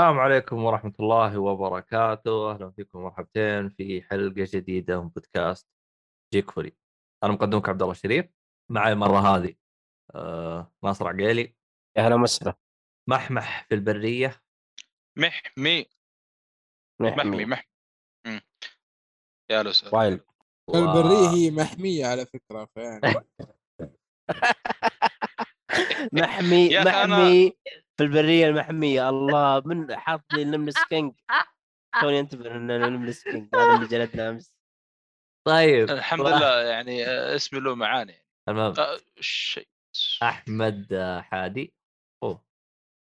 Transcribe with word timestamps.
السلام 0.00 0.18
عليكم 0.18 0.64
ورحمة 0.64 0.92
الله 1.00 1.38
وبركاته. 1.38 2.50
أهلا 2.50 2.70
فيكم 2.70 2.98
مرحبتين 3.02 3.68
في 3.68 4.02
حلقة 4.02 4.48
جديدة 4.52 5.02
من 5.02 5.08
بودكاست 5.08 5.68
جيك 6.32 6.50
فولي 6.50 6.76
أنا 7.24 7.32
مقدمك 7.32 7.68
عبد 7.68 7.82
الله 7.82 7.92
الشريف 7.92 8.26
معي 8.70 8.92
المرة 8.92 9.18
هذه 9.18 9.54
آه 10.14 10.72
ناصر 10.84 11.08
عقيلي. 11.08 11.54
يا 11.96 12.02
هلا 12.02 12.14
وسهلا. 12.14 12.54
محمح 13.08 13.66
في 13.68 13.74
البرية. 13.74 14.42
محمي. 15.18 15.86
محمي. 17.00 17.44
محمي. 17.44 18.40
يا 19.50 19.62
لو 19.62 19.72
وايل. 19.92 20.20
البرية 20.74 21.30
هي 21.30 21.50
محمية 21.50 22.06
على 22.06 22.26
فكرة 22.26 22.68
فيعني. 22.74 23.00
محمي 26.12 26.80
محمي. 26.84 27.56
في 28.00 28.06
البرية 28.06 28.46
المحمية. 28.48 29.08
الله 29.08 29.62
من 29.64 29.96
حاط 29.96 30.24
لي 30.32 30.42
النملس 30.42 30.84
كينج 30.88 31.14
توني 32.00 32.20
انتبه 32.20 32.50
ان 32.50 32.70
النملس 32.70 33.24
كينج 33.24 33.48
هذا 33.54 33.74
اللي 33.76 33.86
جلدنا 33.86 34.28
أمس. 34.30 34.54
طيب. 35.46 35.90
الحمد 35.90 36.20
لله 36.26 36.62
يعني 36.62 37.06
آه، 37.06 37.36
اسمي 37.36 37.60
له 37.60 37.74
معاني. 37.74 38.14
المهم 38.48 38.74
آه، 38.78 38.98
شيء. 39.20 39.68
أحمد 40.22 40.92
آه، 40.92 41.20
حادي. 41.20 41.74
أوه. 42.22 42.44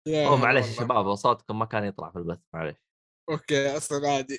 يا 0.08 0.26
أوه 0.28 0.36
معلش 0.36 0.66
يا. 0.66 0.72
شباب 0.72 1.14
صوتكم 1.14 1.58
ما 1.58 1.64
كان 1.64 1.84
يطلع 1.84 2.10
في 2.10 2.18
البث 2.18 2.38
معلش. 2.54 2.76
أوكي 3.30 3.76
أصلا 3.76 4.08
عادي. 4.10 4.38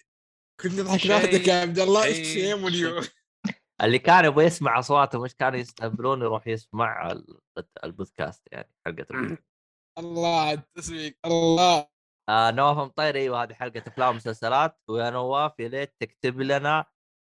كنت 0.61 0.79
نضحك 0.79 1.05
لوحدك 1.07 1.47
يا 1.47 1.53
عبد 1.61 1.79
الله. 1.79 2.01
شيء- 2.13 2.23
شيم 2.23 2.67
اليوم؟ 2.67 3.03
اللي 3.83 3.99
كان 3.99 4.25
يبغى 4.25 4.45
يسمع 4.45 4.79
اصواتهم 4.79 5.21
مش 5.21 5.35
كانوا 5.35 5.59
يستهبلون 5.59 6.21
يروح 6.21 6.47
يسمع 6.47 7.11
ال- 7.11 7.39
البودكاست 7.83 8.47
يعني 8.51 8.73
حلقة 8.85 9.05
البودكاست. 9.11 9.43
الله 9.97 10.41
على 10.41 10.57
التسويق 10.57 11.17
الله. 11.25 11.87
آه 12.29 12.51
نواف 12.51 12.77
مطيري 12.77 13.19
أيوه 13.19 13.43
هذه 13.43 13.53
حلقة 13.53 13.83
أفلام 13.87 14.09
ومسلسلات. 14.09 14.79
ويا 14.89 15.09
نواف 15.09 15.59
يا 15.59 15.67
ليت 15.67 15.95
تكتب 15.99 16.41
لنا 16.41 16.85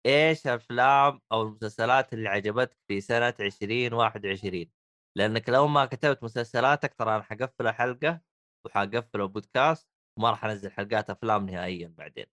إيش 0.05 0.47
الافلام 0.47 1.21
أو 1.31 1.41
المسلسلات 1.41 2.13
اللي 2.13 2.29
عجبتك 2.29 2.77
في 2.87 3.01
سنة 3.01 3.33
2021 3.39 4.71
لأنك 5.17 5.49
لو 5.49 5.67
ما 5.67 5.85
كتبت 5.85 6.23
مسلسلاتك 6.23 6.93
ترى 6.93 7.15
أنا 7.15 7.23
حقفل 7.23 7.67
الحلقة 7.67 8.21
وحقفل 8.65 9.21
البودكاست 9.21 9.87
وما 10.19 10.29
راح 10.29 10.45
أنزل 10.45 10.71
حلقات 10.71 11.09
أفلام 11.09 11.49
نهائيا 11.49 11.93
بعدين. 11.97 12.25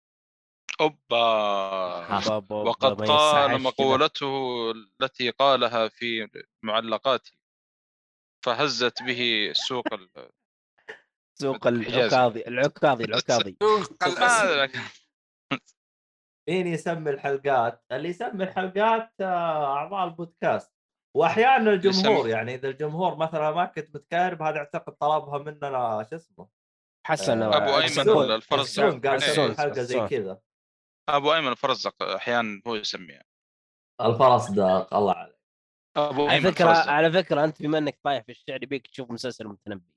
أوبا. 0.80 2.52
وقد 2.52 3.02
قال. 3.02 3.62
مقولته 3.62 4.70
التي 4.70 5.30
قالها 5.30 5.88
في 5.88 6.28
معلقاتي. 6.64 7.39
فهزت 8.44 9.02
به 9.02 9.52
سوق 9.54 9.92
ال... 9.92 10.08
سوق. 11.40 11.66
العكاظي 11.66 12.40
العكاظي 12.46 13.04
العكاظي 13.10 13.56
سوق. 13.62 14.82
مين 16.48 16.66
يسمي 16.66 17.10
الحلقات؟ 17.10 17.84
اللي 17.92 18.08
يسمي 18.08 18.44
الحلقات 18.44 19.12
آه، 19.20 19.76
أعضاء 19.76 20.04
البودكاست 20.04 20.72
وأحيانا 21.16 21.70
الجمهور 21.70 22.28
يعني 22.28 22.54
إذا 22.54 22.68
الجمهور 22.68 23.16
مثلا 23.16 23.50
ما 23.50 23.64
كنت 23.64 23.96
متكهرب 23.96 24.42
هذا 24.42 24.58
اعتقد 24.58 24.92
طلبها 24.92 25.38
مننا 25.38 26.06
شو 26.10 26.16
اسمه 26.16 26.48
حسن 27.06 27.42
آه، 27.42 27.56
أبو 27.56 27.70
أيمن 27.70 27.88
حسون. 27.88 28.30
الفرزدق. 28.30 29.08
قال 29.08 29.22
حسون. 29.22 29.54
سوي 29.54 29.56
حلقه 29.56 29.82
زي. 29.82 30.08
كذا 30.08 30.40
أبو 31.08 31.34
أيمن 31.34 31.48
الفرزدق 31.48 32.02
أحيانا 32.02 32.62
هو 32.66 32.74
يسميها 32.74 33.24
الفرس 34.00 34.50
داق 34.50 34.94
الله 34.94 35.14
عليك 35.14 35.39
أبو 35.96 36.28
على 36.28 36.40
فكرة 36.40 36.68
على 36.90 37.12
فكرة 37.12 37.44
أنت 37.44 37.62
بما 37.62 37.78
إنك 37.78 37.98
طايح 38.04 38.24
في 38.24 38.32
الشعر 38.32 38.62
يبيك 38.62 38.86
تشوف 38.86 39.10
مسلسل 39.10 39.44
المتنبي 39.44 39.94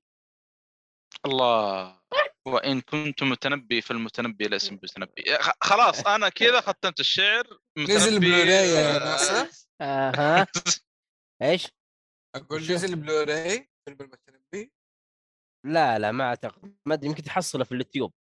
الله. 1.26 2.00
وإن 2.46 2.80
كنت 2.80 3.22
متنبي 3.22 3.80
فالمتنبي 3.80 4.44
ليس 4.48 4.72
متنبي 4.72 5.22
خ- 5.40 5.52
خلاص 5.60 6.06
أنا 6.06 6.28
كذا 6.28 6.60
ختمت 6.60 7.00
الشعر 7.00 7.60
نزل 7.78 8.10
متنبي- 8.16 8.18
بلوراي 8.26 8.68
يا 8.68 8.98
ناصر 8.98 9.66
أها. 9.80 10.46
إيش؟ 11.42 11.68
أقول 12.36 12.60
نزل 12.62 12.96
بلوراي 12.96 13.70
فيلم 13.84 13.98
المتنبي. 14.00 14.72
لا 15.66 15.98
لا 15.98 16.12
ما 16.12 16.24
أعتقد. 16.24 16.76
ما 16.86 16.94
أدري 16.94 17.08
يمكن 17.08 17.22
تحصله 17.22 17.64
في 17.64 17.72
اليوتيوب. 17.72 18.12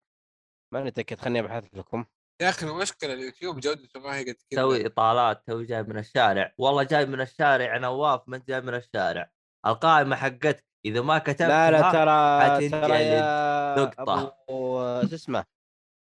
ماني 0.75 0.87
متاكد 0.87 1.19
خليني 1.21 1.41
أبحث 1.41 1.65
لكم. 1.75 2.05
يا 2.43 2.49
أخي 2.49 2.67
المشكلة 2.67 3.13
اليوتيوب 3.13 3.61
جودته 3.61 4.01
ما 4.01 4.17
هي 4.17 4.23
قد 4.23 4.37
كذا. 4.51 4.61
توي 4.63 4.87
إطالات 4.87 5.47
توي 5.47 5.65
جاي 5.65 5.83
من 5.83 5.99
الشارع. 5.99 6.55
والله 6.59 6.83
جاي 6.83 7.07
من 7.07 7.21
الشارع 7.21 7.79
نواف 7.79 8.21
ما 8.27 8.37
أنت 8.37 8.49
جاي 8.49 8.61
من 8.61 8.75
الشارع. 8.75 9.31
القائمة 9.67 10.17
حقتك 10.17 10.65
إذا 10.85 11.01
ما 11.01 11.19
كتبتها 11.19 11.71
لا 11.71 11.71
لا 11.71 11.93
ترى 11.93 12.69
ترى 12.71 13.03
يا. 13.03 13.83
أبو 13.99 15.09
شو 15.09 15.15
اسمه؟ 15.15 15.45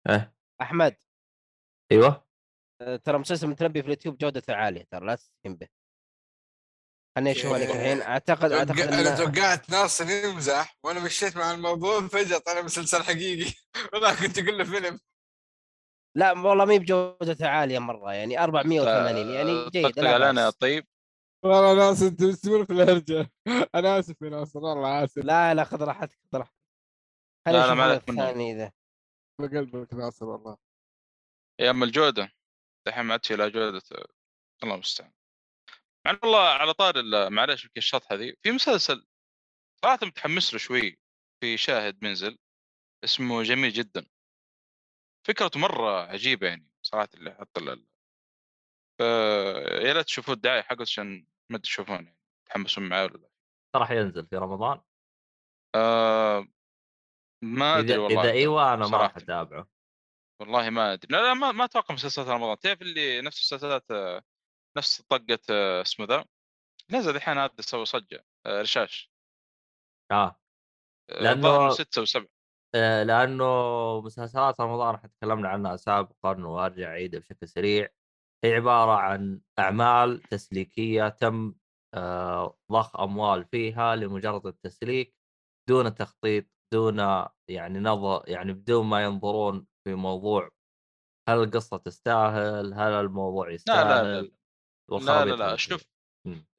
إيه. 0.09 0.33
أحمد. 0.61 0.95
أيوه. 1.91 2.27
ترى 3.03 3.17
مسلسل 3.17 3.47
متنبي 3.47 3.81
في 3.81 3.85
اليوتيوب 3.85 4.17
جودته 4.17 4.53
عالية 4.53 4.83
ترى 4.91 5.05
لا 5.05 5.15
تستهين 5.15 5.55
به 5.55 5.67
خليني 7.15 7.31
أشوف 7.31 7.53
لك 7.53 7.69
الحين. 7.69 8.01
اعتقد 8.01 8.51
أعتقد 8.51 8.79
أنا. 8.79 9.15
توقعت 9.15 9.69
ناصر 9.69 10.09
يمزح. 10.09 10.77
وأنا 10.83 10.99
مشيت 10.99 11.37
مع 11.37 11.51
الموضوع 11.51 12.07
فجأة 12.07 12.37
طلع 12.37 12.61
مسلسل 12.61 13.03
حقيقي. 13.03 13.53
والله 13.93 14.15
كنت 14.21 14.39
أقول 14.39 14.57
له 14.57 14.63
فيلم. 14.63 14.99
لا 16.19 16.31
والله 16.31 16.65
ما 16.65 16.73
هي 16.73 16.79
بجودته 16.79 17.47
عالية 17.47 17.79
مرة 17.79 18.13
يعني 18.13 18.39
480 18.43 19.29
يعني 19.29 19.69
جيد 19.69 19.99
لا 19.99 20.31
بأس. 20.31 20.55
طيب. 20.55 20.87
والله 21.45 21.73
ناصر 21.73 22.05
أنت 22.05 22.23
مستمر 22.23 22.65
في 22.65 22.73
الهرجة. 22.73 23.31
أنا 23.75 23.99
آسف 23.99 24.21
يا 24.21 24.29
ناصر 24.29 24.59
والله 24.59 25.03
آسف. 25.03 25.17
لا 25.17 25.53
لا 25.53 25.63
خذ 25.63 25.83
راحتك 25.83 26.19
خذ 26.33 26.37
راحتك. 26.39 26.55
ما 27.47 27.51
لك 27.51 27.79
عليك. 27.79 28.11
ثاني 28.11 28.51
إذا. 28.51 28.71
بقلبك 29.41 29.93
ناصر 29.93 30.25
والله. 30.25 30.57
يا 31.59 31.69
اما 31.69 31.85
الجودة. 31.85 32.31
دحين 32.87 33.05
ما 33.05 33.11
عاد 33.13 33.25
في 33.25 33.35
لا 33.35 33.47
جودة. 33.47 33.81
الله 34.63 34.75
المستعان. 34.75 35.11
مع 36.05 36.11
إن 36.11 36.19
والله 36.23 36.47
على 36.47 36.73
طار 36.73 36.99
ال- 36.99 37.29
معلش 37.33 37.63
يمكن 37.63 37.77
الشطحة 37.77 38.15
ذي. 38.15 38.35
في 38.41 38.51
مسلسل 38.51 39.05
صراحة 39.81 39.99
متحمس 40.03 40.53
له 40.53 40.59
شوي 40.59 40.99
في 41.41 41.57
شاهد 41.57 42.03
منزل 42.03 42.37
اسمه 43.03 43.43
جميل 43.43 43.71
جدا. 43.71 44.05
فكرته 45.27 45.59
مرة 45.59 46.01
عجيبة 46.01 46.47
يعني 46.47 46.69
صراحة 46.81 47.09
اللي 47.13 47.31
حط 47.31 47.57
ال 47.57 47.85
يا 49.85 49.93
ريت 49.93 50.05
تشوفوا 50.05 50.33
الدعاية 50.33 50.61
حقه 50.61 50.81
عشان 50.81 51.27
ما 51.49 51.57
تشوفون 51.57 51.95
يعني 51.95 52.17
تحمسون 52.45 52.89
معاه 52.89 53.03
ولا 53.03 53.17
لا. 53.17 53.29
راح 53.75 53.91
ينزل 53.91 54.27
في 54.27 54.35
رمضان؟ 54.35 54.81
آه 55.75 56.47
ما 57.43 57.79
أدري 57.79 57.97
والله 57.97 58.21
إذا 58.21 58.31
أيوه 58.31 58.73
أنا 58.73 58.87
ما 58.87 58.97
راح. 58.97 59.17
أتابعه. 59.17 59.67
والله 60.41 60.69
ما 60.69 60.93
أدري. 60.93 61.07
لا 61.11 61.21
لا 61.21 61.33
ما, 61.33 61.51
ما 61.51 61.65
أتوقع 61.65 61.93
مسلسلات 61.93 62.27
رمضان. 62.27 62.59
تعرف 62.59 62.81
اللي 62.81 63.21
نفس 63.21 63.53
مسلسلات 63.53 63.85
نفس 64.77 65.01
طقة 65.01 65.39
اسمه 65.81 66.05
ذا؟ 66.05 66.25
نزل 66.91 67.15
الحين 67.15 67.37
هذا 67.37 67.53
سوى 67.59 67.85
صجة 67.85 68.25
آه، 68.45 68.61
رشاش. 68.61 69.11
آه. 70.11 70.39
آه، 71.09 71.31
الظاهر 71.31 71.71
ستة 71.71 72.01
وسبعة. 72.01 72.38
لأنه 72.75 73.45
مسلسلات 74.01 74.61
رمضان 74.61 74.95
إحنا 74.95 75.09
تكلمنا 75.09 75.49
عنها 75.49 75.75
سابقا 75.75 76.45
وأرجع 76.45 76.87
أعيدها 76.87 77.19
بشكل 77.19 77.47
سريع 77.47 77.87
هي 78.43 78.55
عبارة 78.55 78.91
عن 78.91 79.41
أعمال 79.59 80.21
تسليكية 80.21 81.09
تم 81.09 81.53
آه، 81.93 82.57
ضخ 82.71 82.99
أموال 82.99 83.45
فيها 83.45 83.95
لمجرد 83.95 84.45
التسليك 84.47 85.15
دون 85.69 85.95
تخطيط 85.95 86.45
دون 86.73 86.99
يعني 87.47 87.79
نظر 87.79 88.23
يعني 88.27 88.53
بدون 88.53 88.85
ما 88.85 89.03
ينظرون 89.03 89.67
في 89.83 89.95
موضوع 89.95 90.49
هل 91.29 91.43
القصة 91.43 91.77
تستاهل؟ 91.77 92.73
هل 92.73 92.91
الموضوع 92.91 93.51
يستاهل؟ 93.51 93.87
لا 93.87 94.21
لا 94.21 94.21
لا 94.99 95.25
لا 95.25 95.35
لا, 95.35 95.35
لا. 95.51 95.55
شوف 95.57 95.83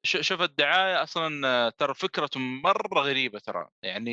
شوف 0.05 0.41
الدعاية 0.41 1.03
أصلا 1.03 1.47
آه، 1.47 1.69
ترى 1.69 1.93
فكرته 1.93 2.39
مرة 2.39 2.99
غريبة 2.99 3.39
ترى 3.39 3.69
يعني 3.83 4.11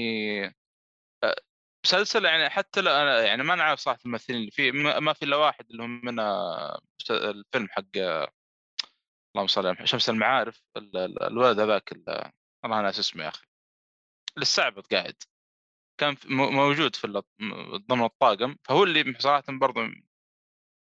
آه، 1.24 1.36
مسلسل 1.84 2.24
يعني 2.24 2.50
حتى 2.50 2.80
لا 2.80 3.02
أنا 3.02 3.22
يعني 3.22 3.42
ما 3.42 3.54
نعرف 3.54 3.80
صراحة 3.80 4.00
الممثلين 4.06 4.38
اللي 4.40 4.50
فيه 4.50 4.72
ما 5.00 5.12
في 5.12 5.24
إلا 5.24 5.36
واحد 5.36 5.70
اللي 5.70 5.82
هم 5.82 6.00
من 6.04 6.20
الفيلم 7.10 7.68
حق 7.70 7.84
اللهم 9.34 9.46
صل 9.46 9.66
على 9.66 9.86
شمس 9.86 10.10
المعارف 10.10 10.62
ال- 10.76 10.96
ال- 10.96 11.22
الولد 11.22 11.60
هذاك 11.60 11.92
ال- 11.92 12.32
والله 12.62 12.82
ناس 12.82 12.98
اسمه 12.98 13.24
يا 13.24 13.28
أخي. 13.28 13.46
اللي 14.34 14.42
استعبط 14.42 14.94
قاعد. 14.94 15.16
كان 16.00 16.16
موجود 16.30 16.96
في 16.96 17.22
ضمن 17.88 18.04
الطاقم 18.04 18.56
فهو 18.64 18.84
اللي 18.84 19.14
صراحة 19.18 19.42
برضه 19.48 19.80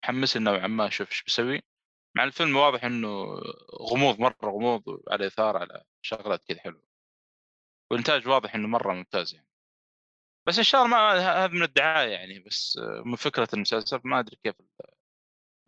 محمسني 0.03 0.43
نوعا 0.43 0.67
ما 0.67 0.87
أشوف 0.87 1.09
إيش 1.11 1.23
بيسوي. 1.23 1.61
مع 2.17 2.23
الفيلم 2.23 2.55
واضح 2.55 2.83
إنه 2.83 3.25
غموض 3.81 4.19
مرة 4.19 4.37
غموض 4.43 4.83
على 5.11 5.27
إثارة 5.27 5.59
على 5.59 5.83
شغلات 6.01 6.43
كذا 6.43 6.59
حلوة. 6.59 6.83
والإنتاج 7.91 8.27
واضح 8.27 8.55
إنه 8.55 8.67
مرة 8.67 8.93
ممتاز 8.93 9.33
يعني. 9.35 9.48
بس 10.49 10.57
إن 10.57 10.63
شاء 10.63 10.85
الله 10.85 10.97
ما 10.97 11.11
هذا 11.45 11.53
من 11.53 11.63
الدعاية 11.63 12.09
يعني 12.11 12.39
بس 12.39 12.77
آه، 12.77 13.01
من 13.05 13.15
فكرة 13.15 13.47
المسلسل 13.53 14.01
ما 14.03 14.19
أدري 14.19 14.35
كيف 14.43 14.55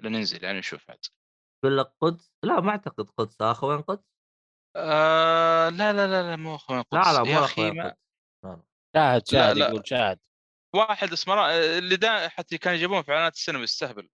ننزل 0.04 0.44
يعني 0.44 0.60
نشوف 0.60 0.90
عاد 0.90 1.00
يقول 1.64 1.78
لك 1.78 1.94
قدس؟ 2.02 2.32
لا 2.44 2.62
ما 2.62 2.72
أعتقد 2.72 3.10
قدس. 3.10 3.42
اخوين 3.42 3.82
قدس؟ 3.82 4.04
آه 4.76 5.70
لا 5.70 5.94
لا 5.94 6.08
لا 6.08 6.30
لا 6.30 6.36
مو 6.36 6.56
اخوان 6.56 6.84
لا 6.94 7.02
قدس. 7.02 7.18
لا 7.18 7.24
مو 7.24 7.32
يا 7.32 7.46
أخي 7.46 7.62
اخوين 7.62 7.78
ما... 7.78 7.90
قدس. 7.90 7.98
لا 8.44 8.50
لا. 8.50 8.64
شاهد 8.96 9.22
لا، 9.22 9.32
شاهد 9.32 9.58
لا. 9.58 9.68
يقول 9.68 9.88
شاهد. 9.88 10.20
واحد 10.76 11.12
اسمه 11.12 11.50
اللي 11.78 11.96
دا 11.96 12.30
حتى 12.30 12.58
كانوا 12.58 12.78
يجيبون 12.78 13.02
في 13.02 13.12
إعلانات 13.12 13.34
السينما 13.34 13.64
يستهبل. 13.64 14.10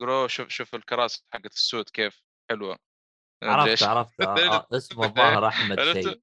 يقولوا 0.00 0.28
شوف 0.28 0.48
شوف 0.48 0.74
الكراسي 0.74 1.24
حقت 1.32 1.52
السود 1.52 1.88
كيف 1.88 2.22
حلوة. 2.50 2.78
ما 3.44 3.62
أدري 3.62 3.70
عرفت. 3.70 3.82
عرفت 3.82 4.20
آه، 4.20 4.56
آه، 4.56 4.66
اسمه 4.72 5.04
الظاهر 5.04 5.48
أحمد؟ 5.48 5.80
شيء. 5.80 6.22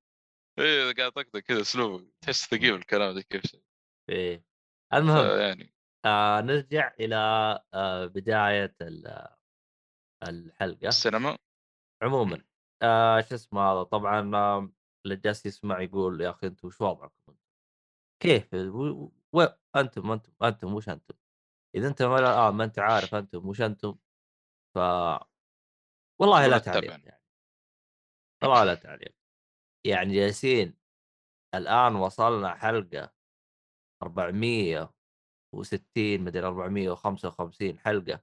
إيه 0.60 0.94
قاعد 0.94 1.12
طقطق 1.12 1.40
كذا 1.40 1.62
أسلوبه. 1.62 2.12
تحس 2.22 2.46
ثقيل 2.46 2.76
الكلام 2.76 3.16
ذا 3.16 3.22
كيف 3.22 3.65
إيه. 4.10 4.46
المهم 4.94 5.40
يعني 5.40 5.74
آه 6.06 6.42
نرجع 6.42 6.94
إلى 7.00 7.16
آه 7.74 8.06
بداية 8.06 8.76
ال- 8.82 9.36
الحلقة. 10.24 10.88
السينما. 10.88 11.38
عموما 12.04 12.44
آه 12.84 13.22
شو 13.22 13.36
اسمه 13.36 13.62
هذا؟ 13.62 13.84
طبعا 13.84 14.36
آه 14.36 14.72
اللي 15.06 15.16
جالس 15.16 15.46
يسمع 15.46 15.82
يقول 15.82 16.22
يا 16.22 16.30
أخي 16.30 16.48
أنتم 16.48 16.68
وش 16.68 16.82
وضعكم؟ 16.82 17.36
كيف؟ 18.22 18.54
و... 18.54 19.12
و... 19.34 19.42
أنتم 19.76 20.12
أنتم 20.12 20.34
أنتم 20.44 20.74
وش 20.74 20.90
أنتم؟ 20.90 21.16
إذا 21.76 21.88
أنت 21.88 22.02
ما 22.02 22.48
آه 22.48 22.52
ما 22.52 22.64
أنت 22.64 22.80
عارف 22.80 23.16
أنتم 23.16 23.48
وش 23.48 23.62
أنتم. 23.62 23.96
ف 24.76 24.80
والله 26.22 26.48
لا 26.48 26.58
تعليق 26.58 26.92
يعني. 26.92 27.04
يعني. 27.04 27.24
والله 28.44 28.64
لا 28.64 28.76
تعليق. 28.86 29.16
يعني 29.86 30.14
جالسين 30.16 30.78
الآن 31.56 31.96
وصلنا 31.96 32.56
حلقة 32.56 33.14
460 34.06 36.22
مدري 36.22 36.48
455 36.48 37.80
حلقة. 37.80 38.22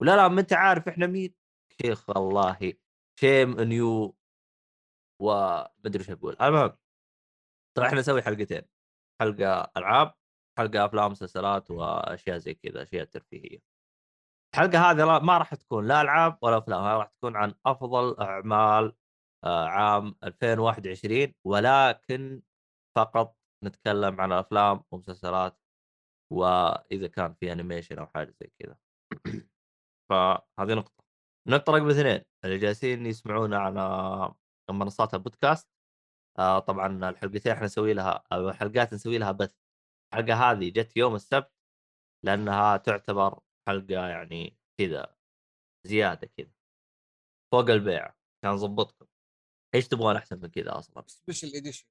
ولا 0.00 0.16
لا 0.16 0.28
ما 0.28 0.40
أنت 0.40 0.52
عارف 0.52 0.88
إحنا 0.88 1.06
مين. 1.06 1.34
شيخ 1.82 2.10
والله 2.10 2.72
شيم 3.20 3.60
نيو 3.60 4.16
ومدري 5.22 6.00
إيش 6.00 6.10
أقول. 6.10 6.36
المهم 6.42 6.76
طبعا 7.76 7.88
إحنا 7.88 8.00
نسوي 8.00 8.22
حلقتين. 8.22 8.62
حلقة 9.20 9.70
ألعاب 9.76 10.14
حلقة 10.58 10.84
أفلام 10.84 11.10
مسلسلات 11.10 11.70
وأشياء 11.70 12.38
زي 12.38 12.54
كذا 12.54 12.82
أشياء 12.82 13.04
ترفيهية. 13.04 13.58
الحلقة 14.54 14.90
هذه 14.90 15.18
ما 15.18 15.38
راح 15.38 15.54
تكون 15.54 15.88
لا 15.88 16.02
ألعاب 16.02 16.38
ولا 16.42 16.58
أفلام 16.58 16.84
راح 16.84 17.08
تكون 17.08 17.36
عن 17.36 17.54
أفضل 17.66 18.16
أعمال 18.20 18.94
آه، 19.44 19.66
عام 19.66 20.14
2021 20.24 21.34
ولكن 21.44 22.42
فقط 22.96 23.36
نتكلم 23.64 24.20
عن 24.20 24.32
افلام 24.32 24.84
ومسلسلات 24.90 25.58
وإذا 26.32 27.06
كان 27.08 27.34
في 27.34 27.52
animation 27.52 27.98
أو 27.98 28.06
حاجة 28.06 28.34
زي 28.40 28.50
كذا. 28.58 28.78
فهذه 30.10 30.74
نقطة. 30.74 31.04
النقطه 31.48 31.72
رقم 31.72 31.88
اثنين 31.90 32.22
اللي 32.44 32.58
جالسين 32.58 33.06
يسمعونا 33.06 33.58
على 33.58 34.34
منصات 34.70 35.14
البودكاست. 35.14 35.68
آه 36.38 36.58
طبعا 36.58 37.10
الحلقتين 37.10 37.52
إحنا 37.52 37.64
نسوي 37.64 37.94
لها 37.94 38.24
الحلقات 38.32 38.94
نسوي 38.94 39.18
لها 39.18 39.32
بث. 39.32 39.54
الحلقة 40.12 40.34
هذه 40.52 40.70
جت 40.70 40.96
يوم 40.96 41.14
السبت 41.14 41.52
لأنها 42.24 42.76
تعتبر 42.76 43.40
حلقة 43.68 44.08
يعني 44.08 44.58
كذا 44.80 45.16
زيادة 45.86 46.26
كذا. 46.36 46.52
فوق 47.52 47.70
البيعة 47.70 48.14
عشان 48.44 48.54
نظبطكم 48.54 49.06
إيش 49.74 49.88
تبغون 49.88 50.16
أحسن 50.16 50.40
من 50.40 50.48
كذا 50.48 50.78
أصلا؟ 50.78 51.04
special 51.06 51.48
edition 51.56 51.86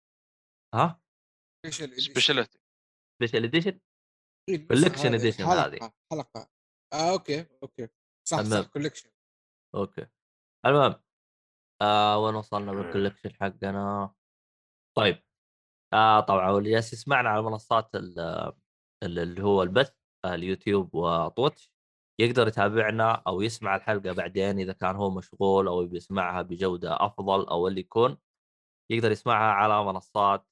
ها؟ 0.74 1.02
special 1.66 1.84
edition 1.92 2.12
speciality 2.14 2.60
special 3.20 3.44
edition 3.44 3.80
إيه، 4.50 4.68
Collection 4.68 5.06
هذه. 5.06 5.66
هذه. 5.66 5.92
حلقة. 6.12 6.50
آه 6.94 7.12
okay 7.14 7.46
okay. 7.64 7.88
صح. 8.28 8.42
صح 8.42 8.62
collection 8.68 9.10
okay. 9.76 10.08
المهم 10.66 10.96
آه 11.82 12.18
وين 12.20 12.36
وصلنا 12.36 12.72
بال 12.74 12.84
collection 12.84 13.34
حقنا؟ 13.34 14.14
طيب 14.98 15.24
آه 15.94 16.20
طبعا 16.20 16.52
واللي 16.52 16.70
جالس 16.72 16.94
يسمعنا 16.94 17.30
على 17.30 17.42
منصات 17.42 17.96
ال- 17.96 18.20
ال- 19.04 19.20
اللي 19.20 19.44
هو 19.44 19.64
البث 19.64 19.94
آه، 20.26 20.36
اليوتيوب 20.36 20.96
و 20.96 21.07
Twitch 21.07 21.74
يقدر 22.22 22.48
يتابعنا 22.48 23.12
أو 23.28 23.42
يسمع 23.42 23.76
الحلقة 23.76 24.12
بعدين 24.14 24.60
إذا 24.60 24.74
كان 24.74 24.96
هو 24.96 25.10
مشغول 25.10 25.68
أو 25.68 25.82
يبي 25.82 25.98
يسمعها 25.98 26.42
بجودة 26.42 27.06
أفضل 27.06 27.48
أو 27.48 27.68
اللي 27.68 27.80
يكون. 27.82 28.18
يقدر 28.92 29.12
يسمعها 29.12 29.52
على 29.54 29.84
منصات 29.86 30.48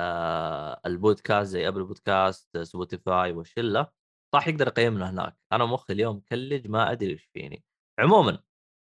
آه 0.00 0.80
البودكاست 0.86 1.50
زي 1.50 1.68
Apple 1.68 1.84
Podcast 1.84 2.58
Spotify 2.58 3.32
والشله 3.32 3.92
صح 4.34 4.48
يقدر 4.48 4.66
يقيمنا 4.68 5.10
هناك. 5.10 5.36
أنا 5.52 5.66
مخي 5.66 5.92
اليوم 5.92 6.16
مكلج 6.16 6.68
ما 6.68 6.92
أدري 6.92 7.10
إيش 7.12 7.24
فيني. 7.24 7.64
عموما 8.00 8.42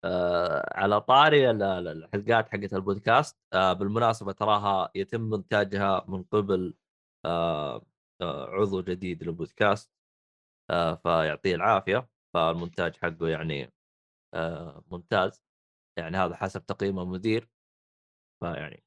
آه 0.06 0.74
على 0.80 1.02
طاري 1.02 1.52
ال- 1.52 1.64
ال- 1.64 1.88
الحلقات 1.88 2.50
حقت 2.50 2.74
البودكاست 2.74 3.40
آه 3.54 3.74
بالمناسبة 3.74 4.32
تراها 4.32 4.92
يتم 4.96 5.34
إنتاجها 5.34 6.06
من 6.08 6.24
قبل 6.24 6.74
آه 7.26 7.86
آه 8.22 8.46
عضو 8.50 8.82
جديد 8.82 9.24
للبودكاست 9.24 9.92
آه 10.72 10.96
فيعطيه 10.96 11.56
العافية. 11.56 12.10
فالمونتاج 12.34 12.96
حقه 12.98 13.28
يعني 13.30 13.74
آه 14.34 14.84
ممتاز. 14.92 15.44
يعني 15.98 16.18
هذا 16.18 16.36
حسب 16.36 16.66
تقييم 16.66 17.00
المدير. 17.00 17.50
فيعني 18.44 18.84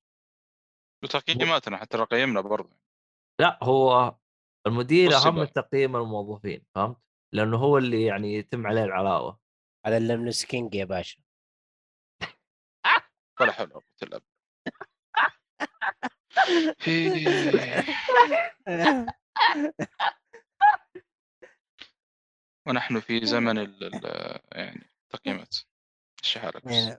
وتقييماتنا 1.05 1.77
حتى 1.77 1.97
لو 1.97 2.05
قيمنا 2.05 2.41
برضه. 2.41 2.77
لا 3.41 3.59
هو 3.63 4.15
المدير 4.67 5.17
أهم 5.17 5.45
تقييم 5.45 5.97
الموظفين 5.97 6.67
فهمت؟ 6.75 6.97
لأنه 7.35 7.57
هو 7.57 7.79
اللي 7.79 8.05
يعني 8.05 8.35
يتم 8.35 8.67
عليه 8.67 8.85
العلاوة. 8.85 9.41
هذا 9.87 9.97
اللملس 9.97 10.45
كينج 10.45 10.75
يا 10.75 10.85
باشا. 10.85 11.23
ولا 13.41 13.53
حول 13.53 13.67
ولا 13.67 13.75
قوة 13.75 13.83
إلا 14.03 14.19
بالله. 14.19 14.35
ونحن 22.67 23.01
في 23.01 23.27
زمن 23.27 23.59
ال 23.59 23.85
ال- 23.85 24.41
يعني 24.53 24.91
تقييمات. 25.13 25.57
بس؟ 26.65 26.99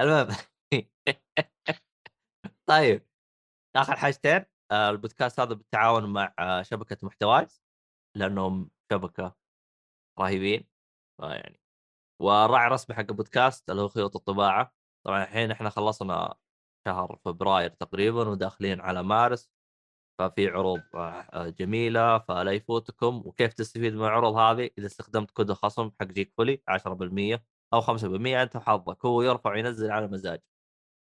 المهم. 0.00 0.36
طيب. 2.66 3.06
اخر 3.76 3.96
حاجتين 3.96 4.44
آه، 4.70 4.90
البودكاست 4.90 5.40
هذا 5.40 5.54
بالتعاون 5.54 6.12
مع 6.12 6.34
آه، 6.38 6.62
شبكة 6.62 6.96
محتوايز 7.02 7.62
لأنهم 8.16 8.70
شبكة 8.92 9.34
رهيبين 10.20 10.68
يعني 11.22 11.60
والراعي 12.22 12.66
الرسمي 12.66 12.96
حق 12.96 13.00
البودكاست 13.10 13.70
اللي 13.70 13.82
هو 13.82 13.88
خيوط 13.88 14.16
الطباعة. 14.16 14.74
طبعا 15.06 15.22
الحين 15.24 15.50
إحنا 15.50 15.70
خلصنا 15.70 16.34
شهر 16.88 17.18
فبراير 17.24 17.70
تقريبا 17.70 18.28
وداخلين 18.28 18.80
على 18.80 19.02
مارس 19.02 19.50
ففي 20.20 20.48
عروض 20.48 20.82
آه، 20.94 21.48
جميلة 21.48 22.18
فلا 22.18 22.52
يفوتكم. 22.52 23.22
وكيف 23.26 23.52
تستفيد 23.54 23.94
من 23.94 24.04
العروض 24.04 24.34
هذه؟ 24.36 24.70
إذا 24.78 24.86
استخدمت 24.86 25.30
كود 25.30 25.50
الخصم 25.50 25.90
حق 26.00 26.06
جيك 26.06 26.32
فولي 26.36 26.62
10% 26.68 27.44
أو 27.74 27.80
5% 27.80 28.42
أنت 28.42 28.56
وحظك 28.56 29.04
هو 29.06 29.22
يرفع 29.22 29.52
وينزل 29.52 29.90
على 29.90 30.08
مزاج. 30.08 30.40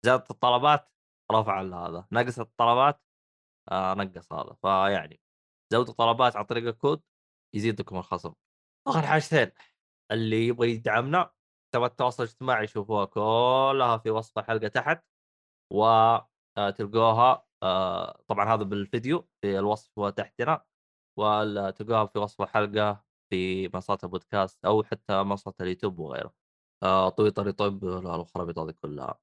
زادت 0.07 0.31
الطلبات 0.31 0.91
رفع 1.31 1.63
هذا 1.63 2.07
نقصت 2.13 2.41
الطلبات 2.41 3.01
آه 3.73 3.95
نقص 3.95 4.33
هذا. 4.33 4.57
فيعني 4.63 5.21
زودوا 5.73 5.95
طلبات 5.95 6.37
عن 6.37 6.45
طريق 6.45 6.67
الكود 6.69 7.03
يزيدكم 7.55 7.97
الخصم. 7.99 8.35
آخر 8.89 9.03
حاجتين 9.03 9.53
اللي 10.13 10.47
يبغى 10.47 10.71
يدعمنا 10.71 11.31
تبغى 11.75 11.87
التواصل 11.87 12.23
الاجتماعي 12.23 12.65
يشوفوها 12.65 13.05
كلها 13.05 13.99
في 13.99 14.11
وصف 14.11 14.39
الحلقة 14.39 14.69
تحت 14.69 15.05
وتلقوها 15.73 17.47
آه، 17.63 18.23
طبعا 18.29 18.55
هذا 18.55 18.63
بالفيديو 18.65 19.29
في 19.43 19.59
الوصف 19.59 19.99
وتحتنا 19.99 20.65
وتلقوها 21.19 22.07
في 22.07 22.19
وصف 22.19 22.43
الحلقة 22.43 23.05
في 23.31 23.69
منصات 23.69 24.05
البودكاست 24.05 24.65
أو 24.65 24.83
حتى 24.85 25.23
منصات 25.23 25.61
اليوتيوب 25.61 25.99
وغيره. 25.99 26.35
آه، 26.83 27.09
تويتر 27.11 27.49
يطب 27.49 27.85
الخرابيط 27.85 28.59
هذه 28.59 28.71
كلها. 28.71 29.19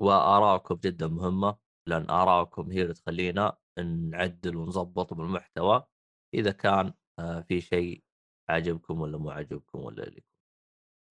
وارائكم 0.00 0.74
جدا 0.74 1.08
مهمة 1.08 1.58
لأن 1.88 2.10
ارائكم 2.10 2.70
هي 2.70 2.82
اللي 2.82 2.94
تخلينا 2.94 3.56
نعدل 3.78 4.56
ونظبط 4.56 5.14
بالمحتوى 5.14 5.86
إذا 6.34 6.52
كان 6.52 6.94
آه، 7.18 7.40
في 7.40 7.60
شيء 7.60 8.04
عجبكم 8.48 9.00
ولا 9.00 9.18
مو 9.18 9.30
عجبكم 9.30 9.78
ولا 9.78 10.08
يكون. 10.08 10.22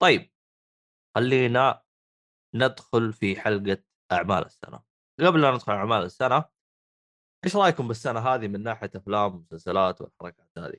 طيب 0.01 0.31
خلينا 1.15 1.83
ندخل 2.55 3.13
في 3.13 3.41
حلقة 3.41 3.83
أعمال 4.11 4.45
السنة 4.45 4.83
قبل 5.19 5.41
لا 5.41 5.51
ندخل 5.51 5.73
أعمال 5.73 6.03
السنة 6.03 6.45
إيش 7.45 7.55
رأيكم 7.55 7.87
بالسنة 7.87 8.19
هذه 8.19 8.47
من 8.47 8.63
ناحية 8.63 8.91
أفلام 8.95 9.35
ومسلسلات 9.35 10.01
والحركات 10.01 10.49
هذه؟ 10.57 10.77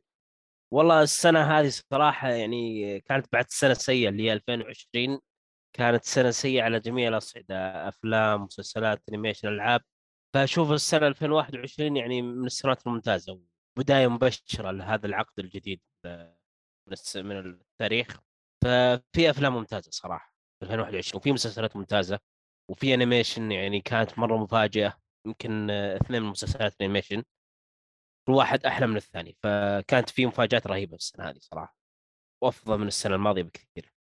والله 0.73 1.03
السنة 1.03 1.43
هذه 1.43 1.69
صراحة 1.69 2.29
يعني 2.29 3.01
كانت 3.01 3.33
بعد 3.33 3.51
سنة 3.51 3.75
سيئة 3.75 4.09
اللي 4.09 4.23
هي 4.23 4.33
2020 4.33 5.21
كانت 5.73 6.05
سنة 6.05 6.31
سيئة 6.31 6.63
على 6.63 6.81
جميع 6.81 7.09
الأصعدة 7.09 7.89
أفلام 7.89 8.43
مسلسلات 8.43 9.03
أنيميشن 9.09 9.49
ألعاب. 9.49 9.81
فأشوف 10.35 10.71
السنة 10.73 11.07
2021 11.07 11.97
يعني 11.97 12.23
من 12.23 12.47
السنوات 12.47 12.87
الممتازة 12.87 13.41
بدايه 13.79 14.07
مبشرة 14.09 14.71
لهذا 14.71 15.07
العقد 15.07 15.39
الجديد 15.39 15.81
من 17.17 17.39
التاريخ. 17.39 18.21
ففي 18.65 19.31
أفلام 19.31 19.55
ممتازة 19.55 19.91
صراحة 19.91 20.35
في 20.61 20.65
2021 20.67 21.19
وفي 21.21 21.33
مسلسلات 21.33 21.77
ممتازة 21.77 22.19
وفي 22.71 22.95
animation 22.95 23.53
يعني 23.53 23.81
كانت 23.81 24.19
مرة 24.19 24.37
مفاجئه 24.37 24.99
يمكن 25.27 25.71
اثنين 25.71 26.23
من 26.23 26.29
مسلسلات 26.29 26.75
ال 26.81 26.85
animation 26.85 27.23
كل 28.27 28.33
واحد 28.33 28.67
أحلى 28.67 28.87
من 28.87 28.97
الثاني. 28.97 29.37
فكانت 29.43 30.11
في 30.11 30.27
مفاجآت 30.27 30.67
رهيبة 30.67 30.97
السنة 30.97 31.29
هذه 31.31 31.39
صراحة 31.39 31.77
وأفضل 32.43 32.79
من 32.79 32.87
السنة 32.87 33.15
الماضية 33.15 33.43
بكثير. 33.43 33.92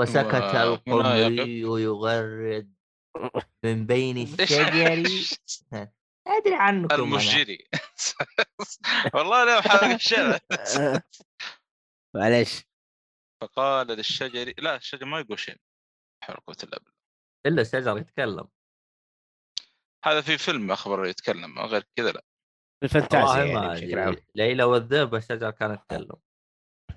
وسكت 0.00 0.24
وهنا 0.34 0.62
القمري 0.62 1.60
يغرد 1.60 2.74
من 3.64 3.86
بين؟ 3.86 4.16
الشجر 4.40 5.04
أدري 6.26 6.54
عنكم 6.54 6.94
أنا. 6.94 7.02
المشجري 7.02 7.68
والله 9.14 9.44
لا 9.44 9.60
حرق 9.60 9.84
الشارع 9.84 10.38
معليش 12.16 12.62
فقال 13.42 13.86
للشجر 13.86 14.52
لا 14.58 14.76
الشجر 14.76 15.06
ما 15.06 15.20
يقول 15.20 15.38
شيء. 15.38 15.56
حول 16.24 16.36
قوة 16.36 16.56
إلا 16.62 16.78
بالله. 16.78 16.94
إلا 17.46 17.62
الشجر 17.62 17.98
يتكلم. 17.98 18.48
هذا 20.04 20.20
في 20.20 20.38
فيلم 20.38 20.70
أخبر 20.70 21.06
يتكلم 21.06 21.58
غير 21.58 21.84
كذا 21.96 22.12
لا. 22.12 22.24
الفانتازيا 22.82 23.44
يعني 23.44 23.68
بشكل 23.68 23.98
عام. 23.98 24.16
ليلى 24.34 24.64
والذئب 24.64 25.14
الشجر 25.14 25.50
كان 25.50 25.74
يتكلم 25.74 26.16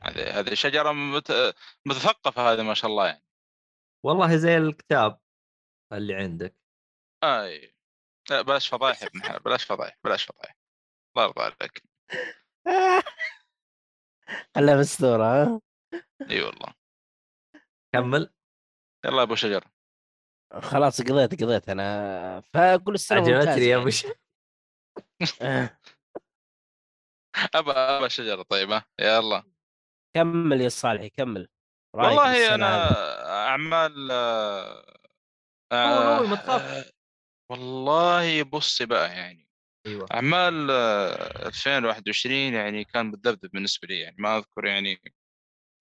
هذه 0.03 0.39
هذه 0.39 0.53
شجرة 0.53 0.91
مت... 0.91 1.55
مثقفه 1.85 2.53
هذه 2.53 2.61
ما 2.63 2.73
شاء 2.73 2.91
الله 2.91 3.07
يعني. 3.07 3.23
والله 4.05 4.35
زي 4.37 4.57
الكتاب 4.57 5.19
اللي 5.93 6.15
عندك. 6.15 6.55
أي. 7.23 7.75
لا 8.29 8.41
بلاش 8.41 8.67
فضايح 8.67 9.01
يا 9.01 9.07
ابن 9.07 9.19
الحلال 9.19 9.39
بلاش 9.39 9.63
فضايح 9.63 9.97
بلاش 10.03 10.23
فضايح. 10.25 10.57
الله 11.17 11.25
يرضى 11.27 11.41
عليك. 11.41 11.83
خلها 14.55 14.75
مستورة 14.75 15.23
ها؟ 15.23 15.61
إي 16.29 16.41
والله. 16.41 16.73
كمل. 17.93 18.33
يلا 19.05 19.17
يا 19.17 19.23
أبو 19.23 19.35
شجر 19.35 19.67
خلاص 20.61 21.01
قضيت 21.01 21.43
قضيت 21.43 21.69
أنا. 21.69 22.41
فاقول 22.53 22.93
السنة 22.95 23.17
عجبتني 23.19 23.61
يا 23.65 23.69
يعني. 23.69 23.81
ابو 23.81 23.89
ش- 23.89 24.05
آه. 25.41 25.79
ابى 27.55 27.71
ابى 27.71 28.09
شجرة 28.09 28.41
طيب 28.41 28.71
ها 28.71 28.85
يلا. 28.99 29.43
كمل 30.17 30.61
يا 30.61 30.69
صالحي 30.69 31.09
كمل 31.09 31.47
والله 31.95 32.55
أنا؟ 32.55 32.91
أعمال 33.47 34.11
آه، 34.11 34.85
آه،. 35.71 36.85
والله 37.51 38.43
بصي 38.43 38.85
بقى 38.85 39.09
يعني 39.09 39.47
أيوه. 39.87 40.07
أعمال 40.13 40.67
آه، 40.71 41.47
2021 41.47 42.33
يعني 42.53 42.83
كان 42.83 43.05
متذبذب 43.05 43.51
بالنسبة 43.51 43.87
لي 43.87 43.99
يعني 43.99 44.15
ما 44.19 44.37
أذكر 44.37 44.65
يعني 44.65 45.01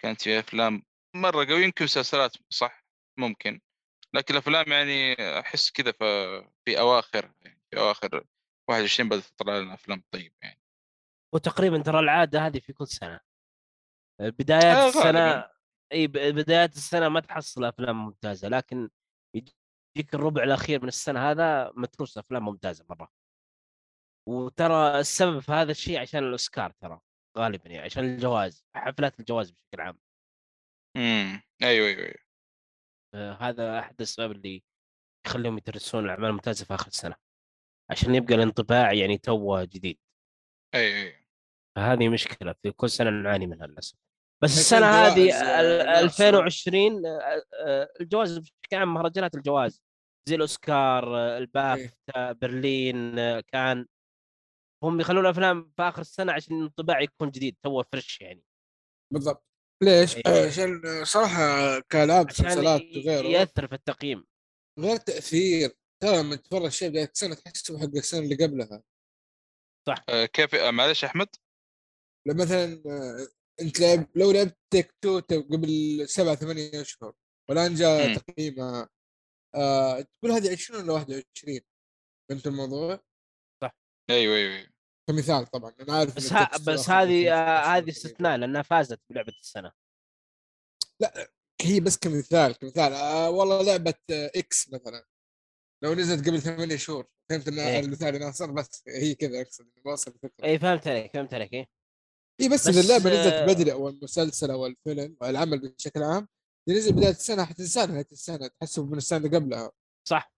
كانت 0.02 0.22
في 0.22 0.38
أفلام 0.38 0.82
مرة 1.16 1.44
قوي 1.44 1.62
يمكن 1.64 1.84
مسلسلات 1.84 2.36
صح 2.50 2.84
ممكن. 3.18 3.60
لكن 4.14 4.34
الأفلام 4.34 4.72
يعني 4.72 5.14
أحس 5.40 5.70
كذا 5.70 5.92
في 5.92 6.04
في 6.64 6.78
أواخر 6.80 7.32
يعني 7.42 7.60
في 7.70 7.80
أواخر 7.80 8.24
21 8.70 9.08
بدأت 9.08 9.24
تطلع 9.24 9.58
لنا 9.58 9.74
أفلام 9.74 10.02
طيبه 10.10 10.34
يعني. 10.42 10.60
وتقريبا 11.34 11.82
ترى 11.82 11.98
العادة 11.98 12.46
هذه 12.46 12.58
في 12.58 12.72
كل 12.72 12.86
سنة. 12.86 13.20
بدايات 14.20 14.76
آه، 14.76 14.80
غالباً. 14.80 14.98
السنة 14.98 15.50
إي 15.92 16.06
ب- 16.06 16.12
بدايات 16.12 16.76
السنة 16.76 17.08
ما 17.08 17.20
تحصل 17.20 17.64
أفلام 17.64 18.04
ممتازة 18.04 18.48
لكن 18.48 18.90
يجيك 19.36 20.14
الربع 20.14 20.42
الأخير 20.42 20.82
من 20.82 20.88
السنة 20.88 21.30
هذا 21.30 21.72
متروس 21.76 22.18
أفلام 22.18 22.44
ممتازة 22.44 22.84
مرة. 22.90 23.12
وترى 24.28 25.00
السبب 25.00 25.38
في 25.38 25.52
هذا 25.52 25.70
الشيء 25.70 26.00
عشان 26.00 26.24
الأوسكار 26.24 26.70
ترى 26.70 27.00
غالبا 27.38 27.68
يعني 27.70 27.84
عشان 27.84 28.04
الجوائز 28.04 28.64
حفلات 28.76 29.20
الجوائز 29.20 29.50
بشكل 29.50 29.80
عام. 29.80 29.98
امم 30.96 31.42
أيوه 31.62 31.86
أيوه 31.88 32.00
أيوه. 32.02 32.26
آه، 33.14 33.32
هذا 33.32 33.78
أحد 33.78 33.94
الأسباب 33.98 34.32
اللي 34.32 34.62
يخليهم 35.26 35.58
يدرسون 35.58 36.04
الأعمال 36.04 36.24
الممتازة 36.24 36.64
في 36.64 36.74
آخر 36.74 36.86
السنة 36.86 37.16
عشان 37.90 38.14
يبقى 38.14 38.34
الانطباع 38.34 38.92
يعني 38.92 39.18
توه 39.18 39.64
جديد. 39.64 39.98
أيوه 40.74 40.96
أيوه. 40.96 41.26
فهذه 41.76 42.08
مشكلة 42.08 42.52
في 42.62 42.70
كل 42.72 42.90
سنة 42.90 43.10
نعاني 43.10 43.46
منها 43.46 43.66
للأسف. 43.66 43.98
بس 44.42 44.58
السنة 44.58 44.86
هذه 44.86 45.14
جوائز، 45.14 45.34
آه، 45.34 45.60
ال- 45.60 45.78
لا، 45.86 46.00
2020 46.00 47.06
آه، 47.06 47.42
آه، 47.54 47.88
الجوائز 48.00 48.38
بشكل 48.38 48.76
عام 48.76 48.94
مهرجانات 48.94 49.34
الجوائز. 49.34 49.82
زي 50.28 50.34
الأوسكار 50.34 51.16
البافتا 51.36 52.32
برلين 52.32 53.18
آه، 53.18 53.40
كان 53.40 53.86
هم 54.84 55.00
يخلون 55.00 55.26
أفلام 55.26 55.72
في 55.76 55.82
آخر 55.82 56.00
السنة 56.00 56.32
عشان 56.32 56.58
الانطباع 56.58 57.00
يكون 57.00 57.30
جديد 57.30 57.56
تو 57.62 57.82
fresh 57.82 58.20
يعني. 58.20 58.42
بالضبط. 59.12 59.46
ليش؟ 59.82 60.16
إيه. 60.16 60.46
عشان 60.46 61.04
صراحة 61.04 61.80
كالعاب 61.80 62.26
مسلسلات 62.26 62.80
وغيره 62.80 63.26
يأثر 63.26 63.66
في 63.68 63.74
التقييم. 63.74 64.24
غير 64.80 64.96
تأثير. 64.96 65.70
ترى 66.02 66.16
لما 66.22 66.36
تتفرج 66.36 66.68
شيء 66.68 66.88
بدايه 66.88 67.04
السنة 67.14 67.34
تحسه 67.34 67.78
حق 67.78 67.84
السنة 67.96 68.20
اللي 68.20 68.34
قبلها. 68.46 68.82
آه، 70.08 70.24
كيف 70.26 70.54
آه، 70.54 70.70
معلش 70.70 71.04
أحمد؟ 71.04 71.28
لما 72.28 72.44
مثلا 72.44 72.82
انت 73.60 73.80
لعب 73.80 74.06
لو 74.14 74.32
لعبت 74.32 74.58
تيك 74.72 74.92
تو 75.00 75.20
قبل 75.30 76.02
سبعة 76.08 76.34
ثمانية 76.34 76.80
أشهر 76.80 77.14
والآن 77.48 77.74
جاء. 77.74 78.14
تقييمها 78.18 78.88
آه 79.54 80.00
تقول 80.00 80.32
هذه 80.32 80.52
20 80.52 80.82
ولا 80.82 80.92
21 80.92 81.60
فهمت 82.30 82.46
الموضوع؟ 82.46 83.00
أيوه 84.10 84.36
أيوه 84.36 84.56
أيوه 84.56 84.68
كمثال 85.08 85.46
طبعا 85.46 85.74
أنا 85.80 85.92
عارف 85.94 86.16
بس 86.16 86.32
ها 86.32 86.50
بس 86.58 86.68
آخر 86.68 86.92
هذه 86.92 87.24
15 87.24 87.32
آه، 87.32 87.76
هذه. 87.76 87.90
استثناء 87.90 88.36
لأنها 88.36 88.62
فازت 88.62 89.00
بلعبة 89.10 89.32
السنة 89.40 89.72
هي 91.62 91.80
بس 91.80 91.98
كمثال 91.98 92.52
كمثال 92.58 92.92
آه 92.92 93.30
والله 93.30 93.62
لعبة 93.62 93.94
آه 94.10 94.30
إكس 94.36 94.72
مثلا 94.72 95.04
لو 95.84 95.94
نزلت 95.94 96.28
قبل 96.28 96.40
ثمانية 96.42 96.76
شهور 96.76 97.06
فهمت 97.30 97.48
إن 97.48 97.58
إيه. 97.58 97.80
المثال 97.80 98.20
ناصر 98.20 98.50
بس 98.50 98.82
هي 98.88 99.14
كذا 99.14 99.40
أقصد 99.40 99.70
واصل 99.84 100.10
الفكرة 100.10 100.44
اي 100.44 100.58
فهمت 100.58 100.88
عليك 100.88 101.12
فهمت 101.12 101.34
عليك 101.34 101.52
إيه. 101.52 101.75
اي 102.40 102.48
بس, 102.48 102.68
بس، 102.68 102.76
اذا 102.76 102.80
اللعبه 102.80 103.10
آه، 103.10 103.20
نزلت 103.20 103.56
بدري 103.56 103.72
أو 103.72 103.88
المسلسل 103.88 104.50
أو 104.50 104.66
الفيلم 104.66 105.16
أو 105.22 105.28
العمل 105.28 105.58
بشكل 105.58 106.02
عام. 106.02 106.28
إذا 106.68 106.76
نزل 106.76 106.92
بداية 106.92 107.10
السنة 107.10 107.44
حتنساه 107.44 107.86
نهايه 107.86 108.06
السنة 108.12 108.46
تحسب 108.60 108.90
من 108.90 108.96
السنة 108.96 109.26
اللي 109.26 109.36
قبلها. 109.36 109.70
صح. 110.08 110.32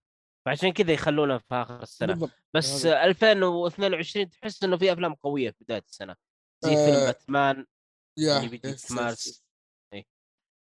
فعشان 0.47 0.73
كذا 0.73 0.93
يخلونها 0.93 1.39
في 1.39 1.55
آخر 1.55 1.83
السنة. 1.83 2.13
بالضبط. 2.13 2.31
بس 2.55 2.87
هذا. 2.87 3.05
2022 3.05 4.31
تحس 4.31 4.65
إنه 4.65 4.77
في 4.77 4.93
أفلام 4.93 5.15
قوية 5.15 5.51
في 5.51 5.65
بداية 5.65 5.85
السنة. 5.89 6.17
زي 6.65 6.73
آه، 6.73 6.87
فيلم 6.87 7.07
باتمان 7.07 7.67
يا 8.19 8.37
اللي 8.39 8.49
بيجي 8.49 8.77
في 8.77 8.95
مارس. 8.95 9.27
yes. 9.27 9.45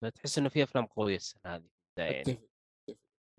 فتحس 0.03 0.37
إنه 0.37 0.49
في 0.49 0.63
أفلام 0.63 0.85
قوية 0.85 1.15
السنة 1.15 1.41
هذه 1.45 1.69
يعني. 1.97 2.49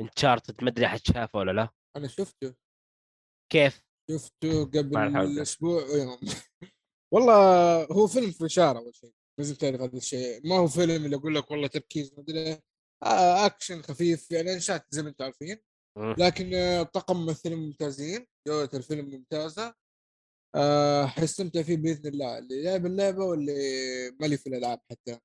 Uncharted 0.00 0.64
ما 0.64 0.70
أدري 0.70 0.86
أحد 0.86 0.98
شافه 0.98 1.38
ولا 1.38 1.52
لا. 1.52 1.68
أنا 1.96 2.08
شفته. 2.08 2.54
كيف؟ 3.52 3.84
شفته 4.10 4.64
قبل. 4.64 5.38
أسبوع 5.40 5.82
ويوم 5.82 6.18
والله 7.12 7.84
هو 7.84 8.06
فيلم 8.06 8.30
فشار 8.30 8.78
أول 8.78 8.96
شيء 8.96 9.12
لازم 9.38 9.54
تعرف 9.54 9.80
هذا 9.80 9.96
الشيء. 9.96 10.48
ما 10.48 10.56
هو 10.56 10.68
فيلم 10.68 11.04
اللي 11.04 11.16
أقول 11.16 11.34
لك 11.34 11.50
والله 11.50 11.66
تركيز 11.66 12.12
ما 12.14 12.20
أدري. 12.20 12.52
آه 13.02 13.46
أكشن 13.46 13.82
خفيف 13.82 14.30
يعني 14.30 14.52
Uncharted 14.52 14.86
زي 14.90 15.02
ما 15.02 15.08
أنتم 15.08 15.24
عارفين. 15.24 15.58
لكن 16.18 16.54
آه، 16.54 16.82
طاقم 16.82 17.16
ممثلين 17.16 17.58
ممتازين 17.58 18.26
جودة 18.48 18.78
الفيلم 18.78 19.10
ممتازة. 19.10 19.74
آه، 20.54 21.06
حيستمتع 21.06 21.62
فيه 21.62 21.76
بإذن 21.76 22.10
الله. 22.10 22.38
اللي 22.38 22.62
لعب 22.62 22.86
اللعبة 22.86 23.24
واللي 23.24 23.52
مالي 24.20 24.36
في 24.36 24.46
الألعاب 24.46 24.80
حتى. 24.90 25.18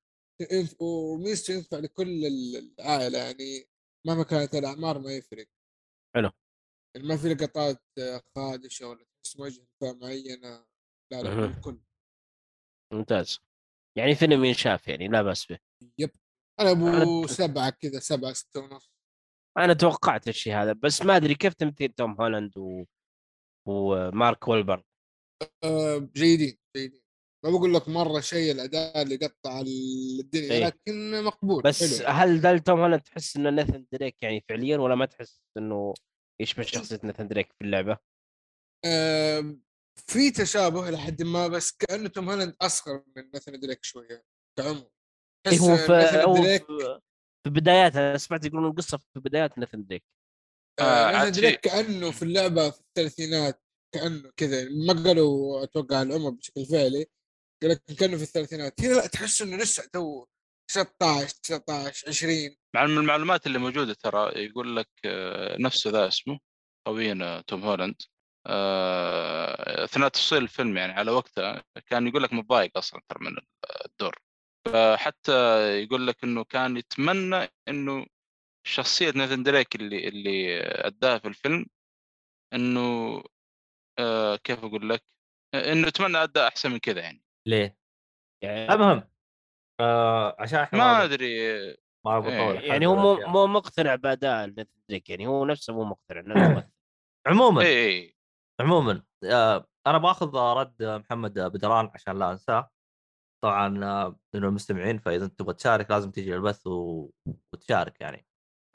وميزته 0.80 1.54
ينفع 1.54 1.78
لكل 1.78 2.26
العائلة 2.26 3.18
يعني 3.18 3.68
مهما 4.06 4.22
كانت 4.22 4.54
الأعمار 4.54 4.98
ما 4.98 5.12
يفرق. 5.12 5.46
حلو. 6.14 6.30
يعني 6.96 7.08
ما 7.08 7.16
في 7.16 7.34
لقطات 7.34 7.82
آه، 7.98 8.22
خادشة 8.36 8.88
ولا 8.88 9.04
تحس 9.24 9.40
وجه 9.40 9.66
فئة 9.80 9.92
معينة. 9.92 10.73
لا 11.12 11.22
لا 11.22 11.34
مهم. 11.34 11.50
الكل 11.50 11.78
ممتاز 12.92 13.40
يعني 13.98 14.14
فيلم 14.14 14.44
ينشاف 14.44 14.88
يعني 14.88 15.08
لا 15.08 15.22
بأس 15.22 15.46
به 15.46 15.58
يب 15.98 16.10
أنا 16.60 16.70
أبو 16.70 17.26
أنا- 17.26 17.30
سبعة 17.30 17.70
كذا 17.70 17.98
سبعة 18.00 18.32
ستة 18.32 18.60
ونص 18.60 18.90
أنا 19.58 19.72
توقعت 19.74 20.28
الشيء 20.28 20.54
هذا 20.54 20.72
بس 20.72 21.02
ما 21.02 21.16
أدري 21.16 21.34
كيف 21.34 21.54
تمثيل 21.54 21.88
توم 21.92 22.20
هولاند 22.20 22.58
و... 22.58 22.84
ومارك 23.68 24.48
وولبرغ 24.48 24.82
آه، 25.64 25.98
جيدين 25.98 26.58
جيدين 26.76 27.00
ما 27.44 27.50
بقول 27.50 27.74
لك 27.74 27.88
مرة 27.88 28.20
شيء 28.20 28.52
الاداء 28.52 29.02
اللي 29.02 29.16
قطع 29.16 29.60
الدنيا 29.60 30.50
إيه. 30.52 30.64
لكن 30.66 31.24
مقبول 31.24 31.62
بس 31.62 32.02
حلو. 32.02 32.08
هل 32.12 32.40
ده 32.40 32.58
توم 32.58 32.80
هولاند 32.80 33.00
تحس 33.02 33.36
إنه 33.36 33.50
ناثن 33.50 33.86
دريك 33.92 34.22
يعني 34.22 34.44
فعليا 34.48 34.78
ولا 34.78 34.94
ما 34.94 35.06
تحس 35.06 35.42
إنه 35.56 35.94
يشبه 36.40 36.62
شخصية 36.62 37.00
ناثن 37.02 37.28
دريك 37.28 37.52
في 37.52 37.64
اللعبة؟ 37.64 37.98
آم، 38.84 39.62
في 40.06 40.30
تشابه 40.30 40.90
لحد 40.90 41.22
ما 41.22 41.48
بس 41.48 41.72
كأنه 41.72 42.08
توم 42.08 42.30
هولاند 42.30 42.56
أصغر 42.62 43.02
من 43.16 43.30
ناثن 43.34 43.60
دريك 43.60 43.84
شوية 43.84 44.22
كعمر 44.58 44.88
إيه 45.46 45.58
هو 45.58 45.76
في 45.76 45.86
دريك 46.42 46.66
في, 46.66 47.00
في 47.44 47.50
بدايات 47.50 47.96
أنا 47.96 48.18
سمعت 48.18 48.44
يقولون 48.44 48.70
القصة 48.70 48.98
في 48.98 49.20
بدايات 49.20 49.58
ناثن 49.58 49.84
دريك. 49.86 50.04
آه، 50.80 50.82
آه 50.82 51.28
دريك 51.28 51.54
في- 51.54 51.70
كأنه 51.70 52.10
في 52.10 52.22
اللعبة 52.22 52.70
في 52.70 52.80
الثلاثينات 52.80 53.62
كأنه 53.94 54.30
كذا 54.36 54.64
ما 54.68 54.92
قالوا 55.04 55.62
أتوقع 55.64 56.02
العمر 56.02 56.30
بشكل 56.30 56.66
فعلي 56.66 57.06
لكن 57.64 57.94
كأنه 57.94 58.16
في 58.16 58.22
الثلاثينات. 58.22 58.80
هنا 58.80 58.94
لا 58.94 59.06
تحس 59.06 59.42
إنه 59.42 59.56
لسه 59.56 59.88
تو 59.92 60.26
16 60.70 61.34
19 61.42 62.08
20 62.08 62.56
مع 62.74 62.86
من 62.86 62.98
المعلومات 62.98 63.46
اللي 63.46 63.58
موجودة 63.58 63.94
ترى 63.94 64.44
يقول 64.44 64.76
لك 64.76 64.88
آه، 65.04 65.56
نفسه 65.60 65.90
ذا 65.90 66.08
اسمه 66.08 66.38
خوينا 66.88 67.40
توم 67.46 67.62
هولاند. 67.62 67.94
آه، 68.02 68.13
أثناء 69.84 70.08
تصوير 70.08 70.42
الفيلم 70.42 70.76
يعني 70.76 70.92
على 70.92 71.10
وقتها 71.10 71.64
كان 71.86 72.06
يقول 72.08 72.22
لك 72.22 72.32
متضايق 72.32 72.78
أصلا 72.78 73.00
ترى 73.08 73.18
من 73.20 73.36
الدور. 73.86 74.18
فحتى 74.66 75.32
يقول 75.82 76.06
لك 76.06 76.24
إنه 76.24 76.44
كان 76.44 76.76
يتمنى 76.76 77.48
إنه 77.68 78.06
شخصية 78.66 79.10
ناثن 79.10 79.42
دريك 79.42 79.74
اللي 79.76 80.08
اللي 80.08 80.60
أداها 80.62 81.18
في 81.18 81.28
الفيلم 81.28 81.66
إنه 82.54 83.22
آه، 83.98 84.36
كيف 84.36 84.64
أقول 84.64 84.88
لك؟ 84.88 85.04
إنه 85.54 85.88
يتمنى 85.88 86.22
أداء 86.22 86.48
أحسن 86.48 86.70
من 86.70 86.78
كذا 86.78 87.00
يعني. 87.00 87.22
ليه؟ 87.48 87.76
يعني, 88.42 88.72
المهم 88.72 89.08
آه 89.80 90.36
عشان 90.38 90.58
إحنا 90.58 90.78
ما 90.78 91.04
أدري 91.04 91.36
ما 92.06 92.28
إيه، 92.28 92.68
يعني 92.68 92.86
هو 92.86 93.16
مو 93.26 93.46
مقتنع 93.46 93.94
بأداء 93.94 94.46
ناثن 94.46 94.80
دريك 94.88 95.10
يعني 95.10 95.26
هو 95.26 95.44
نفسه 95.44 95.72
مو 95.72 95.84
مقتنع. 95.84 96.62
عموما. 97.26 97.62
اي 97.62 97.86
اي 97.86 98.13
عموما 98.60 99.02
آه 99.24 99.66
أنا 99.86 99.98
بأخذ 99.98 100.36
رد 100.36 100.82
محمد 100.82 101.38
بدران 101.38 101.90
عشان 101.94 102.18
لا 102.18 102.32
أنساه 102.32 102.70
طبعا 103.44 103.84
آه، 103.84 104.18
إنه 104.34 104.48
المستمعين 104.48 104.98
فإذا 104.98 105.24
أنت 105.24 105.38
تبغى 105.38 105.54
تشارك 105.54 105.90
لازم 105.90 106.10
تجي 106.10 106.34
البث 106.36 106.66
و... 106.66 107.10
وتشارك 107.52 108.00
يعني 108.00 108.26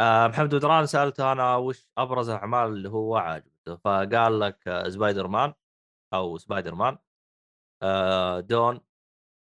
آه 0.02 0.28
محمد 0.28 0.56
بدران 0.56 0.86
سألته 0.86 1.32
أنا 1.32 1.56
وش 1.56 1.88
أبرز 1.98 2.30
الأعمال 2.30 2.68
اللي 2.70 2.90
هو 2.90 3.18
عاجبته 3.18 3.76
فقال 3.76 4.40
لك 4.40 4.68
آه 4.68 4.90
سبايدر 4.90 5.28
مان 5.28 5.54
أو 6.14 6.38
سبايدر 6.38 6.76
مان 6.76 6.98
آه 7.84 8.40
دون 8.40 8.82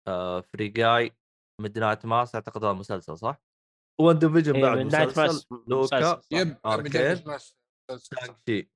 آه 0.07 0.41
فري 0.41 0.67
جاي 0.67 1.17
ميد 1.61 1.79
نايت 1.79 2.05
ماس 2.05 2.35
أعتقد 2.35 2.63
هذا 2.63 2.73
مسلسل 2.73 3.17
صح؟ 3.17 3.41
وان 4.01 4.19
ديفيجن 4.19 4.55
إيه، 4.55 4.61
بعد 4.61 4.77
من 4.77 4.87
نايت 4.87 5.09
مسلسل 5.09 5.21
ماس 5.21 5.47
لوكا. 5.67 6.21
يب 6.31 6.57
أركين. 6.65 7.01
مدرب 7.11 7.27
ماس- 7.27 7.57
شانغ 7.91 8.35
شي 8.49 8.71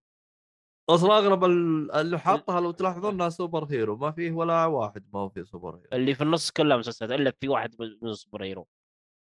أصلا 0.90 1.18
اغلب 1.18 1.44
ال- 1.46 1.92
اللي 1.92 2.20
حاطها 2.20 2.62
لو 2.62 2.72
تلاحظون 2.72 3.14
انها 3.14 3.30
سوبر 3.30 3.66
هيرو 3.66 3.96
ما 3.98 4.12
فيه 4.12 4.32
ولا 4.32 4.66
واحد 4.66 5.06
ما 5.14 5.20
هو 5.20 5.30
فيه 5.30 5.44
سوبر 5.44 5.76
هيرو 5.76 5.88
اللي 5.94 6.16
في 6.16 6.24
النص 6.24 6.52
كلها 6.52 6.78
مسلسلات 6.78 7.12
إلا 7.20 7.34
في 7.42 7.48
واحد 7.50 7.76
من 7.80 8.10
السوبر 8.10 8.44
هيرو 8.44 8.68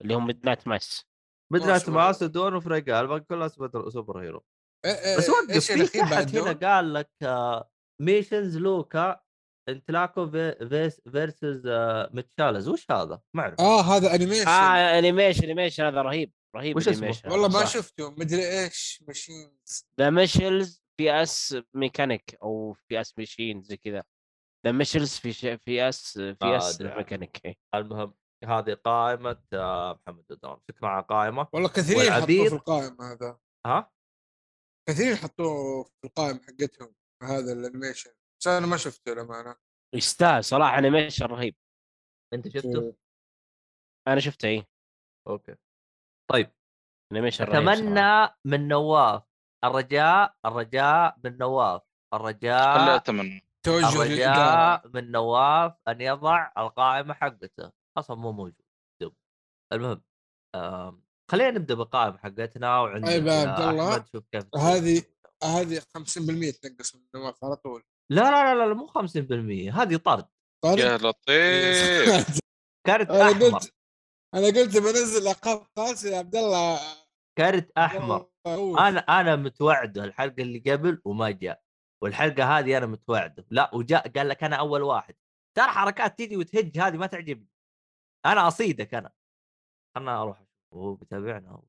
اللي 0.01 0.13
هم 0.13 0.27
ميد 0.27 0.45
نايت 0.45 0.67
ماس 0.67 1.05
ميد 1.53 1.63
نايت 1.63 1.81
سوبر 1.81 1.97
ماس. 1.97 2.21
ودون 2.23 2.53
وفريقال 2.55 3.01
الباقي 3.03 3.19
كلها 3.19 3.47
سوبر 3.47 3.89
سوبر 3.89 4.21
هيرو 4.21 4.39
إيه- 4.39 4.89
إيه، 4.89 5.17
بس 5.17 5.29
وقف 5.29 5.71
في 5.71 5.99
تحت 5.99 6.35
هنا؟ 6.35 6.51
قال 6.75 6.93
لك 6.93 7.09
آه، 7.23 7.69
ميشنز 8.01 8.57
لوكا 8.57 9.19
انتلاكو 9.69 10.27
في- 10.29 10.67
فيس 10.69 11.01
فيرسز 11.11 11.67
آه، 11.67 12.09
ميتشالز 12.13 12.67
وش 12.69 12.91
هذا؟ 12.91 13.21
ما 13.33 13.41
أعرف 13.43 13.59
آه 13.61 13.81
هذا 13.81 14.15
انيميشن 14.15 14.47
آه 14.47 14.99
انيميشن 14.99 15.43
انيميشن 15.43 15.83
هذا 15.83 16.01
رهيب 16.01 16.31
رهيب 16.55 16.75
وش 16.77 16.87
اسمه؟ 16.87 17.15
والله 17.31 17.47
ما 17.47 17.59
صح. 17.59 17.67
شفته 17.67 18.11
مدري 18.11 18.63
إيش 18.63 19.03
ماشينز 19.07 19.85
ذا 19.99 20.09
ميشلز 20.09 20.84
في 20.97 21.11
آس 21.11 21.57
ميكانيك 21.73 22.37
أو 22.43 22.73
في 22.73 23.01
آس 23.01 23.17
ماشين 23.17 23.61
زي 23.61 23.77
كذا 23.77 24.03
ذا 24.65 24.71
ميشلز 24.71 25.17
في 25.17 25.33
ش... 25.33 25.45
في 25.45 25.89
آس 25.89 26.17
في 26.17 26.37
آس. 26.43 26.81
ميكانيك 26.81 27.45
إيه. 27.45 27.55
المهم 27.75 28.13
هذه 28.43 28.73
قائمة 28.73 29.43
آه، 29.53 29.99
محمد 30.07 30.25
بدران 30.29 30.59
شكرا 30.71 30.89
على 30.89 31.01
القائمة 31.01 31.47
والله 31.53 31.69
كثيرين 31.69 32.11
حطوه؟ 32.11 32.25
في 32.49 32.55
القائمة 32.55 33.11
هذا 33.11 33.39
ها؟ 33.65 33.91
كثيرين 34.89 35.15
حطوه 35.15 35.83
في 35.83 36.07
القائمة 36.07 36.41
حقتهم 36.41 36.95
هذا 37.23 37.53
ال 37.53 37.59
animation 37.59 38.11
بس 38.39 38.47
أنا 38.47 38.67
ما 38.67 38.77
شفته 38.77 39.11
للأمانة 39.13 39.55
يستاهل 39.95 40.43
صراحة 40.43 40.77
animation 40.77 41.25
رهيب 41.25 41.55
أنت 42.33 42.47
شفته؟ 42.47 42.95
أنا 44.07 44.19
شفته 44.19 44.47
اي 44.47 44.65
okay 45.27 45.55
طيب 46.31 46.51
animation 47.11 47.43
رهيب 47.45 47.65
صراحة. 47.65 47.73
أتمنى 47.73 48.35
من 48.45 48.67
نواف 48.67 49.23
الرجاء 49.67 50.35
الرجاء 50.45 51.17
من 51.23 51.37
نواف 51.37 51.81
الرجاء 52.13 52.95
اتمنى 52.95 53.45
توجه 53.65 54.03
الرجاء 54.03 54.81
من 54.93 55.11
نواف 55.11 55.73
أن 55.87 56.01
يضع 56.01 56.51
القائمة 56.57 57.13
حقته. 57.13 57.71
أصلا 57.97 58.17
مو 58.17 58.31
موجود 58.31 58.65
دب. 59.01 59.13
المهم 59.73 60.01
خلينا 61.31 61.51
نبدأ 61.51 61.75
بالقائمة 61.75 62.17
حقتنا 62.17 62.79
وعندك 62.79 63.07
طيب 63.07 63.29
عبد 63.29 63.61
الله،. 63.61 64.05
هذه 64.55 65.03
هذه 65.43 65.79
50% 65.79 66.59
تنقص 66.61 66.95
من 66.95 67.01
نواف 67.15 67.43
على 67.43 67.55
طول. 67.55 67.83
لا 68.11 68.21
لا 68.21 68.55
لا 68.55 68.65
لا 68.65 68.73
مو 68.73 68.87
50% 68.87 69.73
هذه 69.73 69.95
طرد. 69.95 70.25
طارق 70.63 70.79
يا 70.79 70.97
لطيف. 70.97 72.39
كارت 72.87 73.09
أنا 73.09 73.31
أحمر. 73.31 73.45
قلت 73.45 73.73
أنا 74.33 74.45
قلت 74.45 74.77
بنزل 74.77 75.27
عقاب 75.27 75.67
قاسي 75.75 76.09
يا 76.09 76.17
عبد 76.17 76.35
الله. 76.35 76.79
كارت 77.37 77.71
أحمر. 77.77 78.27
أنا 78.79 78.99
أنا 78.99 79.35
متوعده 79.35 80.03
الحلقة 80.03 80.41
اللي 80.43 80.71
قبل 80.71 81.01
وما 81.05 81.31
جاء 81.31 81.63
والحلقة 82.03 82.59
هذه 82.59 82.77
أنا 82.77 82.85
متوعده 82.85 83.45
لا 83.49 83.75
وجاء 83.75 84.07
قال 84.09 84.29
لك 84.29 84.43
أنا 84.43 84.55
أول 84.55 84.81
واحد. 84.81 85.15
ترى 85.57 85.67
حركات 85.67 86.19
تجي 86.19 86.37
وتهج 86.37 86.79
هذه 86.79 86.97
ما 86.97 87.07
تعجبني. 87.07 87.49
أنا 88.25 88.47
أصيدك 88.47 88.93
أنا. 88.93 89.11
خلنا 89.95 90.21
أروح. 90.21 90.41
أشوف 90.41 90.73
هو 90.73 90.95
بيتابعنا 90.95 91.61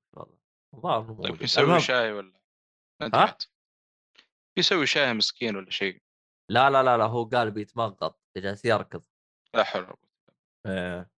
الظاهر 0.75 1.11
إنه 1.11 1.23
طيب. 1.23 1.43
يسوي 1.43 1.81
شاي 1.81 2.13
ولا؟ 2.13 2.41
ها؟ 3.03 3.07
أدري. 3.07 3.35
يسوي 4.59 4.87
شاي 4.87 5.15
مسكين 5.15 5.57
ولا 5.57 5.71
شيء؟ 5.71 6.03
لا 6.51 6.71
لا 6.71 6.83
لا 6.83 6.97
لا 6.97 7.05
هو 7.05 7.25
قال 7.25 7.51
بيتمغط. 7.51 8.21
جالس 8.37 8.65
يركض. 8.65 9.05
لا 9.55 9.65
حول 9.65 9.83
ولا 9.83 9.93
قوة. 9.93 10.35
إيه. 10.67 11.11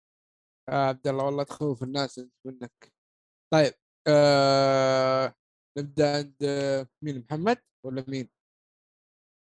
يا 0.69 0.75
عبد 0.75 1.07
الله 1.07 1.25
والله 1.25 1.43
تخوف 1.43 1.83
الناس 1.83 2.19
انت 2.19 2.35
منك. 2.45 2.93
طيب 3.53 3.73
آه... 4.09 5.38
نبدأ 5.79 6.17
عند 6.17 6.37
مين 7.05 7.19
محمد 7.31 7.59
ولا 7.87 8.05
مين؟ 8.09 8.29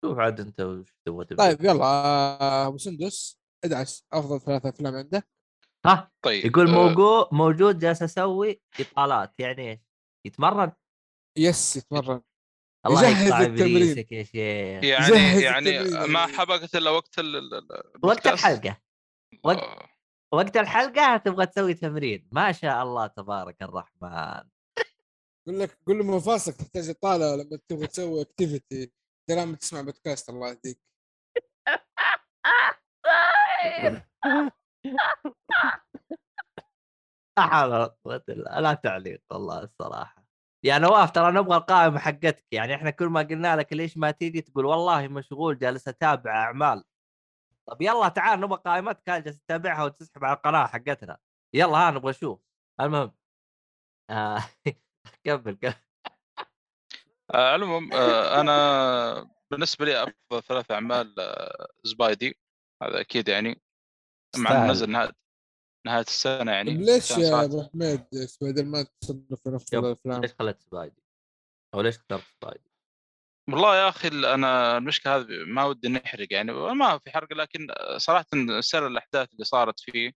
شوف 0.06 0.18
عاد 0.20 0.39
انت 0.39 0.62
وش 0.62 0.96
تبغى. 1.06 1.26
طيب 1.36 1.58
يلا 1.65 1.84
آه، 1.86 2.68
أبو 2.68 2.78
سندس 2.78 3.39
ادعس 3.65 4.06
أفضل 4.13 4.39
ثلاث 4.42 4.65
أفلام 4.65 4.96
عندك 4.96 5.30
ها 5.86 6.12
طيب 6.26 6.46
يقول 6.46 6.68
آه، 6.68 6.72
موجود 6.72 7.28
موجود 7.32 7.80
جالس 7.80 8.04
أسوي 8.04 8.62
إطالات 8.80 9.39
يعني 9.39 9.72
إيش؟ 9.72 9.80
يتمرن 10.28 10.72
يس 11.38 11.76
يتمرن 11.78 12.22
الله 12.86 13.08
يجهز 13.08 13.24
يقطع. 13.28 13.46
إبليسك 13.46 14.12
يا 14.12 14.24
شيخ 14.24 14.36
يعني 14.36 15.42
يعني 15.42 15.80
التمرين. 15.82 16.12
ما 16.12 16.26
حبقت 16.28 16.76
إلا 16.76 16.89
وقت 16.92 17.20
ال- 17.20 17.68
وقت. 18.04 18.28
الحلقة 18.28 18.82
وقت- 19.44 19.58
آه. 19.58 19.89
وقت 20.34 20.58
الحلقة 20.58 21.18
تبغى 21.18 21.46
تسوي 21.46 21.74
تمرين 21.74 22.28
ما 22.32 22.52
شاء 22.52 22.84
الله 22.84 23.08
تبارك 23.08 23.62
الرحمن 23.62 24.50
يقول 25.47 25.60
لك 25.60 25.78
قول 25.88 25.97
له 25.97 26.04
مفاصلك 26.04 26.56
تحتاج 26.56 26.89
إطالة 26.89 27.36
لما 27.36 27.60
تبغى 27.67 27.88
تسوي 27.88 28.21
اكتيفيتي 28.21 28.91
لما 29.30 29.56
تسمع 29.56 29.82
بودكاست 29.82 30.30
الله 30.30 30.49
يهديك. 30.49 30.82
لا 37.38 37.45
حول 37.45 37.69
ولا 37.69 37.86
قوة 38.06 38.23
إلا- 38.32 38.58
لا 38.60 38.73
تعليق 38.73 39.23
والله 39.32 39.63
الصراحة. 39.63 40.25
يا 40.65 40.78
نواف 40.78 41.12
ترى 41.12 41.32
نبغى 41.32 41.58
القائمة 41.58 41.99
حقتك. 41.99 42.45
يعني 42.54 42.75
إحنا 42.75 42.89
كل 42.89 43.06
ما 43.06 43.21
قلنا 43.21 43.56
لك 43.56 43.73
ليش 43.73 43.97
ما 43.97 44.12
تيجي 44.12 44.41
تقول 44.41 44.65
والله 44.65 45.08
مشغول 45.08 45.58
جالس 45.60 45.88
أتابع 45.88 46.32
أعمال. 46.43 46.84
طب 47.67 47.82
يلا 47.82 48.08
تعال 48.10 48.39
نبغى 48.41 48.60
قائمتك 48.65 49.04
جالس 49.08 49.39
تتابعها 49.39 49.84
وتسحب 49.84 50.25
على 50.25 50.38
القناة 50.38 50.67
حقتنا. 50.67 51.17
يلا 51.54 51.78
ها 51.78 51.91
نبغى 51.91 52.10
نشوف 52.12 52.39
المهم. 52.82 53.15
آه. 54.10 54.39
كمل 55.26 55.56
كمل 55.56 55.74
آه، 57.34 57.52
على 57.52 57.56
العموم 57.56 57.93
آه، 57.93 58.41
أنا 58.41 59.30
بالنسبة 59.52 59.86
لي 59.86 60.04
أفضل 60.04 60.43
ثلاث 60.43 60.72
أعمال 60.72 61.19
آه، 61.19 61.67
Spidey 61.84 62.39
هذا 62.84 63.00
أكيد 63.02 63.28
يعني 63.28 63.62
مع 64.38 64.52
انه. 64.52 64.72
نزل 64.72 64.89
نهاية 64.89 65.12
نهاية 65.88 66.02
السنة 66.02 66.52
يعني 66.52 66.72
طيب 66.72 66.82
ليش 66.82 67.12
يا 67.12 67.45
أبو 67.45 67.63
حميد 67.63 68.06
سبايدر 68.26 68.63
مان 68.63 68.86
تصنف 69.02 69.65
في 69.65 69.76
yep. 69.76 69.86
الافلام؟ 69.86 70.22
ليش 70.22 70.34
خليت 70.39 70.60
Spidey؟ 70.60 71.04
أو 71.74 71.82
ليش 71.82 71.95
اخترت 71.95 72.24
سبايدي؟ 72.41 72.69
والله 73.50 73.76
يا 73.76 73.89
أخي 73.89 74.08
أنا 74.08 74.78
المشكلة 74.78 75.15
هذه 75.15 75.43
ما 75.48 75.65
ودي 75.65 75.88
نحرق 75.88 76.28
يعني 76.32 76.52
ما 76.52 76.98
في 76.98 77.12
حرق 77.12 77.34
لكن 77.34 77.67
صراحة 77.98 78.26
سر 78.60 78.88
الأحداث 78.88 79.34
اللي 79.34 79.43
صارت 79.43 79.80
فيه 79.80 80.12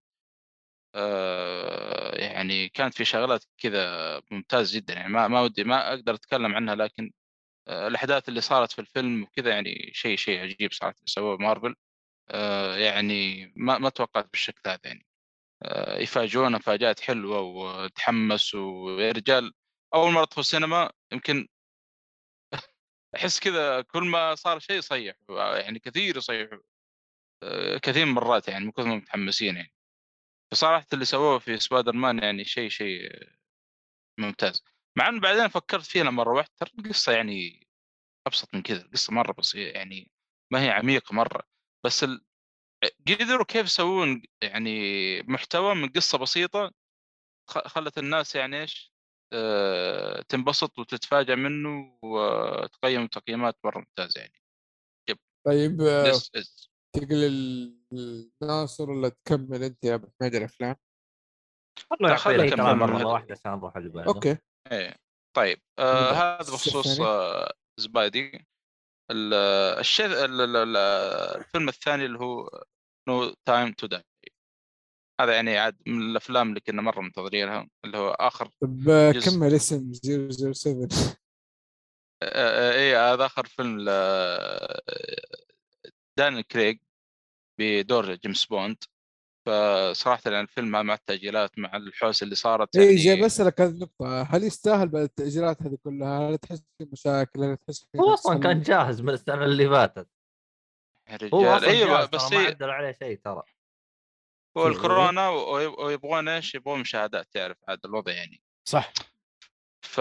آه، 0.94 2.16
يعني 2.16 2.68
كانت 2.68 2.94
في 2.94 3.04
شغلات 3.04 3.44
كذا 3.58 4.22
ممتاز 4.30 4.76
جدا. 4.76 4.94
يعني 4.94 5.08
ما 5.12 5.28
ما 5.28 5.40
ودي 5.42 5.64
ما 5.64 5.88
أقدر 5.88 6.14
أتكلم 6.14 6.54
عنها 6.54 6.74
لكن 6.74 7.12
آه، 7.68 7.88
الأحداث 7.88 8.28
اللي 8.28 8.40
صارت 8.40 8.72
في 8.72 8.80
الفيلم 8.80 9.22
وكذا 9.22 9.50
يعني 9.50 9.90
شيء 9.94 10.16
شيء 10.16 10.40
عجيب 10.40 10.72
اللي 10.72 10.94
سووه 11.06 11.36
مارفل. 11.38 11.76
آه، 12.30 12.76
يعني 12.76 13.46
ما 13.56 13.78
ما 13.78 13.88
توقعت 13.90 14.30
بالشكل 14.32 14.70
هذا 14.70 14.80
يعني. 14.84 15.06
يفاجئونا 16.02 16.58
مفاجآت 16.58 17.00
حلوة 17.00 17.40
وتحمس 17.40 18.54
ويا 18.54 19.12
رجال. 19.12 19.52
أول 19.94 20.12
مرة 20.12 20.22
ادخل 20.22 20.40
السينما 20.40 20.92
يمكن 21.12 21.48
أحس 23.16 23.40
كذا 23.40 23.82
كل 23.82 24.04
ما 24.04 24.34
صار 24.34 24.58
شيء 24.58 24.76
يصيح 24.78 25.16
يعني 25.30 25.78
كثير 25.78 26.16
يصيحوا 26.16 26.58
آه، 27.42 27.78
كثير 27.78 28.06
مرات 28.06 28.48
يعني 28.48 28.64
من 28.64 28.72
كثر 28.72 28.84
ما 28.86 28.96
متحمسين 28.96 29.56
يعني. 29.56 29.72
فصراحه 30.54 30.86
اللي 30.92 31.04
سووه 31.04 31.38
في 31.38 31.58
سبايدر 31.58 31.92
مان 31.92 32.18
يعني 32.18 32.44
شيء 32.44 32.68
شيء 32.68 33.10
ممتاز. 34.18 34.64
مع 34.98 35.08
ان 35.08 35.20
بعدين 35.20 35.48
فكرت 35.48 35.84
فيها 35.84 36.04
لما 36.04 36.22
روحت 36.22 36.52
ترى 36.58 36.70
القصة 36.78 37.12
يعني 37.12 37.66
أبسط 38.26 38.54
من 38.54 38.62
كذا 38.62 38.82
القصة 38.82 39.12
مرة 39.12 39.32
بسيطة 39.32 39.76
يعني 39.76 40.10
ما 40.52 40.62
هي 40.62 40.70
عميقة 40.70 41.14
مرة. 41.14 41.42
بس 41.84 42.04
ال... 42.04 42.24
قدروا 43.08 43.44
كيف 43.44 43.66
يسوون 43.66 44.22
يعني 44.42 45.22
محتوى 45.22 45.74
من 45.74 45.88
قصة 45.88 46.18
بسيطة 46.18 46.72
خلت 47.46 47.98
الناس 47.98 48.34
يعني 48.34 48.60
إيش 48.60 48.92
أه... 49.32 50.22
تنبسط 50.22 50.78
وتتفاجأ 50.78 51.34
منه 51.34 51.98
وتقيم 52.02 53.06
تقييمات 53.06 53.56
مرة 53.64 53.78
ممتازة 53.78 54.20
يعني. 54.20 54.42
طيب 55.46 55.80
آه، 56.96 57.00
تقل 57.00 57.24
ال- 57.24 57.78
الناصر 58.42 58.90
ولا 58.90 59.08
تكمل 59.08 59.62
أنت 59.62 59.84
يا 59.84 59.94
أبو 59.94 60.08
حميد 60.20 60.34
الأفلام؟ 60.34 60.76
خلنا 62.00 62.08
يعطينا 62.10 62.72
مرة 62.72 62.86
مرة. 62.98 63.06
واحدة 63.06 63.32
عشان 63.34 63.52
نروح 63.52 63.76
اللي 63.76 63.88
بعده 63.88 64.06
okay 64.08 64.36
إيه 64.72 64.96
طيب 65.36 65.60
آه. 65.78 66.10
هذا 66.12 66.52
بخصوص. 66.52 67.00
آه 67.00 67.52
Spidey 67.80 68.46
ال- 69.10 69.34
الشيء 69.80 70.06
ال- 70.06 70.40
ال- 70.40 70.56
ال- 70.56 70.76
الفيلم 71.40 71.68
الثاني 71.68 72.04
اللي 72.04 72.18
هو 72.18 72.62
No 73.08 73.34
Time 73.48 73.72
To 73.72 73.86
Die 73.86 74.02
هذا 75.20 75.34
يعني 75.34 75.58
عاد 75.58 75.76
من 75.86 76.02
الأفلام 76.10 76.48
اللي 76.48 76.60
كنا 76.60 76.82
مرة 76.82 77.00
منتظرينها 77.00 77.68
اللي 77.84 77.98
هو 77.98 78.10
آخر 78.10 78.46
طب 78.62 78.88
آه،. 78.88 79.12
كمل 79.12 79.54
اسم 79.54 79.92
007 79.92 80.88
اي 82.22 82.96
هذا 82.96 83.26
آخر 83.26 83.46
فيلم 83.46 83.78
ل 83.80 83.84
دانيال 86.18 86.46
كريغ 86.46 86.74
بدور 87.58 88.14
جيمس 88.14 88.44
بوند. 88.44 88.76
فصراحة 89.46 90.20
يعني 90.26 90.40
الفيلم 90.40 90.68
مع 90.68 90.94
التأجيلات 90.94 91.58
مع 91.58 91.76
الحوسة 91.76 92.24
اللي 92.24 92.34
صارت 92.34 92.74
يعني 92.74 92.88
اي 92.88 92.96
جاي 92.96 93.22
بسألك 93.22 93.60
هذه 93.60 93.70
النقطة. 93.70 94.22
هل 94.22 94.44
يستاهل 94.44 94.88
بعد 94.88 95.02
التأجيلات 95.02 95.62
هذه 95.62 95.78
كلها؟ 95.84 96.28
هل 96.28 96.38
تحس 96.38 96.62
في 96.78 96.88
مشاكل؟ 96.92 97.42
هل 97.42 97.56
تحس 97.56 97.86
في 97.92 97.98
هو 97.98 98.14
أصلا 98.14 98.40
كان 98.40 98.62
جاهز 98.62 99.00
من 99.00 99.10
السنة 99.10 99.44
اللي 99.44 99.68
فاتت. 99.68 100.08
يا 101.08 101.18
هو 101.34 101.40
رجال 101.40 101.56
أصلا 101.56 101.68
أيوه 101.68 102.04
بس 102.04 102.32
ما 102.32 102.38
عدلوا 102.38 102.72
عليه 102.72 102.92
شيء 102.92 103.20
ترى. 103.24 103.42
هو 104.56 104.66
الكورونا 104.66 105.28
ويب- 105.28 105.78
ويبغون 105.78 106.28
إيش؟ 106.28 106.54
يبغون 106.54 106.80
مشاهدات 106.80 107.28
تعرف 107.32 107.56
عاد 107.68 107.80
الوضع 107.84 108.12
يعني. 108.12 108.42
صح. 108.68 108.92
ف 109.82 110.00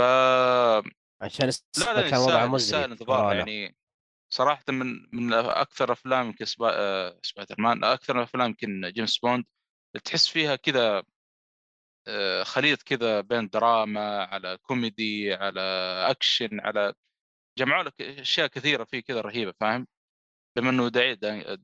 عشان 1.22 1.50
لا 1.78 1.94
لا 2.02 2.10
كان 2.10 2.20
وضعه 2.20 2.46
مزري 2.46 2.86
انتظار. 2.86 3.36
يعني. 3.36 3.76
صراحة 4.34 4.64
من 4.70 5.08
من 5.14 5.34
أكثر 5.34 5.92
أفلام 5.92 6.28
يمكن 6.28 6.46
سبا... 6.46 6.70
آه، 6.74 7.20
سبايدر 7.24 7.56
مان 7.60 7.84
أكثر 7.84 8.24
أفلام 8.24 8.48
يمكن 8.50 8.92
جيمس 8.96 9.18
بوند 9.18 9.46
تحس 10.06 10.28
فيها 10.28 10.56
كذا 10.56 11.04
آه، 12.08 12.44
خليط 12.44 12.84
كذا 12.84 13.22
بين 13.22 13.50
دراما 13.50 14.24
على 14.24 14.58
كوميدي 14.58 15.34
على 15.34 15.62
أكشن 16.10 16.60
على 16.60 16.94
جمعوا 17.60 17.84
لك 17.84 18.02
أشياء 18.02 18.48
كثيرة 18.48 18.84
فيه 18.84 19.00
كذا 19.00 19.22
رهيبة 19.22 19.54
فاهم؟ 19.60 19.88
بما 20.58 20.70
إنه 20.70 20.90
وداعي 20.90 21.16
دان, 21.16 21.58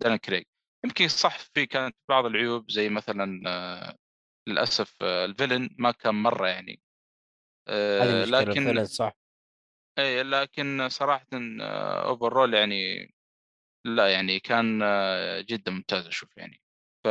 دان 0.00 0.16
كريغ 0.16 0.42
يمكن 0.84 1.08
صح 1.08 1.38
في 1.38 1.66
كانت 1.66 1.96
بعض 2.08 2.26
العيوب 2.26 2.70
زي 2.70 2.88
مثلا 2.88 3.42
آه، 3.46 3.96
للأسف 4.48 5.02
آه، 5.02 5.24
ال 5.24 5.30
villain 5.30 5.70
ما 5.78 5.90
كان 5.90 6.14
مرة 6.14 6.48
يعني 6.48 6.80
لكن 8.24 8.84
صح 8.84 9.12
اي 9.98 10.22
لكن 10.22 10.88
صراحة 10.88 11.26
overall 12.04 12.54
يعني 12.54 13.10
لا 13.86 14.12
يعني 14.12 14.40
كان 14.40 14.82
آه، 14.82 15.40
جدا 15.40 15.72
ممتاز 15.72 16.06
أشوف 16.06 16.36
يعني. 16.36 16.60
ف 17.04 17.08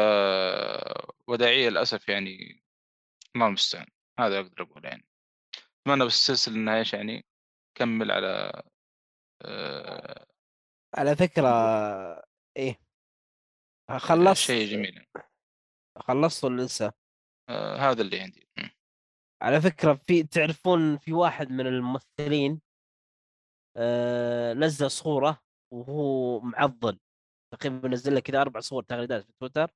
وداعية 1.28 1.70
للأسف 1.70 2.10
يعني 2.10 2.64
الله 3.36 3.48
المستعان 3.48 3.88
هذا 4.20 4.40
أقدر 4.40 4.64
أقول 4.64 4.86
يعني. 4.86 5.06
أتمنى 5.82 6.06
بس 6.06 6.14
السلسلة 6.14 6.56
انها 6.56 6.78
إيش 6.80 6.94
يعني 6.94 7.26
كمل 7.78 8.12
على 8.12 8.64
آه، 9.42 10.26
على 10.98 11.16
فكرة 11.16 11.50
إيه 12.58 12.80
خلصت 13.98 14.42
شيء 14.42 14.72
جميل. 14.72 15.06
خلصت 15.98 16.44
ولا 16.44 16.62
لسه؟ 16.62 16.94
آه، 17.50 17.78
هذا 17.78 18.02
اللي 18.02 18.20
عندي. 18.20 18.48
م. 18.58 18.70
على 19.42 19.62
فكرة 19.62 19.94
في 19.94 20.24
تعرفون 20.24 20.98
في 20.98 21.14
واحد 21.14 21.52
من 21.52 21.68
الممثلين 21.68 22.62
آه 23.78 24.54
نزل 24.54 24.92
صورة 24.92 25.42
وهو 25.74 26.40
معضل. 26.40 27.00
تقريبا 27.54 27.88
نزل 27.88 28.14
له 28.14 28.20
كذا 28.20 28.42
أربع 28.42 28.60
صور 28.60 28.84
تغريدات 28.84 29.24
في 29.26 29.34
تويتر 29.40 29.72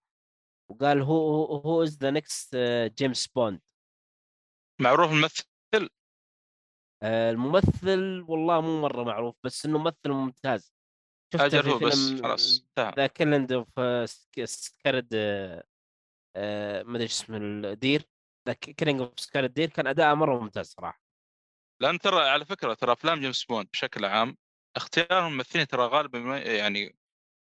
وقال 0.71 1.01
هو 1.01 1.45
هو 1.45 1.83
is 1.83 1.97
the 1.97 2.11
next 2.11 2.55
جيمس 2.97 3.27
بوند 3.27 3.61
معروف 4.81 5.11
الممثل؟ 5.11 5.89
آه 7.03 7.31
الممثل 7.31 8.25
والله 8.27 8.61
مو 8.61 8.81
مرة 8.81 9.03
معروف 9.03 9.35
بس 9.43 9.65
إنه 9.65 9.77
ممثل 9.77 10.09
ممتاز. 10.09 10.73
شفته 11.33 11.45
أجل 11.45 11.63
في 11.63 11.69
هو 11.69 11.79
بس 11.79 12.07
فيلم 12.07 12.23
خلاص 12.23 12.65
The 12.79 13.07
Killing 13.07 13.51
of 13.51 13.69
Sacred 14.43 15.15
ما 16.85 16.95
أدري 16.95 17.05
اسمه 17.05 17.37
ال 17.37 17.52
Deer 17.52 18.09
The 18.47 18.53
Killing 18.53 19.01
of 19.01 19.19
Sacred 19.19 19.53
Deer 19.53 19.69
كان 19.69 19.87
أداءه 19.87 20.13
مرة 20.13 20.39
ممتاز 20.39 20.65
صراحة. 20.65 21.01
لأن 21.81 21.99
ترى 21.99 22.29
على 22.29 22.45
فكرة 22.45 22.73
ترى 22.73 22.91
أفلام 22.91 23.19
جيمس 23.19 23.43
بوند 23.43 23.67
بشكل 23.73 24.05
عام 24.05 24.37
اختيار 24.75 25.27
الممثلين 25.27 25.67
ترى 25.67 25.85
غالبا 25.85 26.19
ما- 26.19 26.39
يعني 26.39 26.95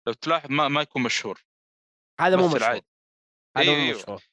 لو 0.07 0.13
تلاحظ 0.13 0.51
ما 0.51 0.67
ما 0.67 0.81
يكون 0.81 1.03
مشهور. 1.03 1.43
هذا 2.19 2.35
مو 2.35 2.47
مشهور. 2.47 2.81
هذا 3.57 3.75
مو. 3.75 3.91
مشهور. 3.99 4.23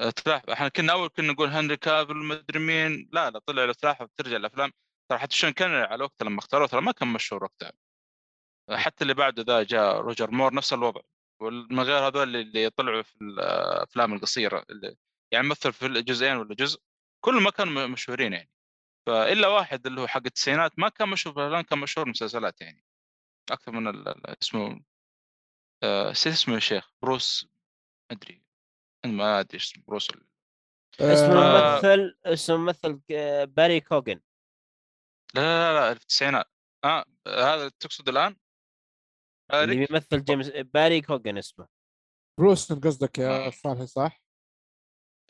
أه، 0.00 0.10
تلاحظ 0.10 0.50
إحنا 0.50 0.68
كنا 0.68 0.92
أول 0.92 1.08
كنا 1.08 1.32
نقول 1.32 1.48
هنري 1.48 1.76
كافل 1.76 2.14
ما 2.14 2.34
ادري 2.34 2.58
مين. 2.58 3.08
لا 3.12 3.30
لا 3.30 3.38
طلع 3.38 3.64
لو 3.64 3.72
تلاحظ 3.72 4.06
ترجع 4.16 4.36
الافلام 4.36 4.72
ترى 5.10 5.18
حتى 5.18 5.36
شون 5.36 5.50
كان 5.50 5.70
على 5.70 6.04
وقته 6.04 6.24
لما 6.26 6.38
اختاروه 6.38 6.66
ترى 6.68 6.80
ما 6.80 6.92
كان 6.92 7.08
مشهور 7.08 7.44
وقتها. 7.44 7.72
حتى 8.70 9.02
اللي 9.02 9.14
بعده 9.14 9.42
ذا 9.42 9.62
جاء 9.62 9.96
روجر 10.00 10.30
مور 10.30 10.54
نفس 10.54 10.72
الوضع. 10.72 11.00
ومن 11.40 11.80
غير 11.80 12.06
هذول 12.08 12.36
اللي 12.36 12.70
طلعوا 12.70 13.02
في 13.02 13.16
الأفلام 13.22 14.12
القصيرة 14.14 14.64
اللي 14.70 14.96
يعني 15.32 15.48
مثل 15.48 15.72
في 15.72 15.86
الجزئين 15.86 16.36
ولا 16.36 16.54
جزء 16.54 16.80
كلهم 17.24 17.42
ما 17.42 17.50
كانوا 17.50 17.86
مشهورين 17.86 18.32
يعني. 18.32 18.50
فإلا 19.08 19.48
واحد 19.48 19.86
اللي 19.86 20.00
هو 20.00 20.06
حق 20.06 20.22
التسعينات 20.26 20.78
ما 20.78 20.88
كان 20.88 21.08
مشهور 21.08 21.34
في 21.34 21.40
الافلام 21.40 21.62
كان 21.62 21.78
مشهور 21.78 22.08
مسلسلات 22.08 22.60
يعني 22.60 22.84
أكثر 23.50 23.72
من 23.72 23.88
ال- 23.88 24.08
ال- 24.08 24.36
اسمه 24.42 24.84
آه، 25.82 26.10
نسيت 26.10 26.32
اسمه 26.32 26.54
يا 26.54 26.60
شيخ 26.60 26.90
بروس 27.02 27.48
أدري 28.10 28.42
ما 29.06 29.40
أدري 29.40 29.56
اسمه 29.58 29.84
بروس 29.88 30.10
ال- 30.10 30.26
اسم 31.00 31.24
آه. 31.36 31.78
الممثل 31.78 32.18
اسم 32.24 32.52
الممثل 32.54 33.00
آه، 33.10 33.44
باري 33.44 33.80
كوغن 33.80 34.20
لا 35.34 35.40
لا 35.40 35.88
لا, 35.88 35.94
في 35.94 36.00
التسعينات 36.00 36.46
آه 36.84 37.04
هذا 37.28 37.68
تقصد 37.68 38.08
الآن؟ 38.08 38.36
اللي 39.52 39.74
اريك 39.74 39.88
بيمثل 39.92 40.24
جيمس 40.24 40.48
باري 40.48 41.00
كوغن 41.00 41.38
اسمه 41.38 41.68
بروسن 42.38 42.80
قصدك 42.80 43.18
يا. 43.18 43.50
صالح 43.50 43.84
صح؟ 43.84 44.22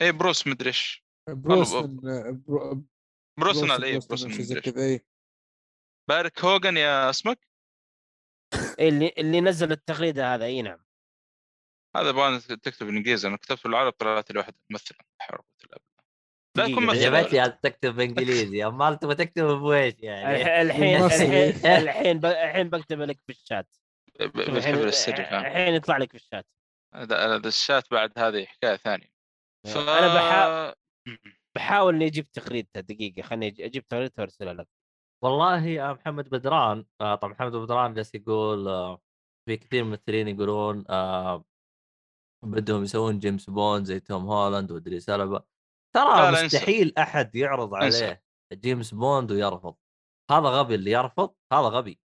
اي 0.01 0.11
بروس 0.11 0.47
مدري 0.47 0.67
إيش 0.69 1.05
بروسن 1.29 1.95
برو- 2.47 2.85
بروسنال 3.39 3.83
اي 3.83 5.01
بارك 6.09 6.45
هوجن 6.45 6.77
يا 6.77 7.09
اسمك؟ 7.09 7.47
إيه 8.79 8.89
اللي 8.89 9.13
اللي 9.17 9.41
نزل 9.41 9.71
التغريدة 9.71 10.35
هذا 10.35 10.45
إي 10.45 10.61
نعم. 10.61 10.85
هذا 11.95 12.09
يبغى 12.09 12.39
تكتب 12.39 12.85
بالانجليزي 12.85 13.27
أنا 13.27 13.37
كتبت 13.37 13.63
بالعربي 13.63 13.91
طلعت 13.91 14.31
لي 14.31 14.39
واحد 14.39 14.53
ممثل 14.69 14.95
حول 15.21 15.39
لا 16.55 16.65
يكون 16.65 16.85
دقيقة، 16.85 16.99
مثل 16.99 17.15
عجبتني 17.15 17.39
هذا 17.39 17.59
تكتب 17.63 17.95
بالانجليزي 17.95 18.65
امال 18.65 18.99
تبغى 18.99 19.15
تكتب 19.15 19.43
بويش 19.43 19.93
يعني. 19.99 20.35
الح- 20.35 20.47
الحين. 20.47 21.03
الحين 21.65 22.25
الحين 22.25 22.69
بكتب 22.69 23.01
لك 23.01 23.19
في 23.27 23.31
الشات. 23.31 23.75
ب- 24.19 24.41
شوف 24.41 24.49
بالحبر 24.49 24.87
الحين 24.87 25.73
يطلع 25.73 25.97
لك 25.97 26.09
في 26.09 26.15
الشات. 26.15 26.45
هذا 26.95 27.35
هذا 27.35 27.47
الشات 27.47 27.91
بعد 27.91 28.19
هذه 28.19 28.45
حكاية 28.45 28.75
ثانية. 28.75 29.11
ف... 29.67 29.77
أنا 29.77 30.13
بحاول 30.15 30.75
بحاول 31.59 31.95
إني 31.95 32.05
أجيب 32.05 32.31
تغريدته 32.31 32.79
دقيقة 32.79 33.21
خليني 33.21 33.47
أجيب 33.65 33.87
تغريدته 33.87 34.21
وارسلها 34.21 34.53
لك 34.53 34.67
والله 35.23 35.65
يا 35.65 35.93
محمد 35.93 36.29
بدران 36.29 36.85
آه 37.01 37.15
طبعا 37.15 37.33
محمد 37.33 37.51
بدران 37.55 37.93
جالس 37.93 38.15
يقول 38.15 38.67
آه 38.67 39.01
في 39.45 39.57
كثير 39.57 39.83
من 39.83 39.87
الممثلين 39.93 40.27
يقولون 40.27 40.85
آه 40.89 41.45
بدهم 42.45 42.83
يسوون 42.83 43.19
جيمس 43.19 43.49
بوند 43.49 43.85
زي 43.85 43.99
توم 43.99 44.25
هولاند 44.25 44.71
وادريس 44.71 45.09
البا 45.09 45.43
ترى 45.95 46.03
لا، 46.03 46.29
انسى. 46.29 46.45
مستحيل 46.45 46.93
أحد 46.97 47.35
يعرض 47.35 47.73
انسى. 47.73 48.05
عليه 48.05 48.23
جيمس 48.53 48.93
بوند 48.93 49.31
ويرفض 49.31 49.75
هذا 50.31 50.49
غبي 50.49 50.75
اللي 50.75 50.91
يرفض 50.91 51.35
هذا 51.53 51.67
غبي 51.67 51.99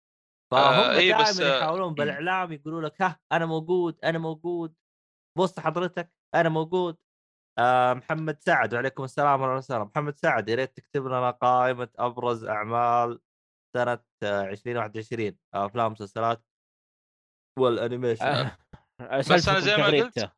فهم 0.53 0.61
آه، 0.63 0.95
دائما 0.97 1.21
بس، 1.23 1.41
يحاولون 1.41 1.95
بالإعلام 1.95 2.53
يقولوا 2.53 2.83
لك 2.83 3.03
ها 3.03 3.21
أنا 3.33 3.47
موجود 3.47 3.99
أنا 4.05 4.19
موجود 4.19 4.75
بوست 5.39 5.61
حضرتك 5.61 6.13
أنا 6.35 6.49
موجود 6.49 6.97
آه 7.59 7.95
محمد 7.95 8.41
سعد 8.41 8.75
وعليكم 8.75 9.05
السلام 9.05 9.41
ورحمة 9.41 9.45
الله 9.45 9.77
وبركاته. 9.77 9.85
محمد 9.85 10.17
سعد 10.17 10.49
يا 10.49 10.55
ريت 10.55 10.77
تكتب 10.77 11.07
لنا 11.07 11.31
قائمة 11.31 11.89
أبرز 11.99 12.45
أعمال 12.45 13.21
سنة 13.77 13.99
آه، 14.23 14.51
2021 14.51 15.37
أفلام 15.55 15.93
مسلسلات 15.93 16.45
وال 17.59 17.70
animation. 17.70 18.25
آه، 18.25 18.57
بس 19.19 19.31
أنا 19.31 19.37
أسألتكم 19.37 19.61
زي 19.61 19.77
ما 19.77 19.87
قلت،. 19.87 20.33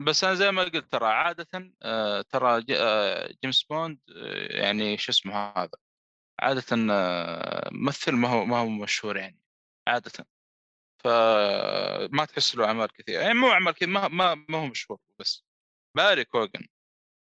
بس 0.00 0.24
أنا 0.24 0.34
زي 0.34 0.50
ما 0.50 0.62
قلت 0.62 0.92
ترى 0.92 1.06
عادة 1.06 1.72
آه، 1.82 2.22
ترى 2.22 2.62
جيمس 3.42 3.62
بوند 3.62 4.00
يعني 4.50 4.98
شو 4.98 5.12
اسمه 5.12 5.34
هذا 5.34 5.70
عادة 6.40 6.64
ممثل 7.72 8.12
ما 8.12 8.28
هو 8.28 8.44
ما 8.44 8.58
هو 8.58 8.68
مشهور 8.68 9.16
يعني 9.16 9.40
عادة. 9.88 10.26
فما 11.04 12.24
تحس 12.24 12.56
له 12.56 12.64
أعمال 12.66 12.92
كثيرة. 12.92 13.20
يعني 13.20 13.34
مو 13.34 13.50
أعمال 13.50 13.74
كثير 13.74 13.88
ما 13.88 14.08
ما, 14.08 14.34
ما 14.48 14.58
هو 14.58 14.66
مشهور 14.66 14.98
بس. 15.18 15.49
باري 15.96 16.24
كوغن 16.24 16.66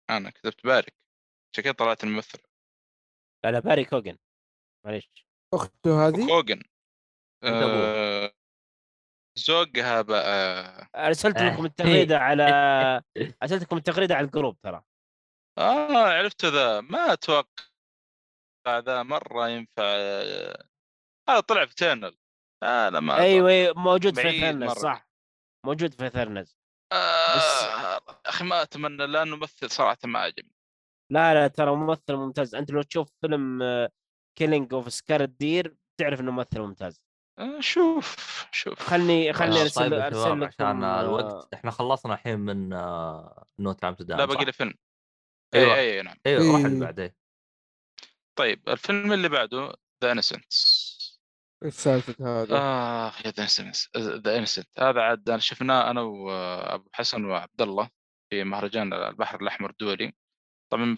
أنا 0.10 0.30
كتبت 0.30 0.64
بارك 0.66 0.96
عشان 1.54 1.64
كذا 1.64 1.74
طلعت 1.74 2.04
الممثل 2.04 2.40
لا 3.46 3.52
لا 3.52 3.60
باري 3.60 3.86
كوغن 3.86 4.18
معليش 4.86 5.12
أخته 5.54 6.08
هذه؟ 6.08 6.28
كوغن. 6.28 6.64
آه، 7.44 8.32
زوجها 9.38 10.02
بقى. 10.02 10.90
أرسلت 10.96 11.38
آه. 11.38 11.54
لكم 11.54 11.66
التغريدة 11.66 12.18
على 12.28 12.44
أرسلت 13.44 13.64
لكم 13.64 13.78
التغريدة 13.78 14.16
على 14.16 14.26
الجروب 14.26 14.60
ترى. 14.62 14.84
آه 15.58 16.18
عرفت 16.18 16.46
ذا. 16.46 16.82
ما 16.82 17.14
أتوقع 17.14 17.50
ذا 18.70 19.04
مرة 19.04 19.50
ينفع. 19.50 19.84
آه، 19.84 20.64
هذا 21.30 21.40
طلع 21.40 21.66
في 21.66 21.76
Eternals 21.76 22.18
آه 22.64 22.90
لا 22.90 23.00
ما 23.00 23.18
أيوه 23.18 23.50
أيوة، 23.50 23.74
موجود 23.74 24.16
في 24.16 24.42
Eternals. 24.42 24.72
صح. 24.72 25.10
موجود 25.66 25.94
في 25.94 26.10
ثرنز 26.10 26.59
آه 26.92 27.36
يا 27.36 28.00
أخي 28.26 28.46
ما 28.46 28.62
أتمنى 28.62 29.08
لأنه 29.08 29.36
ممثل 29.36 29.70
صراحة 29.70 29.98
ما 30.06 30.20
عجبني. 30.20 30.56
لا 31.12 31.34
لا 31.34 31.48
ترى 31.48 31.76
ممثل 31.76 32.16
ممتاز. 32.16 32.56
أنت 32.56 32.72
لو 32.72 32.82
تشوف 32.82 33.12
فيلم 33.22 33.60
Killing 34.38 34.74
of 34.74 34.94
Sacred 34.94 35.22
Deer 35.24 35.76
تعرف 36.00 36.20
إنه 36.20 36.32
ممثل 36.32 36.60
ممتاز. 36.60 37.04
آه 37.40 37.60
شوف 37.60 38.16
شوف. 38.52 38.80
خلني 38.80 39.34
خلني 39.34 39.60
آه، 39.60 39.62
أرسل 39.62 39.82
طيب 39.82 39.94
أرسل 39.94 40.32
لكم 40.32 40.44
عشان 40.44 40.84
آه، 40.84 41.02
الوقت 41.02 41.54
إحنا 41.54 41.72
خلصنا 41.72 42.14
الحين 42.14 42.40
من 42.40 42.74
آه، 42.74 43.46
No 43.60 43.84
Time 43.84 43.99
to 43.99 44.06
Die 44.06 44.18
لا؟ 44.18 44.26
باقي 44.26 44.46
لي 44.46 44.52
فيلم. 44.52 44.74
أيوة. 45.56 45.76
إي 45.76 45.98
اي 45.98 46.02
نعم. 46.02 46.16
أيوه 46.26 46.52
روح 46.52 46.60
إيه. 46.60 46.66
اللي 46.66 46.80
بعدين 46.80 47.12
طيب 48.36 48.70
الفيلم 48.70 49.14
اللي 49.14 49.30
بعده 49.30 49.74
The 50.04 50.12
Innocents 50.12 50.79
إيش 51.66 51.74
سالفة 51.74 52.42
هذا؟ 52.42 52.58
اخ 53.08 53.26
يا 53.26 53.32
The 53.32 53.44
Innocent 53.44 53.76
The 53.98 54.38
Innocent 54.38 54.68
هذا 54.80 55.02
عاد 55.02 55.30
أنا 55.30 55.40
شفناه 55.40 55.92
أنا 55.92 56.02
وأبو 56.02 56.90
حسن 56.94 57.26
وعبد 57.26 57.62
الله 57.62 57.90
في 58.30 58.44
مهرجان 58.44 58.94
البحر 58.94 59.42
الأحمر 59.42 59.70
الدولي. 59.70 60.14
طبعا 60.72 60.96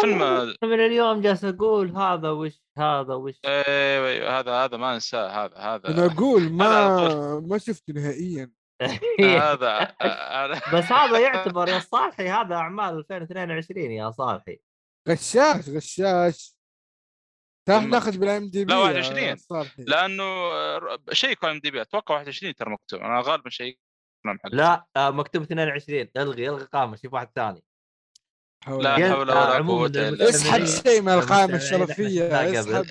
فيلم 0.00 0.54
من 0.62 0.80
اليوم 0.80 1.20
جالس 1.20 1.44
أقول 1.44 1.96
هذا 1.96 2.30
وش 2.30 2.62
هذا 2.78 3.14
وش. 3.14 3.40
أيوه 3.44 4.08
أيوة، 4.08 4.38
هذا 4.38 4.52
هذا 4.52 4.76
ما 4.76 4.94
أنساه 4.94 5.44
هذا 5.44 5.56
هذا. 5.56 5.88
أنا 5.88 6.06
أقول 6.06 6.42
هذا 6.42 6.54
ما 6.54 7.40
ما 7.40 7.58
شفته 7.58 7.92
نهائيا. 7.92 8.50
هذا 9.20 9.96
بس 10.74 10.92
هذا 10.92 11.18
يعتبر 11.26 11.68
يا 11.68 11.78
صالحي 11.78 12.28
هذا 12.28 12.54
أعمال 12.54 12.98
2022 12.98 13.90
يا 13.90 14.10
صالحي. 14.10 14.60
غشاش 15.08 15.68
غشاش. 15.68 16.59
ثم- 17.68 17.90
ناخذ 17.90 18.18
بالام 18.18 18.48
دي 18.50 18.64
بي 18.64 18.72
لا، 18.72 18.78
21. 18.78 19.36
صالحي. 19.36 19.82
لأنه 19.84 20.24
شيكوا 21.12 21.50
ام 21.50 21.58
دي 21.60 21.70
بي. 21.70 21.80
أتوقع 21.82 22.14
21 22.14 22.54
ترى 22.54 22.70
مكتوب. 22.70 23.00
أنا 23.00 23.20
غالبا 23.20 23.50
شيء 23.50 23.78
لا 24.44 24.84
آه، 24.96 25.10
مكتوب 25.10 25.42
22 25.42 26.08
ألغي 26.16 26.48
ألغي 26.48 26.64
قائمه 26.64 26.96
شوف 26.96 27.12
واحد 27.12 27.28
ثاني. 27.34 27.64
حول 28.64 28.84
لا. 28.84 28.94
حول 28.94 29.02
آه، 29.02 29.18
ولا 29.18 29.34
عموماً 29.54 29.78
قوه 29.78 29.86
إلا 29.86 30.08
المستمعين- 30.08 30.62
اسحب 30.62 30.64
شيء 30.90 31.02
من 31.02 31.08
القائمه 31.12 31.56
الشرفية. 31.56 32.60
اسحب. 32.60 32.84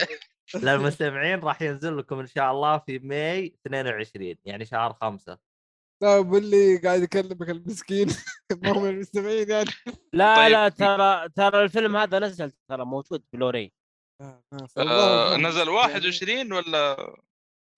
للمستمعين 0.64 1.40
راح 1.40 1.62
ينزل 1.62 1.98
لكم 1.98 2.20
إن 2.20 2.28
شاء 2.28 2.52
الله 2.52 2.78
في 2.78 3.00
ماي 3.00 3.56
22 3.66 4.36
يعني 4.46 4.66
شهر 4.66 4.94
خمسة. 4.94 5.38
طيب 6.02 6.36
اللي 6.36 6.78
قاعد 6.78 7.02
يكلمك 7.02 7.50
المسكين. 7.50 8.08
ما 8.64 8.70
هو 8.70 8.80
من 8.80 8.90
المستمعين 8.90 9.50
يعني. 9.50 9.70
لا 10.14 10.36
طيب. 10.36 10.52
لا 10.52 10.70
ترى 10.70 11.30
ترى 11.30 11.64
الفيلم 11.64 11.96
هذا 11.98 12.20
نزل 12.20 12.52
ترى 12.70 12.86
موجود 12.86 13.24
بلوري 13.34 13.72
آه، 14.22 14.44
آه، 14.54 15.34
آه 15.34 15.38
نزل 15.38 15.60
يعني 15.60 15.70
21 15.70 16.54
ولا؟ 16.54 17.16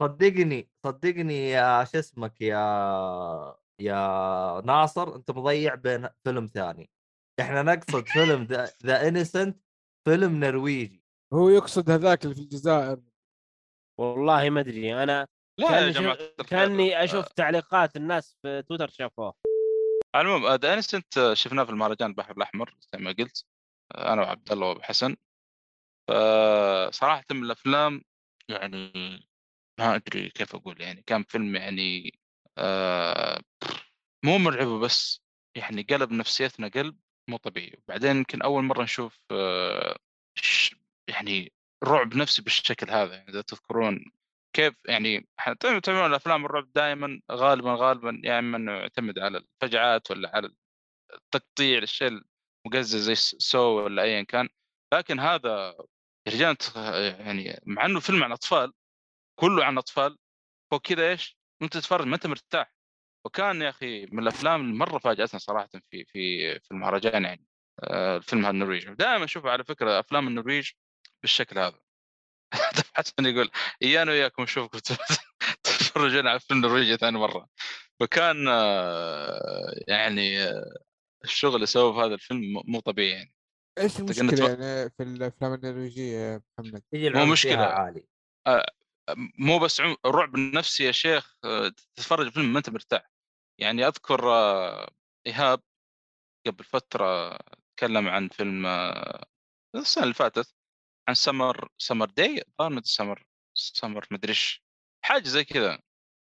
صدقني 0.02 0.70
صدقني 0.86 1.50
يا 1.50 1.84
شو 1.84 2.00
اسمك 2.00 2.42
يا 2.42 3.56
يا 3.82 4.62
ناصر 4.66 5.16
انت 5.16 5.32
مضيع 5.32 5.76
بين 5.76 6.10
فيلم 6.24 6.48
ثاني. 6.54 6.90
إحنا 7.40 7.62
نقصد 7.62 8.08
فيلم 8.08 8.44
ذا 8.86 9.08
Innocent 9.08 9.64
فيلم 10.08 10.40
نرويجي. 10.40 11.04
هو 11.34 11.50
يقصد 11.50 11.90
هذاك 11.90 12.24
اللي 12.24 12.36
في 12.36 12.42
الجزائر. 12.42 13.02
والله 14.00 14.50
ما 14.50 14.60
أدري 14.60 15.04
أنا 15.04 15.28
لا 15.60 15.68
يا 15.68 15.72
كأني 15.72 15.92
جماعة 15.92 16.18
شو... 16.18 16.44
كأني 16.44 17.04
أشوف 17.04 17.28
تعليقات 17.28 17.96
الناس 17.96 18.38
في 18.42 18.64
تويتر 18.68 18.90
شافوه. 18.90 19.34
المهم 20.16 20.56
ذا 20.56 20.74
انستنت 20.74 21.34
شفناه 21.34 21.64
في 21.64 21.70
المهرجان 21.70 22.10
البحر 22.10 22.32
الأحمر 22.38 22.76
زي 22.80 23.00
ما 23.00 23.12
قلت 23.12 23.46
أنا 23.96 24.22
وعبد 24.22 24.52
الله 24.52 24.68
وأبو 24.68 24.82
حسن. 24.82 25.16
فصراحة 26.08 27.26
من 27.32 27.44
الأفلام 27.44 28.02
يعني 28.50 28.92
ما 29.80 29.96
أدري 29.96 30.30
كيف 30.30 30.56
أقول 30.56 30.82
يعني 30.82 31.04
كان 31.08 31.24
فيلم 31.24 31.56
يعني 31.56 32.20
آه 32.58 33.42
مو 34.26 34.38
مرعب 34.38 34.68
بس 34.68 35.22
يعني 35.58 35.82
قلب 35.84 36.12
نفسيتنا 36.12 36.68
قلب 36.68 37.00
مو 37.30 37.38
طبيعي. 37.38 37.78
وبعدين 37.78 38.16
يمكن 38.18 38.42
أول 38.42 38.64
مرة 38.64 38.84
نشوف 38.84 39.20
آه 39.32 39.98
يعني 41.08 41.54
رعب 41.84 42.16
نفسي 42.16 42.42
بالشكل 42.42 42.90
هذا 42.90 43.16
يعني 43.16 43.30
إذا 43.30 43.42
تذكرون 43.42 44.06
كيف 44.56 44.74
يعني 44.88 45.28
تعرفون 45.60 46.06
الأفلام 46.06 46.46
الرعب 46.46 46.74
دائما 46.74 47.22
غالبا 47.32 47.76
غالبا 47.80 48.22
يا 48.24 48.40
اما 48.40 48.58
انه 48.58 48.72
يعتمد 48.72 49.20
على 49.20 49.38
الفجعات 49.38 50.12
ولا 50.12 50.36
على 50.36 50.52
التقطيع 51.14 51.78
الشيء 51.78 52.08
المقزز 52.66 52.96
زي 52.96 53.16
سو 53.16 53.60
ولا 53.60 54.04
ايا 54.04 54.24
كان. 54.24 54.50
لكن 54.94 55.20
هذا 55.20 55.76
يا 56.28 56.32
رجال 56.32 56.58
يعني 57.20 57.62
مع 57.66 57.86
إنه 57.86 58.00
فيلم 58.00 58.24
عن 58.24 58.32
أطفال 58.32 58.74
كله 59.40 59.66
عن 59.66 59.78
أطفال 59.78 60.18
فوق 60.72 60.82
كذا 60.82 61.10
إيش؟ 61.10 61.38
أنت 61.62 61.74
تتفرج 61.74 62.08
ما 62.08 62.16
أنت 62.16 62.28
مرتاح. 62.28 62.74
وكان 63.26 63.62
يا 63.62 63.70
أخي 63.70 64.06
من 64.06 64.20
الأفلام 64.24 64.62
اللي 64.62 64.74
مره 64.74 65.00
فاجاتنا 65.00 65.40
صراحة 65.40 65.70
في 65.92 66.06
في 66.06 66.60
في 66.60 66.72
المهرجان 66.72 67.24
يعني 67.24 67.46
آه، 67.84 68.18
الفيلم 68.18 68.42
هذا 68.42 68.52
النرويج. 68.52 68.90
دائما 68.90 69.26
أشوف 69.26 69.46
على 69.46 69.64
فكرة 69.64 70.00
أفلام 70.00 70.28
النرويج 70.28 70.72
بالشكل 71.22 71.60
هذا. 71.60 71.80
حسن 72.96 73.26
يقول 73.26 73.52
إيانا 73.84 74.12
وياكم 74.12 74.44
نشوفكم 74.44 74.80
تتفرجون 75.64 76.28
على 76.28 76.40
فيلم 76.40 76.62
نرويجي 76.62 76.98
ثاني 76.98 77.18
مرة. 77.20 77.50
فكان 78.00 78.48
آه، 78.48 79.76
يعني 79.88 80.44
آه، 80.44 80.84
الشغل 81.24 81.56
اللي 81.56 81.66
سووه 81.66 81.94
في 81.94 82.00
هذا 82.00 82.14
الفيلم 82.16 82.42
مو 82.66 82.80
طبيعي 82.80 83.10
يعني. 83.12 83.34
إيش 83.78 84.00
المشكلة 84.00 84.50
يعني 84.50 84.90
في 84.90 85.04
الأفلام 85.04 85.54
النرويجية 85.54 86.18
يا 86.18 86.42
محمد؟ 86.60 86.84
مو. 87.10 87.24
فيها 87.56 87.66
عالي 87.74 88.06
مو 89.40 89.60
بس 89.60 89.82
عم- 89.82 89.96
الرعب 90.06 90.36
النفسي 90.36 90.84
يا 90.84 90.92
شيخ 90.92 91.36
آه، 91.44 91.70
تتفرج 91.96 92.30
فيلم 92.32 92.54
ما 92.54 92.58
أنت 92.58 92.70
مرتاح 92.70 93.12
يعني 93.60 93.88
أذكر 93.88 94.30
آه، 94.34 94.90
إيهاب 95.28 95.62
قبل 96.48 96.64
فترة 96.64 97.38
تكلم 97.78 98.08
عن 98.08 98.28
فيلم 98.28 98.66
آه، 98.66 99.26
السنة 99.76 100.04
اللي 100.04 100.14
فاتت 100.14 100.54
عن 101.10 101.14
سمر 101.16 101.70
سمر 101.78 102.06
داي 102.10 102.44
الظاهر 102.48 102.82
سمر 102.84 103.24
سمر 103.54 104.06
مدري 104.12 104.30
إيش 104.30 104.64
حاجة 105.06 105.28
زي 105.28 105.44
كذا 105.44 105.80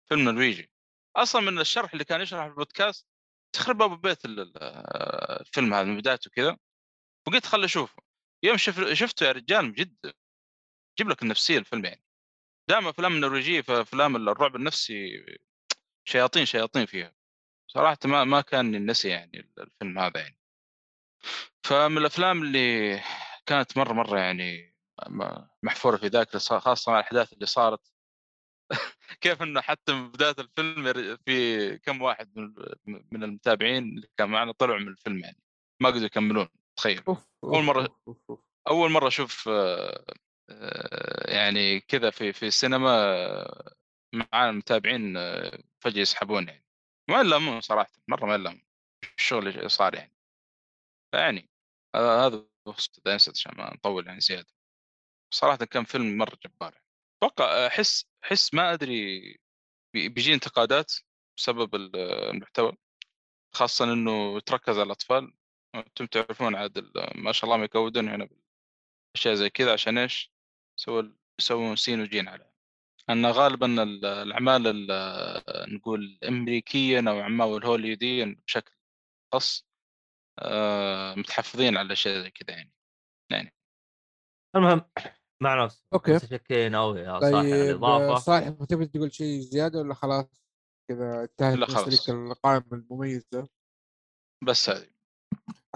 فيلم 0.08 0.28
نرويجي 0.28 0.70
أصلا 1.16 1.42
من 1.42 1.58
الشرح 1.60 1.92
اللي 1.92 2.04
كان 2.04 2.20
يشرح 2.20 2.44
في 2.44 2.50
البودكاست 2.50 3.06
تخرب 3.54 3.82
ابو 3.82 3.96
بيت 3.96 4.24
ال- 4.24 4.40
ال- 4.40 4.52
آه، 4.58 5.40
الفيلم 5.40 5.74
هذا 5.74 5.84
من 5.84 5.96
بدايته 5.98 6.30
كذا 6.30 6.58
وقلت 7.26 7.46
خل 7.46 7.64
أشوفه. 7.64 8.02
يوم 8.42 8.56
شف 8.56 8.92
شفته 8.92 9.26
يا 9.26 9.32
رجال 9.32 9.74
جد 9.74 10.14
يجيب 10.98 11.10
لك 11.10 11.22
النفسية 11.22 11.58
الفيلم 11.58 11.84
يعني. 11.84 12.04
دائما 12.68 12.90
أفلام 12.90 13.12
النرويجية 13.12 13.60
في 13.60 13.80
أفلام 13.80 14.16
الرعب 14.16 14.56
النفسي 14.56 15.24
شياطين 16.04 16.46
شياطين 16.46 16.86
فيها. 16.86 17.14
صراحة 17.68 17.98
ما 18.04 18.24
ما 18.24 18.40
كان 18.40 18.74
ينسي 18.74 19.08
يعني 19.08 19.52
الفيلم 19.58 19.98
هذا 19.98 20.20
يعني. 20.20 20.38
فمن 21.64 21.98
الأفلام 21.98 22.42
اللي 22.42 23.00
كانت 23.46 23.76
مرة 23.78 23.92
مرة 23.92 24.18
يعني 24.18 24.74
محفورة 25.62 25.96
في 25.96 26.06
ذاكرة 26.06 26.38
خاصة 26.38 26.92
مع 26.92 26.98
الأحداث 26.98 27.32
اللي 27.32 27.46
صارت. 27.46 27.92
كيف 29.20 29.42
إنه 29.42 29.60
حتى 29.60 29.92
من 29.92 30.10
بداية 30.10 30.34
الفيلم 30.38 31.16
في 31.26 31.78
كم 31.78 32.02
واحد 32.02 32.36
من 32.86 33.24
المتابعين 33.24 33.84
اللي 33.84 34.08
كان 34.16 34.28
معنا 34.28 34.52
طلعوا 34.52 34.78
من 34.78 34.88
الفيلم 34.88 35.18
يعني. 35.18 35.42
ما 35.80 35.88
قدروا 35.88 36.04
يكملون. 36.06 36.48
تخيل. 36.76 37.02
أوف 37.08 37.26
أوف. 37.44 38.40
أول 38.68 38.90
مرة 38.90 39.08
أشوف 39.08 39.48
آه، 39.48 40.04
آه، 40.50 41.30
يعني 41.30 41.80
كذا 41.80 42.10
في 42.10 42.32
في 42.32 42.46
السينما 42.46 42.90
آه، 42.90 43.74
معانا 44.14 44.50
المتابعين 44.50 45.16
آه، 45.16 45.62
فجأة 45.80 46.00
يسحبون 46.00 46.48
يعني. 46.48 46.64
ما 47.10 47.20
يلامون 47.20 47.60
صراحة 47.60 47.92
مرة 48.08 48.26
ما 48.26 48.34
يلامون. 48.34 48.62
الشغل 49.18 49.48
اللي 49.48 49.68
صار 49.68 49.94
يعني. 49.94 50.12
فيعني 51.14 51.50
آه، 51.94 52.26
هذا 52.26 52.46
بخصوص 52.66 53.00
داينسد 53.04 53.32
عشان 53.32 53.52
ما 53.56 53.74
نطول 53.74 54.06
يعني 54.06 54.20
زيادة. 54.20 54.54
صراحة 55.34 55.56
كان 55.64 55.84
فيلم 55.84 56.18
مرة 56.18 56.38
جبار 56.44 56.82
أتوقع 57.22 57.66
أحس 57.66 58.06
أحس 58.24 58.54
ما 58.54 58.72
أدري 58.72 59.20
بي- 59.94 60.08
بيجي 60.08 60.34
انتقادات 60.34 60.92
بسبب 61.36 61.74
ال- 61.74 61.96
المحتوى. 61.96 62.72
خاصة 63.54 63.92
إنه 63.92 64.40
تركز 64.40 64.74
على 64.74 64.82
الأطفال. 64.86 65.34
أنتم 65.74 66.06
تعرفون 66.06 66.54
عاد 66.54 66.90
ما 67.14 67.32
شاء 67.32 67.44
الله 67.44 67.56
ما 67.56 67.64
يكودون 67.64 68.08
هنا 68.08 68.28
اشياء 69.16 69.34
زي 69.34 69.50
كذا 69.50 69.72
عشان 69.72 69.98
إيش؟ 69.98 70.32
يسوون 70.78 71.16
يسوون 71.40 71.76
سين 71.76 72.00
وجيم 72.00 72.28
على 72.28 72.52
أن 73.10 73.26
غالبا 73.26 73.82
ال- 73.82 74.04
الأعمال 74.04 74.66
ال- 74.66 75.74
نقول 75.74 76.00
الامريكيه 76.22 76.98
أو 77.10 77.20
أعمال 77.20 77.56
الهوليوديه 77.56 78.24
بشكل 78.46 78.72
خاص 79.32 79.66
آه، 80.38 81.14
متحفظين 81.14 81.76
على 81.76 81.92
اشياء 81.92 82.22
زي 82.22 82.30
كذا 82.30 82.56
يعني 82.56 82.72
يعني 83.30 83.54
المهم 84.56 84.90
مع 85.42 85.64
نفسه 85.64 85.84
أوكي. 85.94 86.12
متشكرين 86.12 86.76
قوي 86.76 87.00
يا 87.00 87.20
صاحي 87.20 87.34
على 87.34 87.50
طيب 87.50 87.54
الإضافة 87.70 88.14
صالح 88.14 88.48
تبي 88.68 88.86
تقول 88.86 89.12
شيء 89.14 89.40
زيادة 89.40 89.78
ولا 89.80 89.94
خلاص 89.94 90.42
كذا 90.90 91.22
انتهت 91.22 91.58
لا، 91.58 91.66
خلاص. 91.66 92.08
القائمة 92.10 92.66
المميزة 92.72 93.48
بس 94.44 94.70
هذه 94.70 94.91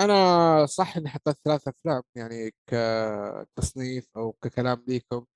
أنا 0.01 0.67
صح 0.67 0.97
إني 0.97 1.09
حطيت 1.09 1.37
ثلاث 1.45 1.69
أفلام 1.69 2.03
يعني 2.15 2.55
كتصنيف 2.67 4.09
أو 4.17 4.33
ككلام 4.33 4.85
ليكم 4.89 5.27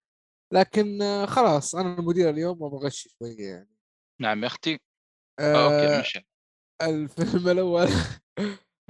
لكن 0.52 0.98
خلاص 1.26 1.74
أنا 1.74 1.94
المدير 1.98 2.30
اليوم 2.30 2.62
وأبغى 2.62 2.84
اغش 2.86 3.08
شوية 3.18 3.48
يعني. 3.50 3.70
نعم 4.20 4.42
يا 4.42 4.46
أختي. 4.46 4.78
آه، 5.40 5.86
okay 5.86 6.00
مشي 6.00 6.26
الفيلم 6.82 7.48
الأول 7.58 7.88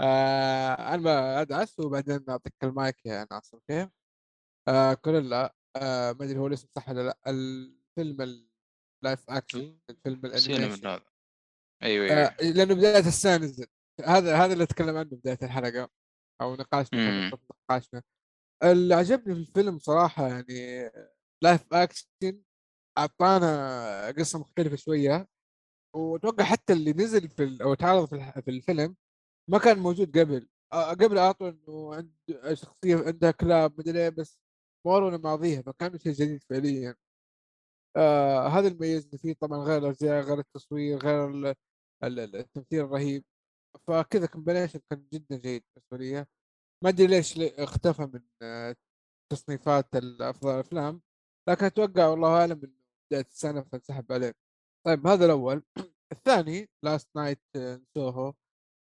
آه 0.01 0.95
أنا 0.95 1.41
أدعس 1.41 1.81
وبعدين 1.81 2.25
أعطيك 2.29 2.55
المايك 2.63 3.07
يا 3.07 3.27
ناصر 3.33 3.57
okay؟ 3.57 3.89
آه 4.69 4.95
Cruella 4.95 5.55
آه 5.77 6.13
ما 6.13 6.25
أدري 6.25 6.39
هو 6.39 6.47
الاسم 6.47 6.69
صح 6.77 6.89
ولا 6.89 7.03
لأ 7.03 7.19
الفيلم 7.27 8.23
ال 9.03 9.08
live 9.08 9.31
action 9.31 9.79
الفيلم 9.91 10.21
ال 10.27 10.32
animation. 10.32 10.87
أيوه 10.87 11.03
أيوه 11.83 12.11
آه 12.13 12.37
لأنه 12.43 12.75
بداية 12.75 12.99
السنة 13.09 13.37
نزل. 13.37 13.67
هذا 14.05 14.37
هذا 14.37 14.53
اللي 14.53 14.65
أتكلم 14.65 14.97
عنه 14.97 15.11
بداية 15.11 15.39
الحلقة 15.43 15.91
أو 16.41 16.55
نقاشنا 16.57 17.31
نقاشنا. 17.71 18.03
اللي 18.63 18.95
عجبني 18.95 19.35
في 19.35 19.41
الفيلم 19.41 19.79
صراحة 19.79 20.29
يعني 20.29 20.91
live 21.43 21.75
action 21.75 22.43
أعطانا 22.99 24.11
قصة 24.11 24.39
مختلفة 24.39 24.77
شوية. 24.77 25.29
وأتوقع 25.97 26.45
حتى 26.45 26.73
اللي 26.73 26.93
نزل 26.93 27.29
في 27.29 27.45
ال- 27.45 27.63
أو 27.63 27.75
تعرض 27.75 28.05
في 28.09 28.43
في 28.43 28.51
الفيلم 28.51 28.97
ما 29.51 29.59
كان 29.59 29.79
موجود 29.79 30.19
قبل. 30.19 30.49
قبل 30.73 31.19
أعطوا 31.19 31.51
إنه 31.51 31.95
عند 31.95 32.15
شخصية 32.55 32.97
عندها 33.07 33.31
كلاب 33.31 33.79
مدري 33.79 34.03
إيه، 34.03 34.09
بس 34.09 34.39
ما 34.87 34.93
ورونا 34.93 35.17
ماضيها 35.17 35.63
فكان 35.63 35.99
شيء 35.99 36.13
جديد 36.13 36.43
فعليا. 36.51 36.97
آه 37.97 38.49
هذا 38.49 38.69
اللي 38.69 38.79
ميزني 38.79 39.19
فيه 39.19 39.35
طبعا 39.41 39.59
غير 39.59 39.79
الإخراج 39.79 40.23
غير 40.25 40.39
التصوير 40.39 40.99
غير 40.99 41.29
ال- 41.31 41.47
ال- 42.05 42.19
ال- 42.21 42.37
التمثيل 42.37 42.81
الرهيب. 42.85 43.25
فكذا 43.89 44.27
combination 44.27 44.81
كان 44.91 45.07
جدا 45.13 45.37
جيد 45.37 45.65
بالنسبة 45.77 45.97
لي. 45.99 46.27
ما 46.85 46.89
أدري 46.91 47.07
ليش 47.07 47.37
لي- 47.39 47.55
اختفى 47.65 48.03
من 48.15 48.23
آه، 48.43 48.77
تصنيفات 49.33 49.97
افضل 49.97 50.51
الأفلام 50.55 51.03
لكن 51.49 51.67
أتوقع 51.67 52.07
والله 52.09 52.29
أعلم 52.41 52.61
إنه 52.65 52.75
بدايه 53.13 53.27
السنة 53.31 53.63
فانسحب 53.63 54.13
عليه 54.13 54.35
طيب 54.87 55.07
هذا 55.07 55.25
الأول. 55.27 55.63
الثاني 56.13 56.69
Last 56.85 57.09
Night 57.17 57.41
Soho 57.95 58.35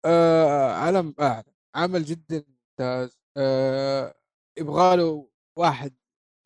آه 0.06 0.72
علم 0.72 1.14
أعلى. 1.20 1.54
عمل 1.76 2.04
جدا 2.04 2.44
ممتاز. 2.48 3.18
آه 3.38 4.14
يبغى 4.58 4.96
له 4.96 5.30
واحد 5.58 5.94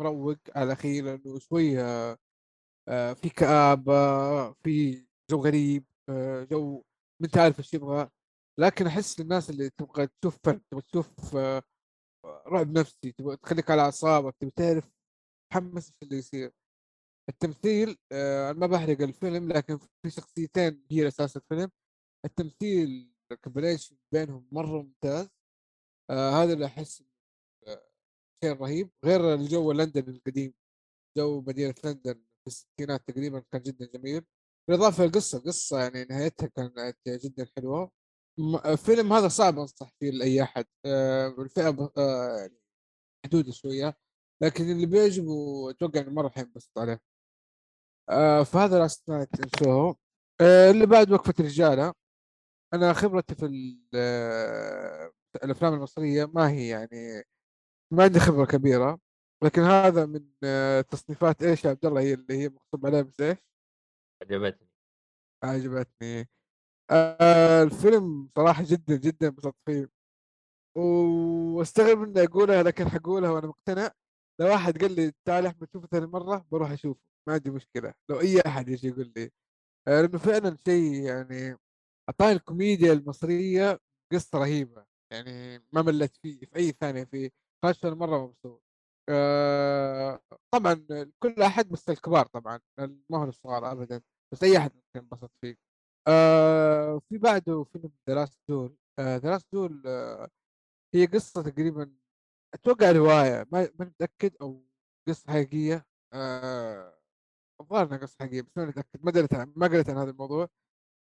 مروق 0.01 0.39
على 0.57 0.67
الاخير 0.67 1.05
لأنه 1.05 1.39
شوية 1.39 1.83
آه 2.89 3.13
في 3.13 3.29
كآبة 3.31 3.93
في 4.53 5.07
جو 5.31 5.45
غريب 5.45 5.87
آه 6.11 6.45
جو 6.45 6.85
ما 7.23 7.27
انت 7.27 7.39
عارف 7.39 7.59
إيش 7.59 7.75
يبغى. 7.75 8.11
لكن 8.61 8.87
أحس 8.87 9.21
للناس 9.21 9.51
اللي 9.51 9.71
تبغى 9.71 10.09
تشوف 10.21 10.39
فن 10.45 10.61
تبغى 10.71 10.83
تشوف 10.93 11.37
آه 11.37 11.63
رعب 12.27 12.71
نفسي 12.79 13.13
تبغى 13.13 13.37
تخليك 13.37 13.71
على 13.71 13.83
أعصابك 13.83 14.37
تبغى 14.41 14.53
تعرف 14.57 14.91
تحمس 15.53 15.87
إيش 15.89 15.97
اللي 16.03 16.17
يصير. 16.19 16.53
التمثيل 17.31 17.99
آه 18.13 18.51
أنا 18.51 18.59
ما 18.59 18.67
بحرق 18.67 19.01
الفيلم 19.03 19.53
لكن 19.53 19.79
في 19.79 20.11
شخصيتين 20.11 20.87
هي 20.91 21.09
أساس 21.09 21.37
الفيلم. 21.37 21.71
التمثيل 22.25 23.13
ال 23.33 23.38
combination 23.38 23.97
بينهم 24.13 24.49
مرة 24.53 24.83
ممتاز. 24.83 25.29
آه 26.11 26.31
هذا 26.31 26.53
اللي 26.53 26.67
أحس 26.67 27.03
شيء 28.45 28.53
رهيب. 28.53 28.91
غير 29.05 29.35
الجو 29.35 29.73
لندن 29.73 30.11
القديم 30.11 30.55
جو 31.19 31.41
مدينة 31.41 31.75
لندن 31.85 32.15
في 32.15 32.47
الستينات 32.47 33.09
تقريبا 33.09 33.41
كان 33.53 33.63
جدا 33.63 33.87
جميل. 33.87 34.25
بالإضافة 34.69 35.05
للقصة 35.05 35.39
القصة 35.39 35.79
يعني 35.81 36.05
نهايتها 36.05 36.47
كانت 36.47 37.09
جدا 37.09 37.47
حلوة. 37.57 37.91
الفيلم 38.67 39.13
هذا 39.13 39.29
صعب 39.29 39.59
أنصح 39.59 39.91
فيه 40.01 40.11
لأي 40.11 40.43
أحد 40.43 40.67
آه 40.87 41.29
الفئة 41.39 41.71
ب- 41.71 41.93
آه 41.99 42.51
محدوده 43.25 43.53
شوية 43.53 43.97
لكن 44.43 44.71
اللي 44.71 44.87
بيعجبه 44.87 45.71
أتوقع 45.71 46.01
إنه 46.01 46.11
مرة 46.11 46.29
حينبسط 46.29 46.79
عليه. 46.79 47.01
آه 48.11 48.43
فهذا 48.43 48.79
Last 48.79 49.09
Night 49.11 49.29
آه 50.41 50.71
اللي 50.71 50.87
بعد 50.87 51.11
وقفة 51.13 51.35
رجالة. 51.41 51.95
أنا 52.75 52.93
خبرتي 52.93 53.35
في 53.35 53.47
ال- 53.47 53.81
آه، 53.95 55.13
الأفلام 55.45 55.75
المصرية 55.75 56.25
ما 56.25 56.51
هي 56.51 56.69
يعني 56.69 57.25
ما 57.93 58.03
عندي 58.05 58.21
خبرة 58.21 58.45
كبيرة 58.47 59.01
لكن 59.45 59.63
هذا 59.63 60.07
من 60.07 60.31
آه، 60.45 60.81
تصنيفات 60.81 61.43
إيش 61.43 61.65
يا 61.65 61.71
عبد 61.71 61.87
الله 61.87 62.01
هي 62.01 62.15
اللي 62.15 62.35
هي 62.39 62.49
مكتوب 62.49 62.87
عليها 62.87 63.03
بس 63.03 63.21
إيش؟ 63.21 63.39
عجبتني. 64.23 64.69
عجبتني. 65.45 66.29
آه 66.91 67.63
الفيلم 67.63 68.29
صراحة 68.37 68.63
جدا 68.67 68.97
جدا 68.97 69.29
انبسطت 69.29 69.57
فيه 69.67 69.91
واستغرب 70.77 72.03
إني 72.03 72.25
أقولها 72.25 72.63
لكن 72.63 72.89
حقولها 72.89 73.31
وأنا 73.31 73.47
مقتنع. 73.47 73.91
لو 74.41 74.47
واحد 74.49 74.79
قال 74.83 74.93
لي 74.97 75.13
تعال 75.27 75.47
أحمد 75.47 75.69
شوفه 75.73 75.87
ثاني 75.89 76.07
مرة 76.07 76.47
بروح 76.53 76.71
أشوفه. 76.71 77.01
ما 77.29 77.35
عندي 77.35 77.51
مشكلة. 77.51 77.95
لو 78.11 78.21
أي 78.21 78.41
أحد 78.47 78.69
يجي 78.69 78.89
يقول 78.89 79.13
لي 79.17 79.31
آه، 79.89 80.03
لأنه 80.03 80.19
فعلا 80.19 80.57
شيء 80.69 80.95
يعني 81.03 81.59
أعطاني 82.11 82.33
الكوميديا 82.33 82.93
المصرية 82.93 83.81
قصة 84.13 84.39
رهيبة. 84.39 84.87
يعني 85.13 85.59
ما 85.73 85.83
ملت 85.83 86.17
فيه 86.17 86.41
في 86.47 86.57
أي 86.57 86.73
ثانية 86.73 87.05
فيه 87.05 87.31
خاصه 87.65 87.95
مرة 87.95 88.19
مبسوط 88.27 88.63
آه 89.11 90.21
طبعا 90.55 90.87
كل 91.23 91.43
أحد 91.43 91.69
بس 91.69 91.91
الكبار 91.91 92.27
طبعا 92.27 92.61
ما 93.11 93.19
هو 93.19 93.25
الصغار 93.25 93.73
ابدا. 93.73 94.03
بس 94.33 94.43
أي 94.45 94.59
أحد 94.59 94.73
ممكن 94.77 94.89
ينبسط 95.01 95.33
فيه. 95.41 95.66
آه 96.09 96.99
في 97.09 97.19
بعده 97.19 97.65
فيلم 97.65 97.93
The 98.09 98.15
Last 98.15 98.39
Duel 98.49 98.77
The 99.01 99.19
Last 99.31 99.47
Duel 99.53 99.83
هي 100.95 101.07
قصة 101.07 101.43
تقريبا 101.43 101.97
أتوقع 102.55 102.93
رواية 102.93 103.47
ما 103.53 103.71
متأكد 103.81 104.37
أو 104.43 104.67
قصة 105.09 105.33
حقيقية. 105.33 105.87
آه 106.13 106.99
الظاهر 107.61 107.87
إنها 107.87 107.99
قصة 107.99 108.17
حقيقية 108.21 108.43
بس 108.43 108.51
ما 108.59 108.67
متأكد 108.67 109.01
ما 109.05 109.11
دريت 109.13 109.35
ما 109.35 109.67
قريت 109.67 109.91
عن 109.91 109.97
هذا 109.99 110.11
الموضوع. 110.11 110.49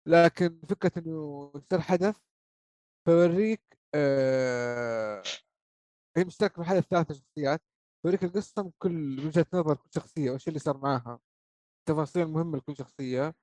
لكن 0.08 0.62
فكرة 0.70 0.92
إنه 1.00 1.52
يصير 1.56 1.82
حدث 1.82 2.18
فيوريك 3.06 3.80
آه 3.96 5.24
هي 6.18 6.26
مشتركة 6.26 6.54
في 6.56 6.62
الحدث 6.62 6.86
ثلاث 6.88 7.12
شخصيات. 7.14 7.62
يوريك 8.06 8.24
القصة 8.24 8.64
من 8.64 8.72
كل 8.80 9.20
وجهة 9.28 9.46
نظر 9.54 9.76
كل 9.76 9.90
شخصية 9.96 10.32
وايش 10.32 10.48
اللي 10.48 10.60
صار 10.60 10.78
معاها 10.78 11.20
تفاصيل 11.90 12.28
مهمة 12.28 12.58
لكل 12.58 12.76
شخصية. 12.78 13.28
آه 13.28 13.36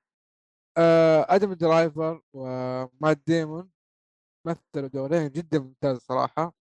آدم 1.29 1.53
درايفر 1.53 2.23
ومات 2.33 3.23
ديمون 3.27 3.71
مثلوا 4.47 4.89
دورين 4.89 5.29
جدا 5.33 5.59
ممتاز 5.59 5.99
صراحة. 5.99 6.55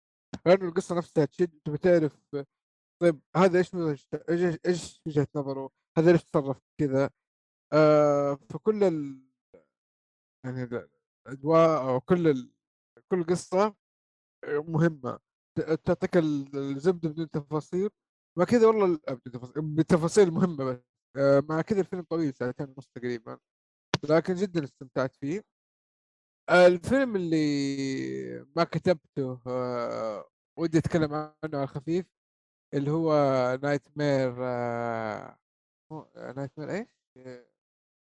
لأنه 0.46 0.68
القصة 0.68 0.94
نفسها 0.96 1.24
تشد. 1.24 1.58
تبي 1.64 1.78
تعرف 1.78 2.18
طيب 3.02 3.20
هذا 3.36 3.58
إيش 3.58 3.74
إيش 4.30 4.58
إيش 4.66 5.00
وجهة 5.06 5.28
نظره؟ 5.36 5.70
هذا 5.98 6.12
ليش 6.12 6.24
تصرف 6.24 6.60
كذا؟ 6.80 7.10
آه 7.72 8.34
فكل 8.50 8.84
ال... 8.84 9.20
يعني 10.44 10.62
ال- 10.62 10.88
الاجواء 11.26 11.88
أو 11.88 12.00
كل 12.00 12.28
ال... 12.28 12.52
كل 13.10 13.24
قصة 13.24 13.74
مهمة. 14.48 15.18
ت- 15.58 15.60
تعطيك 15.60 16.16
ال- 16.16 16.56
الزبدة 16.56 17.08
بدون 17.08 17.30
تفاصيل. 17.30 17.90
ما 18.38 18.44
كذا 18.44 18.66
والله 18.66 18.84
ال- 18.86 19.16
بتفاصيل- 19.16 19.62
بتفاصيل 19.62 20.30
مهمة 20.30 20.64
بس. 20.64 20.78
آه، 21.16 21.40
مع 21.48 21.60
كذا 21.60 21.80
الفيلم 21.80 22.02
طويل 22.02 22.34
ساعتين 22.34 22.66
ونص 22.76 22.88
تقريبا. 22.94 23.38
لكن 24.10 24.34
جدا 24.34 24.64
استمتعت 24.64 25.14
فيه. 25.16 25.42
الفيلم 26.50 27.16
اللي 27.16 28.46
ما 28.56 28.64
كتبته 28.64 29.40
آه، 29.46 30.28
ودي 30.58 30.78
أتكلم 30.78 31.14
عنه 31.14 31.34
على 31.54 31.66
خفيف 31.66 32.06
اللي 32.74 32.90
هو 32.90 33.12
Nightmare 33.62 34.34
Nightmare 36.36 36.70
إيش؟ 36.70 36.88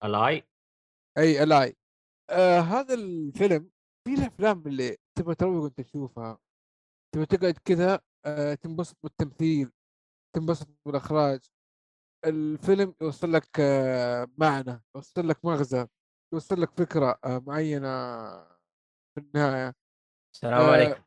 Alley 0.04 0.44
أي 1.18 1.44
Alley 1.44 1.76
آه 2.30 2.60
هذا 2.60 2.94
الفيلم 2.94 3.72
في 4.08 4.14
الأفلام 4.14 4.68
اللي 4.68 4.98
تبغى 5.18 5.36
تروق 5.36 5.64
وأنت 5.64 5.82
تشوفها 5.82 6.40
تبغى 7.16 7.26
تقعد 7.26 7.58
كذا 7.66 8.02
آه 8.26 8.54
تنبسط 8.54 8.98
بالتمثيل 9.04 9.72
تنبسط 10.36 10.68
بالإخراج. 10.86 11.52
الفيلم 12.26 12.96
يوصل 13.02 13.34
لك 13.34 13.60
آه 13.60 14.28
معنى 14.38 14.84
يوصل 14.96 15.28
لك 15.30 15.46
مغزى 15.46 15.88
يوصل 16.34 16.62
لك 16.62 16.72
فكرة 16.78 17.20
آه 17.26 17.44
معينة 17.48 17.88
في 19.16 19.18
النهاية. 19.18 19.76
السلام 20.36 20.62
آه، 20.62 20.72
عليكم. 20.72 21.04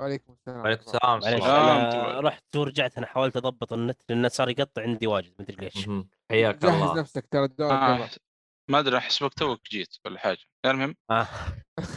وعليكم 0.00 0.32
السلام 0.32 0.60
وعليكم 0.60 0.82
السلام. 0.82 1.16
الله. 1.24 1.46
آه، 2.16 2.20
رحت 2.20 2.56
ورجعت 2.56 2.98
أنا 2.98 3.06
حاولت 3.06 3.36
أضبط 3.36 3.72
النت 3.72 4.02
لأنه 4.08 4.28
صار 4.28 4.48
يقطع 4.48 4.82
عندي 4.82 5.06
واجد 5.06 5.34
مدري 5.40 5.56
ليش. 5.56 5.88
مهم. 5.88 5.96
الله. 5.98 6.08
حياك 6.30 6.56
جهز 6.58 6.74
الله. 6.82 7.00
نفسك 7.00 7.26
ترى 7.30 7.44
الدور 7.44 7.70
آه. 7.72 8.08
ما 8.70 8.78
أدري 8.78 8.96
احسبك 8.98 9.34
توك 9.34 9.60
جيت 9.70 9.96
ولا 10.04 10.18
حاجة. 10.18 10.38
المهم. 10.66 10.96
آه. 11.10 11.26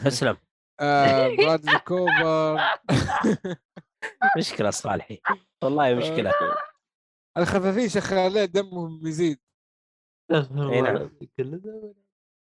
اسلم 0.07 0.38
آه 0.80 1.28
برادلي 1.38 1.80
كوبر 1.88 2.59
مشكلة 4.38 4.70
صالحي. 4.70 5.22
والله 5.64 5.93
مشكلة. 5.93 6.32
الخفافين 7.38 7.89
شغالين 7.89 8.51
دمهم 8.51 9.07
يزيد. 9.07 9.39
نعم. 10.31 11.09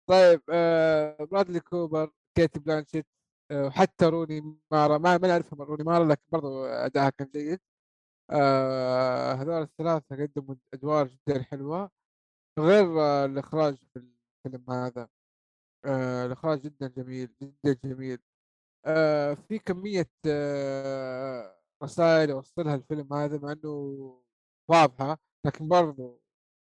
طيب 0.09 0.43
آه 0.51 1.25
برادلي 1.25 1.61
كوبر 1.61 2.11
كيت 2.37 2.61
بلانشيت 2.61 3.07
آه 3.51 3.67
وحتى 3.67 4.05
روني 4.07 4.59
مارا 4.73 4.99
ما 4.99 5.19
ما 5.19 5.29
نعرفها 5.29 5.59
من 5.59 5.65
روني 5.65 5.85
مارا 5.85 6.05
لكن 6.05 6.23
برضو 6.33 6.65
أداءها 6.65 7.11
كان 7.11 7.31
جيد. 7.35 7.61
آه 8.31 9.33
هذول 9.33 9.63
الثلاثة 9.63 10.17
قدموا 10.17 10.55
أدوار 10.75 11.07
جدا 11.07 11.43
حلوة. 11.43 11.91
غير 12.59 13.01
آه 13.01 13.25
الإخراج 13.25 13.75
في 13.77 13.97
الفيلم 14.47 14.71
هذا 14.71 15.09
آه 15.85 16.27
الإخراج 16.27 16.61
جدا 16.61 16.89
جميل 16.89 17.35
جدا 17.43 17.73
جميل. 17.85 18.19
آه 18.87 19.35
في 19.35 19.59
كمية 19.59 20.11
آه 20.27 21.59
رسائل 21.83 22.31
يوصلها 22.31 22.75
الفيلم 22.75 23.13
هذا 23.15 23.39
مع 23.39 23.53
إنه 23.53 24.24
واضحة 24.71 25.19
لكن 25.47 25.69
برضو 25.69 26.23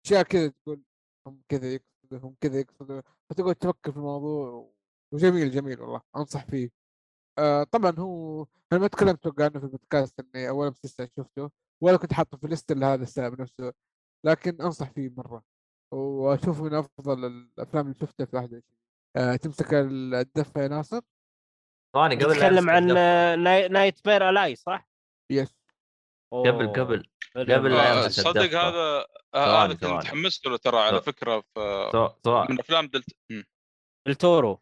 أشياء 0.06 0.22
كذا 0.22 0.48
تقول 0.48 0.82
هم 1.26 1.42
كذا 1.48 1.72
يقصدوا 1.74 2.18
هم 2.28 2.36
كذا 2.40 2.60
يقصدوا 2.60 3.00
فتقعد 3.30 3.54
تفكر 3.54 3.92
في 3.92 3.96
الموضوع 3.98 4.72
وجميل 5.14 5.50
جميل 5.50 5.80
والله 5.80 6.00
أنصح 6.16 6.44
فيه. 6.44 6.70
آه 7.38 7.62
طبعا 7.64 7.92
هو 7.98 8.46
أنا 8.72 8.80
ما 8.80 8.86
تكلمت 8.86 9.18
أتوقع 9.26 9.44
عنه 9.44 9.58
في 9.58 9.64
البودكاست 9.66 10.20
إني 10.20 10.48
أول 10.48 10.70
مسلسل 10.70 11.08
شفته 11.16 11.50
ولا 11.82 11.96
كنت 11.96 12.12
حاطه 12.12 12.36
في 12.38 12.44
الليست 12.44 12.72
لهذا 12.72 13.02
السبب 13.02 13.40
نفسه 13.40 13.72
لكن 14.26 14.62
أنصح 14.62 14.90
فيه 14.90 15.10
مرة 15.16 15.42
واشوفه 15.94 16.64
من 16.64 16.74
أفضل 16.74 17.24
الأفلام 17.24 17.86
اللي 17.86 17.98
شفتها 18.00 18.24
في 18.26 18.36
21 18.36 18.62
آه 19.16 19.36
تمسك 19.36 19.74
الدفة 19.74 20.62
يا 20.62 20.68
ناصر؟ 20.68 21.00
ثواني 21.94 22.14
قبل 22.14 22.42
أمسك 22.42 22.68
عن 22.68 22.86
نايت 23.72 24.06
مير 24.06 24.28
الاي 24.28 24.56
صح؟ 24.56 24.88
يس 25.30 25.57
أوه. 26.32 26.50
قبل 26.50 26.74
فيلم- 26.74 27.04
قبل 27.36 27.72
لا 27.72 27.92
آه، 28.00 28.04
يمسك 28.04 28.22
صدق. 28.24 28.40
هذا 28.40 29.06
آه، 29.34 29.64
هذا 29.64 29.74
كنت. 29.74 29.84
متحمس 29.84 30.46
له 30.46 30.56
ترى 30.56 30.78
على 30.78 31.02
فكرة 31.02 31.40
في 31.40 31.90
من 32.50 32.60
أفلام 32.60 32.86
دلت. 32.86 33.16
التورو 34.08 34.60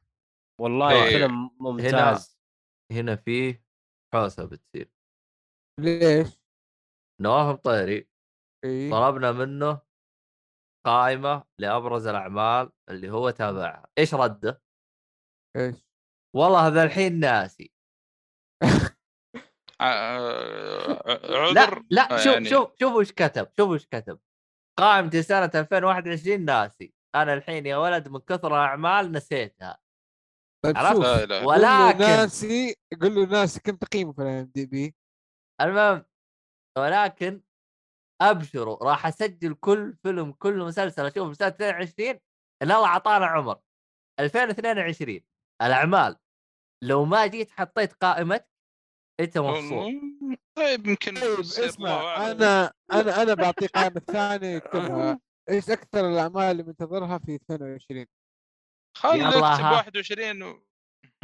والله 0.61 1.05
إيه. 1.05 1.11
فيلم 1.11 1.51
ممتاز 1.61 2.39
هنا 2.93 3.17
فيه 3.17 3.65
حوسة 4.15 4.45
بتصير 4.45 4.91
ليش؟ 5.81 6.29
نواف 7.23 7.55
مطيري 7.55 8.09
إي 8.65 8.91
طلبنا 8.91 9.33
منه 9.33 9.81
قائمة 10.87 11.45
لأبرز 11.61 12.07
الأعمال 12.07 12.73
اللي 12.89 13.11
هو 13.11 13.31
تابعها 13.31 13.89
إيش 13.99 14.15
رده؟ 14.15 14.63
إيش؟ 15.57 15.75
والله 16.37 16.67
هذا 16.67 16.83
الحين 16.85 17.21
ناسي 17.21 17.73
آه، 19.81 21.03
لا 21.53 21.61
عذر. 21.61 21.83
لا 21.91 22.15
آه، 22.15 22.17
شوف 22.17 22.33
يعني- 22.33 22.49
شوف 22.49 22.71
شوف 22.81 22.93
وش 22.95 23.13
كتب 23.13 23.49
شوف 23.57 23.69
وش 23.71 23.87
كتب. 23.87 24.19
قائمتي 24.79 25.23
سنه 25.23 25.51
2021 25.55 26.45
ناسي. 26.45 26.95
أنا 27.15 27.35
الحين 27.35 27.67
يا 27.67 27.77
ولد 27.77 28.09
من 28.09 28.19
كثر 28.21 28.49
الأعمال 28.49 29.13
نسيتها. 29.13 29.79
طيب 30.65 30.77
عرفت؟ 30.77 31.29
لا 31.29 31.45
ولكن 31.47 31.99
ناسي 31.99 32.75
قول 33.03 33.15
له 33.15 33.27
ناسي. 33.27 33.61
كم 33.61 33.77
تقييمه 33.77 34.13
في 34.13 34.23
الام 34.23 34.45
دي 34.55 34.67
بي؟ 34.67 34.95
المهم 35.61 36.05
ولكن 36.79 37.43
أبشروا 38.23 38.85
راح 38.85 39.07
أسجل 39.07 39.55
كل 39.55 39.97
فيلم 40.03 40.33
كل 40.33 40.59
مسلسل 40.59 41.07
اشوفه 41.07 41.29
في 41.29 41.35
سنه 41.35 41.49
22 41.49 42.09
إن 42.11 42.21
الله 42.63 42.87
أعطانا 42.87 43.27
عمر. 43.27 43.61
2022 44.21 45.21
الأعمال 45.63 46.17
لو 46.85 47.05
ما 47.05 47.27
جيت 47.27 47.51
حطيت 47.51 47.93
قائمتك 47.93 48.49
أنت 49.21 49.39
مبسوط؟ 49.39 49.93
طيب 50.57 50.87
يمكن 50.87 51.15
طيب 51.15 51.41
اسمع. 51.41 52.31
أنا 52.31 52.73
أنا 52.93 53.23
أنا 53.23 53.35
بعطيه 53.35 53.67
قائمه 53.67 54.01
ثانية 54.07 54.57
يكتبها 54.57 55.21
إيش 55.51 55.71
أكثر 55.71 56.09
الأعمال 56.09 56.43
اللي 56.43 56.63
منتظرها 56.63 57.19
في 57.19 57.35
22 57.35 58.07
خلي 58.97 59.19
يلا 59.19 59.29
اكتب 59.29 59.65
ها. 59.65 59.73
21 59.73 60.43
و... 60.43 60.67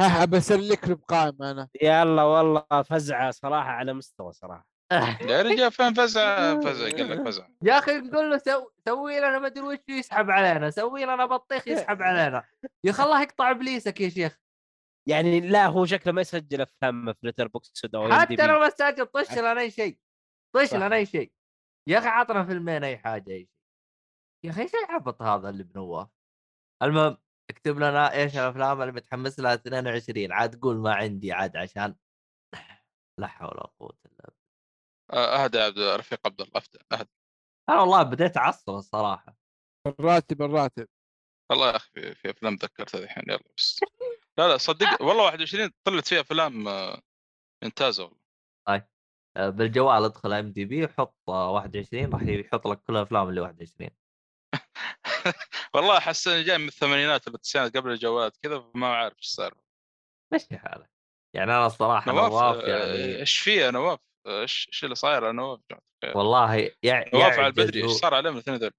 ها 0.00 0.24
بسلك 0.24 0.88
له 0.88 0.94
بقائمه 0.94 1.50
أنا. 1.50 1.68
يلا 1.82 2.22
والله 2.22 2.82
فزعة 2.84 3.30
صراحة 3.30 3.70
على 3.70 3.92
مستوى 3.92 4.32
صراحة. 4.32 4.72
يا 5.30 5.42
رجال 5.42 5.72
فين 5.72 5.94
فزع 5.94 6.36
فزع 6.64 6.84
قال 6.84 7.10
لك 7.10 7.26
فزع 7.26 7.46
يا 7.62 7.78
أخي 7.78 7.98
نقول 7.98 8.30
له 8.30 8.38
سو... 8.38 8.68
سوي 8.88 9.18
لنا 9.18 9.38
ما 9.38 9.46
أدري 9.46 9.64
وش 9.64 9.78
يسحب 9.88 10.30
علينا 10.30 10.70
سوي 10.70 11.04
لنا 11.04 11.26
بطيخ 11.26 11.68
يسحب 11.72 12.02
علينا. 12.02 12.44
يا 12.84 12.90
أخي 12.90 13.02
الله 13.02 13.22
يقطع 13.22 13.50
إبليسك 13.50 14.00
يا 14.00 14.08
شيخ. 14.08 14.38
يعني 15.08 15.40
لا 15.40 15.66
هو 15.66 15.86
شكله 15.86 16.12
ما 16.12 16.20
يسجل 16.20 16.60
أفلام 16.60 17.12
في 17.12 17.26
ليتر 17.26 17.48
بوكسد. 17.48 17.72
حتى 18.10 18.46
لو 18.46 18.58
ما 18.60 18.68
سجل 18.70 19.06
طش 19.06 19.32
لنا 19.38 19.60
أي 19.60 19.70
شيء. 19.70 19.98
طش. 20.54 20.74
لنا 20.74 20.96
أي 20.96 21.06
شيء. 21.06 21.32
يا 21.88 21.98
أخي 21.98 22.08
عطنا 22.08 22.44
فيلمين 22.44 22.84
أي 22.84 22.98
حاجة 22.98 23.30
أي 23.30 23.38
شيء. 23.38 23.48
يا 24.44 24.50
أخي 24.50 24.62
إيش 24.62 24.74
العبط 24.74 25.22
هذا 25.22 25.48
اللي 25.48 25.62
بنواف 25.62 26.08
المهم 26.82 27.16
اكتب 27.50 27.76
لنا 27.76 28.12
إيش 28.12 28.36
الأفلام 28.36 28.80
اللي 28.82 28.92
متحمس 28.92 29.40
لها 29.40 29.54
22 29.54 30.32
عاد 30.32 30.60
قول 30.60 30.76
ما 30.76 30.94
عندي 30.94 31.32
عاد 31.32 31.56
عشان 31.56 31.96
لا 33.20 33.26
حول 33.26 33.48
ولا 33.48 33.66
قوة 33.78 33.98
إلا 34.06 34.14
بالله. 34.16 34.42
آه، 35.12 35.44
أهدى 35.44 35.58
يا 35.58 35.64
عبد 35.64 35.78
رفيق 35.78 36.20
عبد 36.26 36.40
الله 36.40 36.62
أهدى. 36.92 37.08
أنا 37.68 37.80
والله 37.80 38.02
بديت 38.02 38.36
أعصب 38.36 38.74
الصراحة. 38.74 39.36
الراتب 39.86 40.42
الراتب. 40.42 40.88
والله 41.50 41.70
يا 41.70 41.76
أخي 41.76 41.90
في- 41.92 42.14
في 42.14 42.30
أفلام 42.30 42.54
ذكرتها 42.54 42.98
الحين 42.98 43.24
يلا 43.28 43.42
بس. 43.58 43.80
لا 44.38 44.48
لا 44.48 44.56
صدق 44.56 45.02
والله 45.02 45.24
21 45.24 45.70
طلعت 45.84 46.06
فيها 46.06 46.20
أفلام 46.20 46.68
آه، 46.68 47.00
ممتازة 47.64 48.04
والله. 48.04 48.22
آه، 49.36 49.48
بالجوال 49.48 50.04
ادخل 50.04 50.32
إم 50.32 50.52
دي 50.52 50.64
بي 50.64 50.84
وحط 50.84 51.16
آه، 51.28 51.50
21 51.50 52.12
راح 52.12 52.22
يحط 52.22 52.66
لك 52.66 52.82
كل 52.82 52.96
الافلام 52.96 53.28
اللي 53.28 53.40
21 53.40 53.90
والله 55.74 55.98
أحس 55.98 56.28
إني 56.28 56.42
جاي 56.42 56.58
من 56.58 56.68
الثمانينات 56.68 57.28
ولا 57.28 57.36
التسعينات 57.36 57.76
قبل 57.76 57.90
الجوالات 57.90 58.36
كذا 58.36 58.70
ما 58.74 58.86
عارف 58.86 59.16
إيش 59.18 59.26
صار. 59.26 59.54
مشي 60.34 60.58
حالك. 60.58 60.90
يعني 61.36 61.52
أنا 61.52 61.66
الصراحة 61.66 62.12
نواف 62.12 62.32
نواف 62.32 62.64
آه، 62.64 62.68
يعني 62.68 63.20
إيش 63.20 63.38
فيه 63.38 63.70
نواف؟ 63.70 63.98
آه، 64.26 64.40
إيش 64.40 64.68
إيش 64.68 64.84
اللي 64.84 64.94
صاير 64.94 65.32
نواف؟ 65.32 65.60
والله 66.14 66.70
يع... 66.82 67.04
نواف 67.14 67.38
على 67.38 67.46
البدري 67.46 67.82
إيش 67.82 67.90
صار 67.90 68.14
عليه 68.14 68.30
من 68.30 68.36
الاثنين 68.36 68.56
ذول 68.56 68.72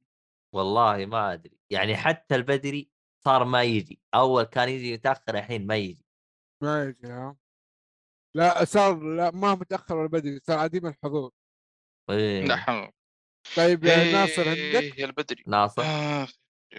والله 0.56 1.06
ما 1.06 1.34
أدري. 1.34 1.58
يعني 1.70 1.98
حتى 1.98 2.36
البدري 2.36 2.90
صار 3.26 3.44
ما 3.44 3.64
يجي 3.64 4.00
أول 4.16 4.44
كان 4.44 4.70
يجي 4.70 4.94
متأخر 4.94 5.36
الحين 5.36 5.68
ما 5.68 5.76
يجي 5.76 6.06
ما 6.64 6.84
يجي 6.84 7.08
ها 7.08 7.36
لا 8.36 8.66
صار 8.66 9.00
لا 9.00 9.32
ما 9.32 9.56
متأخر 9.56 9.98
ولا 9.98 10.08
بدري 10.08 10.40
صار 10.40 10.60
عديم 10.60 10.88
الحضور 10.88 11.32
إيه. 12.10 12.46
لا 12.46 12.56
حول 12.56 12.92
طيب 13.58 13.84
يا 13.84 14.02
إيه، 14.02 14.14
ناصر 14.14 14.50
عندك 14.50 15.00
يا 15.00 15.06
البدري 15.06 15.44
ناصر 15.48 15.82
آه، 15.86 16.28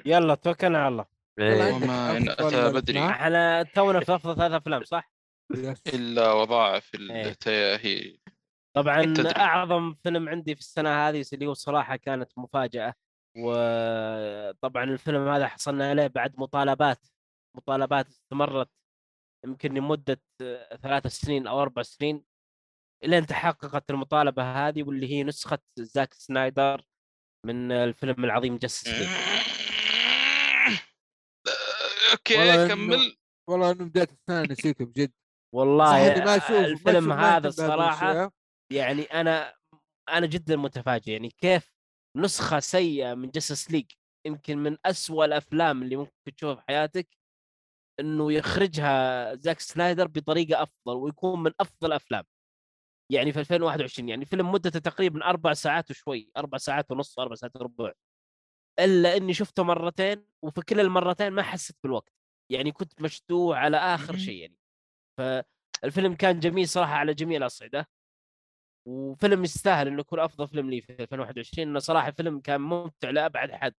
يلا 0.06 0.34
توكلنا 0.34 0.78
على 0.78 0.88
الله 0.88 1.04
يلا 1.38 1.66
إيه. 1.66 1.72
وما 1.72 2.16
أفضل 2.18 2.58
أتى 2.58 2.72
بدري. 2.72 2.98
إحنا 3.08 3.62
تونا 3.62 4.00
في 4.00 4.14
أفضل 4.14 4.36
ثلاث 4.36 4.52
أفلام 4.52 4.84
صح؟ 4.84 5.12
إلا 5.94 6.32
وضاعف 6.32 6.94
إيه. 6.94 7.28
التياهي 7.28 8.18
طبعا. 8.76 9.14
أعظم 9.36 9.94
فيلم 9.94 10.28
عندي 10.28 10.54
في 10.54 10.60
السنة 10.60 11.08
هذه 11.08 11.24
اللي 11.32 11.46
هو 11.46 11.54
صراحة 11.54 11.96
كانت 11.96 12.38
مفاجأة 12.38 12.94
وطبعا 13.36 14.84
الفيلم 14.84 15.28
هذا 15.28 15.48
حصلنا 15.48 15.90
عليه 15.90 16.06
بعد 16.06 16.34
مطالبات 16.38 17.06
مطالبات 17.56 18.08
استمرت 18.08 18.70
يمكن 19.44 19.74
لمدة 19.74 20.20
ثلاث 20.82 21.06
سنين 21.06 21.46
أو 21.46 21.62
أربع 21.62 21.82
سنين 21.82 22.24
إلين 23.04 23.26
تحققت 23.26 23.90
المطالبة 23.90 24.42
هذه 24.68 24.82
واللي 24.82 25.10
هي 25.12 25.22
نسخة 25.24 25.58
زاك 25.78 26.14
سنايدر 26.14 26.84
من 27.46 27.72
الفيلم 27.72 28.24
العظيم 28.24 28.52
ليج 28.52 28.64
أوكي 32.12 32.68
كمل. 32.68 33.16
والله 33.50 33.70
إنه 33.70 33.84
بداية 33.84 34.08
السنة 34.12 34.42
نسيته 34.52 34.84
بجد 34.84 35.12
والله 35.54 36.14
ما 36.24 36.38
أشوف- 36.38 36.50
الفيلم 36.50 37.08
ما 37.08 37.36
هذا 37.36 37.48
الصراحة. 37.48 38.32
يعني 38.72 39.02
أنا 39.02 39.54
أنا 40.08 40.26
جدا 40.26 40.56
متفاجئ 40.56 41.12
يعني 41.12 41.28
كيف 41.30 41.73
نسخة 42.16 42.60
سيئة 42.60 43.14
من 43.14 43.30
Justice 43.30 43.70
League 43.70 43.90
يمكن 44.26 44.58
من 44.58 44.76
أسوأ 44.86 45.24
الأفلام 45.24 45.82
اللي 45.82 45.96
ممكن 45.96 46.34
تشوفها 46.36 46.54
في 46.54 46.62
حياتك 46.68 47.08
إنه 48.00 48.32
يخرجها 48.32 49.34
زاك 49.34 49.60
سنايدر 49.60 50.06
بطريقة 50.06 50.62
أفضل 50.62 50.96
ويكون 50.96 51.42
من 51.42 51.52
أفضل 51.60 51.88
الأفلام. 51.88 52.24
يعني 53.12 53.32
في 53.32 53.40
2021 53.40 54.08
يعني 54.08 54.24
فيلم 54.24 54.52
مدته 54.52 54.78
تقريبا 54.80 55.24
أربع 55.24 55.52
ساعات 55.52 55.90
وشوي 55.90 56.30
أربع 56.36 56.58
ساعات 56.58 56.90
ونص 56.90 57.18
أربع 57.18 57.34
ساعات 57.34 57.56
وربع. 57.56 57.92
إلا 58.80 59.16
إني 59.16 59.34
شفته 59.34 59.62
مرتين 59.62 60.26
وفي 60.44 60.60
كل 60.62 60.80
المرتين 60.80 61.30
ما 61.30 61.42
حسيت 61.42 61.76
بالوقت. 61.82 62.12
يعني 62.52 62.72
كنت 62.72 63.02
مشدوع 63.02 63.58
على 63.58 63.76
آخر. 63.76 64.16
شيء 64.16 64.40
يعني. 64.40 64.56
فالفيلم 65.18 66.14
كان 66.14 66.40
جميل 66.40 66.68
صراحة 66.68 66.94
على 66.94 67.14
جميع 67.14 67.38
الأصعدة. 67.38 67.88
وفيلم 68.86 69.44
يستاهل 69.44 69.88
إنه 69.88 70.00
يكون 70.00 70.20
أفضل 70.20 70.48
فيلم 70.48 70.70
لي 70.70 70.80
في 70.80 71.02
2021 71.02 71.68
إنه 71.68 71.78
صراحة 71.78 72.10
فيلم 72.10 72.40
كان 72.40 72.60
ممتع 72.60 73.10
لأبعد 73.10 73.52
حد. 73.52 73.74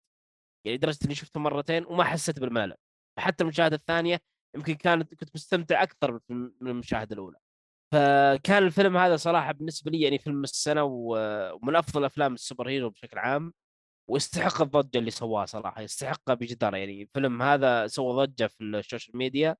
يعني 0.65 0.77
لدرجه 0.77 0.99
إني 1.05 1.15
شفته 1.15 1.39
مرتين 1.39 1.85
وما 1.85 2.03
حسيت 2.03 2.39
بالملل. 2.39 2.75
حتى 3.19 3.43
المشاهدة 3.43 3.75
الثانية 3.75 4.19
يمكن 4.55 4.73
كانت 4.73 5.13
كنت 5.15 5.29
مستمتع 5.35 5.83
أكثر 5.83 6.19
من 6.29 6.67
المشاهدة 6.67 7.13
الأولى. 7.13 7.37
فكان 7.93 8.63
الفيلم 8.63 8.97
هذا 8.97 9.15
صراحة 9.15 9.51
بالنسبة 9.51 9.91
لي 9.91 10.01
يعني 10.01 10.19
فيلم 10.19 10.43
السنة 10.43 10.83
ومن 10.83 11.75
أفضل 11.75 12.05
أفلام 12.05 12.33
ال 12.33 12.69
superhero 12.69 12.89
بشكل 12.89 13.17
عام 13.19 13.53
ويستحق 14.09 14.61
الضجة 14.61 14.97
اللي 14.97 15.11
سواها 15.11 15.45
صراحة 15.45 15.81
يستحقها 15.81 16.33
بجدارة. 16.35 16.77
يعني 16.77 17.01
الفيلم 17.01 17.41
هذا 17.41 17.87
سوى 17.87 18.25
ضجة 18.25 18.47
في 18.47 18.63
ال 18.63 18.71
social 18.71 19.17
media 19.17 19.55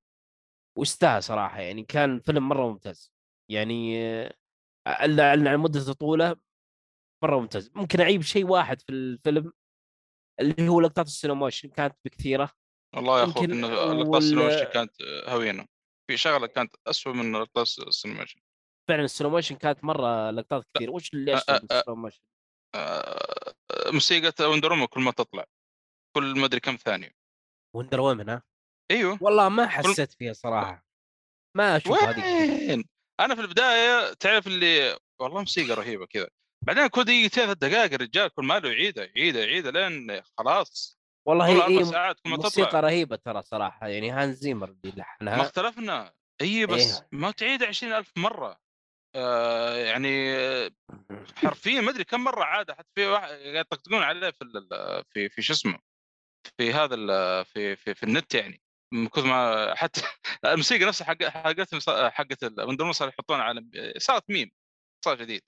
ويستاهل 0.77 1.23
صراحة. 1.23 1.61
يعني 1.61 1.83
كان 1.83 2.19
فيلم 2.19 2.49
مرة 2.49 2.67
ممتاز. 2.71 3.13
يعني 3.49 3.95
الا 4.87 5.31
عن 5.31 5.57
مدة 5.57 5.93
طوله 5.93 6.35
مرة 7.23 7.39
ممتاز. 7.39 7.71
ممكن 7.75 8.01
أعيب 8.01 8.21
شيء 8.21 8.45
واحد 8.45 8.81
في 8.81 8.91
الفيلم 8.91 9.53
اللي 10.39 10.69
هو 10.69 10.81
لقطات 10.81 11.05
السلو 11.07 11.35
موشن 11.35 11.69
كانت 11.69 11.95
بكثيرة. 12.05 12.51
والله 12.95 13.19
يا 13.19 13.23
أخوك 13.23 13.43
إنه 13.43 13.67
لقطات 13.67 14.07
وال- 14.07 14.17
السينما 14.17 14.63
كانت 14.63 14.91
هوينة. 15.27 15.65
في 16.07 16.17
شغلة 16.17 16.47
كانت 16.47 16.75
اسوء 16.87 17.13
من 17.13 17.35
لقطات 17.35 17.67
السينما 17.87 18.25
فعلا 18.89 19.03
السلو 19.03 19.29
موشن 19.29 19.55
كانت 19.55 19.83
مرة 19.83 20.31
لقطات 20.31 20.65
كثير 20.73 20.91
وش 20.91 21.13
اللي 21.13 21.33
اشتغل 21.33 21.59
بالسلو 21.59 21.95
موشن؟ 21.95 22.21
آه، 22.75 23.53
موسيقى 23.91 24.49
وندر 24.49 24.71
وومن 24.71 24.85
كل 24.85 25.01
ما 25.01 25.11
تطلع. 25.11 25.45
كل 26.15 26.39
ما 26.39 26.45
أدري 26.45 26.59
كم 26.59 26.75
ثانية. 26.75 27.11
وندر 27.75 27.99
وومن 28.01 28.29
ها؟ 28.29 28.43
أيوه. 28.91 29.17
والله 29.21 29.49
ما 29.49 29.67
حسيت 29.67 30.11
فيها 30.11 30.33
صراحة. 30.33 30.85
ما 31.57 31.77
أشوف 31.77 32.03
هذيك 32.03 32.23
وين؟ 32.23 32.83
أنا 33.19 33.35
في 33.35 33.41
البداية 33.41 34.13
تعرف 34.13 34.47
اللي 34.47 34.97
والله 35.19 35.39
موسيقى 35.39 35.73
رهيبة 35.73 36.05
كذا. 36.05 36.29
بعدين 36.65 36.87
كل 36.87 37.03
دقيقتين 37.03 37.45
ثلاث 37.45 37.57
دقائق 37.57 37.93
الرجال 37.93 38.29
كل 38.29 38.43
ماله 38.45 38.69
يعيدها 38.69 39.05
يعيدها 39.05 39.45
يعيدها 39.45 39.71
لين 39.71 40.21
خلاص. 40.37 40.99
والله 41.27 41.47
هي 41.47 41.79
هي 41.79 41.85
ساعات 41.85 42.19
كل 42.19 42.29
ما 42.29 42.35
موسيقى 42.35 42.67
تطلع 42.67 42.79
رهيبة 42.79 43.15
ترى 43.15 43.41
صراحة 43.41 43.87
يعني 43.87 44.11
هان 44.11 44.33
زيمر 44.33 44.69
اللي 44.69 44.93
ما 44.95 45.01
لحنها 45.01 45.41
اختلفنا. 45.41 46.13
اي 46.41 46.65
بس 46.65 46.95
إيه. 46.95 47.07
ما 47.11 47.31
تعيد 47.31 47.63
عشرين 47.63 47.93
ألف 47.93 48.11
مرة. 48.17 48.59
آه 49.15 49.75
يعني 49.75 50.35
حرفيا 51.35 51.81
ما 51.81 51.91
أدري 51.91 52.03
كم 52.03 52.23
مرة 52.23 52.43
عاد 52.43 52.71
حتى 52.71 52.89
في 52.95 53.05
واحد 53.05 53.29
قاعد 53.29 53.55
يطقطقون 53.55 54.03
عليه 54.03 54.29
في 54.29 54.45
في 55.13 55.29
في 55.29 55.41
شو 55.41 55.53
اسمه 55.53 55.79
في 56.57 56.73
هذا 56.73 56.95
في 57.43 57.75
في, 57.75 57.93
في 57.93 58.03
النت 58.03 58.35
يعني. 58.35 58.61
من 58.93 59.07
كثر 59.07 59.25
ما 59.25 59.75
حتى 59.75 60.01
الموسيقى 60.45 60.85
نفسها 60.85 61.07
حق 61.07 61.23
حقتهم 61.23 61.79
حقت 62.09 62.43
من 62.59 62.91
صار 62.91 63.09
يحطون 63.09 63.39
على 63.39 63.65
صارت 63.97 64.29
ميم 64.29 64.51
صار 65.05 65.15
جديد. 65.17 65.41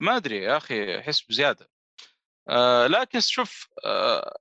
ما 0.00 0.16
أدري 0.16 0.36
يا 0.42 0.56
أخي 0.56 0.98
أحس 1.00 1.22
بزيادة. 1.22 1.70
آه 2.48 2.86
لكن 2.86 3.20
شوف 3.20 3.68
آه 3.84 4.36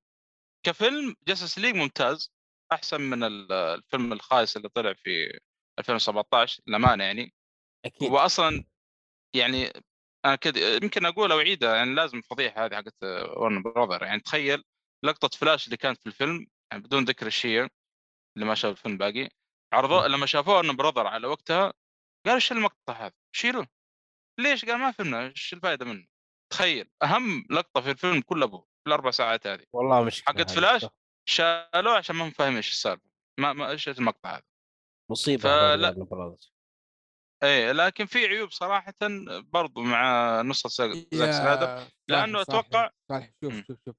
كفيلم 0.65 1.15
Justice 1.27 1.59
League 1.59 1.75
ممتاز 1.75 2.31
أحسن 2.71 3.01
من 3.01 3.23
ال- 3.23 3.51
الفيلم 3.51 4.13
الخايس 4.13 4.57
اللي 4.57 4.69
طلع 4.69 4.93
في 4.93 5.39
2017 5.79 6.61
للأمانة 6.67 7.03
يعني. 7.03 7.33
أكيد. 7.85 8.11
واصلا 8.11 8.63
يعني 9.35 9.73
أنا 10.25 10.35
كده 10.35 10.59
يمكن 10.83 11.05
أقول 11.05 11.31
اعيدها 11.31 11.75
يعني 11.75 11.93
لازم 11.95 12.17
الفضيحه 12.17 12.65
هذه 12.65 12.75
حقت 12.75 12.95
وورنر 13.37 13.61
براذرز 13.63 14.03
يعني 14.03 14.19
تخيل 14.21 14.63
لقطة 15.03 15.37
فلاش 15.37 15.65
اللي 15.65 15.77
كانت 15.77 16.01
في 16.01 16.07
الفيلم 16.07 16.47
يعني 16.71 16.83
بدون 16.83 17.03
ذكر 17.03 17.27
الشيء. 17.27 17.67
اللي 18.35 18.45
ما 18.47 18.55
شاف 18.55 18.71
الفيلم 18.71 18.97
باقي 18.97 19.29
عرضوا 19.73 20.07
لما 20.07 20.25
شافوه 20.25 20.57
Warner 20.57 20.75
Brothers 20.75 21.07
على 21.07 21.27
وقتها 21.27 21.73
قالوا 22.25 22.35
إيش 22.35 22.51
المقطع 22.51 22.93
هذا؟ 22.93 23.13
شيلوه 23.35 23.67
ليش؟ 24.39 24.65
قال 24.65 24.77
ما 24.77 24.91
فهمنا 24.91 25.27
إيش 25.27 25.53
الفائده 25.53 25.85
منه؟ 25.85 26.07
تخيل 26.53 26.89
أهم 27.03 27.45
لقطة 27.49 27.81
في 27.81 27.91
الفيلم 27.91 28.21
كله 28.21 28.45
أبوه 28.45 28.61
في 28.61 28.87
الأربع 28.87 29.11
ساعات 29.11 29.47
هذه 29.47 29.65
والله 29.73 30.03
مشكلة 30.03 30.35
حقت. 30.35 30.51
فلاش 30.51 30.85
شالوه 31.29 31.97
عشان 31.97 32.15
ما 32.15 32.25
هم 32.25 32.31
فاهمين 32.31 32.55
إيش 32.55 32.71
السالفة 32.71 33.09
ما 33.39 33.53
ما 33.53 33.69
إيش 33.69 33.89
المقطع 33.89 34.35
هذا 34.35 34.43
مصيبة 35.11 35.41
فلا-. 35.43 36.37
إيه 37.43 37.71
لكن 37.71 38.05
في 38.05 38.25
عيوب 38.27 38.51
صراحة 38.51 38.93
برضو 39.29 39.81
مع 39.81 40.41
نسخه 40.41 40.69
زاك 40.69 41.31
سنايدر 41.31 41.67
يا 41.67 41.87
لأنه 42.07 42.43
صالح- 42.43 42.65
أتوقع- 42.65 42.89
صالح 43.09 43.31
شوف 43.43 43.53
مم. 43.53 43.63
شوف 43.67 43.77
شوف 43.85 43.95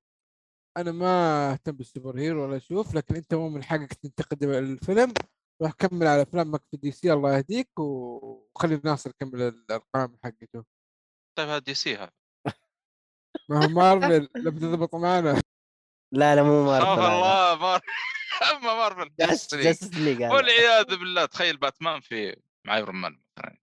أنا 0.77 0.93
ما 0.93 1.53
أهتم 1.53 1.73
بال 1.73 1.86
super 1.86 2.19
hero 2.19 2.45
ولا 2.45 2.57
أشوف 2.57 2.95
لكن 2.95 3.15
أنت 3.17 3.35
مو 3.35 3.49
من 3.49 3.65
حقك 3.65 3.95
تنتقد 3.95 4.43
الفيلم 4.43 5.15
روح 5.63 5.73
كمل 5.73 6.07
على 6.07 6.23
افلامك 6.23 6.63
في 6.71 6.77
DC 6.77 7.13
الله 7.13 7.37
يهديك 7.37 7.79
وخلي 7.79 8.81
ناصر 8.85 9.11
يكمل 9.11 9.43
الأرقام 9.43 10.19
حقته 10.25 10.65
طيب 11.39 11.49
هذا 11.49 11.59
DC 11.59 11.97
هذا 11.97 12.11
ما 13.51 13.65
هو 13.65 13.69
مارفل 13.69 14.29
لا 14.35 14.51
بتضبط 14.51 14.95
معنا 14.95 15.43
لا 16.13 16.37
لا 16.37 16.43
مو 16.43 16.65
مارفل. 16.65 16.89
الله 16.89 17.57
مار 17.57 17.81
أما 18.53 18.75
مارفل 18.75 19.11
جاست 19.21 19.55
Justice 19.55 19.95
League. 19.95 20.23
والعياذ 20.23 20.87
بالله 20.87 21.27
تخيل 21.27 21.57
باتمان 21.57 22.01
في 22.01 22.37
مع 22.67 22.77
Iron 22.77 22.95
Man 22.97 23.21
مثلا 23.39 23.59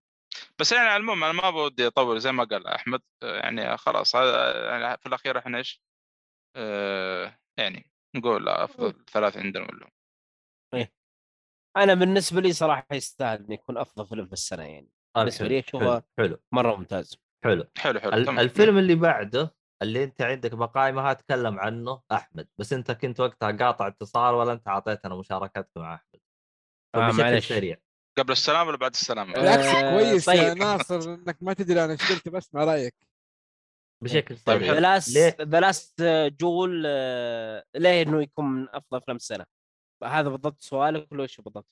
بس 0.58 0.72
يعني 0.72 0.88
على 0.88 0.96
العموم 0.96 1.24
أنا 1.24 1.32
ما 1.32 1.50
بودي 1.50 1.86
أطول 1.86 2.20
زي 2.20 2.32
ما 2.32 2.44
قال 2.44 2.66
أحمد 2.66 3.00
يعني 3.22 3.76
خلاص 3.76 4.16
هذا 4.16 4.64
يعني 4.70 4.98
في 4.98 5.06
الأخير 5.06 5.38
إحنا 5.38 5.58
إيش؟ 5.58 5.82
آه 6.56 7.38
يعني 7.58 7.90
نقول 8.16 8.48
أفضل 8.48 9.04
ثلاث 9.12 9.36
عندنا 9.36 9.64
ولا 9.64 9.90
أنا 11.76 11.94
بالنسبة 11.94 12.40
لي 12.40 12.52
صراحة 12.52 12.86
يستاهل 12.92 13.38
انه 13.44 13.54
يكون 13.54 13.78
أفضل 13.78 14.06
فيلم 14.06 14.26
في 14.26 14.32
السنة 14.32 14.62
يعني. 14.62 14.90
بالنسبة 15.16 15.38
حلو، 15.44 15.48
لي 15.48 15.62
أشوفها- 15.62 16.02
حلو 16.18 16.28
حلو. 16.28 16.38
مرة 16.52 16.76
ممتاز. 16.76 17.18
حلو 17.44 17.64
حلو 17.78 18.00
حلو 18.00 18.12
ال- 18.12 18.24
تمام. 18.24 18.38
الفيلم 18.38 18.78
اللي 18.78 18.94
بعده 18.94 19.54
اللي 19.82 20.04
أنت 20.04 20.22
عندك 20.22 20.54
بقائمه 20.54 21.12
تكلم 21.12 21.58
عنه 21.60 22.02
أحمد. 22.12 22.48
بس 22.58 22.72
أنت 22.72 22.90
كنت 22.92 23.20
وقتها 23.20 23.50
قاطع 23.52 23.86
اتصال 23.86 24.34
ولا 24.34 24.52
أنت 24.52 24.68
اعطيتنا 24.68 25.14
مشاركتك 25.16 25.68
مع 25.76 25.94
أحمد؟ 25.94 26.20
آه، 26.94 27.08
فبشكل 27.10 27.22
معلش. 27.22 27.48
سريع. 27.48 27.76
قبل 28.18 28.32
السلام 28.32 28.68
ولا 28.68 28.76
بعد 28.76 28.90
السلام؟ 28.90 29.32
بالعكس 29.32 29.64
آه، 29.66 29.90
كويس 29.96 30.28
يا 30.28 30.48
طيب. 30.54 30.58
ناصر 30.58 31.14
إنك 31.14 31.42
ما 31.42 31.52
تدري 31.52 31.84
أنا 31.84 31.92
إيش 31.92 32.12
قلت 32.12 32.28
بسمع 32.28 32.64
رأيك. 32.64 32.94
بشكل 34.02 34.36
طيب، 34.38 34.62
حلو. 34.62 34.74
The 34.74 34.80
Last 34.80 35.14
ليه؟ 35.16 35.36
The 35.40 35.60
Last 35.60 36.02
Duel 36.40 36.82
آه، 36.86 37.64
ليه 37.74 38.02
إنه 38.02 38.22
يكون 38.22 38.44
من 38.44 38.68
أفضل 38.68 38.98
أفلام 38.98 39.16
السنة 39.16 39.46
هذا 40.04 40.28
بالضبط 40.28 40.60
سؤالك 40.60 41.12
ولا 41.12 41.22
إيش 41.22 41.40
بالضبط؟ 41.40 41.66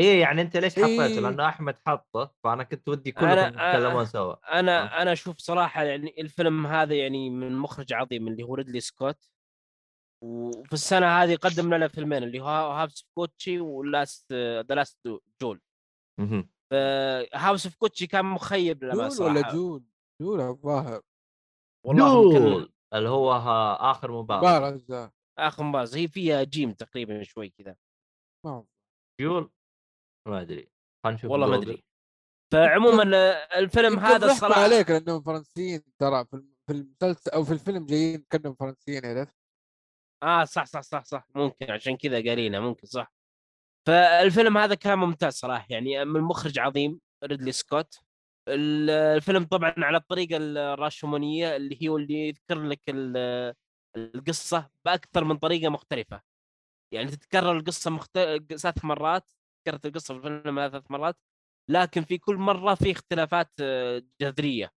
إيه 0.00 0.20
يعني 0.20 0.42
أنت 0.42 0.56
ليش 0.56 0.72
حطيته؟ 0.74 1.04
إيه. 1.06 1.20
لأنه 1.20 1.48
أحمد 1.48 1.76
حطه 1.86 2.34
فأنا 2.44 2.62
كنت 2.64 2.88
ودي 2.88 3.12
كلكم 3.12 3.26
أنا- 3.28 3.48
تتكلمون 3.52 4.04
أ- 4.06 4.08
سوا 4.08 4.58
أنا 4.58 5.02
أنا 5.02 5.12
أشوف 5.12 5.38
صراحة 5.38 5.82
يعني 5.82 6.14
الفيلم 6.20 6.66
هذا 6.66 6.94
يعني 6.94 7.30
من 7.30 7.56
مخرج 7.56 7.92
عظيم 7.92 8.28
اللي 8.28 8.42
هو 8.42 8.54
ريدلي 8.54 8.80
سكوت 8.80 9.30
وفي 10.24 10.72
السنة 10.72 11.06
هذه 11.06 11.36
قدم 11.36 11.74
لنا 11.74 11.88
فيلمين 11.88 12.22
اللي 12.22 12.40
هو 12.40 12.46
House 12.72 13.02
of 13.02 13.10
Gucci 13.14 13.60
و 13.60 13.74
Last 13.74 14.32
The 14.32 14.74
Last 14.74 14.98
Duel. 15.42 15.60
هاوس 17.34 17.66
اوف 17.66 17.74
كوتشي 17.76 18.06
كان 18.06 18.24
مخيب 18.24 18.84
للأمانة 18.84 19.08
جول 19.08 19.26
ولا 19.30 19.52
جون 19.52 19.84
جول 20.22 20.40
الظاهر 20.40 21.00
والله 21.84 22.68
اللي 22.94 23.08
هو 23.08 23.32
آخر 23.80 24.12
مباراة. 24.12 24.80
آخر 25.38 25.62
مباراة 25.62 25.88
هي 25.94 26.08
فيها 26.08 26.42
جيم 26.42 26.72
تقريبا 26.72 27.22
شوي 27.22 27.48
كذا. 27.50 27.76
ديول 29.20 29.50
ما 30.28 30.40
أدري 30.40 30.70
خلينا 31.04 31.18
نشوف 31.18 31.30
والله 31.30 31.46
ما. 31.46 31.56
أدري. 31.56 31.84
فعموما 32.52 33.02
الفيلم 33.58 33.98
هذا 33.98 34.26
الصراحة 34.26 34.62
عليك 34.62 34.90
لأنهم 34.90 35.22
فرنسيين 35.22 35.82
ترى 35.98 36.24
في 36.24 36.34
الم- 36.34 36.54
في 36.66 36.72
المسلسل 36.72 37.30
أو 37.30 37.44
في 37.44 37.52
الفيلم 37.52 37.86
جايين 37.86 38.24
كأنهم 38.30 38.54
فرنسيين 38.54 39.06
عرفت؟ 39.06 39.36
آه 40.22 40.44
صح 40.44 40.64
صح 40.64 40.80
صح 40.80 41.04
صح. 41.04 41.26
ممكن 41.34 41.70
عشان 41.70 41.96
كذا 41.96 42.16
قالينها 42.16 42.60
ممكن 42.60 42.86
صح. 42.86 43.12
فالفيلم 43.86 44.58
هذا 44.58 44.74
كان 44.74 44.98
ممتاز 44.98 45.32
صراحة 45.34 45.66
يعني 45.70 46.04
من 46.04 46.20
مخرج 46.20 46.58
عظيم 46.58 47.00
ريدلي 47.24 47.52
سكوت. 47.52 47.98
الفيلم 48.48 49.44
طبعا 49.44 49.74
على 49.78 49.96
الطريقة 49.96 50.36
الراشومانيه 50.36 51.56
اللي 51.56 51.78
هي 51.82 51.88
واللي 51.88 52.28
يذكر 52.28 52.62
لك 52.62 52.80
ال- 52.88 53.54
القصة 53.96 54.70
بأكثر 54.84 55.24
من 55.24 55.36
طريقة 55.38 55.68
مختلفة. 55.70 56.22
يعني 56.92 57.10
تتكرر 57.10 57.58
القصة 57.58 57.90
مخت... 57.90 58.18
ثلاث 58.58 58.84
مرات 58.84 59.32
تكررت 59.64 59.86
القصة 59.86 60.20
في 60.20 60.28
الفيلم 60.28 60.68
ثلاث 60.68 60.90
مرات 60.90 61.18
لكن 61.70 62.02
في 62.04 62.18
كل 62.18 62.36
مرة 62.36 62.74
في 62.74 62.90
اختلافات 62.92 63.50
آه، 63.60 64.02
جذرية. 64.20 64.72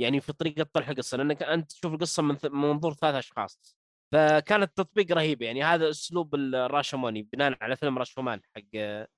يعني 0.00 0.20
في 0.20 0.32
طريقة 0.32 0.62
طرح 0.72 0.88
القصة 0.88 1.16
لأنك 1.18 1.42
أنت 1.42 1.72
تشوف 1.72 1.92
القصة 1.94 2.22
من 2.22 2.36
منظور 2.44 2.94
ثلاث 2.94 3.14
أشخاص. 3.14 3.76
فكان 4.12 4.62
التطبيق 4.62 5.12
رهيب 5.12 5.42
يعني 5.42 5.62
هذا 5.64 5.90
أسلوب 5.90 6.34
الراشوماني 6.34 7.22
بناء 7.22 7.58
على 7.60 7.76
فيلم 7.76 7.98
راشومان 7.98 8.40
حق 8.56 8.62
آه، 8.74 9.08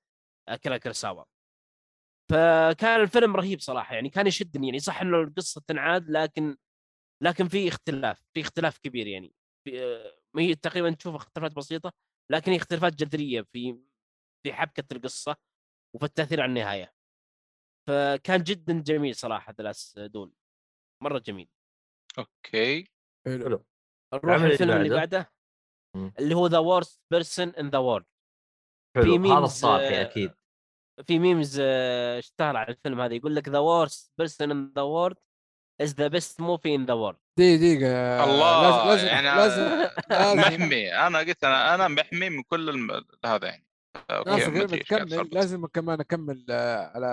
اكيرا 0.49 0.77
كيرساوا 0.77 1.23
فكان 2.31 3.01
الفيلم 3.01 3.35
رهيب 3.35 3.59
صراحة 3.59 3.95
يعني 3.95 4.09
كان 4.09 4.27
يشدني 4.27 4.67
يعني 4.67 4.79
صح 4.79 5.01
إنه 5.01 5.21
القصة 5.21 5.61
تنعاد 5.67 6.09
لكن 6.09 6.57
لكن 7.23 7.47
في 7.47 7.67
اختلاف 7.67 8.23
في 8.33 8.41
اختلاف 8.41 8.77
كبير 8.77 9.07
يعني. 9.07 9.33
في 9.67 9.83
آه، 9.83 10.19
ما 10.35 10.41
هي 10.41 10.55
تقريبا 10.55 10.91
تشوف 10.91 11.15
اختلافات 11.15 11.55
بسيطة 11.55 11.93
لكن 12.31 12.51
هي 12.51 12.57
اختلافات 12.57 12.93
جذرية 12.95 13.41
في 13.41 13.79
في 14.43 14.53
حبكة 14.53 14.83
القصة 14.91 15.35
وفي 15.95 16.05
التأثير 16.05 16.41
على 16.41 16.49
النهاية. 16.49 16.93
فكان 17.87 18.43
جدا 18.43 18.81
جميل 18.81 19.15
صراحة 19.15 19.53
دلاس 19.53 19.99
دون 19.99 20.33
مرة 21.03 21.19
جميل. 21.19 21.49
Okay. 22.17 22.83
حلو 23.25 23.65
نروح 24.13 24.41
الفيلم 24.41 24.71
اللي 24.71 24.89
بعده. 24.89 25.33
اللي 26.19 26.35
هو 26.35 26.47
The 26.47 26.59
worst 26.59 26.99
person 27.11 27.49
in 27.49 27.69
the 27.69 27.77
world 27.77 28.05
حلو 28.95 29.33
هذا 29.33 29.45
الصالحي 29.45 30.01
آه، 30.01 30.01
أكيد. 30.01 30.38
في 31.05 31.19
memes 31.19 31.59
آه، 31.61 32.19
اشتهر 32.19 32.57
على 32.57 32.67
الفيلم 32.69 33.01
هذا 33.01 33.13
يقول 33.13 33.35
لك 33.35 33.49
ذا 33.49 33.59
worst 33.59 34.09
بيرسون 34.17 34.51
ان 34.51 34.71
ذا 34.75 34.81
وورلد 34.81 35.17
از 35.81 35.93
ذا 35.93 36.07
بيست 36.07 36.41
موفي 36.41 36.75
ان 36.75 36.85
ذا 36.85 36.93
وورلد 36.93 37.19
دقيقة 37.37 37.57
دقيقة 37.57 38.23
الله 38.23 38.61
لازم 38.63 38.87
لازم 38.89 39.07
يعني 39.07 39.27
لازم 39.27 39.89
لازم. 40.09 40.39
محمي 40.39 40.93
أنا 40.93 41.19
قلت 41.19 41.43
أنا 41.43 41.75
أنا 41.75 41.87
محمي 41.87 42.29
من 42.29 42.43
كل 42.43 42.69
الم... 42.69 43.05
هذا 43.25 43.47
يعني. 43.47 43.65
Okay 44.11 44.77
تكمل. 44.77 45.29
لازم 45.31 45.65
كمان 45.65 45.99
أكمل 45.99 46.45
آه، 46.49 46.91
على 46.95 47.07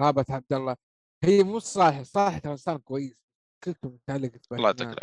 رهابة 0.00 0.24
عبد 0.30 0.52
الله. 0.52 0.76
هي 1.24 1.42
مو 1.42 1.58
صالح 1.58 2.02
صالح 2.02 2.38
ترى 2.38 2.52
انسان 2.52 2.78
كويس. 2.78 3.26
كلكم 3.64 3.88
متعلقة 3.88 4.40
الله. 4.52 4.72
تكلم 4.72 4.96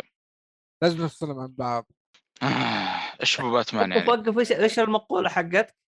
لازم 0.82 1.04
نفصلهم 1.04 1.38
عن 1.38 1.54
بعض. 1.58 1.86
آه، 2.42 2.46
إيش 3.20 3.40
باتمان 3.40 3.92
يعني؟ 3.92 4.10
وقف 4.10 4.38
إيش 4.38 4.52
إيش 4.52 4.78
المقولة 4.78 5.28
حقتك؟ 5.28 5.83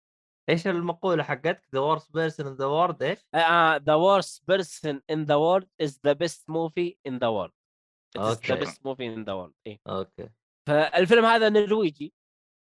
إيش 0.49 0.67
المقولة 0.67 1.23
حقتك؟ 1.23 1.61
The 1.73 1.79
worst 1.79 2.13
person 2.13 2.47
in 2.47 2.53
the 2.53 2.65
world 2.65 3.03
إيش؟ 3.03 3.19
The 3.83 3.97
worst 3.97 4.41
person 4.51 4.95
in 5.11 5.25
the 5.25 5.37
world 5.39 5.67
is 5.85 5.91
the 6.07 6.15
best 6.15 6.43
movie 6.47 6.97
in 7.07 7.19
the 7.19 7.31
world 7.31 7.53
it 8.15 8.21
is 8.21 8.39
the 8.39 8.55
best 8.55 8.79
movie 8.85 9.05
in 9.05 9.23
the 9.25 9.35
world 9.35 9.53
إيه. 9.67 9.79
Okay 9.87 10.29
فالفيلم 10.69 11.25
هذا 11.25 11.49
نرويجي 11.49 12.13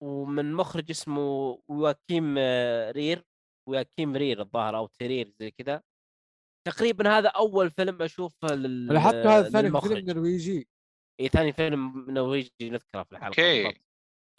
ومن 0.02 0.52
مخرج 0.52 0.90
اسمه 0.90 1.58
واكيم 1.68 2.34
آه، 2.38 2.90
رير 2.90 3.24
واكيم 3.68 4.16
رير 4.16 4.40
الظاهر 4.40 4.76
أو 4.76 4.86
ترير 4.86 5.32
زي 5.40 5.50
كذا 5.50 5.82
تقريبا 6.66 7.18
هذا 7.18 7.28
أول 7.28 7.70
فيلم 7.70 8.02
أشوفه 8.02 8.54
لل... 8.54 8.86
لاحظت 8.86 9.14
هذا 9.14 9.50
ثاني. 9.50 9.80
فيلم 9.80 10.10
نرويجي 10.10 10.68
إيه 11.20 11.28
ثاني 11.28 11.52
فيلم 11.52 12.10
نرويجي 12.10 12.52
نذكره 12.62 13.02
في 13.02 13.12
الحلقة 13.12 13.28
okay. 13.28 13.66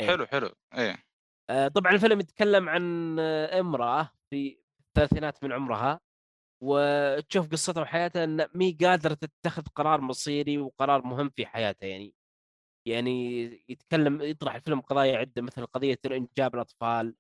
إيه. 0.02 0.08
حلو 0.08 0.26
حلو 0.26 0.52
إيه 0.78 1.11
طبعا 1.50 1.94
الفيلم 1.94 2.20
يتكلم 2.20 2.70
عن 2.70 3.18
آه، 3.20 3.60
امرأة 3.60 4.12
في 4.30 4.58
الثلاثينات 4.88 5.44
من 5.44 5.52
عمرها 5.52 6.00
وتشوف 6.64 7.52
قصتها 7.52 7.82
وحياتها 7.82 8.24
إن 8.24 8.48
مي 8.56 8.78
قادرة 8.82 9.14
تتخذ 9.14 9.64
قرار 9.76 10.02
مصيري 10.02 10.58
وقرار 10.58 11.02
مهم 11.06 11.30
في 11.30 11.46
حياتها. 11.46 11.88
يعني 11.88 12.14
يعني 12.88 13.44
يتكلم 13.70 14.22
يطرح 14.22 14.56
الفيلم 14.56 14.82
قضايا 14.82 15.18
عدة 15.18 15.42
مثل 15.42 15.66
قضية 15.66 16.00
انجاب 16.06 16.56
الأطفال 16.56 17.16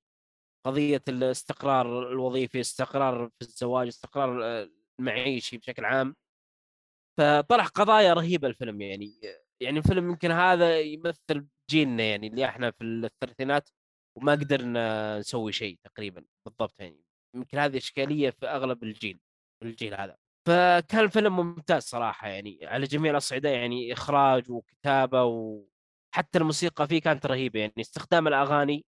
قضية 0.65 1.01
الاستقرار 1.09 2.11
الوظيفي 2.11 2.59
استقرار 2.61 3.30
في 3.39 3.41
الزواج 3.41 3.88
استقرار 3.88 4.43
آه، 4.45 4.69
المعيشي 4.99 5.57
بشكل 5.57 5.86
عام. 5.86 6.15
فطرح 7.17 7.67
قضايا 7.67 8.13
رهيبة 8.13 8.47
الفيلم 8.47 8.82
يعني 8.82 9.22
يعني 9.61 9.80
الفيلم 9.80 10.09
يمكن 10.09 10.32
هذا 10.32 10.80
يمثل 10.80 11.47
جيلنا 11.69 12.03
يعني 12.03 12.28
اللي 12.28 12.45
إحنا 12.45 12.72
في 12.72 12.84
الثلاثينات. 12.84 13.69
وما 14.18 14.32
قدرنا 14.32 15.20
نسوي 15.20 15.51
شيء 15.51 15.78
تقريبا 15.84 16.26
بالضبط 16.45 16.80
يعني. 16.80 17.01
يمكن 17.36 17.57
هذه 17.57 17.78
إشكالية 17.78 18.30
في 18.30 18.45
أغلب 18.47 18.84
الجيل 18.84 19.20
الجيل 19.64 19.93
هذا. 19.93 20.18
فكان 20.47 20.99
الفيلم 21.05 21.36
ممتاز 21.36 21.84
صراحة 21.84 22.28
يعني 22.28 22.59
على 22.64 22.86
جميع 22.86 23.12
الأصعدة 23.12 23.49
يعني 23.49 23.93
إخراج 23.93 24.51
وكتابة 24.51 25.24
وحتى 25.26 26.38
الموسيقى 26.39 26.88
فيه 26.88 27.01
كانت 27.01 27.26
رهيبة 27.26 27.59
يعني. 27.59 27.74
استخدام 27.80 28.28
الأغاني 28.28 28.86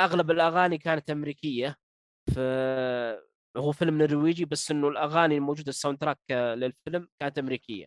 أغلب 0.00 0.30
الأغاني 0.30 0.78
كانت 0.78 1.10
أمريكية 1.10 1.76
ف 2.34 2.38
هو 3.56 3.72
فيلم 3.72 4.02
نرويجي 4.02 4.44
بس 4.44 4.70
إنه 4.70 4.88
الأغاني 4.88 5.36
الموجودة 5.36 5.68
ال 5.70 5.98
soundtrack 5.98 6.18
للفيلم 6.30 7.08
كانت 7.20 7.38
أمريكية. 7.38 7.86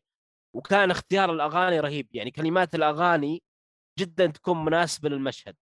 وكان 0.56 0.92
اختيار 0.92 1.34
الأغاني 1.34 1.80
رهيب 1.80 2.08
يعني 2.16 2.32
كلمات 2.32 2.76
الأغاني 2.76 3.44
جدا 4.00 4.28
تكون 4.28 4.66
مناسبة 4.66 5.10
للمشهد. 5.10 5.56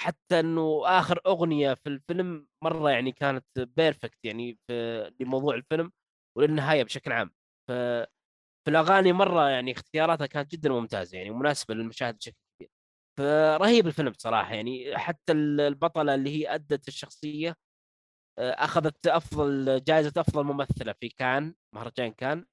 حتى 0.00 0.40
إنه 0.40 0.82
آخر 0.86 1.20
أغنية 1.26 1.74
في 1.74 1.88
الفيلم 1.88 2.48
مرة 2.64 2.90
يعني 2.90 3.12
كانت 3.12 3.46
perfect 3.58 4.18
يعني 4.24 4.58
في 4.68 5.12
لموضوع 5.20 5.54
الفيلم 5.54 5.92
وللنهاية 6.38 6.84
بشكل 6.84 7.12
عام. 7.12 7.30
ف 7.68 7.72
في 8.64 8.70
الأغاني 8.70 9.12
مرة 9.12 9.48
يعني 9.50 9.72
اختياراتها 9.72 10.26
كانت 10.26 10.52
جدا 10.52 10.70
ممتازة 10.70 11.18
يعني 11.18 11.30
مناسبة 11.30 11.74
للمشاهد 11.74 12.16
بشكل 12.18 12.36
كبير. 12.58 12.70
فرهيب 13.18 13.86
الفيلم 13.86 14.10
بصراحه 14.10 14.54
يعني 14.54 14.98
حتى 14.98 15.32
البطلة 15.32 16.14
اللي 16.14 16.30
هي 16.30 16.54
أدت 16.54 16.88
الشخصية 16.88 17.56
آه، 18.38 18.52
أخذت 18.52 19.06
أفضل 19.06 19.84
جائزه 19.84 20.12
أفضل 20.20 20.44
ممثلة 20.44 20.94
في 21.00 21.08
كان 21.08 21.54
مهرجان 21.74 22.12
كان 22.12 22.46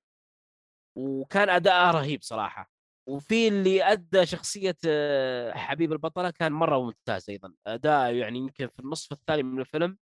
وكان 0.98 1.50
أداءها 1.50 1.92
رهيب 1.92 2.22
صراحة. 2.24 2.72
وفي 3.08 3.48
اللي 3.48 3.84
أدى 3.84 4.26
شخصية 4.26 4.78
آه، 4.88 5.52
حبيب 5.52 5.92
البطلة 5.92 6.30
كان 6.30 6.52
مرة 6.52 6.80
ممتاز 6.80 7.30
أيضا. 7.30 7.54
أداء 7.68 8.14
يعني 8.14 8.40
يمكن 8.40 8.68
في 8.68 8.80
النصف 8.80 9.12
الثاني 9.12 9.44
من 9.44 9.60
الفيلم 9.60 9.98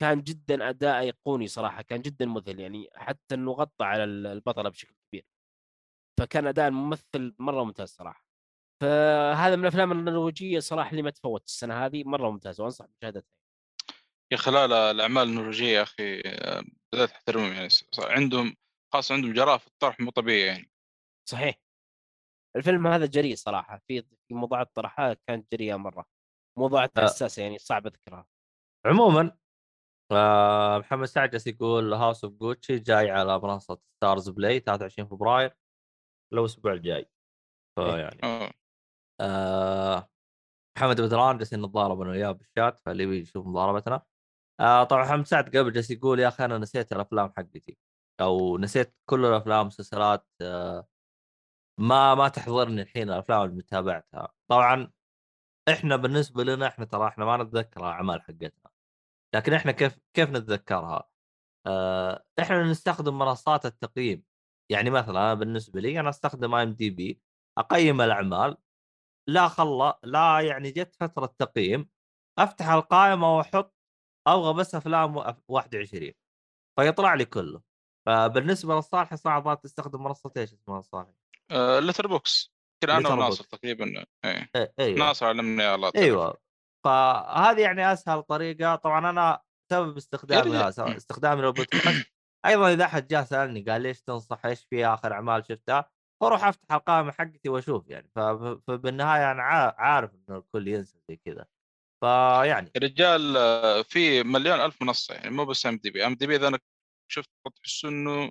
كان 0.00 0.22
جدا 0.22 0.68
أداء 0.68 1.00
ايقوني 1.00 1.46
صراحة 1.46 1.82
كان 1.82 2.02
جدا 2.02 2.26
مذهل 2.26 2.60
يعني 2.60 2.88
حتى 2.94 3.34
إنه 3.34 3.52
غطى 3.52 3.84
على 3.84 4.04
البطلة 4.04 4.68
بشكل 4.68 4.94
كبير. 5.08 5.24
فكان 6.20 6.46
أداء 6.46 6.68
الممثل 6.68 7.34
مرة 7.38 7.64
ممتاز 7.64 7.88
صراحة. 7.88 8.24
فهذا 8.82 9.56
من 9.56 9.62
الأفلام 9.62 9.92
النرويجية 9.92 10.58
صراحة 10.58 10.90
اللي 10.90 11.02
ما 11.02 11.10
تفوت 11.10 11.44
السنة 11.46 11.86
هذه 11.86 12.04
مرة 12.04 12.30
ممتازه 12.30 12.62
وأنصح 12.62 12.86
بمشاهدتها. 12.86 13.34
يا 14.32 14.36
خلال 14.36 14.72
الأعمال 14.72 15.22
النرويجية 15.22 15.76
يا 15.76 15.82
أخي 15.82 16.20
آه، 16.20 16.64
بدات 16.92 17.10
احترمهم 17.10 17.52
يعني 17.52 17.68
عندهم 17.98 18.56
خاصة 18.92 19.14
عندهم 19.14 19.32
جراءة 19.32 19.56
في 19.56 19.66
الطرح 19.66 20.00
مو 20.00 20.10
طبيعي 20.10 20.46
يعني. 20.46 20.70
صحيح. 21.28 21.63
الفيلم 22.56 22.86
هذا 22.86 23.06
جريء 23.06 23.34
صراحة 23.34 23.78
في 23.88 24.04
موضوعات 24.30 24.74
طرحها 24.74 25.16
كانت 25.26 25.52
جريئه 25.52 25.76
مرة 25.76 26.06
موضوعات 26.58 26.98
آه. 26.98 27.04
حساسه 27.04 27.42
يعني 27.42 27.58
صعب 27.58 27.86
اذكرها 27.86 28.26
عموما 28.86 29.36
آه 30.12 30.78
محمد 30.78 31.04
سعد 31.04 31.30
جالس 31.30 31.46
يقول 31.46 31.92
House 31.94 32.24
of 32.24 32.32
Gucci 32.32 32.78
جاي 32.78 33.10
على 33.10 33.38
منصة 33.40 33.80
Starzplay 33.96 34.60
23 34.60 35.08
فبراير 35.08 35.56
لو 36.32 36.40
الأسبوع 36.40 36.72
الجاي 36.72 37.10
فيعني 37.78 38.20
آه. 38.24 38.52
آه 39.20 40.08
محمد 40.78 41.00
بدران 41.00 41.38
جالسين 41.38 41.62
نتضارب 41.62 42.00
أنا 42.00 42.10
وياه 42.10 42.32
بالشات 42.32 42.78
فاللي 42.78 43.02
يبي 43.04 43.18
يشوف 43.18 43.46
مضاربتنا 43.46 44.02
آه 44.60 44.84
طبعا 44.84 45.04
محمد 45.04 45.26
سعد 45.26 45.56
قبل 45.56 45.72
جالس 45.72 45.90
يقول 45.90 46.20
يا 46.20 46.28
أخي 46.28 46.44
أنا 46.44 46.58
نسيت 46.58 46.92
الأفلام 46.92 47.32
حقتي 47.36 47.78
أو 48.20 48.58
نسيت 48.58 48.94
كل 49.10 49.24
الأفلام 49.24 49.58
والمسلسلات 49.58 50.26
آه 50.42 50.86
ما 51.78 52.14
ما 52.14 52.28
تحضرني 52.28 52.82
الحين 52.82 53.10
الأفلام 53.10 53.42
اللي 53.42 53.54
متابعتها. 53.56 54.32
طبعا 54.48 54.92
إحنا 55.68 55.96
بالنسبة 55.96 56.44
لنا 56.44 56.66
إحنا 56.68 56.84
ترى 56.84 57.08
إحنا 57.08 57.24
ما 57.24 57.36
نتذكر 57.36 57.80
الأعمال 57.80 58.22
حقتنا 58.22 58.70
لكن 59.34 59.52
إحنا 59.54 59.72
كيف 59.72 59.98
كيف 60.14 60.30
نتذكرها؟ 60.30 61.08
آه 61.66 62.24
إحنا 62.40 62.64
نستخدم 62.64 63.18
منصات 63.18 63.66
التقييم. 63.66 64.24
يعني 64.70 64.90
مثلا 64.90 65.20
أنا 65.20 65.34
بالنسبة 65.34 65.80
لي 65.80 66.00
أنا 66.00 66.08
أستخدم 66.10 66.54
IMDb 66.54 67.22
أقيم 67.58 68.00
الأعمال. 68.00 68.56
لا 69.28 69.48
خلا 69.48 70.00
لا 70.04 70.40
يعني 70.40 70.70
جت 70.70 70.94
فترة 71.00 71.26
تقييم. 71.38 71.90
أفتح 72.38 72.68
القائمة 72.70 73.36
وأحط 73.38 73.74
أبغى 74.26 74.54
بس 74.54 74.74
أفلام 74.74 75.16
و- 75.16 75.34
21 75.48 76.12
فيطلع 76.80 77.14
لي 77.14 77.24
كله. 77.24 77.62
فبالنسبة 78.06 78.74
للصالح 78.76 79.14
صعب 79.14 79.60
تستخدم 79.62 80.04
منصة 80.04 80.32
إيش 80.36 80.52
اسمها 80.54 80.78
الصالح؟ 80.78 81.23
Letterboxd 81.52 82.52
كذا 82.84 82.96
أنا. 82.96 83.08
وناصر 83.08 83.44
تقريبا 83.44 84.04
إيه. 84.24 84.50
إيه، 84.56 84.72
أيوه. 84.80 84.98
ناصر 84.98 85.26
علمنا 85.26 85.64
يا 85.64 85.74
الله 85.74 85.92
أيوه. 85.96 86.38
فهذه 86.84 87.60
يعني 87.60 87.92
أسهل 87.92 88.22
طريقة. 88.22 88.76
طبعا 88.76 89.10
أنا 89.10 89.40
سبب 89.72 89.96
استخدامي. 89.96 90.50
لها 90.50 90.68
استخدامي 90.96 91.42
للبودكاست 91.42 92.06
أيضا 92.46 92.72
إذا 92.72 92.84
أحد 92.84 93.06
جاء 93.06 93.24
سألني 93.24 93.60
قال 93.62 93.82
ليش 93.82 94.02
تنصح 94.02 94.46
إيش 94.46 94.64
في 94.70 94.86
آخر 94.86 95.12
أعمال 95.12 95.44
شفتها؟ 95.48 95.90
فأروح 96.22 96.44
أفتح 96.44 96.72
القائمة 96.74 97.12
حقتي 97.12 97.48
وأشوف 97.48 97.88
يعني. 97.88 98.10
فبالنهايه 98.66 99.30
أنا 99.32 99.42
عا- 99.42 99.74
عارف 99.78 100.10
انه 100.14 100.38
الكل 100.38 100.68
ينسى 100.68 100.98
زي 101.08 101.16
كذا. 101.16 101.46
فيعني 102.04 102.70
يا 102.76 102.80
رجال 102.80 103.36
آه، 103.36 103.82
في 103.82 104.22
مليون 104.22 104.60
ألف 104.60 104.82
منصة 104.82 105.14
يعني 105.14 105.30
مو 105.30 105.44
بس 105.44 105.66
ام 105.66 105.76
دي 105.76 105.90
بي 105.90 106.06
ام 106.06 106.14
دي 106.14 106.26
بي 106.26 106.36
إذا 106.36 106.48
أنا 106.48 106.58
شفت 107.12 107.30
تحس 107.62 107.84
إنه 107.84 108.30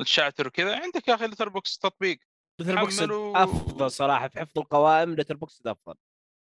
متشعتر 0.00 0.46
وكذا 0.46 0.80
عندك 0.82 1.08
يا 1.08 1.14
أخي 1.14 1.26
Letterboxd 1.26 1.78
تطبيق. 1.78 2.18
Letterboxd 2.60 3.00
حملوا- 3.00 3.42
أفضل 3.44 3.90
صراحة 3.90 4.28
في 4.28 4.40
حفظ 4.40 4.58
القوائم 4.58 5.14
Letterboxd 5.14 5.62
أفضل. 5.66 5.94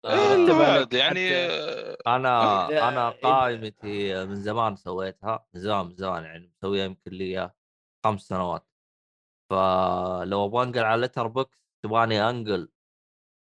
آه، 0.05 0.33
إيه، 0.35 0.87
يعني 0.99 1.29
حتى- 1.29 1.51
آه، 1.51 2.15
أنا 2.15 2.89
أنا 2.89 3.09
قائمتي 3.09 4.25
من 4.25 4.35
زمان 4.35 4.75
سويتها 4.75 5.45
من 5.53 5.61
زمان 5.61 5.85
من 5.85 5.95
زمان 5.95 6.23
يعني 6.23 6.51
مسويها 6.57 6.85
يمكن 6.85 7.11
لي 7.11 7.51
خمس 8.05 8.21
سنوات. 8.21 8.67
فلو 9.51 10.45
أبغى 10.45 10.63
أنقل 10.63 10.83
على 10.83 11.01
Letterboxd 11.05 11.63
تبغاني 11.83 12.29
أنقل 12.29 12.69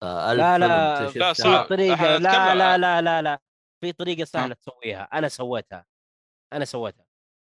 آه، 0.04 0.32
ألف 0.32 0.40
لا 0.42 0.58
لا 0.58 1.12
لا، 1.16 1.34
صعب. 1.34 1.66
طريقة 1.66 2.18
لا 2.18 2.20
لا 2.20 2.64
عن- 2.64 2.82
لا 2.82 3.02
لا 3.02 3.22
لا 3.22 3.42
في 3.82 3.92
طريقة 3.92 4.24
سهلة 4.24 4.54
تسويها 4.56 5.04
أنا 5.14 5.28
سويتها 5.28 5.86
أنا 6.54 6.66
سويتها. 6.66 7.06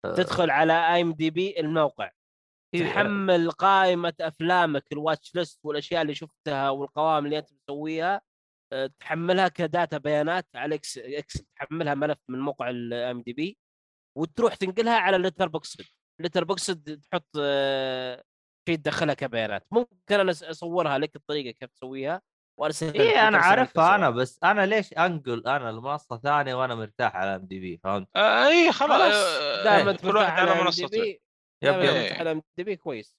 آه، 0.06 0.14
تدخل 0.16 0.50
على 0.50 0.93
IMDb 0.95 1.60
الموقع. 1.60 2.12
تحمل 2.74 3.51
قائمة 3.51 4.13
أفلامك 4.22 4.84
ال 4.91 5.36
watchlist 5.36 5.60
والأشياء 5.63 6.01
اللي 6.01 6.15
شفتها 6.15 6.70
والقوائم 6.70 7.26
اللي 7.26 7.38
أنت 7.38 7.49
مسويها 7.53 8.22
أه، 8.74 8.89
تحملها 8.99 9.47
ك 9.47 9.58
data 9.58 9.97
بيانات 9.97 10.47
على 10.55 10.76
إكس 10.76 10.97
إكس 10.97 11.43
تحملها 11.55 11.93
ملف 11.93 12.17
من 12.30 12.39
موقع 12.39 12.70
ال 12.70 13.22
IMDb 13.22 13.58
وتروح 14.17 14.55
تنقلها 14.55 14.97
على 14.97 15.17
Letterboxd 15.18 15.86
Letterboxd 16.22 17.02
تحط 17.11 17.28
أه، 17.39 18.24
شيء 18.70 18.78
تدخلها 18.78 19.13
كبيانات. 19.13 19.67
ممكن 19.72 20.20
أنا 20.20 20.32
أصورها 20.32 20.97
لك 20.97 21.15
الطريقة 21.15 21.51
كيف 21.59 21.70
تسويها 21.70 22.22
وارسلها 22.59 22.91
لك 22.91 22.99
إيه 22.99 23.28
أنا 23.28 23.38
عارفها 23.38 23.95
أنا 23.95 24.09
بس 24.09 24.39
أنا 24.43 24.65
ليش 24.65 24.93
أنقل 24.93 25.47
أنا 25.47 25.72
لمنصه 25.72 26.17
ثانية 26.17 26.55
وأنا 26.55 26.76
مرتاح 26.76 27.15
على 27.15 27.36
IMDb 27.36 27.78
فهمت؟ 27.78 28.07
آه، 28.15 28.47
اي 28.47 28.72
خلاص 28.72 28.91
خلاص 28.91 29.15
آه، 29.41 29.63
دائما 29.63 29.93
كل 29.93 30.15
واحد 30.15 30.47
على 30.47 30.72
بي 30.91 31.22
yep 31.64 31.76
yep 31.76 31.84
yep. 31.84 32.14
على 32.14 32.32
IMDb 32.32 32.76
كويس 32.76 33.18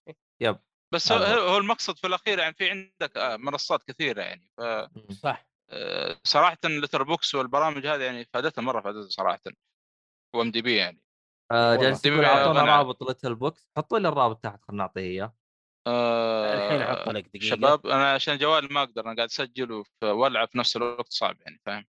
بس 0.95 1.13
هو, 1.13 1.19
هذا 1.19 1.35
هو. 1.35 1.49
هو 1.49 1.57
المقصد 1.59 1.99
في 1.99 2.07
الأخير 2.07 2.39
يعني 2.39 2.55
في 2.55 2.71
عندك 2.71 3.17
آه، 3.17 3.37
منصات 3.37 3.83
كثيرة 3.83 4.23
يعني 4.23 4.51
ف. 4.57 4.63
صح. 5.13 5.47
آه، 5.71 6.17
صراحة 6.25 6.59
Letterboxd 6.65 7.35
والبرامج 7.35 7.87
هذه 7.87 8.03
يعني 8.03 8.25
فادتها 8.25 8.63
مرة 8.63 8.81
فادتها 8.81 9.09
صراحة. 9.09 9.41
و 10.37 10.51
IMDb 10.51 10.77
يعني. 10.77 11.03
آه. 11.53 11.77
جالس 11.77 12.05
يقول 12.07 12.25
أعطونا. 12.25 12.65
رابط 12.65 13.03
Letterboxd. 13.03 13.69
حطوا 13.77 13.99
لي 13.99 14.09
الرابط 14.09 14.45
تحت 14.45 14.63
خلنا 14.63 14.83
نعطيه 14.83 15.01
إياه. 15.01 15.37
آه، 15.87 16.55
الحين 16.55 16.83
أحط 16.83 17.09
لك 17.09 17.29
دقيقة. 17.29 17.45
شباب 17.45 17.87
أنا 17.87 18.13
عشان 18.13 18.39
جوالي 18.39 18.69
ما 18.69 18.83
أقدر 18.83 19.07
أنا 19.07 19.17
قاعد 19.17 19.29
اسجل 19.29 19.85
والعب 20.05 20.49
في 20.49 20.59
نفس 20.59 20.77
الوقت 20.77 21.13
صعب 21.13 21.41
يعني 21.41 21.61
فاهم؟ 21.67 21.87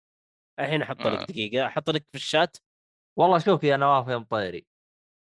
الحين 0.59 0.81
أحط. 0.81 1.07
لك 1.07 1.31
دقيقة. 1.31 1.65
أحط 1.67 1.89
لك 1.89 2.05
في 2.11 2.15
الشات. 2.15 2.57
والله 3.19 3.39
شوف 3.39 3.63
يا 3.63 3.77
نواف 3.77 4.07
يا 4.07 4.17
مطيري 4.17 4.67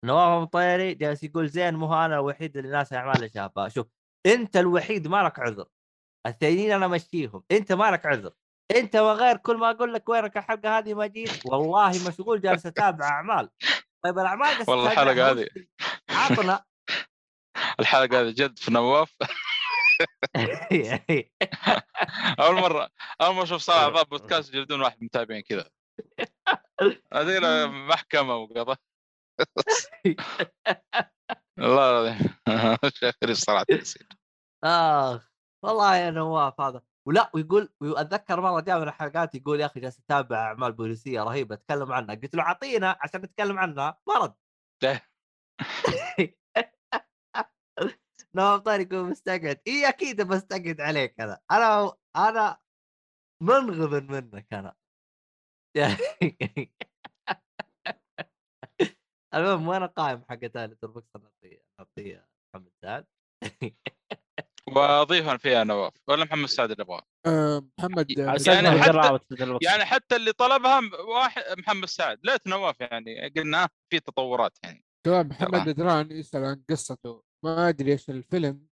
نواف 0.03 0.41
مطيري 0.41 0.93
جالس 0.93 1.23
يقول 1.23 1.49
زين 1.49 1.75
مو 1.75 1.93
أنا 1.93 2.15
الوحيد 2.15 2.57
اللي 2.57 2.69
ناس 2.69 2.93
أعمال 2.93 3.31
شافها 3.33 3.69
شوف 3.69 3.87
أنت 4.25 4.57
الوحيد 4.57 5.07
ما 5.07 5.23
لك 5.23 5.39
عذر. 5.39 5.65
الثانيين 6.27 6.71
أنا 6.71 6.85
أمشيهم. 6.85 7.43
أنت 7.51 7.71
ما 7.71 7.91
لك 7.91 8.05
عذر. 8.05 8.31
أنت 8.75 8.95
وغير 8.95 9.37
كل 9.37 9.57
ما 9.57 9.71
أقول 9.71 9.93
لك 9.93 10.09
وينك 10.09 10.37
الحلقة 10.37 10.77
هذه 10.77 10.93
ما 10.93 11.07
جيت 11.07 11.45
والله 11.45 11.89
مشغول 11.89 12.41
جالس 12.41 12.65
أتابع 12.65 13.05
أعمال. 13.05 13.49
طيب 14.03 14.19
الأعمال 14.19 14.65
والله 14.67 14.91
الحلقة 14.91 15.31
هذه. 15.31 15.47
عطنا. 16.09 16.63
الحلقة 17.79 18.21
هذه 18.21 18.29
جد 18.29 18.59
في 18.59 18.71
نواف. 18.71 19.15
أول 22.39 22.55
مرة 22.55 22.89
أول 23.21 23.35
ما 23.35 23.43
أشوف 23.43 23.61
صراحة 23.61 23.89
ضاب 23.89 24.09
بودكاست 24.09 24.49
يجلدون 24.49 24.81
واحد 24.81 24.95
من 24.95 25.01
المتابعين 25.01 25.41
كذا. 25.41 25.69
هذه 27.13 27.67
محكمة 27.67 28.35
وقضاء. 28.35 28.77
والله 31.59 31.89
العظيم. 31.89 32.35
شيخ 32.89 33.31
صراحة. 33.31 33.65
اخ 34.63 35.31
والله 35.63 35.95
يا 35.95 36.11
نواف 36.11 36.61
هذا. 36.61 36.81
ولا 37.07 37.31
ويقول 37.33 37.73
وأتذكر 37.81 38.41
مرة 38.41 38.61
جاء 38.61 38.79
من 38.79 38.87
الحلقات 38.87 39.35
يقول 39.35 39.59
يا 39.59 39.65
أخي 39.65 39.79
جالس 39.79 39.99
أتابع 39.99 40.37
أعمال 40.37 40.71
بوليسية 40.71 41.23
رهيبة 41.23 41.55
أتكلم 41.55 41.91
عنها. 41.91 42.15
قلت 42.15 42.35
له 42.35 42.43
أعطينا 42.43 42.97
عشان 43.01 43.21
نتكلم 43.21 43.59
عنها 43.59 44.01
ما 44.07 44.17
رد. 44.17 44.35
نواف 48.35 48.61
طارق 48.61 48.93
يقول 48.93 49.09
مستقعد. 49.09 49.61
إي 49.67 49.89
أكيد 49.89 50.21
بستقعد 50.21 50.81
عليك 50.81 51.19
أنا. 51.19 51.39
أنا 51.51 51.93
أنا 52.15 52.57
منغبن 53.41 54.11
منك 54.11 54.53
أنا. 54.53 54.75
المهم 59.35 59.67
وين 59.67 59.83
القائمه 59.83 60.25
حقت 60.29 60.57
Letterboxd 60.57 61.07
نعطيها 61.15 61.61
نعطيها 61.79 62.27
محمد 62.55 62.71
سعد. 62.81 63.05
واضيفا 64.67 65.37
فيها 65.37 65.63
نواف 65.63 65.93
ولا 66.07 66.25
محمد 66.25 66.45
سعد 66.45 66.71
اللي 66.71 66.81
يبغاه. 66.81 67.03
آه، 67.25 67.65
محمد 67.79 68.11
آه، 68.19 68.37
يعني 68.47 68.81
حتى-. 68.83 69.59
يعني 69.61 69.85
حتى 69.85 70.15
اللي 70.15 70.33
طلبها 70.33 70.81
واحد 71.07 71.43
محمد 71.57 71.85
سعد. 71.85 72.19
ليت 72.23 72.47
نواف 72.47 72.81
يعني 72.81 73.29
قلنا 73.29 73.69
في 73.91 73.99
تطورات 73.99 74.57
يعني. 74.63 74.85
شباب 75.07 75.29
محمد. 75.29 75.69
بدران 75.69 76.11
يسأل 76.11 76.45
عن 76.45 76.63
قصته. 76.69 77.23
ما 77.45 77.69
أدري 77.69 77.91
إيش 77.91 78.09
الفيلم 78.09 78.67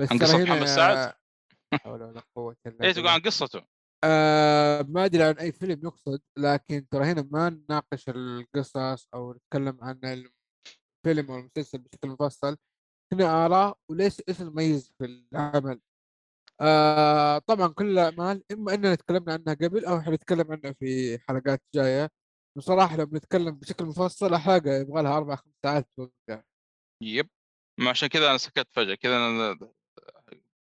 بس 0.00 0.12
عن 0.12 0.22
هنا 0.22 0.44
محمد 0.44 0.66
سعد؟ 0.66 0.96
لا 0.96 1.78
حول 1.78 2.02
ولا 2.02 2.22
قوة 2.36 2.56
إلا 2.66 2.76
تقول 2.78 2.94
بالله. 2.94 3.10
عن 3.10 3.20
قصته؟ 3.20 3.79
آه 4.04 4.82
ما 4.82 5.04
ادري 5.04 5.22
عن 5.22 5.34
اي 5.38 5.52
فيلم 5.52 5.80
يقصد 5.84 6.20
لكن 6.38 6.88
ترى 6.88 7.04
هنا 7.04 7.28
ما 7.30 7.50
نناقش 7.50 8.08
القصص 8.08 9.08
أو 9.14 9.32
نتكلم 9.32 9.78
عن 9.82 10.00
الفيلم 10.04 11.30
أو 11.30 11.38
المسلسل 11.38 11.78
بشكل 11.78 12.08
مفصل 12.08 12.56
هنا 13.12 13.46
اراء 13.46 13.78
وليش 13.90 14.22
إيش 14.28 14.40
المميز 14.40 14.92
في 14.98 15.04
العمل 15.04 15.80
آه 16.60 17.38
طبعا 17.38 17.68
كل 17.68 17.90
الاعمال 17.90 18.44
اما 18.52 18.74
اننا 18.74 18.94
تكلمنا 18.94 19.32
عنها 19.32 19.54
قبل 19.54 19.84
أو 19.84 20.00
حنتكلم 20.00 20.52
عنها 20.52 20.72
في 20.72 21.18
حلقات 21.18 21.62
جاية 21.74 22.10
بصراحه 22.56 22.96
لو 22.96 23.06
بنتكلم 23.06 23.50
بشكل 23.50 23.84
مفصل 23.84 24.36
حلقه 24.36 24.74
يبغى 24.74 25.02
لها 25.02 25.16
أربع 25.16 25.36
خمس 25.36 25.54
ساعات 25.62 25.88
توقع 25.96 26.42
يب 27.02 27.28
ما 27.80 27.90
عشان 27.90 28.08
كذا 28.08 28.30
أنا 28.30 28.38
سكت 28.38 28.68
فجاه 28.72 28.94
كذا 28.94 29.16
أنا 29.16 29.58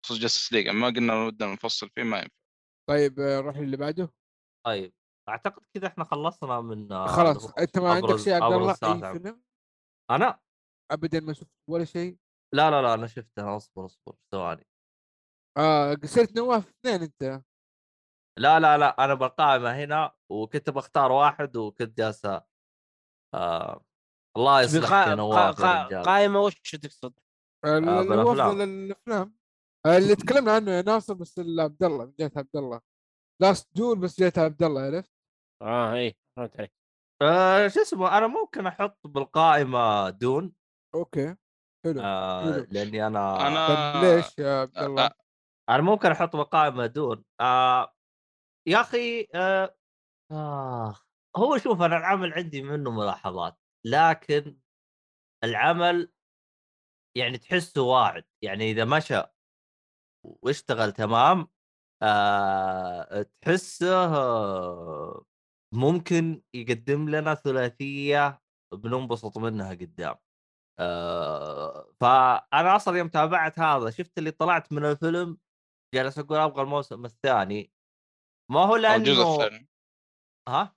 خصوص 0.05 0.19
جاستس 0.19 0.53
ليج 0.53 0.69
ما 0.69 0.87
قلنا 0.87 1.25
ودنا 1.25 1.53
نفصل 1.53 1.89
فيه 1.95 2.03
ما 2.03 2.17
ينفع 2.17 2.44
طيب 2.89 3.19
آه، 3.19 3.41
نروح 3.41 3.55
اللي 3.55 3.77
بعده؟ 3.77 4.13
طيب 4.65 4.93
أعتقد 5.29 5.65
كذا 5.73 5.87
إحنا 5.87 6.03
خلصنا 6.03 6.61
من 6.61 6.91
آه، 6.91 7.07
خلاص 7.07 7.53
أنت 7.53 7.79
ما 7.79 7.91
عندك 7.93 8.15
شيء 8.15 8.33
عبد 8.33 8.53
الله 8.53 8.71
أي. 8.71 9.19
فيلم 9.19 9.43
أنا؟ 10.11 10.39
ابدا 10.91 11.19
ما 11.19 11.33
شفت 11.33 11.51
ولا 11.69 11.85
شيء. 11.85 12.17
لا 12.55 12.71
لا 12.71 12.81
لا 12.81 12.93
أنا 12.93 13.07
شفتها 13.07 13.57
أصبر 13.57 13.85
أصبر 13.85 14.15
ثواني. 14.31 14.67
آه 15.57 15.93
قصرت 15.93 16.35
نواف 16.35 16.69
اثنين 16.69 17.01
أنت. 17.01 17.43
لا 18.39 18.59
لا 18.59 18.77
لا 18.77 19.05
أنا 19.05 19.13
بالقائمه 19.13 19.71
هنا 19.83 20.15
وكنت 20.31 20.69
بختار 20.69 21.11
واحد 21.11 21.57
وكنت 21.57 21.97
جالس 21.97 22.25
آه 23.35 23.85
الله 24.37 24.61
يصلحك 24.61 25.07
يا 25.07 25.15
نواف 25.15 25.61
قائمه 26.05 26.39
وش 26.39 26.55
تقصد؟ 26.55 27.19
آه، 27.65 27.77
الأفلام. 27.77 29.35
اللي 29.85 30.15
تكلمنا 30.15 30.51
عنه 30.51 30.71
يا 30.71 30.81
ناصر 30.81 31.13
بس 31.13 31.39
عبد 31.39 31.83
الله 31.83 32.05
من 32.05 32.13
جهة 32.19 32.31
عبد 32.35 32.55
الله. 32.55 32.81
last 33.41 33.69
duel 33.77 33.99
بس 33.99 34.19
جهة 34.19 34.33
عبد 34.37 34.63
الله 34.63 34.81
عرفت؟ 34.81 35.11
آه 35.61 35.93
اي 35.93 36.15
فهمت 36.37 36.57
عليك. 36.57 36.73
آه 37.21 37.67
شو 37.67 37.81
اسمه 37.81 38.17
أنا 38.17 38.27
ممكن 38.27 38.67
أحط 38.67 39.07
بالقائمة 39.07 40.09
Dune. 40.09 40.53
أوكي 40.95 41.35
حلو 41.85 42.01
آه 42.01 42.53
حلو. 42.53 42.67
لأني 42.71 43.07
أنا 43.07 43.47
أنا 43.47 43.67
طيب 43.67 44.03
ليش 44.03 44.39
يا 44.39 44.61
عبد 44.61 44.77
الله؟ 44.77 45.05
آه، 45.05 45.15
أنا 45.69 45.81
ممكن 45.81 46.11
أحط 46.11 46.35
بالقائمة 46.35 46.85
دون. 46.85 47.23
آه 47.41 47.93
يا 48.67 48.81
أخي 48.81 49.27
آه 49.35 49.75
آه 50.31 50.95
هو 51.37 51.57
شوف 51.57 51.81
أنا 51.81 51.97
العمل 51.97 52.33
عندي 52.33 52.61
منه 52.61 52.91
ملاحظات 52.91 53.57
لكن 53.85 54.59
العمل 55.43 56.11
يعني 57.17 57.37
تحسه 57.37 57.81
واعد. 57.81 58.23
يعني 58.43 58.71
إذا 58.71 58.85
مشى 58.85 59.34
واشتغل 60.41 60.91
تمام؟ 60.91 61.47
آه 62.01 63.25
تحسه 63.41 64.11
ممكن 65.73 66.41
يقدم 66.53 67.09
لنا 67.09 67.35
ثلاثية 67.35 68.41
بننبسط 68.73 69.37
منها 69.37 69.69
قدام. 69.69 70.15
آه 70.79 71.93
فأنا 72.01 72.75
أصلا 72.75 72.97
يوم 72.97 73.07
تابعت 73.07 73.59
هذا 73.59 73.89
شفت 73.89 74.17
اللي 74.17 74.31
طلعت 74.31 74.73
من 74.73 74.85
الفيلم 74.85 75.37
جالس 75.95 76.19
أقول 76.19 76.37
أبغى 76.37 76.61
الموسم 76.61 77.05
الثاني. 77.05 77.71
ما 78.51 78.59
هو 78.59 78.75
لأنه 78.75 78.95
الجزء 78.95 79.23
الثاني. 79.23 79.67
ها؟ 80.47 80.75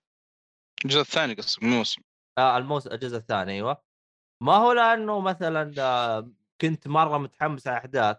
الجزء 0.84 1.00
الثاني 1.00 1.34
قصدك 1.34 1.62
الموسم. 1.62 2.02
آه 2.38 2.56
الموسم 2.56 2.90
الجزء 2.90 3.16
الثاني 3.16 3.52
أيوه. 3.52 3.82
ما 4.42 4.56
هو 4.56 4.72
لأنه 4.72 5.20
مثلا 5.20 5.74
آه، 5.78 6.32
كنت 6.60 6.88
مرة 6.88 7.18
متحمس 7.18 7.66
على 7.66 7.76
الاحداث 7.76 8.16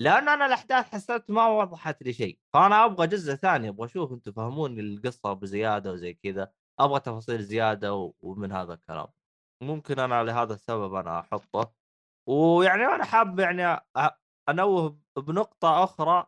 لأن 0.00 0.28
أنا 0.28 0.46
الأحداث 0.46 0.86
حسيت 0.94 1.30
ما 1.30 1.46
وضحت 1.48 2.02
لي 2.02 2.12
شيء. 2.12 2.38
فأنا 2.52 2.84
أبغى 2.84 3.06
جزء 3.06 3.34
ثاني 3.34 3.68
أبغى 3.68 3.86
أشوف 3.86 4.12
أنتم 4.12 4.32
فهموني 4.32 4.80
القصة 4.80 5.32
بزيادة 5.32 5.92
وزي 5.92 6.14
كذا 6.14 6.52
أبغى 6.80 7.00
تفاصيل 7.00 7.42
زيادة 7.42 8.12
ومن 8.20 8.52
هذا 8.52 8.74
الكلام. 8.74 9.06
ممكن 9.62 9.98
أنا 9.98 10.24
لهذا 10.24 10.54
السبب 10.54 10.94
أنا 10.94 11.20
أحطه. 11.20 11.72
ويعني 12.28 12.84
أنا 12.84 13.04
حاب 13.04 13.40
يعني 13.40 13.80
أنوه 14.48 14.98
بنقطة 15.18 15.84
أخرى 15.84 16.26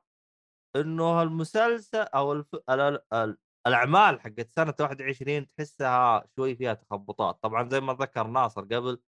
إنه 0.77 1.23
المسلسل 1.23 1.99
أو 1.99 2.33
الف... 2.33 2.55
ال... 2.55 2.81
ال... 2.81 3.01
ال... 3.15 3.39
الأعمال 3.67 4.21
حقت 4.21 4.51
سنة 4.51 4.75
21 4.81 5.49
تحسها 5.49 6.25
شوي 6.37 6.57
فيها 6.57 6.75
تخبطات. 6.75 7.39
طبعا 7.43 7.69
زي 7.69 7.81
ما 7.81 7.93
ذكر 7.95 8.27
ناصر 8.27 8.63
قبل 8.63 9.03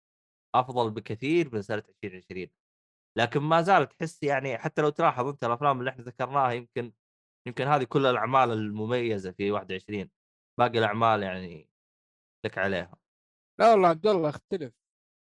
أفضل 0.55 0.91
بكثير 0.91 1.55
من 1.55 1.61
سنة 1.61 1.83
2020 2.03 2.47
لكن 3.17 3.39
ما 3.39 3.61
زالت 3.61 3.91
تحس 3.91 4.23
يعني 4.23 4.57
حتى 4.57 4.81
لو 4.81 4.89
تلاحظ 4.89 5.27
أنت 5.27 5.43
الأفلام 5.43 5.79
اللي 5.79 5.89
إحنا 5.91 6.03
ذكرناها 6.03 6.51
يمكن 6.51 6.93
يمكن 7.47 7.67
هذه 7.67 7.83
كل 7.83 8.05
الأعمال 8.05 8.51
المميزة 8.51 9.31
في 9.31 9.51
21 9.51 10.09
باقي 10.59 10.79
الأعمال 10.79 11.23
يعني 11.23 11.69
لك 12.45 12.57
عليها. 12.57 12.97
لا 13.59 13.71
والله 13.71 13.87
عبد 13.87 14.07
الله 14.07 14.29
أختلف 14.29 14.73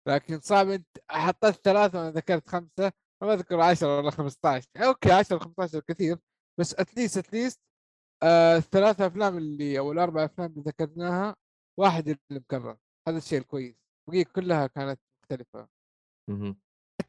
لكن 0.08 0.40
صعب 0.40 0.70
أنت 0.70 0.88
حطيت 1.10 1.56
ثلاثة 1.56 2.00
وأنا 2.00 2.12
ذكرت 2.12 2.48
خمسة 2.50 2.92
ما 3.24 3.34
أذكر 3.34 3.62
10 3.62 3.98
ولا 4.00 4.12
15 4.12 4.70
أوكي 4.78 5.12
10 5.12 5.40
15 5.40 5.80
كثير 5.80 6.18
بس 6.60 6.74
at 6.76 6.88
least 6.88 7.18
at 7.18 7.30
least 7.30 7.62
آه 8.24 8.58
الثلاثة 8.58 9.08
أفلام 9.08 9.38
اللي 9.38 9.80
أو 9.80 9.92
الأربع 9.92 10.26
أفلام 10.26 10.50
اللي 10.52 10.62
ذكرناها 10.62 11.36
واحد 11.80 12.08
اللي 12.08 12.20
مكرر 12.32 12.78
هذا 13.08 13.18
الشيء 13.18 13.40
الكويس 13.40 13.76
بقية 14.10 14.24
كلها 14.26 14.68
كانت 14.68 15.00
مختلفة. 15.24 15.68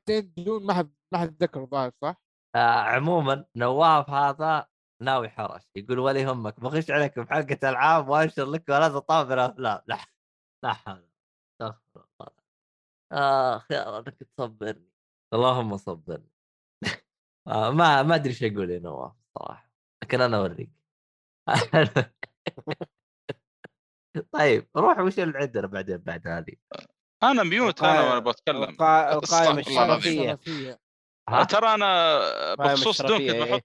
حتى 0.07 0.21
بدون 0.21 0.67
ما 0.67 0.75
حد 0.75 0.91
ما 1.13 1.19
حد 1.19 1.43
ذكر 1.43 1.67
ظاهر 1.67 1.93
صح؟ 2.03 2.23
آه 2.55 2.59
عموما 2.59 3.45
نواف 3.57 4.11
هذا 4.11 4.67
ناوي 5.03 5.29
حرش 5.29 5.63
يقول 5.77 5.99
ولا 5.99 6.21
يهمك 6.21 6.61
بخش 6.61 6.91
عليكم 6.91 7.27
حلقه 7.27 7.71
ألعاب 7.71 8.09
وأنشر 8.09 8.45
لك 8.45 8.65
ثلاثة 8.67 8.99
طابر 8.99 9.47
افلام 9.47 9.85
لا 9.89 10.07
لا 10.65 10.73
حول 10.73 11.09
استغفر 11.53 12.07
الله 12.21 12.33
اخ 13.13 13.71
يا 13.71 13.99
أنك 13.99 14.23
تصبرني. 14.37 14.91
اللهم 15.35 15.77
صبرني. 15.77 16.31
آه 17.49 17.71
ما 17.71 18.03
ما 18.03 18.15
أدري 18.15 18.29
إيش 18.31 18.43
أقول 18.45 18.71
يا 18.71 18.79
نواف 18.79 19.13
صراحة 19.39 19.71
لكن 20.03 20.21
أنا 20.21 20.37
أوريك. 20.37 20.71
طيب 24.33 24.69
روح 24.77 24.99
وش 24.99 25.19
اللي 25.19 25.39
عندنا 25.39 25.67
بعدين 25.67 25.97
بعد 25.99 26.27
هذه؟ 26.29 26.57
أنا 27.23 27.43
ميوت 27.43 27.83
أنا 27.83 28.01
وأنا 28.01 28.19
بتكلم 28.19 28.65
القا- 28.65 29.13
القائمة 29.13 29.19
استغفر 29.25 29.71
الله 29.71 29.85
العظيم. 29.85 30.21
الشرفية 30.23 30.33
الشرفية 30.33 30.79
ها؟ 31.29 31.45
ترى 31.45 31.75
أنا 31.75 32.55
بخصوص 32.55 33.03
Dune 33.03 33.19
كنت. 33.19 33.37
بحطه 33.37 33.65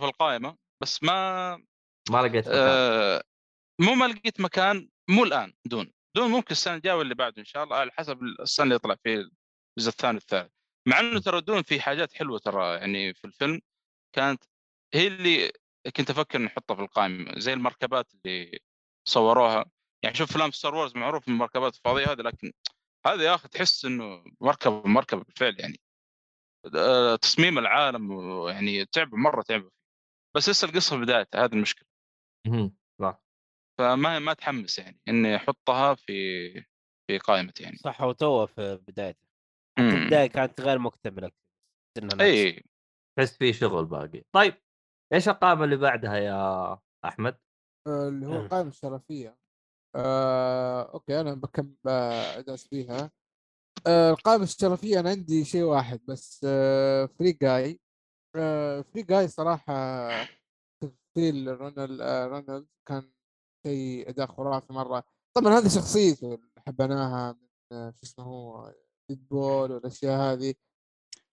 في 0.00 0.04
القائمة 0.04 0.56
بس 0.82 1.02
ما 1.02 1.56
ما 2.10 2.22
لقيت 2.22 2.48
مكان. 2.48 2.54
آه 2.58 3.22
مو 3.80 3.94
ما 3.94 4.04
لقيت 4.04 4.40
مكان 4.40 4.88
مو 5.10 5.24
الآن 5.24 5.52
Dune 5.64 5.92
Dune 6.16 6.30
ممكن 6.30 6.50
السنة 6.50 6.74
الجاية 6.74 6.94
واللي 6.94 7.14
بعده 7.14 7.34
إن 7.38 7.44
شاء 7.44 7.64
الله 7.64 7.76
على 7.76 7.90
حسب 7.90 8.22
السنة 8.22 8.64
اللي 8.64 8.74
يطلع 8.74 8.96
فيه 9.04 9.14
الجزء 9.14 9.88
الثاني 9.88 10.14
والثالث 10.14 10.52
مع 10.88 11.00
إنه 11.00 11.20
ترى 11.20 11.40
Dune 11.40 11.62
في 11.62 11.80
حاجات 11.80 12.12
حلوة 12.12 12.38
ترى 12.38 12.74
يعني 12.78 13.14
في 13.14 13.24
الفيلم 13.24 13.60
كانت 14.16 14.44
هي 14.94 15.06
اللي 15.06 15.52
كنت 15.96 16.10
أفكر 16.10 16.38
نحطها 16.38 16.74
في 16.74 16.82
القائمة 16.82 17.38
زي 17.38 17.52
المركبات 17.52 18.06
اللي 18.14 18.58
صوروها 19.08 19.64
يعني 20.04 20.16
شوف 20.16 20.32
فيلم 20.32 20.50
Star 20.50 20.74
Wars 20.74 20.96
معروف 20.96 21.28
من 21.28 21.34
المركبات 21.34 21.74
الفضائيه 21.74 22.12
هذه 22.12 22.20
لكن 22.20 22.52
هذا 23.06 23.24
يا 23.24 23.34
أخي 23.34 23.48
تحس 23.48 23.84
إنه 23.84 24.24
مركب 24.40 24.86
مركب 24.86 25.18
بالفعل 25.18 25.56
يعني 25.58 25.80
آه، 26.76 27.16
تصميم 27.16 27.58
العالم 27.58 28.12
يعني 28.48 28.84
تعب 28.84 29.14
مرة 29.14 29.42
تعب 29.42 29.70
بس 30.36 30.48
لسه 30.48 30.68
القصة 30.68 30.96
في 30.96 31.02
بدايتها 31.02 31.44
هذه 31.44 31.52
المشكلة. 31.52 31.88
صح 33.00 33.22
فما 33.78 34.18
ما 34.18 34.32
اتحمس 34.32 34.78
يعني 34.78 35.00
إني 35.08 35.36
أحطها 35.36 35.94
في 35.94 36.52
في 37.06 37.18
قائمتي 37.18 37.62
يعني 37.62 37.76
صح 37.76 38.00
وتوه 38.00 38.46
في 38.46 38.76
بدايته 38.88 39.28
مم. 39.78 39.88
البداية 39.88 40.26
كانت 40.26 40.60
غير 40.60 40.78
ناقصة. 42.02 42.24
إي 42.24 42.64
تحس 43.18 43.36
في 43.36 43.52
شغل 43.52 43.84
باقي 43.84 44.22
طيب 44.34 44.54
إيش 45.12 45.28
القائمة 45.28 45.64
اللي 45.64 45.76
بعدها 45.76 46.16
يا 46.16 46.78
أحمد؟ 47.04 47.38
آه، 47.86 48.08
اللي 48.08 48.26
هو 48.26 48.34
آه. 48.34 48.44
القائمة 48.44 48.68
الشرفية 48.68 49.39
آه، 49.96 50.82
أوكي 50.94 51.20
أنا 51.20 51.34
بكم 51.34 51.74
ادرس 51.86 52.66
فيها. 52.68 53.10
آه، 53.86 54.10
القائمة 54.10 54.42
الشرفية 54.44 55.00
أنا 55.00 55.10
عندي 55.10 55.44
شيء 55.44 55.62
واحد 55.62 56.00
بس 56.08 56.40
آه، 56.48 57.06
Free 57.06 57.32
Guy 57.32 57.80
آه، 58.36 58.80
Free 58.80 59.02
Guy 59.02 59.28
صراحة 59.28 60.08
تمثيل 60.82 61.60
رونالد 61.60 62.00
آه، 62.00 62.26
رونالد 62.26 62.66
كان 62.88 63.12
شيء 63.66 64.08
اداء 64.10 64.26
خرافي 64.26 64.72
مرة. 64.72 65.04
طبعا 65.36 65.52
هذه 65.58 65.68
شخصيته 65.68 66.34
اللي 66.34 66.50
حبيناها 66.66 67.32
من 67.32 67.48
آه، 67.78 67.90
شو 67.90 67.98
اسمه 68.04 68.24
هو 68.24 68.74
Deadpool 69.10 69.72
والأشياء 69.72 70.20
هذه. 70.20 70.54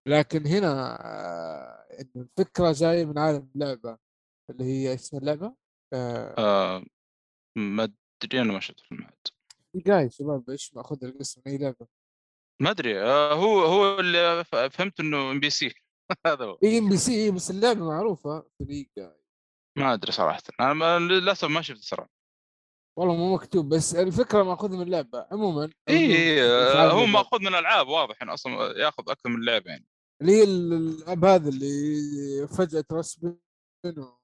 لكن 0.07 0.47
هنا 0.47 0.97
آه، 1.05 1.87
الفكرة 2.15 2.71
جاية 2.71 3.05
من 3.05 3.17
عالم 3.19 3.51
اللعبة 3.55 3.97
اللي 4.49 4.63
هي 4.63 4.93
اسم 4.93 5.17
اللعبة؟ 5.17 5.55
آه، 5.93 6.35
آه 6.37 6.83
ما 7.57 7.93
ادري 8.23 8.41
أنا 8.41 8.53
ما 8.53 8.59
شفت 8.59 8.79
الفيلم 8.79 9.03
عاد 9.03 9.27
Free 9.73 9.81
Guy 9.81 10.09
شباب 10.09 10.49
إيش 10.49 10.73
ماخذ 10.75 11.03
القصة 11.05 11.41
من 11.45 11.51
أي 11.51 11.57
لعبة؟ 11.57 11.87
ما 12.61 12.69
أدري 12.69 13.01
آه 13.01 13.33
هو 13.33 13.59
هو 13.65 13.99
اللي 13.99 14.43
فهمت 14.71 14.99
إنه 14.99 15.31
NPC. 15.31 15.73
هذا 16.27 16.45
هو. 16.45 16.57
اي 16.63 16.77
NPC 16.77 17.31
بس 17.31 17.51
اللعبة 17.51 17.85
معروفة 17.85 18.45
Free 18.59 18.89
Guy 18.97 19.15
ما 19.77 19.93
أدري 19.93 20.11
صراحة. 20.11 20.41
أنا 20.59 20.99
للأسف 20.99 21.47
ما 21.47 21.61
شفت 21.61 21.81
صراحة. 21.81 22.09
والله 22.99 23.15
مو 23.15 23.33
مكتوب 23.35 23.73
بس 23.73 23.95
الفكرة 23.95 24.43
مأخوذة 24.43 24.75
من 24.75 24.81
اللعبة. 24.81 25.27
عموما 25.31 25.69
اي 25.89 26.41
عموماً، 26.41 26.87
آه، 26.87 26.91
هو. 26.91 27.05
ماخذ 27.05 27.39
من 27.41 27.47
الألعاب 27.47 27.87
واضح 27.87 28.21
إنه 28.21 28.33
أصلا 28.33 28.77
يأخذ 28.79 29.03
أكثر 29.09 29.29
من 29.29 29.45
لعبه 29.45 29.69
يعني. 29.71 29.85
اللي 30.21 30.31
هي 30.33 30.43
ال- 30.43 30.73
الاب 30.73 31.25
هذا 31.25 31.49
اللي 31.49 32.47
فجأة 32.47 32.81
ت 32.81 32.88
respawn 32.88 33.37
و- 33.97 34.16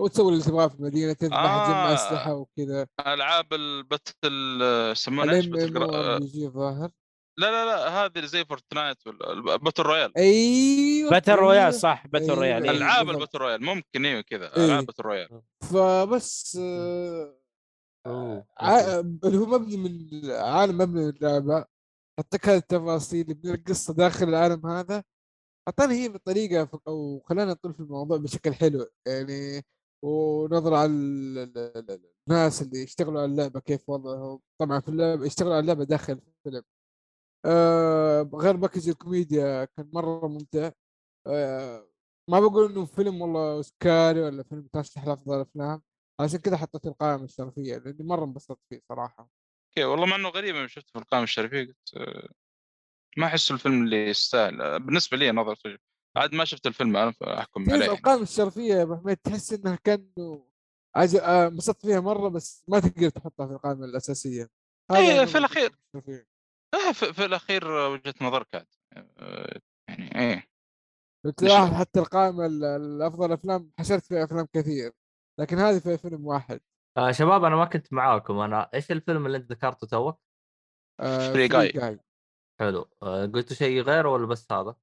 وتسوي 0.00 0.32
اللي 0.32 0.44
تبغاه 0.44 0.66
في 0.68 0.74
المدينة 0.74 1.12
تذبح 1.12 1.36
آه. 1.36 1.64
تجمع 1.66 1.94
أسلحة 1.94 2.34
وكذا 2.34 2.86
ألعاب 3.06 3.52
ال 3.52 3.67
battle 3.67 4.58
آه، 4.62 4.90
يسمونها 4.90 5.34
إيش 5.34 5.46
battle 5.46 5.82
آه، 5.82 6.16
الظاهر 6.16 6.90
لا 7.38 7.46
لا 7.50 7.64
لا 7.64 7.88
هذه 7.88 8.12
اللي 8.16 8.28
زي 8.28 8.44
Fortnite 8.44 9.06
ولا 9.06 9.32
ال 9.32 9.39
battle 9.39 9.82
royale 9.82 10.18
أيوه 10.18 11.10
battle 11.10 11.30
أيوة. 11.32 11.42
royale 11.44 11.74
صح 11.74 12.06
battle 12.06 12.24
أيوة. 12.24 12.36
royale 12.36 12.64
إيه. 12.64 12.70
ألعاب. 12.70 13.10
ال 13.10 13.14
battle 13.14 13.38
royale 13.38 13.64
ممكن 13.64 14.06
إيوه 14.06 14.20
كذا 14.20 14.56
إيه. 14.56 14.64
ألعاب 14.64 14.86
battle 14.86 15.02
royale 15.02 15.42
فبس 15.62 16.58
آه، 16.60 17.34
اللي 19.24 19.38
هو 19.38 19.46
مبني 19.46 19.76
من 19.76 20.30
عالم 20.30 20.78
مبني 20.78 21.02
من 21.04 21.08
اللعبة 21.08 21.64
حطك 22.18 22.48
هذه 22.48 22.56
التفاصيل 22.58 23.30
يبني 23.30 23.52
لك 23.52 23.68
قصة 23.68 23.94
داخل 23.94 24.28
العالم 24.28 24.66
هذا 24.66 25.04
أعطاني 25.68 25.94
هي 26.04 26.08
بطريقة 26.08 26.64
ف- 26.64 26.76
أو 26.88 27.22
خلانا 27.26 27.50
نطول 27.52 27.74
في 27.74 27.80
الموضوع 27.80 28.16
بشكل 28.16 28.54
حلو 28.54 28.86
يعني 29.06 29.62
ونظرة 30.02 30.76
على 30.76 30.86
ال- 30.92 31.38
ال- 31.38 31.58
ال- 31.58 31.90
ال- 31.90 32.10
الناس 32.28 32.62
اللي 32.62 32.82
يشتغلوا 32.82 33.20
على 33.22 33.30
اللعبة 33.32 33.60
كيف 33.60 33.88
وضعهم. 33.90 34.40
طبعا 34.60 34.80
في 34.80 34.88
اللعبة 34.88 35.26
يشتغلوا 35.26 35.52
على 35.54 35.60
اللعبة 35.60 35.84
داخل 35.84 36.12
الفيلم. 36.46 36.62
آه 37.44 38.30
غير 38.34 38.56
package 38.56 38.88
الكوميديا 38.88 39.64
كان 39.64 39.90
مرة 39.92 40.28
ممتع. 40.28 40.70
آه 41.26 41.88
ما 42.30 42.40
بقول 42.40 42.72
إنه 42.72 42.84
فيلم 42.84 43.22
والله 43.22 43.52
أوسكاري 43.52 44.20
ولا 44.22 44.42
فيلم 44.42 44.68
ترشح 44.72 45.06
لأفضل 45.06 45.36
الأفلام 45.36 45.82
عشان 46.20 46.38
كذا 46.38 46.56
حطيت 46.56 46.86
القائمة 46.86 47.24
الشرفية 47.24 47.76
لأني 47.76 48.04
مرة 48.04 48.24
انبسطت 48.24 48.60
فيه 48.70 48.80
صراحة. 48.88 49.30
أوكي 49.68 49.84
والله 49.84 50.06
مع 50.06 50.16
إنه 50.16 50.28
غريب 50.28 50.56
لما 50.56 50.66
شفته 50.66 50.92
في 50.92 50.98
القائمة 50.98 51.24
الشرفية 51.24 51.66
قلت 51.66 51.94
آه، 51.96 52.28
ما 53.16 53.26
أحس 53.26 53.50
الفيلم 53.50 53.84
اللي 53.84 54.08
يستاهل. 54.08 54.60
آه، 54.62 54.78
بالنسبة 54.78 55.16
لي 55.16 55.30
نظرة 55.32 55.78
عاد 56.16 56.34
ما 56.34 56.44
شفت 56.44 56.66
الفيلم 56.66 56.96
أنا 56.96 57.10
فاحكم 57.10 57.64
تعرف 57.64 57.82
عليه. 57.82 57.92
القائمة 57.92 58.22
الشرفية 58.22 58.74
يا 58.74 58.82
أبو 58.82 58.96
حميد 58.96 59.16
تحس 59.16 59.52
إنها 59.52 59.76
كأنه 59.84 60.46
عج... 60.96 61.16
آه، 61.16 61.46
انبسطت 61.48 61.86
فيها 61.86 62.00
مرة 62.00 62.28
بس 62.28 62.64
ما 62.68 62.80
تقدر 62.80 63.08
تحطها 63.08 63.46
في 63.46 63.52
القائمة 63.52 63.84
الأساسية 63.84 64.48
إيه، 64.90 65.12
أنا 65.12 65.26
في 65.26 65.38
الأخير. 65.38 65.76
الشرفية. 65.94 66.26
آه، 66.74 66.92
في, 66.92 67.12
في 67.12 67.24
الأخير 67.24 67.78
آه، 67.86 67.88
وجهة 67.88 68.14
نظرك 68.20 68.54
عاد 68.54 68.66
آه، 68.96 69.60
يعني 69.88 70.20
إيه 70.20 70.50
لو 71.24 71.30
تلاحظ 71.30 71.74
حتى 71.74 72.00
القائمة 72.00 72.46
ال- 72.46 72.64
الأفضل 72.64 73.32
أفلام 73.32 73.72
حشرت 73.78 74.04
فيها 74.06 74.24
أفلام 74.24 74.46
كثير 74.52 74.92
لكن 75.40 75.58
هذه 75.58 75.78
فيها 75.78 75.96
فيلم 75.96 76.26
واحد 76.26 76.60
آه 76.96 77.10
شباب 77.12 77.44
أنا 77.44 77.56
ما 77.56 77.64
كنت 77.64 77.92
معاكم 77.92 78.38
أنا 78.38 78.70
إيش 78.74 78.90
الفيلم 78.92 79.26
اللي 79.26 79.36
أنت 79.38 79.52
ذكرته 79.52 79.86
تو؟ 79.86 80.12
آه 81.00 81.32
Guy. 81.48 81.72
Guy. 81.72 81.98
حلو 82.60 82.90
آه 83.02 83.26
قلتوا 83.26 83.56
شيء 83.56 83.80
غيره 83.82 84.08
ولا 84.08 84.26
بس 84.26 84.52
هذا؟ 84.52 84.76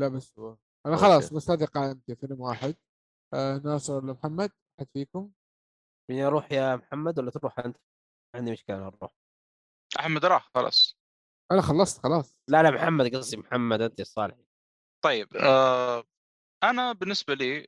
لا 0.00 0.08
بس 0.08 0.38
هو 0.38 0.56
أنا 0.88 0.96
أوكي. 0.96 1.06
خلاص 1.06 1.32
بس 1.32 1.50
هذه 1.50 1.64
قائمتي 1.64 2.16
فيلم 2.16 2.40
واحد. 2.40 2.76
آه 3.34 3.60
ناصر 3.64 3.92
ولا 3.92 4.12
محمد؟ 4.12 4.50
حد 4.80 4.86
فيكم؟ 4.92 5.32
من 6.10 6.20
أروح 6.22 6.52
يا 6.52 6.76
محمد 6.76 7.18
ولا 7.18 7.30
تروح 7.30 7.58
أنت؟ 7.58 7.76
ما 8.34 8.40
عندي 8.40 8.52
مشكلة 8.52 8.86
أروح. 8.86 9.10
أحمد 10.00 10.24
راح 10.24 10.50
خلاص. 10.54 10.98
أنا 11.52 11.62
خلصت 11.62 12.02
خلاص. 12.02 12.36
لا 12.48 12.62
لا 12.62 12.70
محمد 12.70 13.16
قصدي 13.16 13.36
محمد 13.36 13.80
أنت 13.80 13.98
يا 13.98 14.04
صالح. 14.04 14.36
طيب 15.04 15.36
آه 15.36 16.04
أنا 16.62 16.92
بالنسبة 16.92 17.34
لي 17.34 17.66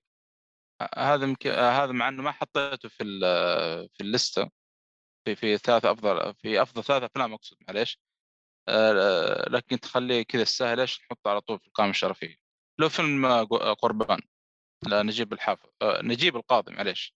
آه، 0.81 1.15
هذا 1.15 1.25
يمكن 1.25 1.51
آه، 1.51 1.71
هذا 1.85 1.93
مع 1.93 2.09
إنه 2.09 2.23
ما 2.23 2.33
حطيته 2.33 2.89
في 2.89 3.03
ال- 3.03 3.89
في 3.95 4.01
الليستة. 4.01 4.51
في 5.25 5.37
في 5.37 5.59
ثلاث 5.59 5.85
أفضل 5.85 6.35
في 6.35 6.63
أفضل 6.63 6.85
ثلاث 6.85 7.03
أفلام 7.03 7.33
أقصد 7.35 7.57
معليش. 7.69 7.99
آه، 8.69 9.49
لكن 9.49 9.81
تخليه 9.81 10.23
كذا 10.23 10.45
سهل 10.45 10.81
إيش؟ 10.81 11.01
نحطه 11.03 11.31
على 11.31 11.41
طول 11.41 11.59
في 11.61 11.67
القائمة 11.67 11.91
الشرفية. 11.91 12.37
لو 12.81 12.89
فيلم 12.89 13.27
قربان 13.83 14.21
لنجيب 14.89 15.33
الحافظ 15.33 15.69
آه، 15.83 16.03
نجيب 16.03 16.37
القاضي 16.37 16.75
معليش. 16.75 17.15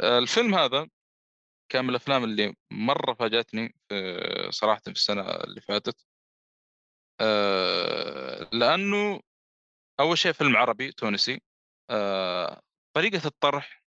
آه، 0.00 0.18
الفيلم 0.18 0.54
هذا 0.54 0.88
كان 1.72 1.84
من 1.84 1.90
الأفلام 1.90 2.24
اللي 2.24 2.56
مرة 2.72 3.14
فاجأتني 3.14 3.74
صراحة 4.50 4.80
في 4.80 4.90
السنة 4.90 5.22
اللي 5.22 5.60
فاتت. 5.60 6.06
آه، 7.20 8.48
لأنه 8.52 9.20
أول 10.00 10.18
شيء 10.18 10.32
فيلم 10.32 10.56
عربي 10.56 10.92
تونسي. 10.92 11.40
طريقة 12.96 13.26
الطرح 13.26 13.82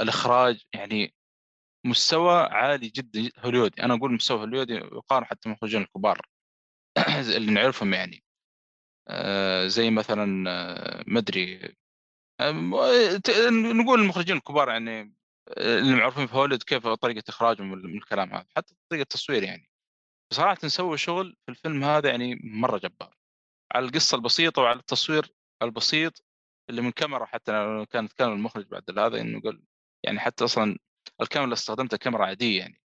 الإخراج 0.00 0.64
يعني 0.74 1.14
مستوى 1.86 2.40
عالي 2.42 2.88
جدا 2.88 3.30
هوليودي. 3.38 3.82
أنا 3.82 3.94
أقول 3.94 4.12
مستوى 4.12 4.38
هوليودي 4.40 4.74
يقارن 4.74 5.24
حتى 5.24 5.48
المخرجين 5.48 5.82
الكبار 5.82 6.26
اللي 7.36 7.52
نعرفهم 7.52 7.94
يعني. 7.94 8.24
زي 9.66 9.90
مثلا 9.90 10.50
آه، 10.50 11.04
مدري 11.06 11.74
آه، 12.40 12.52
نقول 13.50 14.00
المخرجين 14.00 14.36
الكبار 14.36 14.68
يعني 14.68 15.14
آه، 15.48 15.78
اللي 15.78 15.94
معروفين 15.96 16.26
في 16.26 16.34
هوليوود 16.36 16.62
كيف 16.62 16.88
طريقة 16.88 17.22
إخراجهم 17.28 17.70
من 17.72 17.96
الكلام 17.96 18.34
هذا 18.34 18.46
حتى 18.56 18.74
طريقة 18.90 19.02
التصوير 19.02 19.42
يعني. 19.42 19.70
بصراحة 20.30 20.58
نسوي 20.64 20.98
شغل 20.98 21.36
في 21.46 21.50
الفيلم 21.50 21.84
هذا 21.84 22.10
يعني 22.10 22.40
مرة 22.44 22.78
جبار. 22.78 23.16
على 23.74 23.86
القصة 23.86 24.16
البسيطة 24.16 24.62
وعلى 24.62 24.78
التصوير 24.78 25.34
البسيط 25.62 26.24
اللي 26.70 26.82
من 26.82 26.90
كاميرا 26.92 27.24
حتى 27.24 27.52
كانت 27.90 28.12
كاميرا 28.12 28.36
المخرج 28.36 28.66
بعد 28.68 28.98
هذا 28.98 29.20
إنه 29.20 29.40
قال 29.40 29.62
يعني 30.04 30.20
حتى 30.20 30.44
أصلا 30.44 30.78
الكاميرا 31.20 31.44
اللي 31.44 31.54
استخدمتها 31.54 31.96
كاميرا 31.96 32.26
عادية 32.26 32.58
يعني 32.58 32.80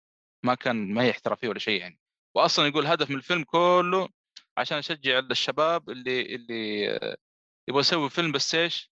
ما 0.45 0.55
كان 0.55 0.93
ما 0.93 1.03
هي 1.03 1.11
احترافية 1.11 1.49
ولا 1.49 1.59
شيء 1.59 1.79
يعني. 1.81 1.99
واصلا 2.35 2.67
يقول 2.67 2.87
هدف 2.87 3.09
من 3.09 3.15
الفيلم 3.15 3.43
كله 3.43 4.09
عشان 4.57 4.77
أشجع 4.77 5.19
الشباب 5.19 5.89
اللي 5.89 6.35
اللي 6.35 6.89
آه، 6.97 7.17
يبغى 7.69 7.79
يسوي 7.79 8.09
فيلم 8.09 8.31
بس 8.31 8.55
إيش؟ 8.55 8.91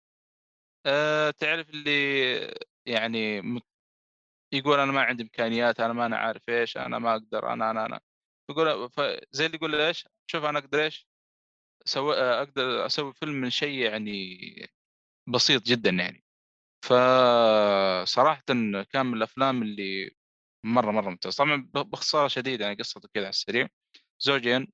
آه 0.86 1.32
تعرف 1.32 1.70
اللي 1.70 1.92
يعني 2.86 3.42
يقول 4.54 4.80
أنا 4.80 4.92
ما 4.92 5.02
عندي 5.02 5.24
إمكانيات 5.24 5.80
أنا 5.80 5.94
ما 5.94 6.06
أنا 6.06 6.18
عارف 6.18 6.50
إيش 6.50 6.78
أنا 6.78 7.00
ما 7.00 7.12
أقدر 7.14 7.54
أنا 7.54 7.72
أنا 7.72 7.86
أنا 7.86 8.02
يقول 8.50 8.90
زي 9.32 9.46
اللي 9.46 9.58
يقول 9.58 9.76
إيش؟ 9.76 10.08
شوف 10.28 10.44
أنا 10.46 10.60
أقدر 10.60 10.84
إيش؟ 10.84 11.08
سو... 11.86 12.12
أقدر 12.12 12.86
أسوي 12.86 13.14
فيلم 13.14 13.34
من 13.34 13.50
شيء 13.50 13.80
يعني 13.80 14.38
بسيط 15.28 15.64
جدا 15.64 15.90
يعني 15.90 16.24
فصراحة 16.86 18.42
كان 18.92 19.06
من 19.06 19.14
الأفلام 19.14 19.64
اللي 19.64 20.12
مرة 20.66 20.92
مرة 20.92 21.10
ممتاز 21.10 21.36
طبعا 21.36 21.70
باختصار 21.74 22.28
شديد 22.28 22.62
يعني 22.62 22.76
قصته 22.76 23.10
كذا 23.14 23.24
على 23.24 23.30
السريع 23.30 23.68
زوجين 24.20 24.62
آه، 24.62 24.68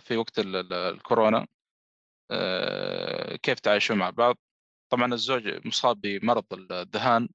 في 0.00 0.16
وقت 0.16 0.38
ال- 0.38 0.56
ال- 0.56 0.72
الكورونا 0.72 1.46
آه، 2.30 3.36
كيف 3.36 3.60
تعايشون 3.60 3.98
مع 3.98 4.10
بعض؟ 4.10 4.38
طبعا 4.92 5.14
الزوج 5.14 5.66
مصاب 5.66 6.00
بمرض 6.00 6.44
الذهان 6.72 7.28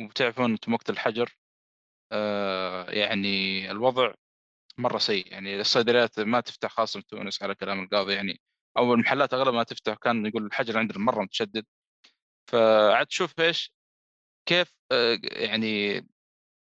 وبتعرفون 0.00 0.50
أنتم 0.50 0.74
وقت 0.74 0.90
الحجر 0.90 1.36
آه، 2.12 2.90
يعني 2.90 3.70
الوضع 3.70 4.14
مرة 4.78 4.98
سيء 4.98 5.32
يعني 5.32 5.60
الصيدليات 5.60 6.20
ما 6.20 6.40
تفتح 6.40 6.70
خاصة 6.70 7.00
في 7.00 7.06
تونس 7.06 7.42
على 7.42 7.54
كلام 7.54 7.84
القاضي 7.84 8.14
يعني 8.14 8.40
أو 8.78 8.94
المحلات 8.94 9.34
اغلب 9.34 9.54
ما 9.54 9.62
تفتح 9.62 9.94
كان 9.94 10.26
يقول 10.26 10.46
الحجر 10.46 10.78
عندنا 10.78 10.98
مرة 10.98 11.22
متشدد. 11.22 11.66
فعاد 12.50 13.06
تشوف 13.06 13.40
إيش؟ 13.40 13.72
كيف 14.46 14.72
آه، 14.92 15.18
يعني 15.22 15.98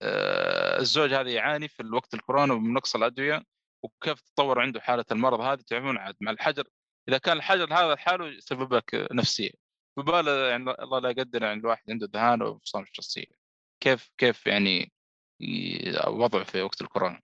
آه، 0.01 0.79
الزوج 0.79 1.13
هذا 1.13 1.31
يعاني 1.31 1.67
في 1.67 1.79
الوقت 1.79 2.13
الكورونا 2.13 2.53
من 2.55 2.73
نقص 2.73 2.95
الأدوية 2.95 3.43
وكيف 3.83 4.21
تطور 4.21 4.61
عنده 4.61 4.81
حالة 4.81 5.05
المرض 5.11 5.39
هذه 5.41 5.61
تعرفون 5.61 5.97
عاد 5.97 6.15
مع 6.21 6.31
الحجر 6.31 6.67
إذا 7.09 7.17
كان 7.17 7.37
الحجر 7.37 7.73
هذا 7.73 7.93
لحاله 7.93 8.27
يسبب 8.27 8.73
لك 8.73 9.07
نفسية 9.11 9.51
فبالة 9.97 10.47
يعني 10.47 10.71
الله 10.71 10.99
لا 10.99 11.09
يقدر 11.09 11.43
يعني 11.43 11.59
الواحد 11.59 11.91
عنده 11.91 12.09
ذهان 12.13 12.41
وانفصام 12.41 12.83
الشخصيه 12.83 13.25
كيف 13.83 14.11
كيف 14.17 14.47
يعني 14.47 14.91
وضعه 16.07 16.43
في 16.43 16.61
وقت 16.61 16.81
الكورونا؟ 16.81 17.21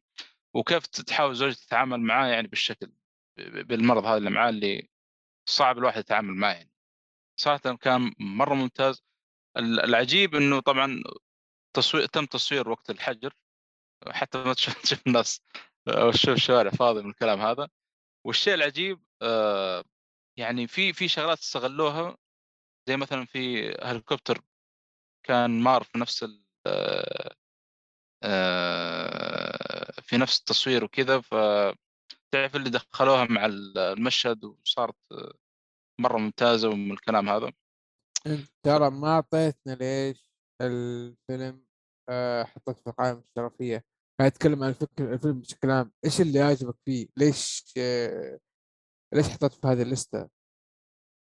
وكيف 0.53 0.87
تحاول 0.87 1.35
زوجته 1.35 1.65
تتعامل 1.65 1.99
معاه 1.99 2.27
يعني 2.27 2.47
بالشكل 2.47 2.91
بالمرض 3.37 4.05
هذا 4.05 4.17
اللي 4.17 4.29
معاه 4.29 4.49
اللي 4.49 4.89
صعب 5.49 5.77
الواحد 5.77 5.99
يتعامل 5.99 6.33
معاه 6.33 6.53
يعني. 6.53 6.71
صراحة 7.39 7.75
كان 7.75 8.13
مرة 8.19 8.53
ممتاز. 8.53 9.03
ال- 9.57 9.79
العجيب 9.79 10.35
إنه 10.35 10.59
طبعا 10.59 11.03
تصوير 11.73 12.05
تم 12.05 12.25
تصوير 12.25 12.69
وقت 12.69 12.89
الحجر 12.89 13.33
حتى 14.07 14.37
ما 14.43 14.53
تشوف 14.83 15.07
الناس. 15.07 15.41
أو 15.89 16.11
تشوف 16.11 16.29
الشوارع 16.29 16.71
فاضي 16.71 17.01
من 17.01 17.09
الكلام 17.09 17.41
هذا. 17.41 17.69
والشيء 18.27 18.53
العجيب 18.53 19.03
آه، 19.21 19.83
يعني 20.37 20.67
في 20.67 20.93
في 20.93 21.07
شغلات 21.07 21.39
استغلوها 21.39 22.17
زي 22.87 22.97
مثلا 22.97 23.25
في 23.25 23.71
هليكوبتر 23.83 24.41
كان 25.25 25.59
مار 25.61 25.83
في 25.83 25.97
نفس 25.97 26.23
ال 26.23 26.43
آه، 28.23 29.91
في 30.01 30.17
نفس 30.17 30.39
التصوير 30.39 30.83
وكذا 30.83 31.21
فتعرف 31.21 32.55
اللي 32.55 32.69
دخلوها 32.69 33.25
مع 33.25 33.45
المشهد 33.45 34.43
وصارت 34.43 34.95
مرة 36.01 36.17
ممتازة 36.17 36.69
ومن 36.69 36.91
الكلام 36.91 37.29
هذا. 37.29 37.51
انت 38.27 38.49
ترى 38.63 38.89
ما 38.89 39.07
اعطيتنا 39.07 39.73
ليش 39.73 40.31
الفيلم 40.61 41.65
آه 42.09 42.43
حطيت 42.43 42.79
في 42.79 42.87
القائمة 42.87 43.23
الشرفية. 43.29 43.88
قاعد 44.19 44.31
اتكلم 44.31 44.63
عن 44.63 44.69
الفكر 44.69 45.13
الفيلم 45.13 45.39
بشكل 45.39 45.71
عام 45.71 45.91
إيش 46.05 46.21
اللي 46.21 46.39
عجبك 46.39 46.75
فيه؟ 46.85 47.07
ليش 47.17 47.73
آه 47.77 48.39
ليش 49.13 49.29
حطيت 49.29 49.53
في 49.53 49.67
هذه 49.67 49.81
الليستة؟ 49.81 50.29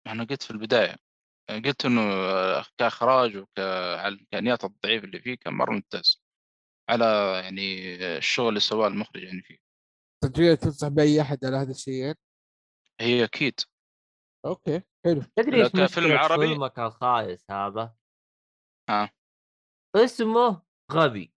أنا 0.08 0.24
قلت 0.24 0.43
في 0.43 0.52
البداية 0.52 0.96
قلت 1.50 1.86
إنه 1.86 2.02
كإخراج 2.78 3.36
وعلى 3.36 4.08
الإمكانيات 4.08 4.64
الضعيفه 4.64 5.06
اللي 5.06 5.20
فيه 5.20 5.36
كان 5.36 5.54
مرة 5.54 5.72
ممتاز. 5.72 6.24
على 6.89 7.06
يعني 7.43 7.96
الشغل 8.18 8.50
اللي 8.50 8.60
سواه 8.60 8.88
المخرج 8.88 9.24
يعني 9.24 9.41
فيه. 9.41 9.58
تقدر 10.24 10.56
تنصح 10.56 10.88
باي 10.88 11.22
أحد 11.22 11.46
على 11.46 11.58
هذا 11.58 11.72
الشيء 11.72 12.14
هي 13.02 13.24
أكيد 13.24 13.60
okay 14.46 14.82
حلو. 15.06 15.22
تدري 15.36 15.62
إيش 15.64 15.68
كفيلم 15.68 15.86
مشكلة 15.88 16.20
عربي؟ 16.20 16.48
فيلمك 16.48 16.80
الخايس 16.80 17.52
هذا؟ 17.52 17.96
ها. 18.89 19.12
اسمه 19.96 20.62
غبي. 20.91 21.35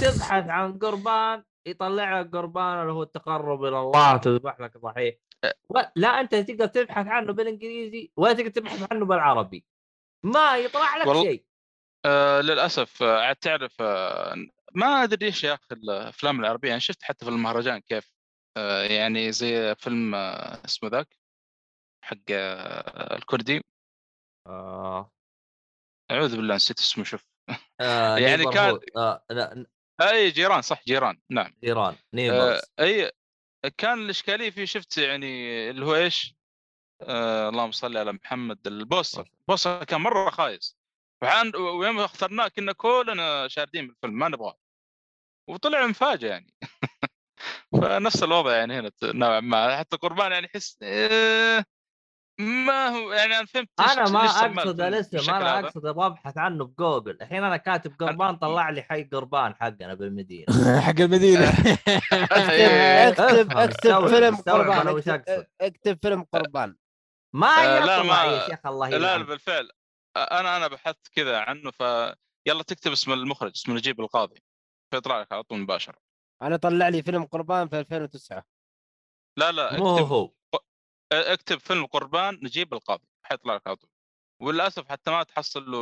تبحث 0.00 0.48
عن 0.48 0.78
قربان 0.78 1.44
يطلع 1.66 2.20
لك 2.20 2.30
قربان 2.32 2.80
اللي 2.80 2.92
هو 2.92 3.02
التقرب 3.02 3.64
إلى 3.64 3.78
الله 3.80 4.16
تذبح 4.16 4.60
لك 4.60 4.76
ضحيه 4.78 5.20
لا 5.96 6.08
أنت 6.20 6.34
تقدر 6.34 6.66
تبحث 6.66 7.06
عنه 7.06 7.32
بالإنجليزي 7.32 8.12
ولا 8.16 8.32
تقدر 8.32 8.50
تبحث 8.50 8.92
عنه 8.92 9.04
بالعربي. 9.06 9.64
ما 10.24 10.56
يطلع 10.58 10.96
لك 10.96 11.06
والله- 11.06 11.22
شيء. 11.22 11.44
آه 12.06 12.40
للأسف 12.40 13.02
آه، 13.02 13.20
عاد 13.20 13.36
تعرف 13.36 13.76
آه 13.82 14.34
ما 14.74 14.86
أدري 15.02 15.26
إيش 15.26 15.44
يا 15.44 15.54
أخي 15.54 15.64
الأفلام 15.72 16.40
العربية 16.40 16.70
أنا 16.70 16.78
شفت 16.78 17.02
حتى 17.02 17.24
في 17.24 17.30
المهرجان 17.30 17.78
كيف؟ 17.78 18.12
آه 18.56 18.82
يعني 18.82 19.32
زي 19.32 19.74
فيلم 19.74 20.14
آه 20.14 20.64
اسمه 20.64 20.88
ذاك؟ 20.88 21.16
حق 22.04 22.16
آه 22.30 23.16
الكردي. 23.16 23.60
آه. 24.46 25.10
أعوذ 26.10 26.36
بالله 26.36 26.54
نسيت 26.54 26.78
اسمه 26.78 27.04
شوف. 27.04 27.24
آه 27.80 28.16
يعني 28.26 28.44
كان-. 28.44 28.78
آه 28.96 29.24
لا 29.30 29.66
أي 30.00 30.30
جيران 30.30 30.62
صح 30.62 30.82
جيران. 30.86 31.20
نعم. 31.30 31.54
جيران 31.64 31.94
آه 31.94 31.98
Neighbors 32.14 32.60
أي 32.80 33.12
كان 33.78 33.98
الإشكالية 33.98 34.50
فيه 34.50 34.64
شفت 34.64 34.98
يعني 34.98 35.70
اللي 35.70 35.86
هو 35.86 35.94
إيش؟ 35.94 36.34
آه 37.02 37.48
اللهم 37.48 37.72
صل 37.72 37.96
على 37.96 38.12
محمد 38.12 38.66
البوستر 38.66 39.30
البوستر 39.40 39.84
كان 39.84 40.00
مرة 40.00 40.30
خايس. 40.30 40.76
وحان 41.22 41.56
ويوم 41.56 42.00
اخترناه 42.00 42.48
كنا 42.48 42.72
كلنا 42.72 43.48
شاردين 43.48 43.86
بالفيلم 43.86 44.18
ما 44.18 44.28
نبغاه. 44.28 44.58
وطلع 45.48 45.86
مفاجئ 45.86 46.26
يعني. 46.26 46.54
فنفس 47.82 48.22
الوضع 48.22 48.56
يعني 48.56 48.78
هنا 48.78 48.90
نوعا 49.02 49.40
ما. 49.40 49.78
حتى 49.78 49.96
قربان 49.96 50.32
يعني 50.32 50.46
يحس 50.46 50.78
إيه 50.82 51.64
ما 52.40 52.88
هو 52.88 53.12
يعني 53.12 53.36
أنا 53.36 53.46
فهمت 53.46 53.68
أنا 53.80 54.10
ما 54.10 54.24
أقصد 54.24 54.80
الاسم 54.80 55.10
بالشكل 55.16 55.34
أنا 55.34 55.58
أبغى 55.58 56.06
أبحث 56.06 56.38
عنه 56.38 56.64
بجوجل. 56.64 57.18
الحين 57.22 57.44
أنا 57.44 57.56
كاتب 57.56 57.94
قربان 58.00 58.36
طلع 58.44 58.70
لي 58.70 58.82
حي 58.82 59.04
قربان 59.04 59.54
حقنا 59.54 59.94
بالمدينة. 59.94 60.46
حق 60.86 61.00
المدينة. 61.00 61.48
إيه. 62.50 63.08
اكتب 63.08 63.56
أكتب 63.56 64.06
فيلم 64.08 64.36
قربان. 64.36 65.02
أكتب, 65.60 65.98
فيلم 66.02 66.24
قربان. 66.32 66.76
ما 67.34 67.48
آه، 67.48 67.84
لا، 67.84 67.94
يطلع 67.96 68.02
ما- 68.02 68.24
يا 68.24 68.46
شيخ 68.48 68.66
الله 68.66 68.88
لا 68.88 69.16
بالفعل. 69.16 69.70
أنا 70.16 70.56
أنا 70.56 70.68
بحثت 70.68 71.08
كذا 71.14 71.38
عنه 71.38 71.70
ف 71.70 71.80
يلا 72.48 72.62
تكتب 72.62 72.92
اسم 72.92 73.12
المخرج 73.12 73.50
اسمه 73.56 73.74
نجيب 73.74 74.00
القاضي. 74.00 74.42
فيطلع 74.94 75.20
لك 75.20 75.32
على 75.32 75.42
طول 75.42 75.58
مباشرة. 75.58 75.98
أنا 76.42 76.56
طلع 76.56 76.88
لي 76.88 77.02
فيلم 77.02 77.24
قربان 77.24 77.68
في 77.68 77.78
2009 77.80 78.44
لا 79.38 79.52
لا 79.52 79.76
مو 79.78 79.94
اكتب. 79.94 80.06
هو. 80.06 80.30
أكتب 81.12 81.58
فيلم 81.58 81.86
قربان 81.86 82.34
نجيب 82.42 82.74
القاضي 82.74 83.06
حيطلع 83.22 83.54
لك 83.54 83.66
على 83.66 83.76
طول 83.76 83.90
وللأسف 84.42 84.88
حتى 84.88 85.10
ما 85.10 85.22
تحصل 85.22 85.70
له 85.70 85.78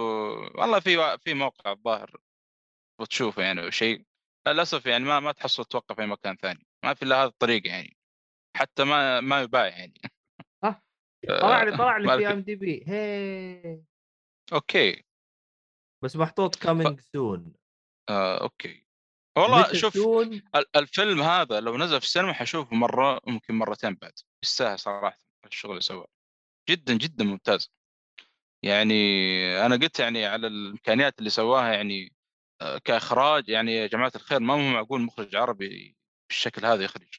والله 0.55 0.81
في 0.81 1.18
في 1.18 1.35
موقع 1.35 1.72
الظاهر 1.72 2.16
وتشوفه 3.01 3.43
يعني 3.43 3.64
أو 3.64 3.70
شيء. 3.70 4.05
للأسف 4.49 4.87
يعني 4.87 5.05
ما 5.05 5.20
ما 5.20 5.33
تحصل 5.33 5.64
توقف 5.64 5.97
في 5.97 6.07
مكان 6.07 6.37
ثاني. 6.37 6.66
ما 6.85 6.95
في 6.95 7.03
إلا 7.03 7.22
هذه 7.22 7.29
الطريقة 7.29 7.68
يعني. 7.68 7.97
حتى 8.57 8.85
ما 8.85 9.20
ما 9.20 9.43
يباع 9.43 9.66
يعني. 9.66 10.01
ها؟ 10.64 10.83
طلع 11.29 11.62
لي 11.62 11.76
طلع 11.76 11.97
لي 11.97 12.09
في 12.18 12.18
في- 12.26 12.33
ام 12.33 12.41
دي 12.41 12.55
بي 12.55 12.85
هي 12.87 13.83
okay. 14.53 15.05
بس 16.05 16.16
محطوط 16.16 16.57
coming 16.57 17.01
soon 17.01 17.53
آه، 18.11 18.43
okay. 18.43 18.84
والله 19.39 19.72
شوف 19.72 19.99
الفيلم 20.76 21.22
هذا 21.22 21.61
لو 21.61 21.76
نزل 21.76 22.01
في 22.01 22.07
السينما 22.07 22.32
حشوفه 22.32 22.76
مرة 22.76 23.20
ممكن 23.26 23.55
مرتين 23.55 23.95
بعد 23.95 24.12
يستاهل 24.45 24.78
صراحة 24.78 25.18
الشغل 25.47 25.70
اللي 25.70 25.82
سواه. 25.82 26.07
جدا 26.70 26.95
جدا 26.95 27.24
ممتاز. 27.24 27.72
يعني 28.64 28.95
أنا 29.66 29.76
قلت 29.76 30.01
يعني 30.01 30.26
على 30.26 30.47
الإمكانيات 30.47 31.18
اللي 31.18 31.30
سواها 31.30 31.72
يعني 31.72 32.12
آه، 32.62 32.78
كإخراج 32.78 33.49
يعني 33.49 33.74
يا 33.74 33.86
جماعة 33.86 34.12
الخير 34.14 34.41
ما 34.41 34.55
هو 34.55 34.59
معقول 34.59 35.01
مخرج 35.01 35.36
عربي 35.36 35.97
بالشكل 36.30 36.66
هذا 36.66 36.84
يخرج. 36.84 37.18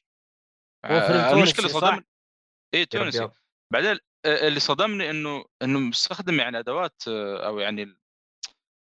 آه، 0.85 1.33
المشكلة 1.33 1.67
صح؟ 1.67 1.79
صدمني. 1.79 2.05
اي 2.73 2.85
تونسي. 2.85 3.29
بعدين 3.73 3.97
آه، 4.25 4.47
اللي 4.47 4.59
صدمني 4.59 5.09
إنه 5.09 5.45
إنه 5.61 5.79
مستخدم 5.79 6.39
يعني 6.39 6.59
أدوات 6.59 7.03
أو 7.07 7.59
يعني 7.59 7.98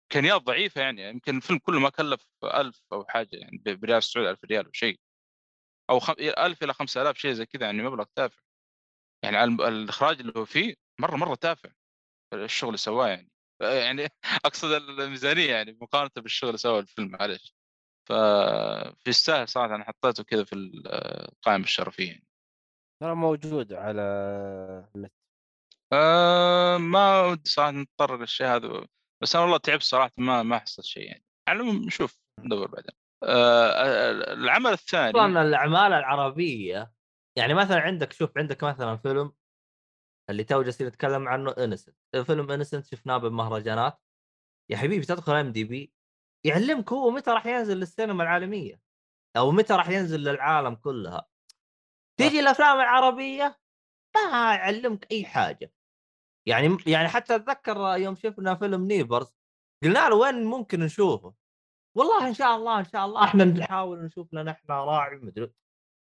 امكانيات 0.07 0.41
ضعيفة 0.41 0.81
يعني 0.81 1.09
يمكن 1.09 1.37
الفيلم 1.37 1.59
كله 1.59 1.79
ما 1.79 1.89
كلف 1.89 2.27
ألف 2.43 2.83
أو 2.93 3.05
حاجة 3.05 3.29
يعني 3.31 3.61
بريال 3.65 3.97
السعودي 3.97 4.29
1000 4.29 4.45
ريال 4.45 4.65
أو 4.65 4.71
شيء. 4.73 4.99
أو 5.89 5.99
خم... 5.99 6.13
1000 6.19 6.63
إلى 6.63 6.73
5000 6.73 7.17
شيء 7.17 7.33
زي 7.33 7.45
كذا 7.45 7.65
يعني 7.65 7.83
مبلغ 7.83 8.05
تافه. 8.15 8.41
يعني 9.23 9.43
الإخراج 9.43 10.19
اللي 10.19 10.33
هو 10.37 10.45
فيه 10.45 10.75
مرة 10.99 11.15
مرة 11.15 11.35
تافه. 11.35 11.73
الشغل 12.33 12.69
اللي 12.69 12.77
سواه 12.77 13.07
يعني. 13.07 13.31
آه، 13.61 13.73
يعني 13.85 14.07
أقصد 14.45 14.71
الميزانية 14.71 15.51
يعني 15.51 15.77
مقارنة 15.81 16.11
بالشغل 16.17 16.49
اللي 16.49 16.57
سواه 16.57 16.79
الفيلم 16.79 17.11
معلش 17.11 17.55
ففي 18.09 19.09
يستاهل 19.09 19.47
صراحة 19.47 19.75
أنا 19.75 19.83
حطيته 19.83 20.23
كذا 20.23 20.43
في 20.43 20.55
القائمة 20.55 21.63
الشرفية 21.63 22.07
يعني. 22.07 22.27
ترى 23.01 23.15
موجود 23.15 23.73
على 23.73 24.01
النت. 24.95 25.13
أه 25.93 26.77
ما 26.77 27.21
ودي 27.21 27.49
صراحة 27.49 27.71
نتطرق 27.71 28.19
للشيء 28.19 28.47
هذا. 28.47 28.87
بس 29.21 29.35
أنا 29.35 29.43
والله 29.43 29.57
تعبت 29.57 29.83
صراحة 29.83 30.11
ما 30.17 30.43
ما 30.43 30.59
حصلت 30.59 30.85
شيء 30.85 31.03
يعني. 31.03 31.25
على 31.47 31.55
العموم 31.55 31.75
نشوف 31.85 32.19
ندور 32.39 32.67
بعدين. 32.67 32.91
أه 33.23 34.11
العمل 34.33 34.71
الثاني. 34.71 35.09
أصلا 35.09 35.41
الأعمال 35.41 35.93
العربية. 35.93 36.93
يعني 37.37 37.53
مثلا 37.53 37.79
عندك 37.79 38.13
شوف 38.13 38.37
عندك 38.37 38.63
مثلا 38.63 38.97
فيلم 38.97 39.33
اللي 40.29 40.43
تو 40.43 40.61
جالسين 40.61 40.87
نتكلم 40.87 41.27
عنه 41.27 41.51
Innocent 41.57 41.95
فيلم 42.25 42.51
Innocent 42.51 42.85
شفناه 42.85 43.17
بالمهرجانات 43.17 44.01
يا 44.71 44.77
حبيبي 44.77 45.05
تدخل 45.05 45.35
IMDb 45.35 45.93
يعلمك 46.45 46.91
هو 46.91 47.11
متى 47.11 47.31
راح 47.31 47.45
ينزل 47.45 47.77
للسينما 47.77 48.23
العالمية 48.23 48.81
أو 49.37 49.51
متى 49.51 49.73
راح 49.73 49.89
ينزل 49.89 50.19
للعالم 50.19 50.75
كلها. 50.75 51.27
تيجي 52.17 52.39
الأفلام 52.39 52.79
العربية؟ 52.79 53.59
ما 54.15 54.55
يعلمك 54.55 55.11
أي 55.11 55.25
حاجة. 55.25 55.71
يعني 56.47 56.77
يعني 56.87 57.07
حتى 57.07 57.35
أتذكر 57.35 57.77
يوم 57.97 58.15
شفنا 58.15 58.55
فيلم 58.55 58.87
Neighbors 58.87 59.35
قلنا 59.83 60.09
له 60.09 60.15
وين 60.15 60.43
ممكن 60.43 60.79
نشوفه؟ 60.79 61.33
والله 61.97 62.27
إن 62.27 62.33
شاء 62.33 62.55
الله 62.55 62.79
إن 62.79 62.85
شاء 62.85 63.05
الله 63.05 63.23
إحنا 63.23 63.45
نحاول 63.45 64.03
نشوف 64.05 64.33
لنا 64.33 64.51
إحنا 64.51 64.83
راعي 64.83 65.15
مدري 65.15 65.51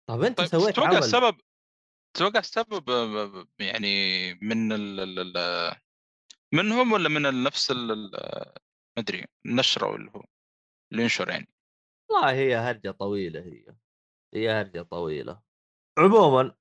طب 0.09 0.23
أنت 0.23 0.39
طيب 0.39 0.47
سويت 0.47 0.75
تتوقع 0.75 0.89
عمل؟ 0.89 0.99
السبب 0.99 1.37
تتوقع 2.17 2.39
السبب 2.39 2.91
آه، 2.91 3.47
يعني 3.59 4.35
من 4.35 4.73
ال... 4.73 5.77
منهم 6.55 6.93
ولا 6.93 7.09
من 7.09 7.43
نفس 7.43 7.71
ال... 7.71 7.91
ال- 7.93 8.11
ما 8.97 9.03
أدري 9.03 9.25
النشر 9.47 9.87
أو 9.87 9.97
اللي 9.97 10.11
هو 10.17 10.25
اللي 10.93 11.03
ينشر 11.03 11.29
يعني؟ 11.29 11.49
والله 12.11 12.33
هي 12.33 12.57
هرجة 12.57 12.91
طويلة 12.91 13.41
هي 13.41 13.75
هي 14.35 14.51
هرجة 14.51 14.83
طويلة. 14.83 15.41
عموما 15.99 16.55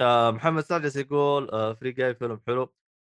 آه 0.00 0.30
محمد 0.30 0.62
سادس 0.62 0.96
يقول 0.96 1.50
آه 1.50 1.72
Free 1.74 1.92
Guy 1.92 2.14
فيلم 2.14 2.40
حلو. 2.46 2.74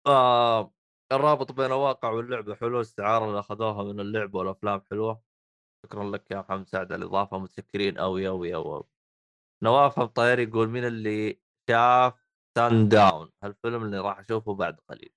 آه 0.08 0.72
الرابط 1.12 1.52
بين 1.52 1.66
الواقع 1.66 2.10
واللعبه 2.10 2.54
حلو 2.54 2.76
الاستعاره 2.76 3.24
اللي 3.28 3.40
أخذوها 3.40 3.82
من 3.92 4.00
اللعبه 4.00 4.38
والأفلام 4.38 4.82
حلوة. 4.90 5.22
شكرا 5.86 6.04
لك 6.10 6.30
يا 6.30 6.40
محمد 6.40 6.68
سعد 6.68 6.92
على 6.92 7.02
الإضافة 7.04 7.38
متشكرين 7.38 7.98
أوي 7.98 8.28
أوي 8.28 8.54
أوي 8.54 8.84
نواف 9.62 10.00
الطير 10.00 10.38
يقول 10.38 10.68
مين 10.68 10.84
اللي 10.86 11.40
شاف 11.70 12.14
Sundown 12.58 13.30
هالفيلم 13.44 13.82
اللي 13.84 13.98
راح 13.98 14.18
أشوفه 14.18 14.54
بعد 14.54 14.80
قليل. 14.88 15.14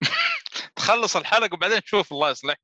تخلص 0.76 1.16
الحلقة 1.16 1.54
وبعدين 1.54 1.80
شوف 1.84 2.12
الله 2.12 2.30
يصلح 2.30 2.56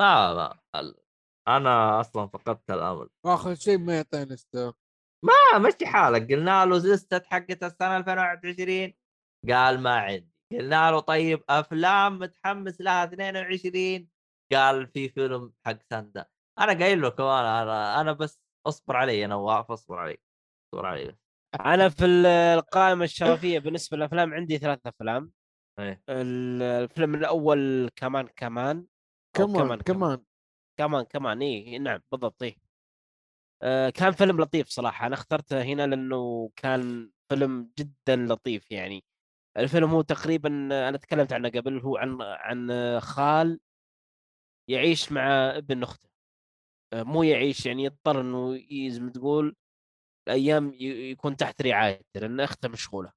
ما 0.00 0.34
ما 0.34 0.60
ال- 0.80 1.00
أنا 1.48 2.00
أصلا 2.00 2.26
فقدت 2.28 2.70
الأمل. 2.70 3.08
آخر 3.26 3.54
شيء 3.54 3.78
ما 3.78 3.96
يعطينا 3.96 4.36
ستار 4.36 4.72
ما 5.24 5.58
مشي 5.58 5.86
حالك. 5.86 6.32
قلنا 6.32 6.66
له 6.66 6.78
زستت 6.78 7.26
حقت 7.26 7.62
السنة 7.62 7.96
2021 7.96 8.94
قال 9.48 9.80
ما 9.80 9.90
عندي. 10.00 10.30
قلنا 10.52 10.90
له 10.90 11.00
طيب 11.00 11.42
أفلام 11.48 12.18
متحمس 12.18 12.80
لها 12.80 13.04
22 13.04 14.08
قال 14.52 14.86
في 14.86 15.08
فيلم 15.08 15.52
حق 15.66 15.78
ساندا 15.90 16.26
أنا 16.58 16.72
قايل 16.78 17.00
له 17.00 17.08
كمان 17.10 17.44
أنا 17.44 18.00
أنا 18.00 18.12
بس 18.12 18.40
أصبر 18.66 18.96
علي 18.96 19.18
يا 19.20 19.26
نواف 19.26 19.70
أصبر 19.70 19.98
علي 19.98 20.18
أصبر 20.74 20.86
علي 20.86 21.16
أنا 21.60 21.88
في 21.88 22.04
ال- 22.04 22.26
القائمة 22.26 23.04
الشرفية 23.04 23.58
بالنسبة 23.58 23.96
للأفلام 23.96 24.34
عندي 24.34 24.58
ثلاث 24.58 24.78
أفلام. 24.86 25.32
إيه. 25.78 26.02
ال- 26.08 26.62
الفيلم 26.62 27.14
الأول 27.14 27.90
كمان 27.96 28.26
كمان 28.36 28.86
أو 29.40 29.46
كمان 29.46 29.78
كمان 29.80 30.24
كمان. 30.76 31.04
كمان. 31.04 31.42
اي 31.42 31.78
نعم 31.78 32.00
بالضبط 32.12 32.42
اي 32.42 32.56
آه 33.62 33.90
كان 33.90 34.12
فيلم 34.12 34.40
لطيف 34.40 34.68
صراحة. 34.68 35.06
أنا 35.06 35.14
اخترته 35.14 35.62
هنا 35.62 35.86
لأنه 35.86 36.50
كان 36.56 37.10
فيلم 37.28 37.70
جدا 37.78 38.16
لطيف 38.16 38.70
يعني. 38.70 39.04
الفيلم 39.56 39.90
هو 39.90 40.02
تقريبا 40.02 40.48
أنا 40.88 40.96
تكلمت 40.96 41.32
عنه 41.32 41.48
قبل 41.48 41.78
هو 41.80 41.96
عن 41.96 42.18
عن 42.22 43.00
خال 43.00 43.60
يعيش 44.68 45.12
مع 45.12 45.56
ابن 45.56 45.82
أخته. 45.82 46.08
مو 46.94 47.22
يعيش 47.22 47.66
يعني 47.66 47.84
يضطر 47.84 48.20
إنه 48.20 48.58
زي 48.90 49.00
ما 49.00 49.10
تقول 49.12 49.56
الأيام 50.28 50.72
يكون 50.80 51.36
تحت 51.36 51.62
رعايته 51.62 52.20
لأن 52.20 52.40
أخته 52.40 52.68
مشغولة. 52.68 53.12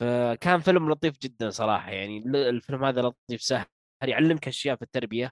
فكان 0.00 0.60
فيلم 0.60 0.90
لطيف 0.90 1.18
جدا 1.18 1.50
صراحة 1.50 1.90
يعني 1.90 2.18
ال- 2.18 2.36
الفيلم 2.36 2.84
هذا 2.84 3.02
لطيف 3.02 3.42
سهل 3.42 3.66
يعلمك 4.04 4.48
أشياء 4.48 4.76
في 4.76 4.82
التربية. 4.82 5.30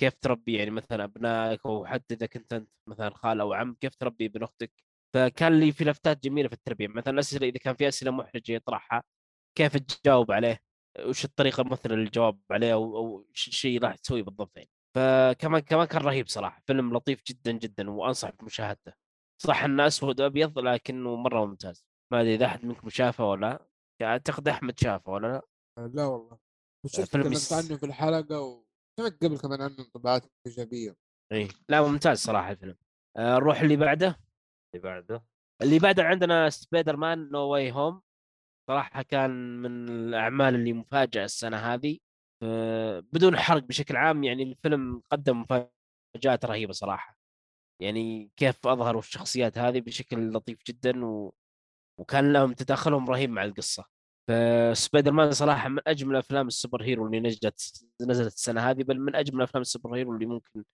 كيف 0.00 0.14
تربي 0.22 0.56
يعني 0.56 0.70
مثلا 0.70 1.04
أبنائك 1.04 1.66
أو 1.66 1.86
حتى 1.86 2.14
اذا 2.14 2.26
كنت 2.26 2.52
أنت 2.52 2.70
مثلا 2.88 3.10
خال 3.14 3.40
أو 3.40 3.52
عم 3.52 3.76
كيف 3.80 3.94
تربي 3.96 4.26
ابن 4.26 4.42
أختك. 4.42 4.72
فكان 5.14 5.60
لي 5.60 5.72
في 5.72 5.84
لفتات 5.84 6.24
جميلة 6.24 6.48
في 6.48 6.54
التربية 6.54 6.88
مثلا 6.88 7.20
اسئله 7.20 7.48
إذا 7.48 7.58
كان 7.58 7.74
في 7.76 7.88
أسئلة 7.88 8.10
محرجة 8.10 8.52
يطرحها. 8.52 9.02
كيف 9.58 9.76
تجاوب 9.76 10.32
عليه؟ 10.32 10.60
وش 11.00 11.24
الطريقة 11.24 11.60
المثلى 11.60 11.96
للجواب 11.96 12.40
عليه؟ 12.50 12.72
أو 12.72 12.96
أو 12.96 13.26
إيش 13.30 13.48
الشيء 13.48 13.82
راح 13.82 13.96
تسويه 13.96 14.22
بالضبط 14.22 14.56
يعني. 14.56 14.70
فكمان 14.94 15.60
كمان 15.60 15.86
كان 15.86 16.02
رهيب 16.02 16.28
صراحة 16.28 16.62
فيلم 16.66 16.96
لطيف 16.96 17.22
جدا 17.26 17.52
جدا 17.52 17.90
وانصح 17.90 18.30
بمشاهدته. 18.30 18.92
صح 19.42 19.64
انه 19.64 19.86
أسود 19.86 20.20
وابيض 20.20 20.58
لكنه 20.58 21.16
مرة 21.16 21.44
ممتاز. 21.44 21.86
ما 22.12 22.20
أدري 22.20 22.34
إذا 22.34 22.46
أحد 22.46 22.64
منكم 22.64 22.88
شافه 22.88 23.24
ولا 23.24 23.46
لا. 23.46 24.06
أعتقد 24.06 24.48
أحمد 24.48 24.78
شافه 24.78 25.12
ولا 25.12 25.26
لا؟ 25.26 25.42
لا 25.94 26.04
والله. 26.04 26.38
شفت 26.86 27.10
تكلمت 27.10 27.52
عنه 27.52 27.76
في 27.76 27.86
الحلقة 27.86 28.40
وسمعت 28.40 29.24
قبل 29.24 29.38
كمان 29.38 29.62
عنه 29.62 29.78
انطباعات 29.78 30.26
إيجابية. 30.46 30.96
إي. 31.32 31.48
لا 31.68 31.82
ممتاز 31.82 32.18
صراحة 32.18 32.52
الفيلم. 32.52 32.76
آه، 33.16 33.34
نروح 33.34 33.60
اللي 33.60 33.76
بعده. 33.76 34.20
اللي 34.74 34.82
بعده. 34.82 35.24
اللي 35.62 35.78
بعده 35.78 36.04
عندنا 36.04 36.50
Spider-Man 36.50 37.30
No 37.30 37.38
Way 37.38 37.72
Home 37.72 38.02
صراحة 38.68 39.02
كان 39.02 39.30
من 39.62 39.88
الأعمال 39.88 40.54
اللي 40.54 40.72
مفاجأة 40.72 41.24
السنة 41.24 41.56
هذه 41.56 41.98
آه، 42.42 43.00
بدون 43.12 43.36
حرق 43.38 43.62
بشكل 43.62 43.96
عام 43.96 44.24
يعني 44.24 44.42
الفيلم 44.42 45.02
قدم 45.10 45.40
مفاجآت 45.40 46.44
رهيبة 46.44 46.72
صراحة. 46.72 47.16
يعني 47.82 48.30
كيف 48.36 48.66
أظهروا 48.66 49.00
الشخصيات 49.00 49.58
هذه 49.58 49.80
بشكل 49.80 50.32
لطيف 50.32 50.58
جدا 50.68 51.04
و... 51.06 51.34
وكان 52.00 52.32
لهم 52.32 52.52
تداخلهم 52.54 53.10
رهيب 53.10 53.30
مع 53.30 53.44
القصة. 53.44 53.84
فسبايدر 54.28 55.12
مان 55.12 55.32
صراحة 55.32 55.68
من 55.68 55.80
أجمل 55.86 56.16
أفلام 56.16 56.46
ال 56.48 56.54
super 56.54 56.82
hero 56.82 57.06
اللي 57.06 57.20
نزلت 57.20 57.84
نزلت 58.02 58.34
السنة 58.34 58.70
هذه 58.70 58.82
بل 58.82 59.00
من 59.00 59.16
أجمل 59.16 59.42
أفلام 59.42 59.62
ال 59.62 59.68
super 59.68 59.96
hero 59.96 60.14
اللي 60.14 60.26
ممكن 60.26 60.64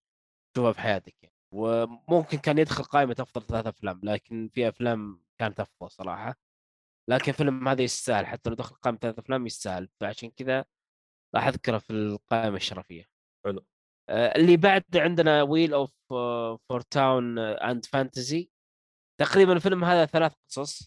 تشوفها 0.55 0.73
في 0.73 0.81
حياتك 0.81 1.15
يعني. 1.23 1.35
وممكن 1.55 2.39
كان 2.39 2.59
يدخل 2.59 2.85
قائمة 2.85 3.17
أفضل 3.21 3.43
ثلاث 3.47 3.67
أفلام 3.67 4.01
لكن 4.05 4.51
في 4.55 4.69
أفلام 4.69 5.23
كانت 5.39 5.61
أفضل 5.61 5.91
صراحة. 5.91 6.48
لكن 7.09 7.33
فيلم 7.33 7.69
هذا 7.69 7.83
يستاهل 7.83 8.27
حتى 8.27 8.51
لو 8.51 8.57
دخل 8.57 8.75
قائمة 8.77 8.99
ثلاث 8.99 9.19
أفلام 9.19 9.47
يستاهل. 9.47 9.89
فعشان 10.01 10.31
كذا 10.31 10.65
راح 11.35 11.47
أذكره 11.47 11.79
في 11.79 11.91
القائمة 11.93 12.57
الشرفية. 12.57 13.05
حلو. 13.45 13.67
آه، 14.11 14.37
اللي 14.37 14.57
بعد 14.57 14.85
عندنا 14.97 15.43
Wheel 15.43 15.75
of 15.75 15.95
Fortune 16.69 17.39
and 17.39 17.85
Fantasy 17.85 18.51
تقريبا 19.21 19.53
الفيلم 19.53 19.85
هذا 19.85 20.07
ثلاث 20.07 20.33
قصص. 20.49 20.87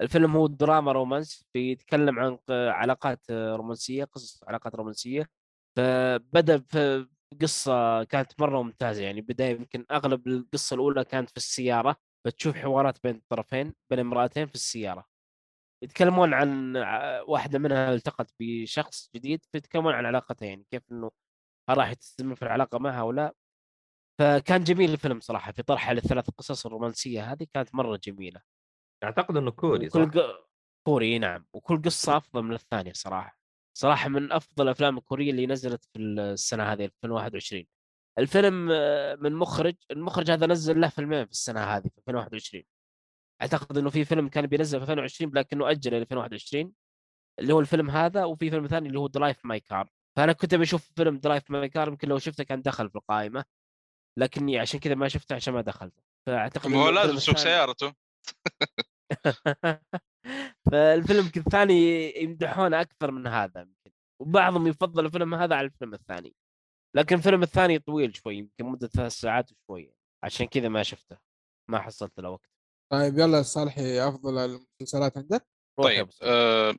الفيلم 0.00 0.36
هو 0.36 0.46
دراما 0.46 0.92
romance 0.92 1.44
بيتكلم 1.54 2.18
عن 2.18 2.38
علاقات 2.50 3.20
آه، 3.30 3.56
رومانسية 3.56 4.04
قصص 4.04 4.44
علاقات 4.44 4.74
رومانسية. 4.74 5.28
فبدأ 5.76 6.58
في 6.58 7.08
قصة 7.42 8.04
كانت 8.04 8.40
مرة 8.40 8.62
ممتازة. 8.62 9.02
يعني 9.02 9.20
بداية 9.20 9.50
يمكن 9.56 9.86
أغلب 9.90 10.28
القصة 10.28 10.74
الأولى 10.74 11.04
كانت 11.04 11.30
في 11.30 11.36
السيارة. 11.36 11.96
بتشوف 12.26 12.56
حوارات 12.56 12.98
بين 13.04 13.16
الطرفين 13.16 13.74
بين 13.90 13.98
امرأتين 13.98 14.46
في 14.46 14.54
السيارة. 14.54 15.13
يتكلمون 15.84 16.34
عن 16.34 16.76
واحدة 17.28 17.58
منها 17.58 17.94
التقت 17.94 18.34
بشخص 18.40 19.10
جديد 19.14 19.44
فيتكلمون 19.52 19.94
عن 19.94 20.06
علاقتها 20.06 20.46
يعني 20.46 20.64
كيف 20.70 20.82
إنه 20.92 21.10
هل 21.70 21.78
راح 21.78 21.92
تستمر 21.92 22.34
في 22.34 22.42
العلاقة 22.42 22.78
معها 22.78 23.00
أو 23.00 23.12
لا. 23.12 23.34
فكان 24.20 24.64
جميل 24.64 24.92
الفيلم 24.92 25.20
صراحة 25.20 25.52
في 25.52 25.62
طرحها 25.62 25.94
للثلاث 25.94 26.30
قصص 26.30 26.66
الرومانسية 26.66 27.32
هذه 27.32 27.46
كانت 27.54 27.74
مرة 27.74 28.00
جميلة. 28.04 28.40
أعتقد 29.04 29.36
إنه 29.36 29.50
كوري 29.50 29.88
صح؟ 29.88 30.00
وكل 30.00 30.20
ق... 30.20 30.48
كوري 30.86 31.18
نعم. 31.18 31.46
وكل 31.52 31.82
قصة 31.82 32.16
أفضل 32.16 32.42
من 32.42 32.54
الثانية 32.54 32.92
صراحة. 32.92 33.38
صراحة 33.78 34.08
من 34.08 34.32
أفضل 34.32 34.64
الأفلام 34.64 34.98
الكورية 34.98 35.30
اللي 35.30 35.46
نزلت 35.46 35.84
في 35.84 35.98
السنة 35.98 36.64
هذه 36.64 36.84
2021 36.84 37.64
الفيلم 38.18 38.68
آه، 38.72 39.14
من 39.14 39.34
مخرج 39.34 39.74
المخرج 39.90 40.30
هذا 40.30 40.46
نزل 40.46 40.80
له 40.80 40.88
فيلمين 40.88 41.24
في 41.24 41.30
السنة 41.30 41.60
هذه 41.60 41.82
في 41.82 41.98
2021 41.98 42.64
أعتقد 43.44 43.78
إنه 43.78 43.90
في 43.90 44.04
فيلم 44.04 44.28
كان 44.28 44.46
بينزل 44.46 44.78
في 44.78 44.84
2020 44.84 45.32
لكنه 45.34 45.70
أجل 45.70 45.94
إلى 45.94 45.98
2021 46.02 46.72
اللي 47.40 47.54
هو 47.54 47.60
الفيلم 47.60 47.90
هذا 47.90 48.24
وفي 48.24 48.50
فيلم 48.50 48.66
ثاني 48.66 48.88
اللي 48.88 48.98
هو 48.98 49.06
Drive 49.06 49.44
My 49.44 49.60
Car 49.60 49.90
فأنا 50.16 50.32
كنت 50.32 50.54
بشوف 50.54 50.90
فيلم 50.96 51.18
Drive 51.18 51.50
My 51.50 51.68
Car 51.68 51.88
يمكن 51.88 52.08
لو 52.08 52.18
شفته 52.18 52.44
كان 52.44 52.62
دخل 52.62 52.90
في 52.90 52.96
القائمة 52.96 53.44
لكني 54.18 54.58
عشان 54.58 54.80
كذا 54.80 54.94
ما 54.94 55.08
شفته 55.08 55.34
عشان 55.34 55.54
ما 55.54 55.60
دخلته 55.60 56.02
فأعتقد 56.26 56.72
هو 56.72 56.90
لازم 56.90 57.16
يسوق 57.16 57.36
سيارته. 57.36 57.94
فالفيلم 60.70 61.30
الثاني 61.36 62.12
يمدحونه 62.22 62.80
أكثر 62.80 63.10
من 63.10 63.26
هذا 63.26 63.60
يمكن. 63.60 63.92
وبعضهم 64.20 64.66
يفضل 64.66 65.06
الفيلم 65.06 65.34
هذا 65.34 65.56
على 65.56 65.66
الفيلم 65.66 65.94
الثاني. 65.94 66.34
لكن 66.96 67.16
الفيلم 67.16 67.42
الثاني 67.42 67.78
طويل 67.78 68.16
شوي 68.16 68.36
يمكن 68.36 68.64
مدة 68.64 68.88
ثلاث 68.88 69.12
ساعات 69.12 69.50
وشوي 69.52 69.94
عشان 70.24 70.46
كذا 70.46 70.68
ما 70.68 70.82
شفته 70.82 71.18
ما 71.70 71.78
حصلت 71.78 72.20
له 72.20 72.30
وقت. 72.30 72.53
طيب 72.98 73.18
يلا 73.18 73.42
صالحي 73.42 74.08
أفضل 74.08 74.38
المسلسلات 74.38 75.18
عندك 75.18 75.46
طيب. 75.82 76.08
آه، 76.22 76.74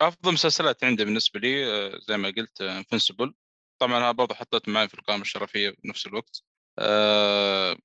أفضل 0.00 0.32
مسلسلات 0.32 0.84
عندي 0.84 1.04
بالنسبة 1.04 1.40
لي 1.40 1.66
آه، 1.66 1.98
زي 2.08 2.16
ما 2.16 2.28
قلت 2.36 2.60
Invincible 2.60 3.34
طبعا 3.80 3.98
أنا 3.98 4.12
برضه 4.12 4.34
حطيت 4.34 4.68
معي 4.68 4.88
في 4.88 4.94
القائمة 4.94 5.22
الشرفية 5.22 5.74
بنفس 5.84 6.06
الوقت 6.06 6.42
آه، 6.78 7.76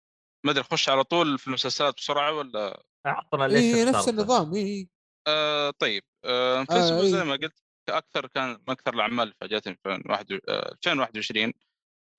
ما 0.46 0.52
أدري 0.52 0.62
اخش 0.62 0.90
على 0.90 1.04
طول 1.04 1.40
في 1.40 1.48
المسلسلات 1.48 1.96
بسرعة 1.98 2.34
ولا 2.34 2.84
أعطنا 3.08 3.48
ليش 3.48 3.76
اي 3.76 3.86
نفس. 3.86 4.10
النظام 4.10 4.54
اي 4.54 4.90
آه 5.28 5.70
طيب 5.80 6.04
آه 6.26 6.60
Invincible 6.60 7.02
إيه. 7.02 7.12
زي 7.12 7.24
ما 7.24 7.36
قلت 7.36 7.64
أكثر 7.90 8.28
كان 8.28 8.50
من 8.50 8.70
أكثر 8.70 8.94
الأعمال 8.94 9.24
اللي 9.24 9.36
فاجأتني 9.42 9.76
في 9.76 9.90
2021 9.90 10.42
آه، 10.50 10.72
2021 10.72 11.54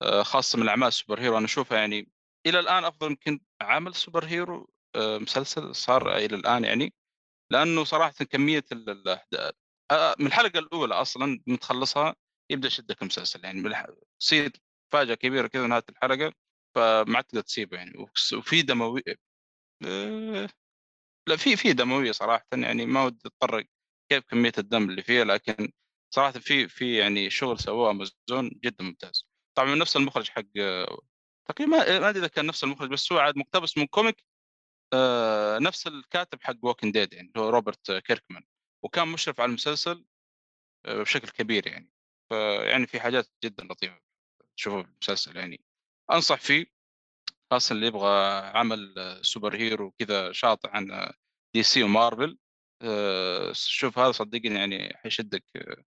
آه 0.01 0.23
خاصة 0.23 0.57
من 0.57 0.63
الاعمال 0.63 0.87
ال 0.87 0.92
super 0.92 1.19
hero 1.19 1.37
أنا 1.37 1.45
أشوفها 1.45 1.77
يعني 1.77 2.11
إلى 2.47 2.59
الآن 2.59 2.85
أفضل 2.85 3.07
يمكن 3.07 3.39
عمل 3.61 3.95
super 3.95 4.25
hero 4.25 4.61
آه 4.61 4.74
مسلسل 4.95 5.75
صار 5.75 6.17
إلى 6.17 6.35
الآن 6.35 6.63
يعني 6.63 6.93
لأنه 7.51 7.83
صراحة 7.83 8.11
كمية 8.11 8.63
من 10.19 10.27
الحلقة 10.27 10.59
الأولى 10.59 10.95
أصلا 10.95 11.43
ما 11.47 11.57
تخلصها 11.57 12.15
يبدأ 12.51 12.67
يشدك 12.67 13.01
المسلسل 13.01 13.43
يعني 13.43 13.63
تصير 14.19 14.51
مفاجأة 14.93 15.15
كبيرة 15.15 15.47
كذا 15.47 15.67
نهاية 15.67 15.83
الحلقة 15.89 16.33
فما 16.75 17.15
عاد 17.15 17.23
تقدر 17.23 17.41
تسيبه 17.41 17.77
يعني 17.77 17.93
وفي 18.33 18.61
دموي 18.61 19.03
آه، 19.85 20.49
لا 21.27 21.35
في 21.37 21.55
في 21.55 21.73
دموية 21.73 22.11
صراحة 22.11 22.47
يعني 22.53 22.85
ما 22.85 23.03
ودي 23.05 23.19
أتطرق 23.25 23.65
كيف 24.11 24.23
كمية 24.23 24.51
الدم 24.57 24.89
اللي 24.89 25.03
فيها 25.03 25.23
لكن 25.25 25.71
صراحة 26.15 26.31
في 26.31 26.67
في 26.67 26.97
يعني 26.97 27.29
شغل 27.29 27.59
سووه 27.59 27.91
أمازون 27.91 28.49
جدا 28.63 28.83
ممتاز. 28.83 29.27
طبعا 29.57 29.75
نفس 29.75 29.97
المخرج 29.97 30.29
حق 30.29 30.45
آه، 30.59 30.99
تقريبا 31.49 31.99
ما 31.99 32.09
أدري 32.09 32.19
إذا 32.19 32.27
كان 32.27 32.45
نفس 32.45 32.63
المخرج 32.63 32.89
بس 32.89 33.11
هو 33.11 33.19
عاد 33.19 33.37
مقتبس 33.37 33.77
من 33.77 33.85
comic 33.87 34.23
آه، 34.93 35.59
نفس 35.59 35.87
الكاتب 35.87 36.41
حق 36.41 36.55
Walking 36.63 36.91
Dead 36.91 37.13
يعني 37.13 37.31
هو 37.37 37.49
روبرت 37.49 37.91
كيركمان. 37.91 38.43
وكان 38.83 39.07
مشرف 39.07 39.39
على 39.41 39.49
المسلسل 39.49 40.05
آه، 40.85 41.01
بشكل 41.01 41.29
كبير 41.29 41.67
يعني. 41.67 41.89
فيعني 42.29 42.87
في 42.87 42.99
حاجات 42.99 43.27
جدا 43.43 43.63
لطيفة 43.63 44.01
تشوفها 44.57 44.83
في 44.83 44.89
المسلسل 44.89 45.37
يعني. 45.37 45.65
أنصح 46.11 46.39
فيه 46.39 46.65
خاصة 47.51 47.73
اللي 47.73 47.87
يبغى 47.87 48.39
عمل 48.55 48.95
superhero 49.21 49.91
كذا 49.91 50.31
شاطح 50.31 50.69
عن 50.69 51.11
DC 51.55 51.83
ومارفل 51.83 52.37
آه، 52.81 53.51
شوف 53.53 53.99
هذا 53.99 54.11
صدقني 54.11 54.55
يعني 54.55 54.93
حيشدك 54.97 55.43
آه، 55.55 55.83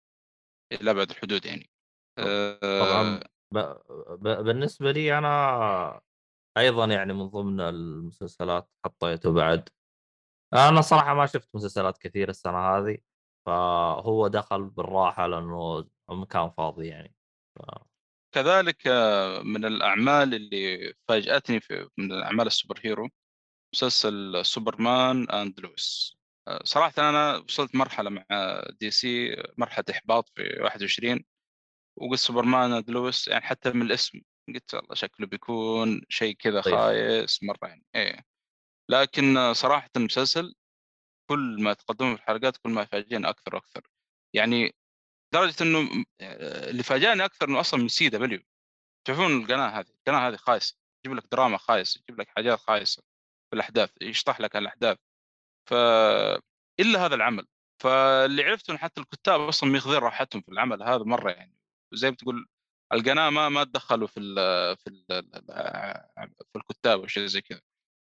إلى 0.73 0.91
أبعد 0.91 1.11
الحدود 1.11 1.47
يعني. 1.47 1.71
طبعا. 2.63 3.21
بالنسبة 4.21 4.93
لي 4.93 5.19
أنا 5.19 6.01
أيضا 6.59 6.85
يعني 6.87 7.13
من 7.13 7.27
ضمن 7.27 7.61
المسلسلات 7.61 8.71
حطيته 8.85 9.33
بعد. 9.33 9.69
أنا 10.55 10.81
صراحة 10.81 11.15
ما 11.15 11.27
شفت 11.27 11.49
مسلسلات 11.55 11.99
كثير 11.99 12.29
السنة 12.29 12.59
هذه 12.59 12.99
فهو 13.47 14.29
دخل 14.29 14.65
بالراحة 14.65 15.27
لأنه 15.27 15.89
المكان 16.11 16.51
فاضي 16.51 16.87
يعني. 16.87 17.15
ف... 17.59 17.63
كذلك 18.35 18.87
آه، 18.87 19.43
من 19.43 19.65
الأعمال 19.65 20.35
اللي 20.35 20.95
فاجأتني 21.09 21.61
في 21.61 21.89
من 21.99 22.23
اعمال 22.23 22.47
السوبر 22.47 22.81
هيرو 22.85 23.09
مسلسل 23.75 24.45
Superman 24.45 25.31
and 25.31 25.61
Lois. 25.61 26.19
آه، 26.49 26.61
صراحة 26.65 26.93
أنا 26.99 27.37
وصلت 27.37 27.75
مرحلة 27.75 28.11
مع 28.11 28.25
DC 28.81 29.37
مرحلة 29.59 29.85
إحباط 29.91 30.29
في 30.35 30.61
21 30.63 31.25
وقلت 31.97 32.21
Superman 32.21 32.73
and 32.73 32.91
Lois 32.91 33.29
يعني 33.29 33.45
حتى 33.45 33.71
من 33.73 33.83
الاسم 33.83 34.21
قلت 34.55 34.75
والله 34.75 34.95
شكله 34.95 35.27
بيكون 35.27 36.03
شيء 36.09 36.35
كذا 36.37 36.61
طيب. 36.61 36.75
خايس 36.75 37.43
مرة 37.43 37.69
يعني 37.69 37.85
إيه. 37.95 38.25
لكن 38.91 39.55
صراحة 39.55 39.91
المسلسل 39.97 40.55
كل 41.31 41.63
ما 41.63 41.73
تقدموا 41.73 42.17
في 42.17 42.23
الحلقات 42.23 42.57
كل 42.57 42.71
ما 42.71 42.83
يفاجئني 42.83 43.29
أكثر 43.29 43.55
وأكثر. 43.55 43.83
يعني 44.35 44.75
لدرجة 45.35 45.63
إنه 45.63 46.05
آه، 46.21 46.71
اللي 46.71 46.83
فاجأني 46.83 47.25
أكثر 47.25 47.49
إنه 47.49 47.61
أصلا 47.61 47.81
من 47.81 47.89
CW 47.89 48.41
تعرفون 49.07 49.43
القناة 49.43 49.69
هذه 49.69 49.87
القناة 49.91 50.29
هذه 50.29 50.37
خايسة. 50.37 50.77
يجيب 51.05 51.19
لك 51.19 51.25
دراما 51.33 51.59
خايسه 51.59 52.01
يجيب 52.01 52.21
لك 52.21 52.29
حاجات 52.29 52.59
خايسة 52.59 53.03
في 53.51 53.57
الأحداث 53.57 53.91
يشطح 54.03 54.41
لك 54.41 54.57
الأحداث. 54.57 54.99
ف 55.69 55.75
إلا 56.81 57.07
هذا 57.07 57.15
العمل. 57.15 57.47
فاللي 57.83 58.45
عرفته 58.45 58.71
انه 58.71 58.79
حتى 58.79 59.01
الكتاب 59.01 59.41
أصلا 59.41 59.71
ماخذين 59.71 59.99
راحتهم 59.99 60.43
في 60.43 60.49
العمل 60.53 60.83
هذا 60.83 61.03
مرة 61.05 61.31
يعني. 61.31 61.55
زي 61.93 62.11
ما 62.11 62.17
تقول 62.17 62.49
القناة 62.93 63.31
ما 63.31 63.49
ما 63.49 63.65
تدخلوا 63.65 64.09
في 64.09 64.21
ال 64.21 64.37
في 64.77 64.87
ال 64.91 65.05
في 66.53 66.57
الكتاب 66.57 67.01
أو 67.01 67.07
شيء 67.07 67.27
زي 67.27 67.41
كذا. 67.41 67.61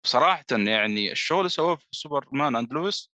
صراحة 0.05 0.45
يعني 0.51 1.11
الشغل 1.11 1.39
اللي 1.39 1.49
سووه 1.49 1.75
في 1.75 1.85
Superman 1.91 2.55
and 2.55 2.73
Lois 2.73 3.11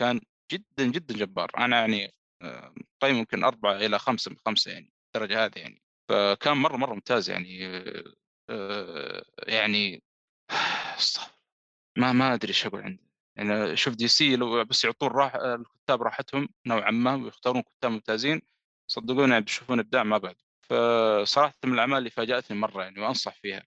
كان 0.00 0.20
جدا 0.52 0.86
جدا 0.86 1.14
جبار. 1.14 1.50
أنا 1.58 1.80
يعني 1.80 2.14
آه، 2.42 2.74
قيم 3.02 3.16
يمكن 3.16 3.44
أربعة 3.44 3.76
إلى 3.76 3.98
خمسة 3.98 4.30
من 4.30 4.36
خمسة 4.46 4.72
يعني 4.72 4.92
الدرجة 5.16 5.44
هذه 5.44 5.58
يعني. 5.58 5.82
فكان 6.10 6.56
مرة 6.56 6.76
مرة 6.76 6.94
ممتاز 6.94 7.30
يعني 7.30 7.66
آه، 7.66 8.14
آه، 8.50 9.24
يعني 9.38 10.02
ما 11.98 12.12
ما 12.12 12.34
أدري 12.34 12.48
إيش 12.48 12.66
أقول 12.66 12.82
عندي 12.82 13.06
يعني 13.36 13.76
شوف 13.76 13.94
DC 13.94 14.36
لو 14.36 14.64
بس 14.64 14.84
يعطون 14.84 15.08
راح 15.08 15.34
الكتاب 15.34 16.02
راحتهم 16.02 16.48
نوعا 16.66 16.90
ما 16.90 17.14
ويختارون 17.14 17.62
كتاب 17.62 17.90
ممتازين 17.90 18.42
صدقوني 18.90 19.40
بيشوفون 19.40 19.78
إبداع 19.80 20.02
ما 20.02 20.18
بعد 20.18 20.36
فصراحة 20.70 21.54
من 21.64 21.72
الأعمال 21.74 21.98
اللي 21.98 22.10
فاجأتني 22.10 22.56
مرة 22.58 22.82
يعني 22.82 23.00
وأنصح 23.00 23.34
فيها 23.34 23.66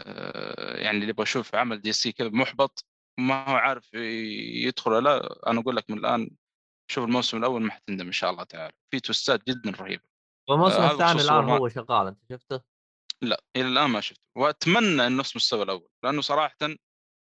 آه، 0.00 0.76
يعني 0.76 0.98
اللي 0.98 1.08
يبغى 1.08 1.22
يشوف 1.22 1.54
عمل 1.54 1.80
DC 1.80 2.12
كذا 2.12 2.28
محبط 2.28 2.84
ما 3.18 3.48
هو 3.48 3.54
عارف 3.54 3.94
يدخل 3.94 4.92
ولا 4.92 5.08
لا 5.08 5.50
أنا 5.50 5.60
أقول 5.60 5.76
لك 5.76 5.90
من 5.90 5.98
الآن 5.98 6.30
شوف 6.90 7.04
الموسم 7.04 7.36
الأول 7.36 7.62
ما 7.62 7.70
حتندم 7.70 8.06
إن 8.06 8.12
شاء 8.12 8.30
الله 8.30 8.44
تعالى 8.44 8.72
في 8.90 9.00
twist 9.00 9.38
ات 9.38 9.46
جدا 9.46 9.70
رهيبة 9.70 10.02
والموسم 10.48 10.82
آه، 10.82 10.92
الثاني 10.92 11.20
الآن. 11.20 11.48
هو 11.48 11.68
شغال 11.68 12.06
أنت 12.06 12.18
شفته؟ 12.32 12.60
لا 13.22 13.42
إلى 13.56 13.68
الآن 13.68 13.90
ما 13.90 14.00
شفته 14.00 14.22
وأتمنى 14.36 15.06
إنه 15.06 15.18
نفس 15.18 15.36
مستوى 15.36 15.62
الأول 15.62 15.88
لأنه 16.04 16.20
صراحة 16.20 16.56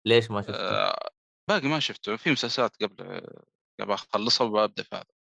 ليش 0.06 0.30
ما 0.30 0.42
شفته؟ 0.42 0.54
آه، 0.54 1.10
باقي 1.48 1.68
ما 1.68 1.80
شفته 1.80 2.16
في 2.16 2.30
مسلسلات 2.30 2.82
قبل 2.82 3.22
قبل 3.80 3.92
أخلصها 3.92 4.46
وأبدأ 4.46 4.82
في 4.82 4.96
هذا 4.96 5.19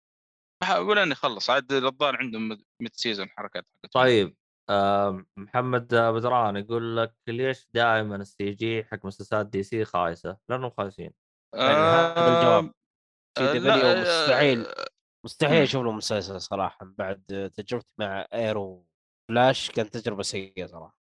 أقول 0.73 0.99
إني 0.99 1.15
خلص 1.15 1.51
عاد 1.51 1.73
الظاهر 1.73 2.17
عندهم 2.17 2.49
mid 2.81 2.95
season 2.95 3.31
حركات 3.31 3.67
طيب 3.93 4.37
آه 4.71 5.25
محمد 5.37 5.95
بدران 5.95 6.57
يقول 6.57 6.97
لك 6.97 7.15
ليش 7.29 7.69
دائما 7.75 8.17
ال 8.17 8.51
CG 8.51 8.85
حق 8.85 9.05
مسلسلات 9.05 9.47
DC 9.47 9.85
خايسة؟ 9.85 10.39
لأنهم 10.49 10.71
خايسين. 10.71 11.13
يعني 11.55 11.77
هذا 11.77 12.39
الجواب. 12.39 12.75
آه، 13.39 13.53
لا، 13.53 14.01
مستحيل 14.01 14.67
مستحيل. 15.25 15.63
أشوف 15.63 15.85
له 15.85 15.93
مسلسل 15.93 16.41
صراحة. 16.41 16.87
بعد 16.99 17.53
تجربتي 17.57 17.93
مع 17.99 18.27
Arrow 18.35 18.87
Flash 19.29 19.71
كانت 19.71 19.97
تجربة 19.97 20.23
سيئة 20.23 20.67
صراحة. 20.67 20.99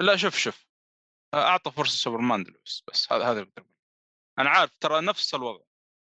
لا 0.00 0.16
شوف 0.16 0.36
شوف. 0.36 0.66
أعطى 1.34 1.70
فرصة 1.70 1.96
سوبرمان 1.96 2.42
دلوقتي 2.42 2.84
بس 2.88 3.12
هذا 3.12 3.24
هذا. 3.24 3.46
أنا 4.38 4.50
عارف 4.50 4.70
ترى 4.80 5.00
نفس 5.00 5.34
الوضع. 5.34 5.64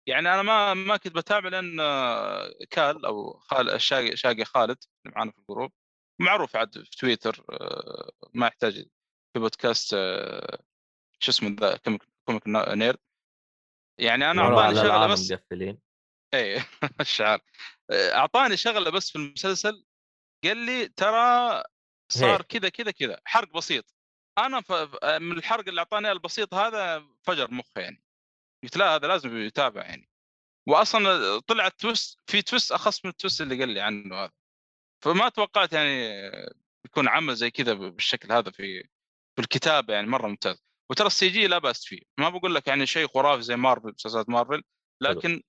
يعني 0.06 0.34
أنا 0.34 0.42
ما 0.42 0.74
ما 0.74 0.96
كنت 0.96 1.14
بتابع 1.14 1.48
لأن 1.48 1.80
آه، 1.80 2.52
كال 2.70 3.06
أو 3.06 3.38
خال 3.38 3.80
شاقي, 3.80 4.16
شاقي 4.16 4.44
خالد 4.44 4.76
اللي 5.06 5.16
معانا 5.16 5.30
في 5.32 5.38
ال 5.38 5.44
group 5.44 5.72
معروف 6.20 6.56
عاد 6.56 6.84
في 6.84 6.90
تويتر 6.90 7.44
آه، 7.50 8.12
ما 8.34 8.46
يحتاج 8.46 8.74
في 9.32 9.40
بودكاست 9.40 9.94
آه، 9.94 10.58
شو 11.18 11.30
اسمه 11.30 11.56
ذا 11.60 11.76
Comic 12.24 12.42
Nerd. 12.48 12.98
يعني 14.00 14.30
أنا 14.30 14.42
أعطاني 14.42 14.74
شغلة 14.74 15.06
بس 15.06 15.32
مقفلين. 15.32 15.78
اي 16.34 16.62
الشعار. 17.00 17.40
أعطاني 17.92 18.56
شغلة 18.56 18.90
بس 18.90 19.10
في 19.10 19.16
المسلسل 19.16 19.84
قال 20.44 20.56
لي 20.56 20.88
ترى 20.88 21.62
صار. 22.12 22.42
كذا 22.42 22.68
كذا 22.68 22.90
كذا 22.90 23.20
حرق 23.24 23.52
بسيط. 23.56 23.94
أنا 24.38 24.60
ف... 24.60 24.72
من 25.04 25.38
الحرق 25.38 25.68
اللي 25.68 25.80
أعطاني 25.80 26.12
البسيط 26.12 26.54
هذا 26.54 27.06
فجر 27.22 27.50
مخي 27.50 27.80
يعني. 27.80 28.05
قلت 28.62 28.76
لا 28.76 28.94
هذا 28.94 29.08
لازم 29.08 29.36
يتابع 29.36 29.82
يعني. 29.82 30.08
واصلا 30.68 31.38
طلع 31.40 31.68
twist 31.68 32.18
في 32.26 32.42
twist 32.42 32.72
أخص 32.72 33.04
من 33.04 33.10
ال 33.10 33.15
twist 33.15 33.40
اللي 33.40 33.58
قال 33.58 33.68
لي 33.68 33.80
عنه 33.80 34.16
هذا. 34.16 34.32
فما 35.04 35.28
توقعت 35.28 35.72
يعني 35.72 36.12
يكون 36.86 37.08
عمل 37.08 37.34
زي 37.34 37.50
كذا 37.50 37.74
بالشكل 37.74 38.32
هذا 38.32 38.50
في 38.50 38.82
في 39.36 39.42
الكتابة 39.42 39.94
يعني 39.94 40.06
مرة 40.06 40.28
ممتاز. 40.28 40.62
وترى 40.90 41.06
ال 41.06 41.28
CG 41.28 41.46
لا 41.46 41.58
بأس 41.58 41.84
فيه. 41.84 42.00
ما 42.18 42.28
بقول 42.28 42.54
لك 42.54 42.68
يعني 42.68 42.86
شيء 42.86 43.06
خرافي 43.08 43.42
زي 43.42 43.56
مارفل 43.56 43.88
مسلسلات 43.88 44.28
مارفل 44.28 44.62
لكن 45.02 45.42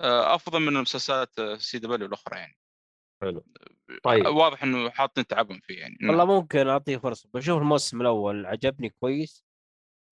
آه، 0.00 0.34
أفضل 0.34 0.60
من 0.60 0.72
مسلسلات 0.72 1.40
CW 1.58 2.06
الأخرى 2.06 2.38
يعني. 2.38 2.58
حلو. 3.22 3.44
طيب. 4.04 4.26
واضح 4.26 4.62
إنه 4.62 4.90
حاطين 4.90 5.26
تعبهم 5.26 5.60
فيه 5.60 5.80
يعني. 5.80 5.96
والله 6.02 6.24
ممكن 6.24 6.68
أعطيه 6.68 6.96
فرصة. 6.96 7.28
بشوف 7.34 7.58
الموسم 7.58 8.00
الأول 8.00 8.46
عجبني 8.46 8.90
كويس. 9.00 9.44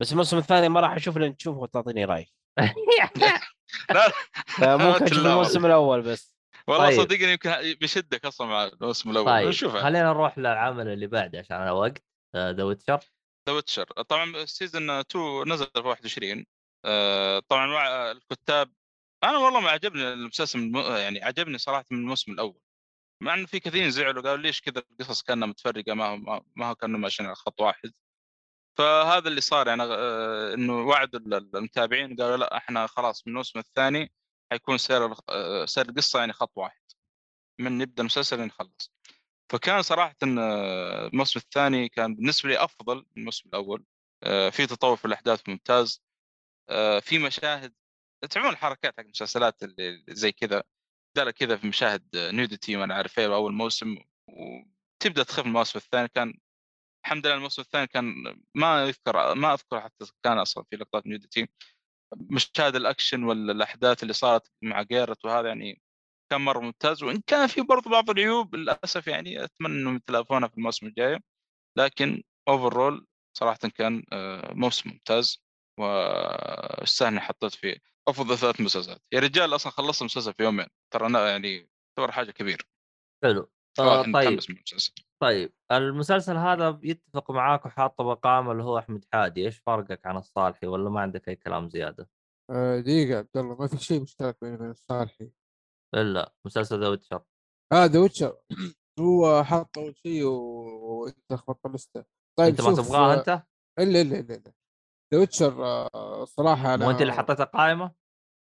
بس 0.01 0.13
الموسم 0.13 0.39
الثاني 0.39 0.69
ما 0.69 0.81
راح 0.81 0.93
أشوف 0.93 1.17
لين 1.19 1.37
تشوفه 1.37 1.59
وتعطيني 1.59 2.05
رأي. 2.05 2.27
لا 3.91 4.13
فممكن 4.59 5.05
أشوف. 5.05 5.19
الموسم 5.27 5.67
الأول 5.67 6.03
بس. 6.03 6.35
والله 6.69 6.89
طيب. 6.91 7.01
صدقني 7.01 7.33
يمكن 7.33 7.51
بيشدك 7.81 8.25
أصلا 8.25 8.47
مع 8.47 8.65
الموسم 8.65 9.11
الأول. 9.11 9.27
طيب 9.27 9.49
نشوفها 9.49 9.83
خلينا 9.83 10.05
نروح 10.09 10.39
للعمل 10.39 10.89
اللي 10.89 11.07
بعده 11.07 11.39
عشان 11.39 11.57
على 11.57 11.71
وقت. 11.71 12.03
The 12.37 12.63
Witcher 12.65 13.01
The 13.49 13.55
Witcher 13.55 13.85
طبعا 13.85 14.45
season 14.45 14.91
2 14.91 15.53
نزل 15.53 15.67
في 15.75 15.79
21 15.81 16.47
آه، 16.85 17.39
طبعا 17.49 17.67
مع 17.67 18.11
الكتاب 18.11 18.73
أنا 19.25 19.39
والله 19.39 19.61
ما 19.61 19.71
عجبني 19.71 20.13
المسلسل 20.13 20.73
يعني 20.77 21.25
عجبني 21.25 21.59
صراحة 21.59 21.85
من 21.91 21.99
الموسم 21.99 22.33
الأول. 22.33 22.61
مع 23.23 23.35
انه 23.35 23.47
في 23.47 23.61
كثيرين 23.61 23.91
زعلوا 23.91 24.23
قالوا 24.23 24.37
ليش 24.37 24.61
كذا 24.61 24.83
القصص 24.91 25.23
كأنها 25.23 25.49
متفرقة 25.49 25.95
ما 25.95 26.07
هو 26.07 26.17
ما- 26.17 26.43
ما 26.57 26.67
هو 26.71 26.75
كانوا 26.75 26.99
ماشيين 27.01 27.27
على 27.27 27.37
خط 27.37 27.61
واحد. 27.61 27.93
فهذا 28.79 29.29
اللي 29.29 29.41
صار 29.41 29.69
يعني 29.69 29.83
آه، 29.83 30.55
إنه 30.55 30.73
وعدوا 30.73 31.21
ال- 31.21 31.57
المتابعين 31.57 32.17
قالوا 32.17 32.37
لا 32.37 32.57
إحنا 32.57 32.87
خلاص 32.87 33.27
من 33.27 33.31
الموسم 33.33 33.59
الثاني 33.59 34.13
حيكون 34.53 34.79
سير 34.79 35.15
آه، 35.29 35.65
سير 35.67 35.89
القصة 35.89 36.19
يعني 36.19 36.33
خط 36.33 36.53
واحد. 36.57 36.81
من 37.59 37.79
نبدا 37.79 38.01
المسلسل 38.01 38.39
لنخلص 38.41 38.93
فكان 39.53 39.83
صراحة 39.83 40.17
آه، 40.39 41.07
الموسم 41.07 41.41
الثاني 41.41 41.89
كان 41.89 42.15
بالنسبة 42.15 42.49
لي 42.49 42.65
أفضل 42.65 42.97
من 42.97 43.05
الموسم 43.17 43.49
الأول. 43.49 43.85
في 44.51 44.67
تطور 44.67 44.97
في 44.97 45.05
الأحداث 45.05 45.49
ممتاز. 45.49 46.03
في 47.01 47.19
مشاهد 47.19 47.75
تعرفون 48.31 48.53
الحركات 48.53 48.95
حق 48.97 49.01
المسلسلات 49.05 49.63
اللي 49.63 50.05
زي 50.09 50.33
كذا؟ 50.33 50.63
دار 51.17 51.31
كذا 51.31 51.57
في 51.57 51.67
مشاهد 51.67 52.17
نيوديتي 52.17 52.77
وأنا 52.77 52.95
عارف 52.95 53.19
إيه 53.19 53.35
أول 53.35 53.53
موسم 53.53 53.97
وتبدأ 54.29 55.23
تخف 55.23 55.47
الموسم 55.47 55.79
الثاني. 55.79 56.09
كان 56.09 56.35
الحمد 57.07 57.27
لله 57.27 57.37
الموسم 57.37 57.63
الثاني 57.63 57.87
كان 57.87 58.37
ما 58.55 58.85
يذكر 58.85 59.35
ما 59.35 59.55
أذكر 59.55 59.81
حتى 59.81 60.05
كان 60.23 60.39
أصلا 60.39 60.65
في 60.71 60.77
لقطات 60.77 61.07
نيوديتي 61.07 61.49
مشاهد 62.15 62.77
الأكشن 62.77 63.25
ولا 63.25 63.53
الاحداث 63.53 64.03
اللي 64.03 64.13
صارت 64.13 64.51
مع 64.63 64.83
جيرالت 64.83 65.25
وهذا 65.25 65.49
يعني 65.49 65.83
كان 66.31 66.41
مرة 66.41 66.61
ممتاز. 66.61 67.03
وإن 67.03 67.21
كان 67.27 67.47
في 67.47 67.61
برضو 67.61 67.91
بعض 67.91 68.11
العيوب 68.11 68.55
للأسف 68.55 69.07
يعني 69.07 69.45
أتمنى 69.45 69.75
إنهم 69.75 69.97
يتلافونها 69.97 70.49
في 70.49 70.57
الموسم 70.57 70.87
الجاي. 70.87 71.21
لكن 71.79 72.23
overall 72.49 73.07
صراحة 73.39 73.59
كان 73.59 74.05
آه، 74.13 74.53
موسم 74.53 74.91
ممتاز. 74.91 75.43
واستاهل 75.81 77.13
اني 77.13 77.21
حطيت 77.21 77.55
فيه 77.55 77.77
أفضل 78.09 78.39
ثلاث 78.39 78.61
مسلسلات. 78.61 79.03
يا 79.13 79.21
رجال 79.21 79.55
أصلا 79.55 79.73
خلصت 79.73 80.01
المسلسل 80.01 80.35
في 80.35 80.43
يومين. 80.43 80.67
ترى 80.91 81.07
أنا 81.07 81.31
يعني 81.31 81.69
تعتبر 81.97 82.13
حاجة 82.13 82.31
كبيره 82.31 82.65
حلو. 83.25 83.51
آه 83.79 84.03
طيب. 84.03 84.41
طيب 85.23 85.53
المسلسل 85.73 86.37
هذا 86.37 86.81
يتفق 86.83 87.31
معاك 87.31 87.67
وحاطه 87.67 88.05
مقام 88.05 88.51
اللي 88.51 88.63
هو 88.63 88.79
أحمد 88.79 89.05
حادي 89.13 89.47
إيش 89.47 89.59
فرقك 89.59 90.07
عن 90.07 90.17
الصالحي 90.17 90.67
ولا 90.67 90.91
ما 90.91 91.01
عندك 91.01 91.29
أي 91.29 91.37
كلام 91.37 91.69
زيادة؟ 91.69 92.09
آه، 92.51 92.81
دقيقة 92.81 93.11
يا 93.13 93.19
عبد 93.19 93.37
الله 93.37 93.57
ما 93.57 93.67
في 93.67 93.77
شيء 93.77 94.03
مشترك 94.03 94.37
بيني 94.43 94.55
وبين 94.55 94.71
الصالحي. 94.71 95.31
إلا 95.95 96.33
مسلسل 96.47 96.81
The 96.81 96.89
Witcher. 96.89 97.23
آه 97.73 97.85
The 97.85 98.01
Witcher. 98.01 98.37
هو 99.01 99.45
حاط 99.45 99.79
أول 99.79 99.97
شيء 99.97 100.25
وأنت 100.25 101.33
لخبطت 101.33 101.67
اللسته 101.67 102.05
طيب 102.39 102.49
أنت 102.49 102.61
ما 102.61 102.75
تبغاه 102.75 103.13
آه، 103.13 103.19
أنت؟ 103.19 103.43
إلا 103.79 104.01
إلا 104.01 104.21
إلا 104.21 104.35
إلا. 104.35 104.53
The 105.15 105.19
Witcher 105.21 105.65
آه، 105.65 106.25
صراحة 106.25 106.75
أنا 106.75 106.85
مو 106.85 106.91
أنت 106.91 107.03
اللي 107.03 107.13
حطيتها 107.13 107.45
قائمة؟ 107.45 107.93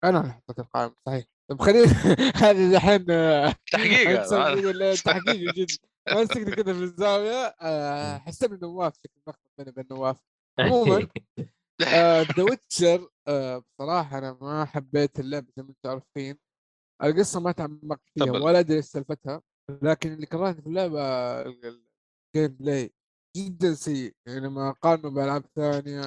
أنا 0.04 0.20
اللي 0.20 0.32
حطيت 0.32 0.58
القائمة 0.58 0.94
صحيح. 1.06 1.24
طيب 1.50 1.62
خلينا 1.62 1.86
هذه 2.44 2.76
الحين 2.76 3.10
آه، 3.10 3.54
تحقيق. 3.72 4.22
تحقيق 5.04 5.54
جد 5.54 5.91
ماسكني 6.08 6.50
كذا 6.50 6.72
في 6.74 6.82
الزاوية 6.82 7.54
آه، 7.60 8.18
حسبني 8.18 8.58
نواف 8.62 8.94
شكل 8.94 9.20
مخطط 9.26 9.50
بيني 9.58 9.70
وبين 9.70 9.86
نواف 9.90 10.16
عموماً، 10.58 11.08
The 12.38 12.42
Witcher 12.42 13.09
بصراحة 13.60 14.18
أنا 14.18 14.38
ما 14.40 14.64
حبيت 14.64 15.20
اللعبة 15.20 15.46
زي 15.56 15.62
ما 15.62 15.68
أنتم 15.68 15.90
عارفين. 15.90 16.38
القصة 17.02 17.40
ما 17.40 17.52
تعمقت 17.52 18.00
فيها. 18.14 18.32
ولا 18.32 18.58
أدري 18.58 18.76
إيش 18.76 18.84
سالفتها 18.84 19.42
لكن 19.82 20.12
اللي 20.12 20.26
كرهني 20.26 20.62
في 20.62 20.66
اللعبة 20.66 21.00
ال- 21.42 21.66
ال- 21.66 21.86
ال 22.36 22.56
gameplay 22.56 22.94
جدا 23.36 23.74
سيء. 23.74 24.14
يعني 24.26 24.40
لما 24.40 24.70
قارنه 24.70 25.10
بألعاب 25.10 25.44
ثانية 25.56 26.00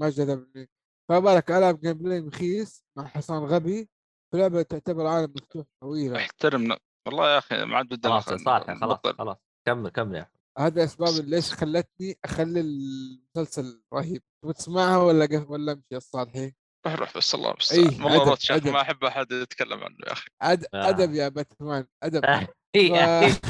ما 0.00 0.10
جذبني. 0.10 0.70
فما 1.08 1.18
بالك 1.18 1.50
العب 1.50 1.80
gameplay 1.80 2.20
مخيس 2.20 2.84
مع 2.98 3.06
حصان 3.06 3.42
غبي؟ 3.44 3.90
في 4.32 4.38
لعبة 4.38 4.62
تعتبر 4.62 5.06
عالم 5.06 5.32
مفتوح 5.36 5.66
طويلة. 5.82 6.16
احترم 6.16 6.76
والله 7.08 7.32
يا 7.32 7.38
أخي 7.38 7.64
ما 7.64 7.76
عاد 7.76 7.86
بدنا 7.86 8.20
خلاص 8.20 8.28
يا 8.28 8.36
صالح 8.36 8.80
خلاص. 8.80 8.98
خلاص 9.18 9.36
كمل 9.66 9.90
كمل 9.90 10.16
يا 10.16 10.30
هذا 10.58 10.84
أسباب 10.84 11.24
ليش 11.24 11.52
خلتني 11.52 12.18
أخلي 12.24 12.60
المسلسل 12.60 13.82
رهيب. 13.94 14.22
تبغى 14.42 14.54
تسمعها 14.54 14.98
ولا 14.98 15.24
قف 15.24 15.50
ولا 15.50 15.72
امشي 15.72 15.86
يا 15.92 15.96
الصالحي 15.96 16.54
روح 16.86 16.94
روح 16.94 17.16
بس 17.16 17.34
الله 17.34 17.48
إيه، 17.48 17.54
المستعان 17.54 18.04
والله 18.04 18.36
أدب،. 18.50 18.68
ما 18.68 18.80
أحب 18.80 19.04
أحد 19.04 19.32
يتكلم 19.32 19.84
عنه 19.84 19.96
يا 20.06 20.12
أخي. 20.12 20.28
أد... 20.42 20.66
آه. 20.74 20.88
أدب 20.88 21.14
يا 21.14 21.28
باتمان 21.28 21.86
أدب. 22.02 22.24
إيه. 22.74 23.28
ف... 23.28 23.40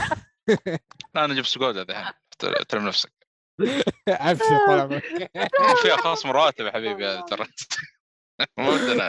لا 1.14 1.24
أنا 1.24 1.34
جبت 1.34 1.46
سكودا 1.46 1.82
دحين 1.82 2.12
احترم 2.44 2.86
نفسك. 2.86 3.12
ابشر 4.08 4.66
طال 4.66 4.80
عمرك 4.80 5.04
فيها 5.82 5.96
خصم 5.96 6.30
راتب 6.30 6.66
يا 6.66 6.72
حبيبي 6.72 7.06
هذه 7.06 7.20
ترى. 7.20 7.46
ما 8.58 8.68
ودنا 8.68 9.08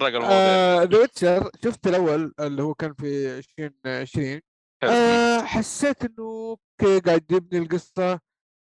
يعني 0.00 0.12
طرق 0.12 0.14
المواضيع. 0.14 0.36
آه، 0.38 0.82
ذا 0.82 0.98
ويتشر 0.98 1.50
شفت 1.64 1.86
الأول 1.86 2.34
اللي 2.40 2.62
هو 2.62 2.74
كان 2.74 2.94
في 2.94 3.38
2020 3.38 4.40
حلو. 4.82 4.90
آه 4.90 5.40
حسيت 5.42 6.04
إنه 6.04 6.56
okay 6.80 7.00
قاعد 7.00 7.32
يبني 7.32 7.62
القصة. 7.62 8.20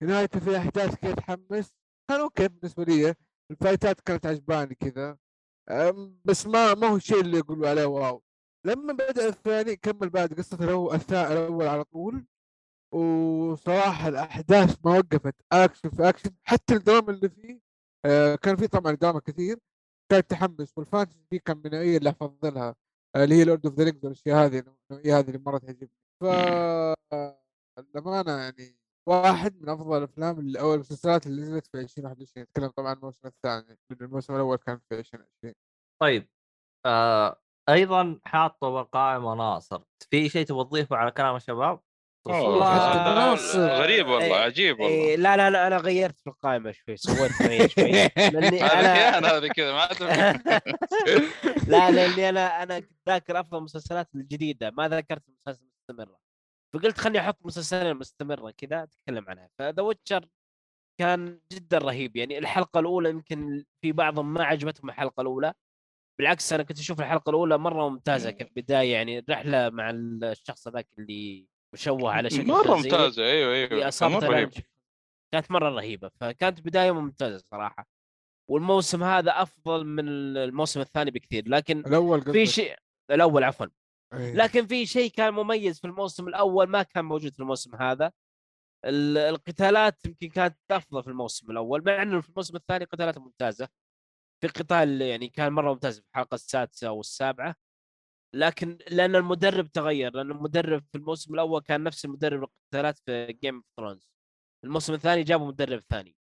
نهايته 0.02 0.40
في 0.40 0.56
أحداث 0.56 0.94
كذا 0.94 1.14
تحمس. 1.14 1.74
كان 2.10 2.20
okay 2.20 2.48
بالنسبة 2.48 2.84
لي. 2.84 3.14
ال 3.50 3.57
fight 3.57 3.93
ات 3.93 4.00
كانت 4.00 4.26
عجباني 4.26 4.74
كذا. 4.74 5.18
بس 6.24 6.46
ما 6.46 6.74
ما 6.74 6.86
هو 6.88 6.96
الشيء 6.96 7.20
اللي 7.20 7.38
يقولوا 7.38 7.68
عليه 7.68 7.84
wow. 7.84 8.22
لما 8.66 8.92
بدأ 8.92 9.28
الثاني 9.28 9.76
كمل 9.76 10.10
بعد 10.10 10.34
قصة 10.34 10.58
الأول 10.60 11.00
الأول 11.10 11.66
على 11.66 11.84
طول. 11.84 12.26
وصراحة 12.94 14.08
الأحداث 14.08 14.76
ما 14.84 14.98
وقفت. 14.98 15.34
اكشن 15.52 15.90
في 15.90 16.08
اكشن 16.08 16.30
حتى 16.44 16.74
الدراما 16.74 17.10
اللي 17.12 17.28
فيه 17.28 17.60
آه، 18.04 18.34
كان 18.34 18.56
فيه 18.56 18.66
طبعا 18.66 18.92
دراما 18.92 19.20
كثير. 19.20 19.58
كان 20.08 20.26
تحمس 20.26 20.78
وال 20.78 20.89
fantasy 20.89 21.26
دي 21.30 21.38
كان 21.38 21.56
من 21.56 21.66
النوعيه 21.66 21.98
اللي 21.98 22.10
أفضلها 22.10 22.74
آه، 23.16 23.24
اللي 23.24 23.34
هي 23.34 23.44
Lord 23.44 23.66
of 23.66 23.74
the 23.74 23.84
Rings 23.84 24.04
والأشياء 24.04 24.46
هذه 24.46 24.58
النوعيه 24.90 25.18
هذه 25.18 25.26
اللي 25.28 25.38
مره 25.38 25.58
تعجبني 25.58 25.90
ف 26.20 26.24
الامانه 27.78 28.32
يعني 28.32 28.76
واحد 29.08 29.62
من 29.62 29.68
أفضل 29.68 29.98
الأفلام 29.98 30.38
اللي 30.38 30.60
أو 30.60 30.74
المسلسلات 30.74 31.26
اللي 31.26 31.42
نزلت 31.42 31.66
في 31.66 31.80
2021 31.80 32.46
اتكلم 32.46 32.68
طبعا 32.68 32.88
عن 32.90 32.96
الموسم 32.96 33.28
الثاني 33.28 33.78
الموسم 34.00 34.34
الأول 34.34 34.56
كان 34.56 34.78
في 34.88 34.98
2020 34.98 35.54
طيب 36.02 36.28
آه 36.86 37.40
أيضا 37.68 38.20
حاطه 38.24 38.70
بالقائمه 38.70 39.34
ناصر 39.34 39.82
في 40.10 40.28
شيء 40.28 40.46
تبغى 40.46 40.64
تضيفه 40.64 40.96
على 40.96 41.10
كلام 41.10 41.36
الشباب؟ 41.36 41.80
والله 42.24 42.66
هذا 42.66 43.14
ناصر. 43.14 43.68
غريب 43.68 44.06
والله 44.06 44.36
إيه، 44.36 44.44
عجيب 44.44 44.80
والله. 44.80 44.94
إيه 44.94 45.16
لا 45.16 45.36
لا 45.36 45.50
لا 45.50 45.66
أنا 45.66 45.76
غيرت 45.76 46.20
في 46.20 46.26
القائمة 46.26 46.72
شوي 46.72 46.96
سويت 46.96 47.32
شوي 47.32 47.98
لأني 48.32 48.60
هذه 48.60 49.18
أنا 49.18 49.28
هذه 49.38 49.46
كذا 49.48 49.72
ما. 49.72 49.88
لا 51.72 51.90
لأني 51.90 52.28
أنا 52.28 52.62
أنا 52.62 52.80
كنت 52.80 52.98
ذاكر 53.08 53.40
أفضل 53.40 53.58
المسلسلات 53.58 54.08
الجديدة 54.14 54.70
ما 54.70 54.88
ذكرت 54.88 55.22
المسلسل 55.28 55.64
المستمرة. 55.64 56.18
فقلت 56.74 56.98
خليني 56.98 57.20
أحط 57.20 57.46
مسلسلين 57.46 57.96
مستمره 57.96 58.50
كذا 58.50 58.82
أتكلم 58.82 59.24
عنها. 59.28 59.48
فذا 59.58 59.82
ويتشر 59.82 60.28
كان 61.00 61.40
جدا 61.52 61.78
رهيب. 61.78 62.16
يعني 62.16 62.38
الحلقة 62.38 62.80
الأولى 62.80 63.10
يمكن 63.10 63.64
في 63.82 63.92
بعضهم 63.92 64.34
ما 64.34 64.44
عجبتهم 64.44 64.88
الحلقة 64.90 65.20
الأولى. 65.20 65.52
بالعكس 66.18 66.52
أنا 66.52 66.62
كنت 66.62 66.78
أشوف 66.78 67.00
الحلقة 67.00 67.30
الأولى 67.30 67.58
مرة 67.58 67.88
ممتازة 67.88 68.30
كبداية 68.30 68.92
يعني 68.92 69.18
الرحلة 69.18 69.70
مع 69.70 69.90
الشخص 69.90 70.68
هذاك 70.68 70.88
اللي 70.98 71.46
مشوه 71.74 72.12
على 72.12 72.30
شكل 72.30 72.46
مره 72.46 72.74
ممتازه 72.76 73.22
أيوه 73.24 73.66
في 73.68 73.74
أيوه 73.74 73.92
مره 74.02 74.26
رهيب. 74.28 74.50
كانت 75.34 75.50
مرة 75.50 75.68
رهيبة. 75.70 76.08
فكانت 76.20 76.60
بداية 76.60 76.90
ممتازة 76.92 77.44
صراحة. 77.50 77.86
والموسم 78.50 79.02
هذا 79.02 79.30
أفضل 79.42 79.84
من 79.86 80.08
الموسم 80.36 80.80
الثاني 80.80 81.10
بكثير. 81.10 81.48
لكن 81.48 81.78
الأول 81.78 82.20
في 82.22 82.30
قصدك. 82.30 82.44
شيء 82.44 82.76
الأول 83.10 83.44
عفوا. 83.44 83.66
إيه. 84.14 84.34
لكن 84.34 84.66
في 84.66 84.86
شيء 84.86 85.10
كان 85.10 85.34
مميز 85.34 85.80
في 85.80 85.86
الموسم 85.86 86.28
الأول 86.28 86.66
ما 86.68 86.82
كان 86.82 87.04
موجود 87.04 87.32
في 87.32 87.40
الموسم 87.40 87.74
هذا. 87.76 88.12
ال- 88.84 89.18
القتالات 89.18 90.04
يمكن 90.04 90.28
كانت 90.28 90.58
أفضل 90.70 91.02
في 91.02 91.08
الموسم 91.10 91.50
الأول 91.50 91.82
مع 91.86 92.02
إنه 92.02 92.20
في 92.20 92.28
الموسم 92.28 92.56
الثاني 92.56 92.84
قتالات 92.84 93.18
ممتازة. 93.18 93.68
في 94.40 94.48
قتال 94.48 95.02
يعني 95.02 95.28
كان 95.28 95.52
مرة 95.52 95.72
ممتاز 95.72 95.98
في 96.00 96.06
الحلقة 96.08 96.34
السادسة 96.34 96.90
والسابعة. 96.90 97.54
لكن 98.34 98.78
لأن 98.90 99.16
المدرب 99.16 99.66
تغير 99.66 100.14
لأن 100.14 100.30
المدرب 100.30 100.84
في 100.92 100.98
الموسم 100.98 101.34
الأول 101.34 101.60
كان 101.60 101.82
نفس 101.82 102.04
المدرب 102.04 102.42
القتالات 102.42 102.98
في 102.98 103.32
Game 103.32 103.54
of 103.54 103.64
Thrones 103.76 104.08
الموسم 104.64 104.94
الثاني 104.94 105.22
جابوا 105.22 105.46
مدرب 105.46 105.80
ثاني. 105.80 106.16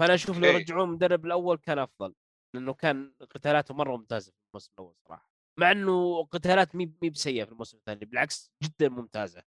فأنا 0.00 0.14
أشوف 0.14 0.38
لو 0.38 0.48
okay. 0.48 0.58
رجعوه 0.58 0.84
المدرب 0.84 1.26
الأول 1.26 1.56
كان 1.56 1.78
أفضل 1.78 2.14
لأنه 2.54 2.74
كان 2.74 3.14
قتالاته 3.30 3.74
مرة 3.74 3.96
ممتازة 3.96 4.32
في 4.32 4.38
الموسم 4.54 4.72
الأول 4.78 4.94
صراحة. 5.08 5.30
مع 5.60 5.70
إنه 5.70 6.24
قتالات 6.24 6.74
مي 6.74 6.92
مي 7.02 7.10
بسيئة 7.10 7.44
في 7.44 7.52
الموسم 7.52 7.78
الثاني 7.78 8.04
بالعكس 8.04 8.52
جدا 8.62 8.88
ممتازة. 8.88 9.42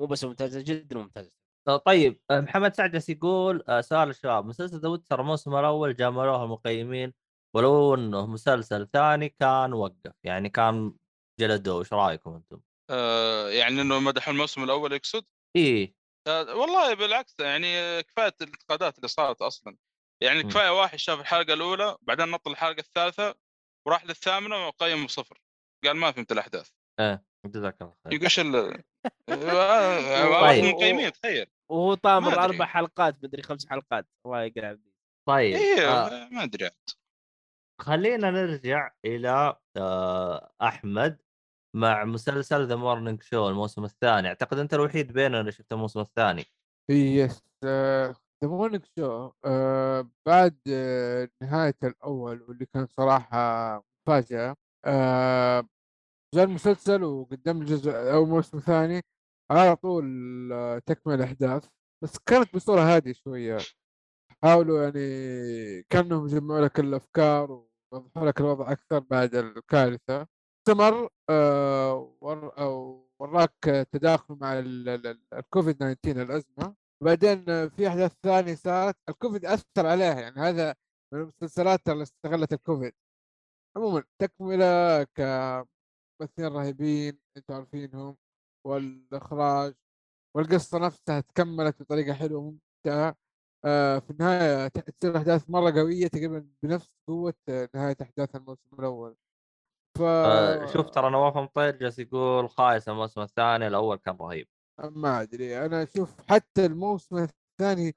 مو 0.00 0.06
بس 0.06 0.24
ممتازة 0.24 0.60
جدا 0.60 0.98
ممتازة. 0.98 1.32
آه، 1.68 1.76
طيب 1.76 2.20
آه، 2.30 2.40
محمد 2.40 2.74
سعد 2.74 2.90
جالس 2.90 3.08
يقول 3.08 3.64
آه، 3.68 3.80
سؤال 3.80 4.08
الشباب. 4.08 4.46
مسلسل 4.46 4.78
The 4.78 4.88
Witcher 4.88 5.20
الموسم 5.20 5.54
الأول 5.56 5.96
جاملوه 5.96 6.44
المقيمين 6.44 7.12
ولو 7.56 7.94
إنه 7.94 8.26
مسلسل 8.26 8.88
ثاني 8.88 9.28
كان 9.28 9.72
وقف 9.72 10.12
يعني 10.24 10.48
كان 10.48 10.94
جلدوه 11.40 11.78
إيش 11.80 11.92
رأيكم 11.92 12.34
أنتم؟ 12.34 12.60
آه 12.90 13.48
يعني 13.48 13.80
إنه 13.80 14.00
مدحوا 14.00 14.32
الموسم 14.32 14.64
الأول 14.64 14.92
يقصد؟ 14.92 15.24
إيه. 15.56 15.94
آه 16.28 16.56
والله 16.56 16.94
بالعكس 16.94 17.40
يعني 17.40 17.66
آه، 17.78 18.00
كفاية 18.00 18.34
الانتقادات 18.42 18.96
اللي 18.96 19.08
صارت 19.08 19.42
أصلا. 19.42 19.76
يعني. 20.22 20.42
كفاية 20.42 20.80
واحد 20.80 20.98
شاف 20.98 21.20
الحلقة 21.20 21.52
الأولى 21.54 21.96
بعدين 22.02 22.28
نط 22.28 22.48
الحلقة 22.48 22.80
الثالثة 22.80 23.34
وراح 23.86 24.04
للثامنة 24.04 24.66
وقيم 24.66 25.06
صفر. 25.06 25.40
قال 25.84 25.96
ما 25.96 26.10
فهمت 26.12 26.32
الأحداث. 26.32 26.70
إيه 27.00 27.24
جزاك 27.46 27.82
الله 27.82 27.94
خير. 28.04 28.12
يقول 28.12 28.24
إيش 28.24 28.40
ال 28.40 28.56
آه، 29.28 30.40
طيب. 30.40 30.64
مقيمين 30.64 31.12
تخيل. 31.12 31.46
وهو 31.70 31.94
طامر. 31.94 32.44
أربع 32.44 32.66
حلقات 32.66 33.24
مدري 33.24 33.42
خمس 33.42 33.68
حلقات 33.68 34.06
الله 34.26 34.42
يقلع 34.42 34.68
عبدي 34.68 34.94
طيب 35.28 35.54
إيه 35.56 35.88
آه. 35.88 36.28
ما 36.28 36.42
أدري 36.42 36.64
عاد. 36.64 36.90
خلينا 37.80 38.30
نرجع 38.30 38.92
إلى 39.04 39.56
آه 39.76 40.52
أحمد. 40.62 41.23
مع 41.74 42.04
مسلسل 42.04 42.66
The 42.66 42.76
Morning 42.76 43.22
Show 43.22 43.48
الموسم 43.48 43.84
الثاني. 43.84 44.28
أعتقد 44.28 44.58
أنت 44.58 44.74
الوحيد 44.74 45.12
بيننا 45.12 45.40
اللي 45.40 45.52
شفت 45.52 45.72
الموسم 45.72 46.00
الثاني. 46.00 46.44
yes 46.90 47.42
The 47.64 48.14
Morning 48.42 48.84
Show 48.98 49.30
بعد 50.26 50.58
آه، 50.68 51.28
نهاية 51.42 51.76
الأول 51.84 52.42
واللي 52.42 52.66
كان 52.66 52.86
صراحة 52.86 53.76
مفاجأة 54.08 54.56
آه، 54.84 55.68
جاء 56.34 56.44
المسلسل 56.44 57.04
وقدم 57.04 57.64
جزء 57.64 57.92
أو 57.92 58.26
موسم 58.26 58.58
ثاني 58.60 59.02
على 59.50 59.76
طول 59.76 60.04
آه، 60.52 60.78
تكمل 60.78 61.14
الأحداث 61.14 61.68
بس 62.04 62.18
كانت 62.26 62.54
بصورة 62.54 62.80
هادية 62.80 63.12
شوية. 63.12 63.58
حاولوا 64.44 64.82
يعني 64.84 65.82
كأنهم 65.90 66.26
يجمعوا 66.26 66.60
لك 66.64 66.80
الأفكار 66.80 67.66
ويوضحوا 67.92 68.26
لك 68.28 68.40
الوضع 68.40 68.72
أكثر 68.72 68.98
بعد 68.98 69.34
الكارثة. 69.34 70.26
استمر 70.68 71.08
آه، 71.30 72.10
أو 72.58 73.04
وراك 73.18 73.86
تداخل 73.92 74.34
مع 74.40 74.58
ال- 74.58 74.88
ال- 74.88 75.06
ال- 75.06 75.20
الكوفيد 75.34 75.76
19 75.78 76.22
الأزمة. 76.22 76.74
وبعدين 77.02 77.44
آه، 77.50 77.66
في 77.66 77.88
أحداث 77.88 78.12
ثانية 78.22 78.54
صارت 78.54 78.96
الكوفيد 79.08 79.44
أثر 79.46 79.86
عليها 79.86 80.20
يعني 80.20 80.40
هذا 80.40 80.74
من 81.12 81.20
المسلسلات 81.20 81.88
اللي 81.88 82.02
استغلت 82.02 82.52
الكوفيد. 82.52 82.92
عموما 83.76 84.04
تكملة 84.18 85.02
كممثلين 85.04 86.48
رهيبين 86.52 87.18
أنتم 87.36 87.54
عارفينهم 87.54 88.16
والإخراج 88.66 89.74
والقصة 90.36 90.78
نفسها 90.78 91.20
تكملت 91.20 91.82
بطريقة 91.82 92.14
حلوة 92.14 92.40
وممتعة. 92.40 93.16
آه 93.64 93.98
في 93.98 94.10
النهاية 94.10 94.68
ت- 94.68 94.90
تصير 94.90 95.16
أحداث 95.16 95.50
مرة 95.50 95.70
قوية 95.70 96.06
تقريبا 96.08 96.48
بنفس 96.62 96.90
قوة 97.08 97.34
آه، 97.48 97.68
نهاية 97.74 97.96
أحداث 98.02 98.36
الموسم 98.36 98.68
الأول. 98.78 99.16
ف 99.98 100.02
آه 100.02 100.66
شوف 100.66 100.90
ترى 100.90 101.10
نواف 101.10 101.36
مطير 101.36 101.76
جالس 101.76 101.98
يقول 101.98 102.48
خايس 102.48 102.88
الموسم 102.88 103.20
الثاني 103.20 103.66
الأول 103.66 103.96
كان 103.96 104.16
رهيب. 104.20 104.48
ما 104.84 105.22
أدري 105.22 105.66
أنا 105.66 105.82
أشوف 105.82 106.14
حتى 106.30 106.66
الموسم 106.66 107.16
الثاني 107.16 107.96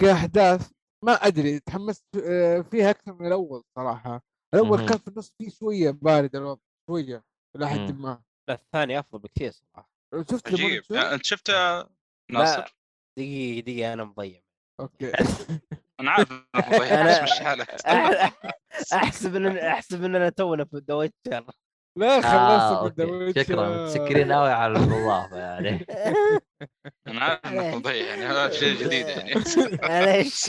كأحداث 0.00 0.70
ما 1.04 1.12
أدري 1.12 1.60
تحمست 1.60 2.04
آه، 2.24 2.60
فيها 2.60 2.90
أكثر 2.90 3.14
من 3.14 3.26
الأول 3.26 3.64
صراحة. 3.78 4.22
الأول. 4.54 4.88
كان 4.88 4.98
في 4.98 5.08
النص 5.08 5.34
فيه 5.38 5.50
شوية 5.50 5.90
بارد 5.90 6.36
الوضع 6.36 6.60
شوية 6.90 7.24
إلى 7.56 7.68
حد. 7.68 7.98
ما. 8.00 8.22
لا 8.48 8.54
الثاني 8.54 8.98
أفضل 8.98 9.18
بكثير 9.18 9.52
صراحة. 9.52 9.90
شفت 10.30 10.48
عجيب. 10.48 10.82
أنت 10.92 11.24
شفت 11.24 11.50
ناصر؟ 12.30 12.76
دقيقة 13.18 13.60
دقيقة 13.64 13.92
أنا 13.92 14.04
مضيع. 14.04 14.42
أوكي. 14.80 15.12
أنا 16.00 16.10
عارف 16.10 16.32
إنك 16.32 16.68
مضيع 16.68 16.88
أنا- 17.04 17.22
بس 17.22 17.22
مش 17.32 17.38
حالك. 17.40 17.70
أحسب 18.94 19.36
ان 19.36 19.58
أحسب 19.58 20.04
اننا 20.04 20.28
تونا 20.28 20.64
في 20.64 20.82
The 20.88 20.94
Witcher 20.94 21.44
لا 21.98 22.16
آه 22.16 22.20
خلصت 22.20 23.00
okay. 23.00 23.44
شكرا. 23.44 23.84
متشكرين 23.86 24.32
قوي 24.32 24.50
على 24.52 24.72
الاضافه 24.72 25.36
يعني. 25.38 25.86
أنا 27.08 27.20
عارف 27.24 27.46
إنك 27.46 27.74
مضيع 27.74 28.06
يعني 28.06 28.26
هذا 28.26 28.50
شيء 28.50 28.78
جديد 28.84 29.06
يعني. 29.06 29.34
معليش. 29.88 30.46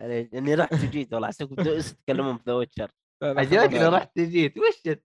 معليش 0.00 0.28
إني 0.34 0.54
رحت 0.54 0.72
وجيت 0.72 1.12
والله 1.14 1.28
حسيتكم 1.28 1.54
تتكلمون 1.54 2.36
في 2.38 2.42
The 2.46 2.52
Witcher 2.52 2.90
عجبتني. 3.22 3.86
رحت 3.86 4.18
جيت 4.18 4.54
وش 4.58 4.82
انت 4.86 5.02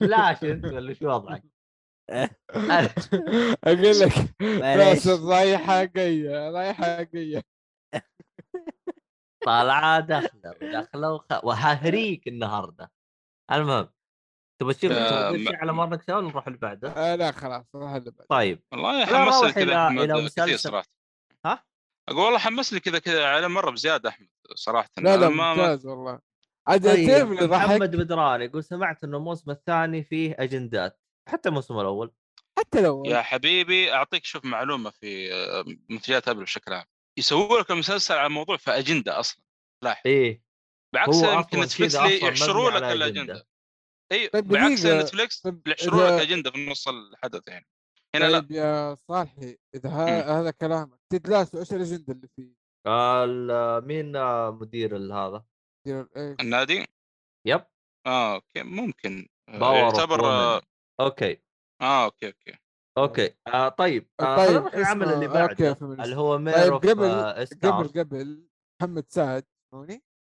فلاش 0.00 0.44
أنت 0.44 0.64
ولا 0.64 0.94
شو 0.94 1.08
وضعك؟ 1.08 1.42
أقول 3.64 4.00
لك 4.00 4.12
بس 4.78 5.06
رايحة 5.08 5.84
جاية 5.84 6.50
رايحة 6.50 7.02
جاية. 7.02 7.42
طالعة 9.44 10.00
داخلة 10.00 10.54
وداخله 10.62 11.12
وخ... 11.12 11.44
وههريك 11.44 12.28
النهارده. 12.28 12.90
المهم 13.52 13.88
تبغى 14.60 14.74
تشوف 14.74 14.92
آه، 14.92 15.26
على 15.26 16.00
شو 16.06 16.16
ولا 16.16 16.28
نروح 16.28 16.46
اللي 16.46 16.58
بعده؟ 16.58 16.88
آه 16.90 17.14
لا 17.14 17.32
خلاص 17.32 17.64
راح 17.74 17.92
اللي 17.92 18.10
بعد 18.10 18.26
طيب. 18.28 18.62
والله 18.72 19.06
حمسني 19.06 19.52
كذا 19.52 19.72
إلى- 19.72 19.76
أحمد 19.76 19.98
إلى 20.02 20.12
كثير 20.12 20.24
مسلسل. 20.24 20.58
صراحة. 20.58 20.88
ها؟ 21.46 21.64
أقول 22.08 22.20
والله 22.24 22.38
حمسني 22.38 22.80
كذا 22.80 22.98
كذا 22.98 23.26
على 23.26 23.48
مرة 23.48 23.70
بزيادة 23.70 24.08
أحمد 24.08 24.28
صراحة. 24.54 24.90
لا 24.98 25.02
لا 25.02 25.14
أنا 25.14 25.28
ما- 25.28 25.54
ما- 25.54 25.62
ممتاز 25.62 25.86
والله. 25.86 26.20
عاد 26.66 26.82
طيب 26.84 27.26
محمد 27.50 27.96
بدران 27.96 28.42
يقول 28.42 28.64
سمعت 28.64 29.04
انه 29.04 29.16
الموسم 29.16 29.50
الثاني 29.50 30.02
فيه 30.04 30.36
أجندات. 30.38 31.00
حتى 31.28 31.48
الموسم 31.48 31.78
الأول. 31.80 32.12
حتى 32.58 32.80
لو 32.82 33.04
يا 33.04 33.22
حبيبي 33.22 33.92
أعطيك 33.92 34.24
شوف 34.24 34.44
معلومة 34.44 34.90
في 34.90 35.32
آه، 35.34 35.64
منتجات 35.90 36.28
Apple 36.28 36.42
بشكل 36.42 36.72
عام. 36.72 36.84
يسووا 37.18 37.60
لك 37.60 37.70
المسلسل 37.70 38.14
على 38.14 38.28
موضوع 38.28 38.56
في 38.56 38.70
أجندة 38.70 39.20
أصلا 39.20 39.42
لاحظ 39.84 40.02
إيه. 40.06 40.42
بعكس 40.94 41.16
يمكن 41.22 41.60
Netflix 41.60 41.94
يحشروا 41.94 42.70
لك 42.70 42.82
الأجندة. 42.82 43.46
إي 44.12 44.28
طيب 44.28 44.48
بعكس 44.48 44.86
Netflix 44.86 45.40
طيب 45.40 45.68
يحشروا 45.68 46.06
لك 46.06 46.20
اجنده 46.22 46.50
في 46.50 46.70
نص 46.70 46.88
الحدث 46.88 47.48
يعني. 47.48 47.66
هنا 48.14 48.24
لا. 48.24 48.38
طيب 48.40 48.50
يا 48.50 48.94
صالحي 48.94 49.58
إذا 49.74 49.90
هذا 50.40 50.50
كلامك 50.50 50.98
Ted 51.12 51.29
Lasso 51.29 51.58
إيش 51.58 51.72
الأجندة 51.72 52.12
اللي 52.12 52.28
فيه؟ 52.36 52.52
ال- 52.88 53.86
مين 53.86 54.16
آه، 54.16 54.50
مدير 54.50 54.96
ال- 54.96 55.12
هذا؟ 55.12 55.44
دير 55.86 56.08
إيه؟ 56.16 56.36
النادي؟ 56.40 56.86
يب. 57.46 57.64
آه 58.06 58.34
أوكي 58.34 58.62
ممكن. 58.62 59.28
آه، 59.48 59.58
باور 59.58 59.76
يعتبر 59.76 60.20
أوكي 61.00 61.42
آه، 61.82 62.04
أوكي 62.04 62.26
أوكي 62.26 62.58
أوكي 62.98 63.34
آه 63.46 63.68
طيب 63.68 64.08
آه 64.20 64.36
طيب، 64.36 64.46
خلينا 64.46 64.60
نروح 64.60 64.74
العمل 64.74 65.02
اسمه- 65.02 65.14
اللي 65.14 65.28
بعده. 65.28 65.76
اللي 66.04 66.16
هو 66.16 66.38
مير 66.38 66.54
طيب، 66.54 66.72
قبل- 66.74 67.04
آه. 67.04 67.46
قبل 67.62 67.88
قبل 68.00 68.48
محمد 68.82 69.04
سعد؟ 69.08 69.44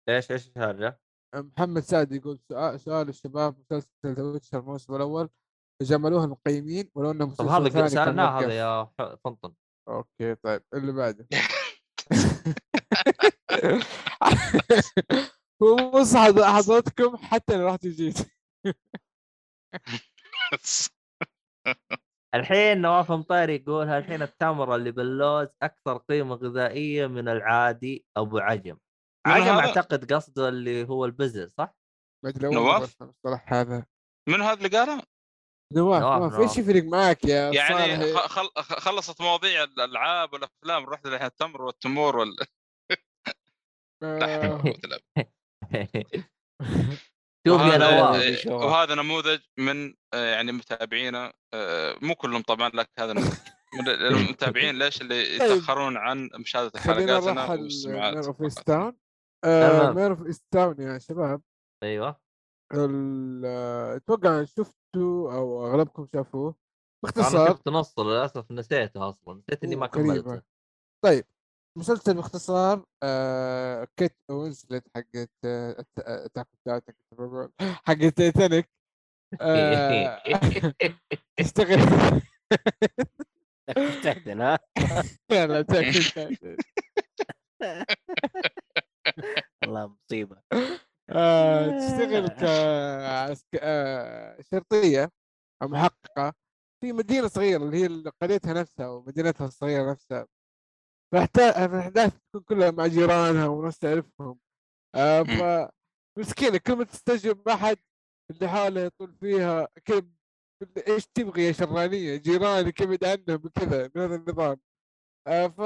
إيش 0.09 0.31
إيش 0.31 0.47
الهرجه؟ 0.57 0.99
محمد 1.35 1.81
سعد 1.81 2.11
يقول 2.11 2.39
سؤال 2.49 2.79
سؤال 2.79 3.09
الشباب 3.09 3.59
مسلسل 3.59 3.89
ذا 4.05 4.23
ويتشر 4.23 4.59
الموسم 4.59 4.95
الأول 4.95 5.29
جملوه 5.81 6.23
المقيمين 6.23 6.89
ولو 6.95 7.11
إنه 7.11 7.35
طب 7.35 7.45
مسلسل 7.45 7.77
هذا 7.77 7.87
سالناه. 7.87 8.39
هذا 8.39 8.53
يا 8.53 8.91
فنطن 9.25 9.53
أوكي 9.89 10.35
طيب 10.35 10.63
اللي 10.73 10.91
بعده 10.91 11.27
هو 15.63 15.91
بص 15.91 16.15
حض- 16.15 16.41
حضرتكم 16.41 17.17
حتى 17.17 17.57
لو 17.57 17.67
رحت 17.67 17.85
وجيت 17.85 18.17
الحين 22.35 22.81
نواف 22.81 23.11
مطير 23.11 23.49
يقول 23.49 23.89
الحين 23.89 24.21
التمر 24.21 24.75
اللي 24.75 24.91
باللوز 24.91 25.47
أكثر 25.63 25.97
قيمة 25.97 26.35
غذائية 26.35 27.07
من 27.07 27.29
العادي 27.29 28.05
أبو 28.17 28.39
عجم 28.39 28.77
عجم 29.27 29.43
هذا؟ 29.43 29.59
أعتقد 29.59 30.13
قصده 30.13 30.49
اللي 30.49 30.87
هو 30.87 31.05
البزل 31.05 31.51
صح؟ 31.57 31.75
نواف؟ 32.25 33.01
المصطلح 33.01 33.53
هذا 33.53 33.85
من 34.29 34.41
هذا 34.41 34.53
اللي 34.53 34.77
قاله؟ 34.77 35.03
نواف 35.73 36.01
نواف،. 36.01 36.39
إيش 36.39 36.57
يفرق 36.57 36.83
معاك 36.83 37.25
يا 37.25 37.51
يعني 37.51 38.13
خل... 38.13 38.49
خلصت 38.57 39.21
مواضيع 39.21 39.63
الألعاب 39.63 40.33
والأفلام 40.33 40.85
رحت 40.85 41.05
الحين 41.05 41.27
التمر 41.27 41.61
والتمور 41.61 42.17
وال 42.17 42.35
لا 44.01 44.61
آه،. 47.47 47.49
شوف 47.51 47.61
يا 47.61 47.65
وهذا- 47.65 47.77
نواف 48.01 48.15
آه، 48.15 48.29
بيشوفه. 48.29 48.55
وهذا 48.55 48.95
نموذج 48.95 49.39
من 49.57 49.93
آه، 50.13 50.25
يعني 50.33 50.51
متابعينا 50.51 51.33
آه، 51.53 51.95
مو 52.01 52.15
كلهم 52.15 52.41
طبعا 52.41 52.69
لك 52.69 52.89
هذا 52.99 53.13
نموذج 53.13 53.37
من 53.73 53.89
المتابعين 54.29 54.77
ليش 54.79 55.01
اللي 55.01 55.39
طيب. 55.39 55.51
يتأخرون 55.51 55.97
عن 55.97 56.29
مشاهدة 56.39 56.79
خلينا 56.79 57.15
حلقاتنا 57.19 57.31
نروح 57.33 57.49
والسماعات 57.49 58.13
مير 58.15 58.27
اوف 58.27 58.41
ايستاون. 58.41 58.93
مير 59.95 60.11
اوف 60.11 60.25
ايستاون 60.25 60.75
يا 60.81 60.97
شباب 60.99 61.41
أيوه 61.83 62.19
ال- 62.73 63.41
آه، 63.45 63.95
أتوقع 63.95 64.43
شفتوا 64.43 65.33
أو 65.33 65.67
أغلبكم 65.67 66.07
شافوه 66.13 66.47
أنا 66.49 66.55
باختصار 67.03 67.49
شفت 67.49 67.67
نص 67.67 67.99
للأسف 67.99 68.51
نسيته 68.51 69.09
أصلا 69.09 69.41
نسيت 69.49 69.63
إني 69.63 69.75
ما. 69.75 69.87
كملته 69.87 70.41
طيب 71.03 71.25
مسلسل 71.77 72.13
باختصار 72.13 72.85
آه 73.03 73.87
كيت 73.97 74.17
وينسلت 74.29 74.87
حقت 74.95 75.31
آه، 75.45 75.85
اتاك 75.97 76.47
تايتن 76.65 76.93
حقت 77.61 78.17
تايتانيك 78.17 78.69
آه 79.41 80.21
تشتغل 81.39 81.79
تحتنا 84.03 84.59
ها؟ 84.77 85.03
لا 85.29 85.61
تايتن 85.61 86.57
والله 89.63 89.87
مصيبة. 89.87 90.41
آه، 91.09 91.79
تشتغل. 91.79 92.35
آه، 93.55 94.37
أو 95.61 95.67
محققة 95.67 96.33
في 96.81 96.93
مدينة 96.93 97.27
صغيرة 97.27 97.63
اللي 97.63 97.83
هي 97.83 98.03
قريتها 98.21 98.53
نفسها 98.53 98.87
ومدينتها 98.89 99.47
الصغيرة 99.47 99.91
نفسها. 99.91 100.27
فالأحداث 101.11 102.17
تكون 102.17 102.41
كلها 102.41 102.71
مع 102.71 102.87
جيرانها 102.87 103.47
وناس 103.47 103.79
تعرفهم 103.79 104.39
آه، 104.95 105.23
ف 105.23 105.69
مسكينة 106.19 106.57
كل 106.57 106.73
ما 106.75 106.83
تستجوب 106.83 107.49
أحد 107.49 107.77
اللي 108.31 108.47
حاله 108.49 108.81
يطول 108.81 109.13
فيها 109.13 109.67
كيف 109.85 110.05
إيش 110.87 111.07
تبغي 111.07 111.43
يا 111.47 111.51
شرانية؟ 111.51 112.15
جيرانك 112.17 112.81
ابعد 112.81 113.03
عنهم 113.03 113.49
كذا 113.49 113.91
من 113.95 114.01
هذا 114.01 114.15
النظام. 114.15 114.57
آه، 115.27 115.47
ف 115.47 115.61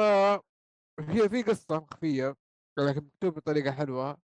هي 0.99 1.30
في 1.30 1.41
قصة 1.43 1.77
مخفية 1.80 2.35
لكن 2.80 3.01
مكتوب 3.05 3.34
بطريقة 3.35 3.72
حلوة. 3.72 4.17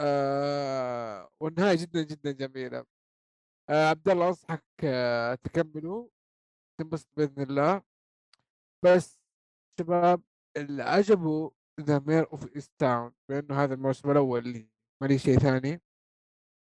آه 0.00 1.30
والنهاية 1.40 1.76
جدا 1.76 2.02
جدا 2.02 2.32
جميلة. 2.32 2.84
آه 3.70 3.88
عبد 3.90 4.08
الله 4.08 4.28
أنصحك 4.28 4.64
آه 4.84 5.34
تكملوا. 5.34 6.08
تنبسط 6.80 7.08
بإذن 7.16 7.42
الله. 7.42 7.82
بس 8.84 9.20
شباب 9.80 10.22
اللي 10.56 10.82
عجبه 10.82 11.52
ذا 11.80 11.98
Mare 11.98 12.32
of 12.32 12.56
Easttown 12.56 13.12
لأنه 13.30 13.64
هذا 13.64 13.74
الموسم 13.74 14.10
الأول 14.10 14.38
اللي 14.38 14.68
ما 15.02 15.06
لي 15.06 15.18
شيء 15.18 15.38
ثاني. 15.38 15.82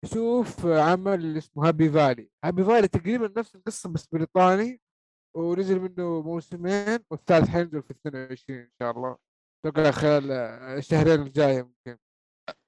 شوف 0.04 0.66
عمل 0.66 1.14
اللي 1.14 1.38
اسمه 1.38 1.68
Happy 1.68 1.90
Valley 1.90 2.30
Happy 2.44 2.64
Valley 2.64 2.88
تقريبا 2.88 3.32
نفس 3.40 3.54
القصة 3.56 3.88
بس 3.88 4.06
بريطاني 4.06 4.80
ونزل 5.36 5.80
منه 5.80 6.22
موسمين 6.22 6.98
والثالث 7.10 7.48
حينزل 7.48 7.82
في 7.82 7.90
22 7.90 8.58
إن 8.60 8.70
شاء 8.82 8.90
الله. 8.90 9.16
أتوقع 9.66 9.90
خلال 9.90 10.30
الشهرين 10.78 11.22
الجاية 11.22 11.62
ممكن. 11.62 11.98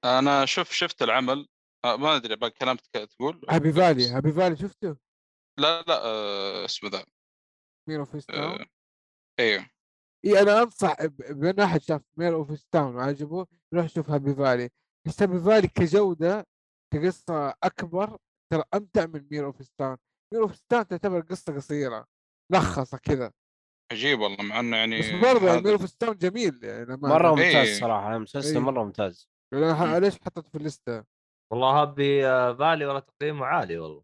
أنا 0.05 0.45
شوف 0.45 0.71
شفت 0.71 1.01
العمل. 1.01 1.47
آه، 1.85 1.95
ما 1.95 2.15
أدري 2.15 2.35
باقي 2.35 2.51
كلام 2.51 2.77
تقول؟ 2.93 3.45
Happy 3.49 3.73
Valley 3.73 4.07
Happy 4.09 4.31
Valley 4.31 4.55
شفته؟ 4.55 4.97
لا 5.59 5.81
لا 5.81 6.05
آه، 6.05 6.65
اسمه 6.65 6.89
ذا. 6.89 7.05
Mare 7.89 7.99
of 7.99 8.15
Easttown 8.15 8.65
أيوه 9.39 9.69
اي 10.25 10.41
أنا 10.41 10.61
أنصح 10.63 11.05
بأن 11.05 11.59
احد 11.59 11.81
شاف 11.81 12.01
Mare 12.17 12.33
of 12.35 12.63
Easttown 12.71 12.95
وعجبه 12.95 13.45
يروح 13.73 13.85
يشوف 13.85 14.09
Happy 14.09 14.35
Valley 14.35 14.69
بس 15.07 15.21
هابي 15.21 15.39
فالي 15.39 15.67
كجودة 15.67 16.47
كقصة 16.93 17.53
أكبر 17.63 18.17
ترى 18.53 18.63
أمتع 18.73 19.05
من 19.05 19.27
Mare 19.31 19.45
of 19.45 19.61
Easttown 19.77 19.97
Mare 20.33 20.43
of 20.43 20.59
Easttown 20.69 20.87
تعتبر 20.87 21.19
قصة 21.21 21.55
قصيرة 21.55 22.05
لخصة 22.51 22.97
كذا 22.97 23.31
عجيب 23.91 24.19
والله 24.19 24.43
مع 24.43 24.59
إنه 24.59 24.77
يعني 24.77 24.99
بس 24.99 25.09
برضه 25.09 25.47
يعني 25.47 25.61
Mare 25.61 25.73
of 25.73 25.91
Easttown 25.91 26.17
جميل 26.17 26.63
يعني 26.63 26.97
مرة. 26.97 27.35
ممتاز 27.35 27.79
صراحة 27.79 28.15
المسلسل 28.15 28.53
إيه. 28.53 28.59
مرة 28.59 28.83
ممتاز 28.83 29.29
أنا 29.53 29.75
ح- 29.75 29.81
مم. 29.81 29.95
ليش 29.97 30.13
حطيته 30.21 30.49
في 30.49 30.57
ال 30.57 30.65
list 30.65 30.95
ة 30.95 31.03
والله 31.51 31.81
هابي 31.81 32.27
آه، 32.27 32.53
فالي 32.53 32.85
ولا 32.85 32.99
تقييمه 32.99 33.45
عالي 33.45 33.77
والله 33.77 34.03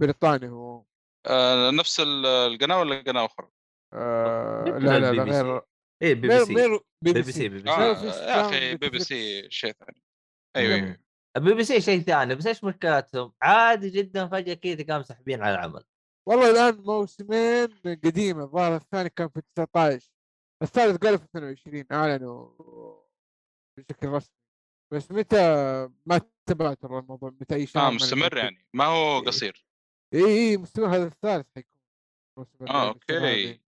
بريطاني 0.00 0.48
هو 0.48 0.84
آه، 1.26 1.70
نفس 1.70 2.00
ال- 2.00 2.26
القناة 2.26 2.78
ولا 2.80 3.00
قناة 3.02 3.24
أخرى؟ 3.24 3.48
آه 3.92 4.64
لا 4.64 4.98
لا 4.98 5.12
لا 5.12 5.24
بي. 5.24 5.30
غير 5.30 5.60
إيه 6.02 6.14
بي 6.14 6.28
بي 6.28 6.44
سي 6.44 6.54
بي 6.54 6.68
بي 7.02 7.12
بي 7.12 7.22
بي 7.22 7.32
سي 7.32 7.48
بي 7.48 7.62
بي 7.62 7.70
آه 7.70 7.94
سي 7.94 8.06
يا 8.06 8.46
أخي 8.46 8.76
بي 8.76 8.88
بي. 8.90 8.98
سي 8.98 9.50
شيء 9.50 9.72
ثاني 9.72 10.02
أيوه. 10.56 10.74
أيوه 10.74 10.98
البي 11.36 11.54
بي 11.54 11.64
سي 11.64 11.80
شيء 11.80 12.00
ثاني 12.00 12.34
بس 12.34 12.46
إيش 12.46 12.64
مشكلتهم؟ 12.64 13.32
عادي 13.42 13.90
جدا 13.90 14.26
فجاه 14.28 14.54
كذا 14.54 14.84
قام 14.94 15.02
ساحبين 15.02 15.42
على 15.42 15.54
العمل 15.54 15.84
والله 16.28 16.50
الان 16.50 16.84
موسمين 16.84 17.68
قديمه 18.04 18.44
الظاهر 18.44 18.76
الثاني 18.76 19.08
كان 19.08 19.28
في 19.28 19.42
19 19.54 20.08
الثالث 20.62 20.96
قالوا 20.96 21.18
في 21.18 21.24
22 21.24 21.84
اعلنوا 21.92 22.50
بشكل 23.78 24.08
رسمي 24.08 24.34
بس 24.92 25.12
متى 25.12 25.38
ما 26.06 26.20
تبعت 26.48 26.84
والله 26.84 26.98
الموضوع 26.98 27.30
متى 27.40 27.54
اي 27.54 27.66
شهر 27.66 27.86
آه 27.86 27.90
مستمر. 27.90 28.36
يعني 28.36 28.66
ما 28.74 28.84
هو 28.84 29.18
إيه. 29.18 29.24
قصير 29.26 29.66
اي 30.14 30.24
اي 30.24 30.56
مستمر 30.56 30.86
هذا 30.86 31.06
الثالث 31.06 31.46
حيكون 31.54 31.76
آه 32.68 32.88
okay. 32.88 33.60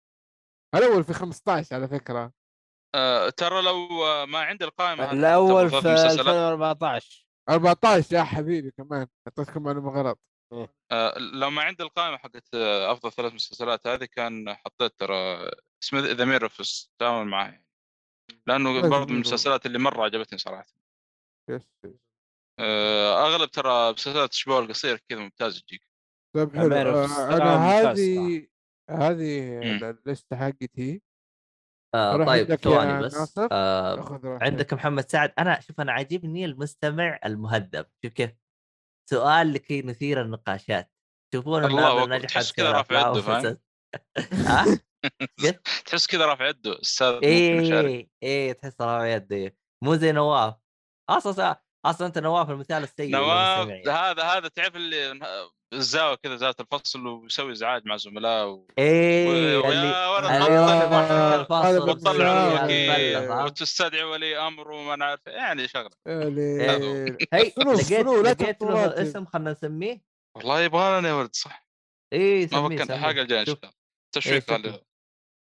الأول 0.75 1.05
في 1.05 1.13
15 1.13 1.77
على 1.77 1.89
فكرة. 1.89 2.33
آه 2.95 3.29
ترى 3.29 3.63
لو 3.63 3.89
ما 4.27 4.39
عندي 4.39 4.65
القائمة 4.65 5.13
الأول 5.13 5.71
في 5.71 5.81
ثلاث 5.81 6.05
مسلسلات. 6.05 6.19
2014 6.21 7.27
14 7.49 8.17
يا 8.17 8.23
حبيبي 8.23 8.71
كمان 8.71 9.07
أعطيتكم 9.29 9.63
معلومة 9.63 9.91
غلط. 9.91 10.21
آه 10.93 11.19
لو 11.19 11.51
ما 11.51 11.63
عندي 11.63 11.83
القائمة 11.83 12.17
حقت 12.17 12.55
أفضل 12.55 13.13
ثلاث 13.13 13.33
مسلسلات 13.33 13.87
هذه 13.87 14.05
كان 14.05 14.55
حطيت 14.55 14.93
ترى 14.99 15.51
اسمه 15.83 16.01
ذا 16.01 16.25
Mare 16.25 16.43
of 16.43 16.87
Easttown 16.99 17.27
معاه. 17.27 17.65
لأنه 18.47 18.73
لازم 18.73 18.91
برضه 18.91 19.07
من. 19.07 19.15
المسلسلات 19.15 19.67
اللي 19.67 19.79
مرة 19.79 20.05
عجبتني 20.05 20.39
صراحة. 20.39 20.75
آه 22.61 23.27
أغلب 23.27 23.51
ترى 23.51 23.93
مسلسلات 23.93 24.31
الأسبوع 24.31 24.59
القصير 24.59 25.03
كذا 25.09 25.19
ممتاز 25.19 25.63
تجيك 25.63 25.83
طيب 26.37 26.57
حلو. 26.57 27.05
أنا 27.07 27.57
هذه 27.57 28.47
هذه 28.91 29.51
مم. 29.51 29.85
ال 29.85 29.93
list 29.93 30.28
ه 30.28 30.37
حقتي. 30.37 31.03
آه 31.95 32.25
طيب 32.25 32.55
ثواني 32.55 33.03
بس. 33.03 33.39
آه. 33.53 34.39
عندك 34.43 34.75
محمد 34.75 35.11
سعد. 35.11 35.33
أنا 35.39 35.61
شوف 35.61 35.81
أنا 35.81 35.93
عاجبني 35.93 36.45
المستمع 36.45 37.19
المهذب. 37.25 37.87
شوف 38.05 38.13
كيف. 38.13 38.31
سؤال 39.11 39.53
لكي 39.53 39.83
نثير 39.83 40.23
النقاشات. 40.23 40.93
تشوفون 41.33 41.65
الله 41.65 42.19
تحس 42.19 42.49
في 42.49 42.55
كذا 42.55 42.73
رافع 42.73 43.13
يده،؟ 43.13 43.61
تحس 45.87 46.07
كذا 46.07 46.27
رافع 46.27 46.49
يده 46.49 46.81
أستاذ 46.81 47.21
إيه 47.23 48.09
إيه 48.23 48.53
تحس 48.53 48.81
رافع 48.81 49.07
يده. 49.07 49.57
مو 49.85 49.95
زي 49.95 50.13
نواف. 50.13 50.55
أصلا 51.11 51.63
أصلا 51.87 52.07
أنت 52.07 52.19
نواف 52.19 52.51
المثال 52.51 52.83
السيء 52.83 53.13
نواف. 53.13 53.89
هذا 53.89 54.23
هذا 54.23 54.49
تعرف 54.49 54.77
اللي 54.77 55.21
الزاوية 55.73 56.15
كذا 56.15 56.37
زاوية 56.37 56.55
الفصل 56.61 57.07
ويسوي 57.07 57.53
إزعاج 57.53 57.87
مع 57.87 57.97
زملائه 57.97 58.47
و... 58.47 58.67
إيه 58.79 59.59
ويا 59.59 59.69
اللي 59.69 59.93
وتطلع 61.79 62.57
الوكيل؟ 62.57 63.31
وتستدعي 63.45 64.03
ولي 64.05 64.39
أمر 64.39 64.71
وما 64.71 64.97
نعرف 64.97 65.21
يعني 65.27 65.69
شغلة. 65.69 65.91
اللي- 66.07 67.19
هي 67.33 67.51
فلوس، 67.57 67.93
لقيت 67.93 68.07
لقيت 68.07 68.63
له 68.63 68.69
راتب. 68.83 68.93
اسم 68.93 69.25
خلينا 69.27 69.51
نسميه. 69.53 70.03
والله 70.37 70.61
يبغى 70.61 70.99
لنا 71.01 71.09
يا 71.09 71.15
ولد 71.15 71.35
صح. 71.35 71.67
إيه 72.13 72.49
ما 72.53 72.69
سميه. 72.69 72.83
الحلقة 72.83 73.23
الجايه 73.23 73.41
ان 73.41 73.47
شوف. 73.47 73.59
شاء 73.59 73.65
الله 73.71 73.75
تشويق 74.15 74.51
إيه، 74.51 74.57
على 74.59 74.81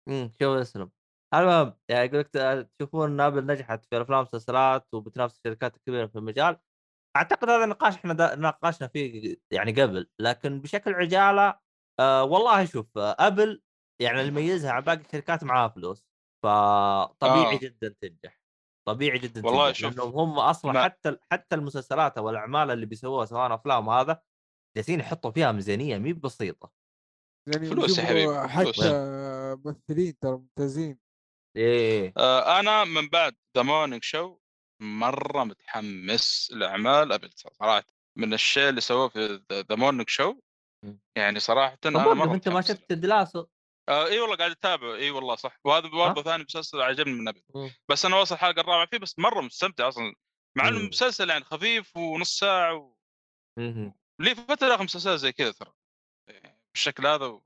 امم 0.08 0.32
شوف 0.42 0.56
اسلم 0.56 0.90
المهم 1.34 1.74
يعني 1.88 2.06
يقول 2.06 2.20
لك 2.20 2.28
ت- 2.28 2.68
تشوفون 2.78 3.10
نابل 3.10 3.46
نجحت 3.46 3.84
في 3.84 3.96
الافلام 3.96 4.18
والمسلسلات 4.18 4.86
وبتنافس 4.94 5.36
الشركات 5.38 5.76
الكبيره 5.76 6.06
في 6.06 6.16
المجال. 6.18 6.56
أعتقد 7.16 7.50
هذا 7.50 7.64
النقاش 7.64 7.94
إحنا 7.94 8.14
دا- 8.14 8.34
ناقشنا 8.34 8.88
فيه 8.88 9.36
يعني 9.50 9.72
قبل 9.82 10.10
لكن 10.20 10.60
بشكل 10.60 10.94
عجالة 10.94 11.58
آه 12.00 12.24
والله 12.24 12.64
شوف 12.64 12.98
آه 12.98 13.16
أبل 13.18 13.62
يعني 14.02 14.20
اللي 14.20 14.28
يميزها 14.32 14.72
عن 14.72 14.80
باقي 14.82 15.00
الشركات 15.00 15.44
معاها 15.44 15.68
فلوس 15.68 16.08
فطبيعي 16.44 17.54
آه. 17.54 17.58
جدا 17.58 17.94
تنجح 18.00 18.40
طبيعي 18.88 19.18
جدا 19.18 19.46
والله 19.46 19.66
تنجح 19.66 19.78
شوف، 19.78 19.96
لأنهم 19.98 20.18
هم 20.18 20.38
أصلا 20.38 20.72
ما- 20.72 20.84
حتى 20.84 21.16
حتى 21.32 21.54
المسلسلات 21.56 22.18
أو 22.18 22.30
الأعمال 22.30 22.70
اللي 22.70 22.86
بيسووها 22.86 23.24
سواء 23.24 23.54
أفلام 23.54 23.88
هذا 23.88 24.22
جالسين 24.76 25.00
يحطوا 25.00 25.30
فيها 25.30 25.52
ميزانية 25.52 25.98
مي 25.98 26.12
بسيطة 26.12 26.72
يعني 27.54 27.66
فلوس 27.66 27.98
يا 27.98 28.04
حبيبي،. 28.04 28.48
حتى 28.48 28.90
ممثلين 29.64 30.18
ترى 30.18 30.32
ممتازين 30.32 30.98
إيه 31.56 32.12
آه 32.16 32.60
أنا 32.60 32.84
من 32.84 33.08
بعد 33.08 33.36
The 33.56 33.62
Morning 33.62 34.02
Show 34.04 34.38
مرة 34.84 35.44
متحمس 35.44 36.50
لأعمال 36.54 37.12
Apple 37.12 37.30
صراحة 37.34 37.84
من 38.16 38.34
الشيء 38.34 38.68
اللي 38.68 38.80
سووه 38.80 39.08
في 39.08 39.42
The 39.52 39.76
Morning 39.76 40.08
Show. 40.08 40.40
يعني 41.16 41.40
صراحة 41.40 41.78
أنا 41.86 42.14
مرة 42.14 42.34
أنت 42.34 42.48
ما 42.48 42.60
شفت 42.60 42.92
Ted 42.92 43.12
Lasso 43.12 43.46
آه 43.88 44.06
إي 44.06 44.20
والله 44.20 44.36
قاعد 44.36 44.50
اتابع 44.50 44.94
إي 44.94 45.10
والله 45.10 45.36
صح. 45.36 45.58
وهذا 45.64 45.88
برضه 45.88 46.22
ثاني 46.22 46.44
مسلسل 46.44 46.80
عجبني 46.80 47.12
من 47.14 47.28
Apple. 47.28 47.42
بس 47.88 48.04
أنا 48.04 48.16
واصل 48.16 48.34
الحلقة 48.34 48.60
الرابعة 48.60 48.86
فيه 48.86 48.98
بس 48.98 49.18
مرة 49.18 49.40
مستمتع 49.40 49.88
أصلا. 49.88 50.14
مع 50.56 50.68
إنه. 50.68 50.78
مسلسل 50.78 51.30
يعني 51.30 51.44
خفيف 51.44 51.96
ونص 51.96 52.38
ساعة 52.38 52.74
و... 52.74 52.96
لي 54.20 54.34
فترة 54.34 54.74
أخي 54.74 54.84
مسلسلات 54.84 55.18
زي 55.18 55.32
كذا 55.32 55.52
ترى. 55.52 55.72
بالشكل 56.74 57.06
هذا 57.06 57.26
و- 57.26 57.44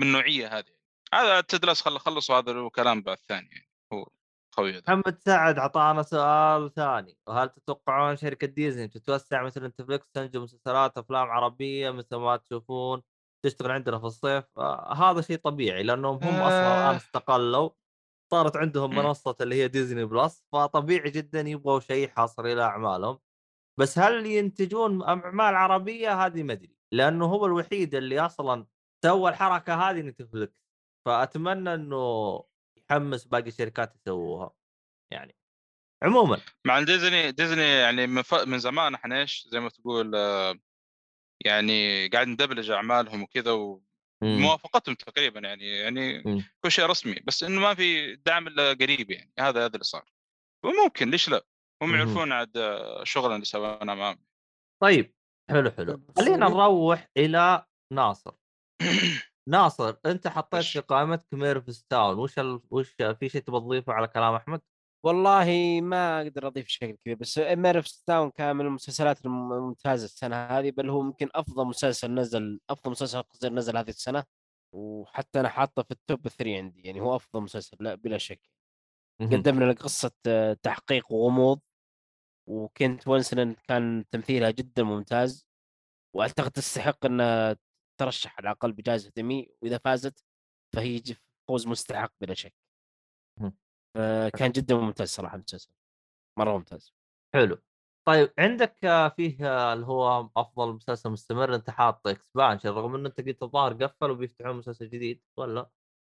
من 0.00 0.06
النوعيه 0.06 0.58
هذه. 0.58 0.74
هذا 1.14 1.40
Ted 1.40 1.80
Lasso 1.80 1.98
خلص 1.98 2.30
وهذا 2.30 2.52
له 2.52 2.70
كلام 2.70 3.02
بعد 3.02 3.18
ثاني 3.28 3.48
يعني 3.48 3.70
هو. 3.92 4.08
خوي 4.56 4.80
محمد 4.80 5.18
سعد 5.18 5.58
اعطانا 5.58 6.02
سؤال 6.02 6.72
ثاني. 6.74 7.18
وهل 7.26 7.48
تتوقعون 7.48 8.16
شركة 8.16 8.46
ديزني 8.46 8.88
تتوسع 8.88 9.42
مثل 9.42 9.64
نتفلكس 9.64 10.10
تنتج 10.12 10.42
مسلسلات 10.42 10.98
أفلام 10.98 11.28
عربية 11.30 11.90
مثل 11.90 12.16
ما 12.16 12.36
تشوفون 12.36 13.02
تشتغل 13.44 13.70
عندنا 13.70 13.98
في 13.98 14.04
الصيف؟ 14.04 14.44
آه 14.58 14.92
هذا 14.94 15.20
شيء 15.20 15.36
طبيعي 15.38 15.82
لأنهم 15.82 16.14
هم 16.14 16.34
أصلا 16.34 16.74
الآن 16.74 16.94
آه. 16.94 16.96
استقلوا. 16.96 17.70
صارت 18.32 18.56
عندهم. 18.56 18.94
منصة 18.96 19.36
اللي 19.40 19.54
هي 19.62 19.68
Disney 19.68 20.04
Plus 20.04 20.44
فطبيعي 20.52 21.10
جدا 21.10 21.40
يبغوا 21.40 21.80
شيء 21.80 22.08
حصري 22.08 22.54
لاعمالهم 22.54 23.18
بس 23.80 23.98
هل 23.98 24.26
ينتجون 24.26 25.02
أعمال 25.02 25.54
عربية؟ 25.56 26.26
هذه 26.26 26.42
ما 26.42 26.52
أدري. 26.52 26.76
لأنه 26.92 27.26
هو 27.26 27.46
الوحيد 27.46 27.94
اللي 27.94 28.20
أصلا 28.20 28.66
سوى 29.04 29.30
الحركة 29.30 29.74
هذه 29.74 30.00
نتفلكس 30.02 30.54
فأتمنى 31.06 31.74
إنه 31.74 32.44
يحمس 32.90 33.24
باقي 33.24 33.48
الشركات 33.48 33.96
يسووها 33.96 34.50
يعني. 35.12 35.36
عموما. 36.02 36.40
مع 36.64 36.80
ديزني 36.80 37.32
ديزني 37.32 37.62
يعني 37.62 38.06
من, 38.06 38.22
ف... 38.22 38.34
من 38.34 38.58
زمان 38.58 38.94
إحنا 38.94 39.20
إيش 39.20 39.48
زي 39.48 39.60
ما 39.60 39.68
تقول 39.68 40.14
آه، 40.14 40.58
يعني 41.44 42.08
قاعد 42.08 42.28
ندبلج 42.28 42.70
أعمالهم 42.70 43.22
وكذا 43.22 43.78
وموافقتهم 44.22 44.94
تقريبا 44.94 45.40
يعني 45.40 45.66
يعني 45.66 46.22
مم. 46.22 46.44
كل 46.64 46.70
شيء 46.70 46.86
رسمي 46.86 47.14
بس 47.24 47.42
إنه 47.42 47.60
ما 47.60 47.74
في 47.74 48.16
دعم 48.16 48.46
إلا 48.46 48.72
قريب 48.72 49.10
يعني 49.10 49.32
هذا 49.38 49.64
هذا 49.64 49.74
اللي 49.74 49.84
صار. 49.84 50.12
وممكن 50.64 51.10
ليش 51.10 51.28
لا؟ 51.28 51.46
هم. 51.82 51.94
يعرفون 51.94 52.32
عاد 52.32 52.56
آه، 52.56 53.02
الشغل 53.02 53.32
اللي 53.32 53.44
سويناه 53.44 53.94
معاهم 53.94 54.24
طيب 54.82 55.14
حلو 55.50 55.70
حلو. 55.70 56.02
خلينا. 56.16 56.48
نروح 56.48 57.10
إلى 57.16 57.66
ناصر. 57.92 58.34
ناصر 59.48 59.96
أنت 60.06 60.28
حطيت؟ 60.28 60.64
في 60.64 60.80
قائمتك 60.80 61.34
Mare 61.34 61.69
of 61.69 61.86
Easttown 61.88 62.18
وش 62.18 62.38
ال... 62.38 62.60
وش 62.70 62.90
في 62.90 63.28
شيء 63.28 63.40
تبغى 63.42 63.60
تضيفه 63.60 63.92
على 63.92 64.08
كلام 64.08 64.34
أحمد؟ 64.34 64.60
والله 65.04 65.80
ما 65.82 66.22
أقدر 66.22 66.46
أضيف 66.46 66.68
شيء 66.68 66.94
كبير 66.94 67.16
بس 67.16 67.38
Mare 67.38 67.81
of 67.81 68.02
Easttown 68.06 68.30
كان 68.30 68.56
من 68.56 68.66
المسلسلات 68.66 69.26
الم- 69.26 69.52
الممتازة 69.52 70.04
السنة 70.04 70.36
هذه 70.36 70.70
بل 70.70 70.90
هو 70.90 71.00
يمكن 71.00 71.28
أفضل 71.34 71.64
مسلسل 71.66 72.14
نزل 72.14 72.60
أفضل 72.70 72.90
مسلسل 72.90 73.22
قصير 73.22 73.52
نزل 73.52 73.76
هذه 73.76 73.88
السنة 73.88 74.24
وحتى 74.74 75.40
أنا 75.40 75.48
حاطه 75.48 75.82
في 75.82 75.90
ال 75.90 75.99
top 75.99 76.28
3 76.28 76.56
عندي 76.56 76.80
يعني 76.80 77.00
هو 77.00 77.16
أفضل 77.16 77.40
مسلسل 77.42 77.76
لا 77.80 77.94
بلا 77.94 78.18
شك. 78.18 78.40
قدم 79.20 79.62
لنا 79.62 79.72
قصة 79.72 80.12
آه، 80.26 80.52
تحقيق 80.62 81.12
وغموض 81.12 81.60
وكيت 82.48 83.08
وينسلت 83.08 83.56
كان 83.68 84.04
تمثيلها 84.10 84.50
جدا 84.50 84.82
ممتاز 84.82 85.46
وأعتقد 86.16 86.50
تستحق 86.50 87.06
انها 87.06 87.56
ترشح 88.00 88.38
على 88.38 88.44
الأقل 88.44 88.72
بجائزة 88.72 89.12
ايمي 89.18 89.48
وإذا 89.62 89.78
فازت 89.78 90.24
فهي 90.74 91.02
فوز 91.48 91.66
مستحق 91.66 92.12
بلا 92.20 92.34
شك. 92.34 92.54
فكان 93.96 94.52
جدا 94.52 94.74
ممتاز 94.74 95.08
صراحة 95.08 95.34
المسلسل 95.36 95.70
مرة 96.38 96.56
ممتاز. 96.58 96.94
حلو. 97.34 97.58
طيب 98.08 98.32
عندك 98.38 98.84
آه، 98.84 99.08
فيه 99.08 99.46
آه، 99.46 99.72
اللي 99.72 99.86
هو 99.86 100.30
أفضل 100.36 100.72
مسلسل 100.72 101.10
مستمر 101.10 101.54
أنت 101.54 101.70
حاط 101.70 102.06
Expanse 102.06 102.68
رغم 102.68 102.94
انه 102.94 103.08
أنت 103.08 103.20
قلت 103.20 103.42
الظاهر 103.42 103.84
قفل 103.84 104.10
وبيفتحون 104.10 104.56
مسلسل 104.56 104.90
جديد 104.90 105.22
ولا؟ 105.38 105.70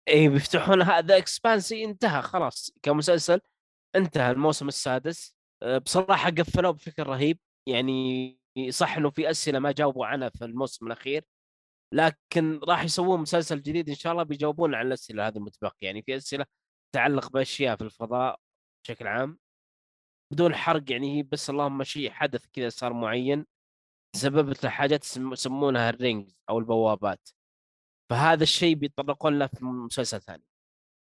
إي 0.08 0.30
بيفتحون 0.30 0.82
هذا 0.82 1.18
اكسبانسي 1.18 1.84
انتهى 1.84 2.22
خلاص. 2.22 2.72
كمسلسل 2.84 3.42
انتهى 3.96 4.32
الموسم 4.32 4.68
السادس. 4.68 5.36
أه، 5.64 5.78
بصراحة 5.78 6.30
قفلوه 6.30 6.72
بشكل 6.72 7.04
رهيب. 7.04 7.40
يعني 7.70 8.40
صح 8.70 8.98
إنه 8.98 9.10
في 9.10 9.30
أسئلة 9.30 9.60
ما 9.60 9.72
جاوبوا 9.72 10.06
عنها 10.06 10.30
في 10.30 10.46
الموسم 10.46 10.88
الأخير. 10.88 11.26
لكن 11.94 12.60
راح 12.68 12.84
يسوون 12.84 13.20
مسلسل 13.22 13.62
جديد 13.62 13.90
إن 13.90 13.96
شاء 13.96 14.12
الله 14.14 14.24
بيجاوبون 14.24 14.76
على 14.76 14.88
الأسئلة 14.88 15.28
هذه 15.28 15.38
المتبقية. 15.38 15.88
يعني 15.88 16.02
في 16.02 16.16
أسئلة 16.18 16.46
تتعلق 16.92 17.32
بأشياء 17.32 17.76
في 17.76 17.84
الفضاء 17.84 18.40
بشكل 18.84 19.08
عام. 19.08 19.40
بدون 20.34 20.56
حرق 20.56 20.92
يعني 20.92 21.18
هي 21.18 21.24
بس 21.24 21.50
اللهم 21.50 21.84
شيء 21.84 22.12
حدث 22.12 22.46
كذا 22.54 22.70
صار 22.70 22.94
معين 22.94 23.46
سببت 24.16 24.64
له 24.64 24.70
حاجات 24.70 25.04
يسم- 25.06 25.34
يسمونها 25.34 25.90
ال 25.90 25.98
rings 25.98 26.38
أو 26.50 26.60
البوابات. 26.60 27.30
فهذا 28.10 28.44
الشيء 28.44 28.76
بيتطرقون 28.76 29.40
له 29.40 29.48
في 29.48 29.66
مسلسل 29.66 30.22
ثاني. 30.22 30.44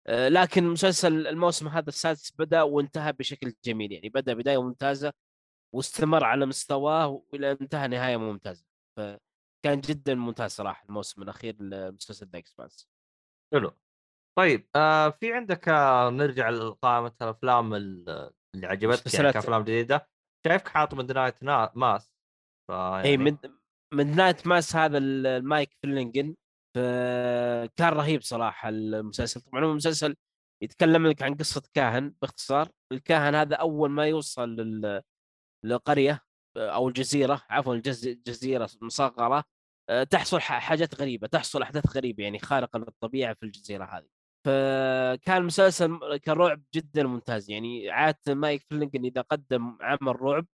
آه، 0.06 0.28
لكن 0.28 0.64
مسلسل 0.64 1.26
الموسم 1.26 1.68
هذا 1.68 1.88
السادس 1.88 2.32
بدأ 2.38 2.62
وانتهى 2.62 3.12
بشكل 3.12 3.54
جميل. 3.64 3.92
يعني 3.92 4.08
بدأ 4.08 4.34
بداية 4.34 4.62
ممتازة 4.62 5.12
واستمر 5.74 6.24
على 6.24 6.46
مستواه 6.46 7.06
وإلى 7.08 7.52
انتهى 7.52 7.88
نهاية 7.88 8.16
ممتازة. 8.16 8.64
فكان 9.64 9.80
جدا 9.80 10.14
ممتاز 10.14 10.50
صراحة 10.50 10.84
الموسم 10.88 11.22
الأخير 11.22 11.62
لمسلسل 11.62 12.26
The 12.26 12.38
Expanse. 12.38 12.88
حلو. 13.54 13.72
طيب 14.38 14.68
آه 14.76 15.10
في 15.10 15.32
عندك 15.32 15.68
آه 15.68 16.10
نرجع 16.10 16.48
لقائمه 16.48 17.12
الأفلام 17.22 17.74
ال- 17.74 18.30
اللي 18.54 18.66
عجبتك 18.66 19.14
يعني. 19.14 19.32
كأفلام 19.32 19.62
جديدة 19.62 20.08
شايفك 20.46 20.68
حاط 20.68 20.94
Midnight 20.94 21.44
Mass؟ 21.76 22.12
اي 22.70 23.16
Midnight 23.94 24.46
Mass 24.46 24.76
هذا 24.76 24.98
ال- 24.98 25.26
المايك 25.26 25.76
فلاناغان 25.82 26.34
كان 27.76 27.92
رهيب 27.92 28.22
صراحة 28.22 28.68
المسلسل. 28.68 29.40
طبعا 29.40 29.64
هو 29.64 29.74
مسلسل 29.74 30.16
يتكلم 30.62 31.06
لك 31.06 31.22
عن 31.22 31.34
قصة 31.34 31.62
كاهن 31.74 32.14
باختصار. 32.22 32.68
الكاهن 32.92 33.34
هذا 33.34 33.56
أول 33.56 33.90
ما 33.90 34.06
يوصل 34.06 34.48
لل... 34.48 35.02
لقريه 35.64 36.20
أو 36.58 36.88
الجزيرة 36.88 37.42
عفوا 37.50 37.74
الجز... 37.74 38.08
جزيره 38.08 38.70
مصغره 38.82 39.44
آه، 39.90 40.04
تحصل 40.04 40.40
حاجات 40.40 41.00
غريبة 41.00 41.26
تحصل 41.26 41.62
أحداث 41.62 41.96
غريبة 41.96 42.24
يعني 42.24 42.38
خارقة 42.38 42.78
للطبيعة 42.78 43.34
في 43.34 43.42
الجزيرة 43.46 43.84
هذه. 43.84 44.06
فكان 44.46 45.44
مسلسل 45.44 46.16
كرعب 46.24 46.62
جدا 46.74 47.02
ممتاز 47.02 47.50
يعني 47.50 47.90
عادة 47.90 48.34
مايك 48.34 48.62
فلاناغان 48.70 49.04
إذا 49.04 49.20
قدم 49.20 49.78
عمل 49.80 50.22
رعب 50.22 50.46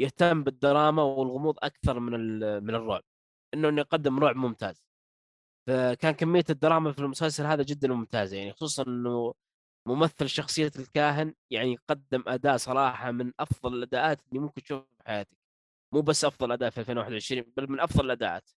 يهتم 0.00 0.44
بالدراما 0.44 1.02
والغموض 1.02 1.56
أكثر 1.62 2.00
من 2.00 2.40
من 2.64 2.74
الرعب 2.74 3.02
إنه 3.54 3.68
إنه 3.68 3.80
يقدم 3.80 4.18
رعب 4.20 4.36
ممتاز. 4.36 4.84
فكان 5.68 6.12
كمية 6.14 6.44
الدراما 6.50 6.92
في 6.92 6.98
المسلسل 6.98 7.46
هذا 7.46 7.62
جدا 7.62 7.88
ممتازة 7.88 8.36
يعني 8.36 8.52
خصوصا 8.52 8.82
إنه 8.82 9.34
ممثل 9.88 10.28
شخصية 10.28 10.72
الكاهن 10.78 11.34
يعني 11.50 11.76
قدم 11.88 12.24
أداء 12.26 12.56
صراحة 12.56 13.10
من 13.10 13.32
أفضل 13.40 13.74
الأداءات 13.74 14.20
اللي 14.28 14.40
ممكن 14.40 14.62
تشوفها 14.62 14.86
في 15.00 15.06
حياتك. 15.08 15.36
مو 15.94 16.00
بس 16.02 16.24
أفضل 16.24 16.52
أداء 16.52 16.70
في 16.70 16.80
2021 16.80 17.42
بل 17.56 17.70
من 17.70 17.80
أفضل 17.80 18.04
الأداءات. 18.06 18.50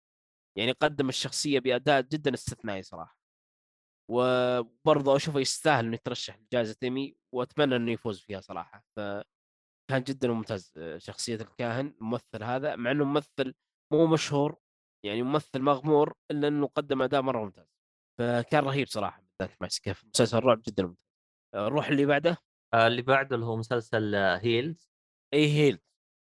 يعني 0.58 0.72
قدم 0.72 1.08
الشخصية 1.08 1.60
بأداء 1.60 2.00
جدا 2.02 2.34
استثنائي 2.34 2.82
صراحة. 2.82 3.18
وبرضه 4.10 5.16
أشوفه 5.16 5.40
يستاهل 5.40 5.84
إنه 5.84 5.94
يترشح 5.94 6.38
لجائزة 6.38 6.76
ايمي 6.82 7.16
وأتمنى 7.34 7.76
إنه 7.76 7.92
يفوز 7.92 8.20
فيها 8.20 8.40
صراحة. 8.40 8.84
فكان 8.96 10.02
جدا 10.02 10.28
ممتاز 10.28 10.72
آه، 10.76 10.98
شخصية 10.98 11.36
الكاهن 11.36 11.94
الممثل 12.00 12.42
هذا 12.44 12.76
مع 12.76 12.90
إنه 12.90 13.04
ممثل 13.04 13.54
مو 13.92 14.06
مشهور 14.06 14.58
يعني 15.06 15.22
ممثل 15.22 15.60
مغمور 15.62 16.14
إلا 16.30 16.48
إنه 16.48 16.66
قدم 16.66 17.02
أداء 17.02 17.22
مرة 17.22 17.44
ممتاز. 17.44 17.66
فكان 18.18 18.64
رهيب 18.64 18.86
صراحة 18.88 19.24
ذاك 19.42 19.56
ماكس 19.62 19.78
كيف 19.78 20.04
مسلسل 20.04 20.38
رعب 20.38 20.62
جدا 20.66 20.82
ممتاز. 20.82 21.04
آه، 21.54 21.68
نروح 21.68 21.88
اللي 21.88 22.06
بعده. 22.06 22.36
آه 22.74 22.86
اللي 22.86 23.02
بعده 23.02 23.34
اللي 23.36 23.46
هو 23.46 23.56
مسلسل 23.56 24.14
آه، 24.14 24.38
Heels 24.38 24.90
اي 25.34 25.46
Heel 25.52 25.80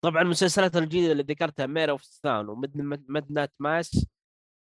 طبعا 0.01 0.21
المسلسلات 0.21 0.77
الجديدة 0.77 1.11
اللي 1.11 1.23
ذكرتها 1.23 1.65
Mare 1.65 1.91
of 1.91 2.03
Easttown 2.03 2.49
و 2.49 2.52
Midnight 2.52 2.77
Mass 3.59 4.07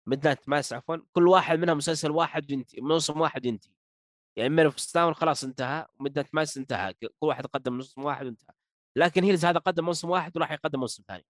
Midnight 0.09 0.36
Mass 0.47 0.73
عفوا 0.73 0.97
كل 1.12 1.28
واحد 1.28 1.59
منها 1.59 1.74
مسلسل 1.74 2.10
واحد 2.10 2.51
ينتهي 2.51 2.81
موسم 2.81 3.20
واحد 3.20 3.47
ينتهي. 3.47 3.73
يعني 4.36 4.48
Mare 4.51 4.66
of 4.66 4.81
Easttown 4.81 5.15
خلاص 5.15 5.44
انتهى 5.44 5.86
و 6.01 6.16
Midnight 6.16 6.35
Mass 6.35 6.59
انتهى 6.59 6.94
كل 6.94 7.09
واحد 7.23 7.47
قدم 7.47 7.73
موسم 7.74 8.05
واحد 8.05 8.27
وانتهى. 8.27 8.55
لكن 8.97 9.24
Heels 9.24 9.44
هذا 9.44 9.59
قدم 9.59 9.85
موسم 9.85 10.10
واحد 10.10 10.36
وراح 10.36 10.52
يقدم 10.52 10.81
موسم 10.81 11.02
ثاني. 11.09 11.27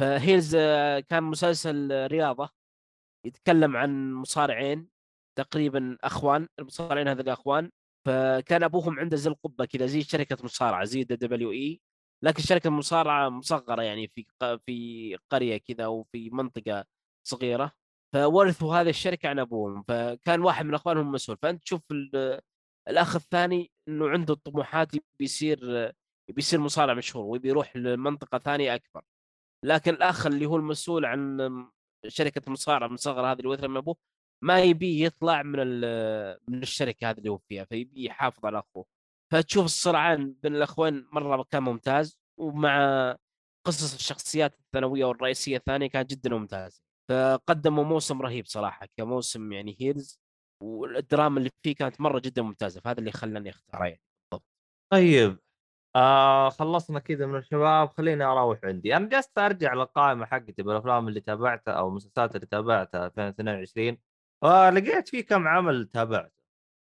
ف 0.00 0.09
Heels 0.09 0.54
آه، 0.58 1.00
كان 1.00 1.22
مسلسل 1.22 2.06
رياضة 2.06 2.50
يتكلم 3.26 3.76
عن 3.76 4.12
مصارعين 4.12 4.88
تقريبا 5.38 5.98
أخوان 6.04 6.48
المصارعين 6.58 7.08
هذول 7.08 7.28
اخوان 7.28 7.70
فكان 8.06 8.62
أبوهم 8.62 8.98
عنده 9.00 9.16
زي 9.16 9.30
القبة 9.30 9.64
كذا 9.64 9.86
زي 9.86 10.02
شركة 10.02 10.36
مصارعة 10.44 10.84
زي 10.84 11.04
WWE 11.04 11.80
لكن 12.22 12.42
شركه 12.42 12.70
مصارعة 12.70 13.28
مصغرة 13.28 13.82
يعني 13.82 14.08
في 14.08 14.26
في 14.66 15.16
قرية 15.30 15.56
كذا 15.56 15.84
أو 15.84 16.02
في 16.12 16.30
منطقة 16.30 16.84
صغيرة 17.26 17.72
فورثوا 18.14 18.74
هذه 18.76 18.88
الشركة 18.88 19.28
عن 19.28 19.38
أبوهم 19.38 19.82
فكان 19.88 20.40
واحد 20.40 20.66
من 20.66 20.74
أخوانهم 20.74 21.12
مسؤول. 21.12 21.36
فأنت 21.42 21.62
تشوف 21.62 21.82
ال- 21.92 22.40
الأخ 22.88 23.16
الثاني 23.16 23.70
إنه 23.88 24.08
عنده 24.08 24.34
طموحات 24.34 24.88
بيصير 25.18 25.92
بيصير 26.30 26.60
مصارع 26.60 26.94
مشهور 26.94 27.24
ويبي 27.26 27.48
يروح 27.48 27.76
لمنطقة 27.76 28.38
ثانية 28.38 28.74
أكبر. 28.74 29.02
لكن 29.64 29.94
الأخ 29.94 30.26
اللي 30.26 30.46
هو 30.46 30.56
المسؤول 30.56 31.04
عن 31.04 31.38
شركة 32.08 32.42
المصارعة 32.46 32.88
من 32.88 32.96
صغر 32.96 33.32
هذه 33.32 33.46
ورثها 33.48 33.66
من 33.68 33.76
أبوه 33.76 33.96
ما 34.44 34.60
يبي 34.62 35.04
يطلع 35.04 35.42
من 35.42 35.58
من 36.48 36.62
الشركة 36.62 37.10
هذه 37.10 37.18
اللي 37.18 37.30
هو 37.30 37.38
فيها 37.38 37.64
فيبي 37.64 38.04
يحافظ 38.06 38.46
على 38.46 38.58
أخوه. 38.58 38.86
فتشوف 39.32 39.64
الصراعان 39.64 40.34
بين 40.42 40.56
الاخوين 40.56 41.06
مرة 41.12 41.44
كان 41.50 41.62
ممتاز 41.62 42.18
ومع 42.38 43.16
قصص 43.66 43.94
الشخصيات 43.94 44.54
الثانوية 44.60 45.04
والرئيسية 45.04 45.56
الثانية 45.56 45.86
كانت 45.86 46.10
جدا 46.10 46.30
ممتازه 46.30 46.82
فقدموا 47.10 47.84
موسم 47.84 48.22
رهيب 48.22 48.46
صراحة 48.46 48.88
كموسم 48.96 49.52
يعني 49.52 49.76
هيلز 49.80 50.20
والدراما 50.62 51.38
اللي 51.38 51.50
فيه 51.62 51.74
كانت 51.74 52.00
مرة 52.00 52.18
جدا 52.18 52.42
ممتازة 52.42 52.80
فهذا 52.80 52.98
اللي 52.98 53.12
خلاني 53.12 53.50
اختاره 53.50 53.84
يعني. 53.84 54.02
طيب 54.92 55.38
آه 55.96 56.48
خلصنا 56.50 56.98
كذا 56.98 57.26
من 57.26 57.38
الشباب 57.38 57.88
خليني 57.88 58.24
أروح 58.24 58.60
عندي. 58.64 58.96
أنا 58.96 59.08
جلست 59.08 59.38
أرجع 59.38 59.74
للقائمة 59.74 60.26
حقتي 60.26 60.62
بالأفلام 60.62 61.08
اللي 61.08 61.20
تابعتها 61.20 61.74
أو 61.74 61.88
المسلسلات 61.88 62.36
اللي 62.36 62.46
تابعتها 62.46 63.06
2022 63.06 63.98
ولقيت 64.42 65.08
في 65.08 65.22
كم 65.22 65.48
عمل 65.48 65.88
تابعته. 65.88 66.41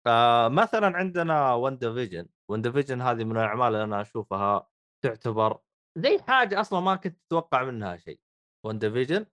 آه 0.06 0.48
مثلا 0.48 0.96
عندنا 0.96 1.54
WandaVision 1.54 2.28
WandaVision 2.50 3.00
هذه 3.02 3.24
من 3.24 3.32
الأعمال 3.36 3.66
اللي 3.68 3.84
أنا 3.84 4.00
أشوفها 4.00 4.68
تعتبر 5.04 5.58
زي 5.98 6.18
حاجة 6.22 6.60
أصلا 6.60 6.80
ما 6.80 6.96
كنت 6.96 7.18
أتوقع 7.26 7.64
منها 7.64 7.96
شيء. 7.96 8.20
WandaVision 8.66 9.26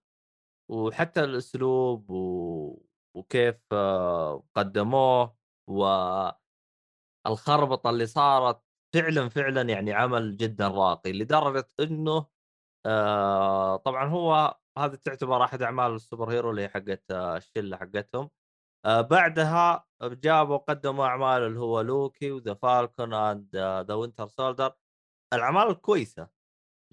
وحتى 0.72 1.24
الأسلوب 1.24 2.10
و... 2.12 2.86
وكيف 3.16 3.56
آه 3.74 4.44
قدموه 4.56 5.38
والخربطه 5.70 6.36
اللي 7.90 8.06
صارت 8.06 8.64
فعلا 8.94 9.30
فعلا 9.30 9.62
يعني 9.62 9.94
عمل 9.94 10.38
جدا 10.38 10.68
راقي 10.68 11.12
لدرجة 11.14 11.70
إنه 11.80 12.26
آه 12.86 13.76
طبعا 13.78 14.06
هو 14.10 14.58
هذه 14.78 14.96
تعتبر 14.96 15.44
أحد 15.44 15.62
أعمال 15.62 15.92
ال 15.96 16.32
superhero 16.32 16.50
اللي 16.52 16.62
هي 16.64 16.70
حقت 16.70 17.04
الشله 17.12 17.78
حقتهم. 17.78 18.30
آه 18.86 19.02
بعدها 19.02 19.86
جابوا 20.02 20.58
قدموا 20.58 21.06
اعمال 21.06 21.44
اللي 21.44 21.60
هو 21.60 21.82
Loki 21.82 22.32
و 22.32 22.37
The 22.37 22.54
Falcon 22.54 23.14
and 23.14 23.56
the 23.88 23.94
Winter 23.94 24.28
Soldier 24.28 24.74
الأعمال 25.34 25.68
الكويسه 25.68 26.30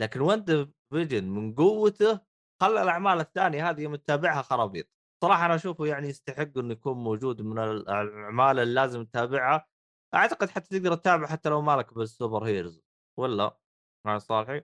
لكن 0.01 0.21
WandaVision 0.21 1.25
من 1.25 1.55
قوته 1.55 2.21
خلى 2.61 2.83
الأعمال 2.83 3.21
الثانية 3.21 3.71
هذه 3.71 3.87
متابعها 3.87 4.43
خرابيط. 4.43 4.89
صراحة 5.25 5.47
أنا 5.47 5.55
أشوفه 5.55 5.87
يعني 5.87 6.09
يستحق 6.09 6.59
إنه 6.59 6.73
يكون 6.73 6.97
موجود 6.97 7.43
من 7.43 7.59
الأعمال 7.59 8.59
اللي 8.59 8.75
لازم 8.75 9.05
تتابعها. 9.05 9.67
أعتقد 10.15 10.51
حتى 10.51 10.79
تقدر 10.79 10.95
تتابع 10.95 11.27
حتى 11.27 11.49
لو 11.49 11.63
مالك 11.63 11.95
بال 11.95 12.45
superheroes 12.45 12.83
ولا؟ 13.19 13.59
مع 14.07 14.19
صالحي؟ 14.19 14.63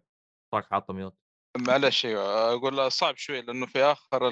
راك 0.55 0.67
حاطه 0.71 0.95
mute. 0.95 1.19
معلش 1.57 2.07
أيوه 2.07 2.53
أقول 2.55 2.93
صعب 2.93 3.17
شوي 3.17 3.43
لأنه 3.43 3.67
في 3.67 3.83
آخر 3.83 4.31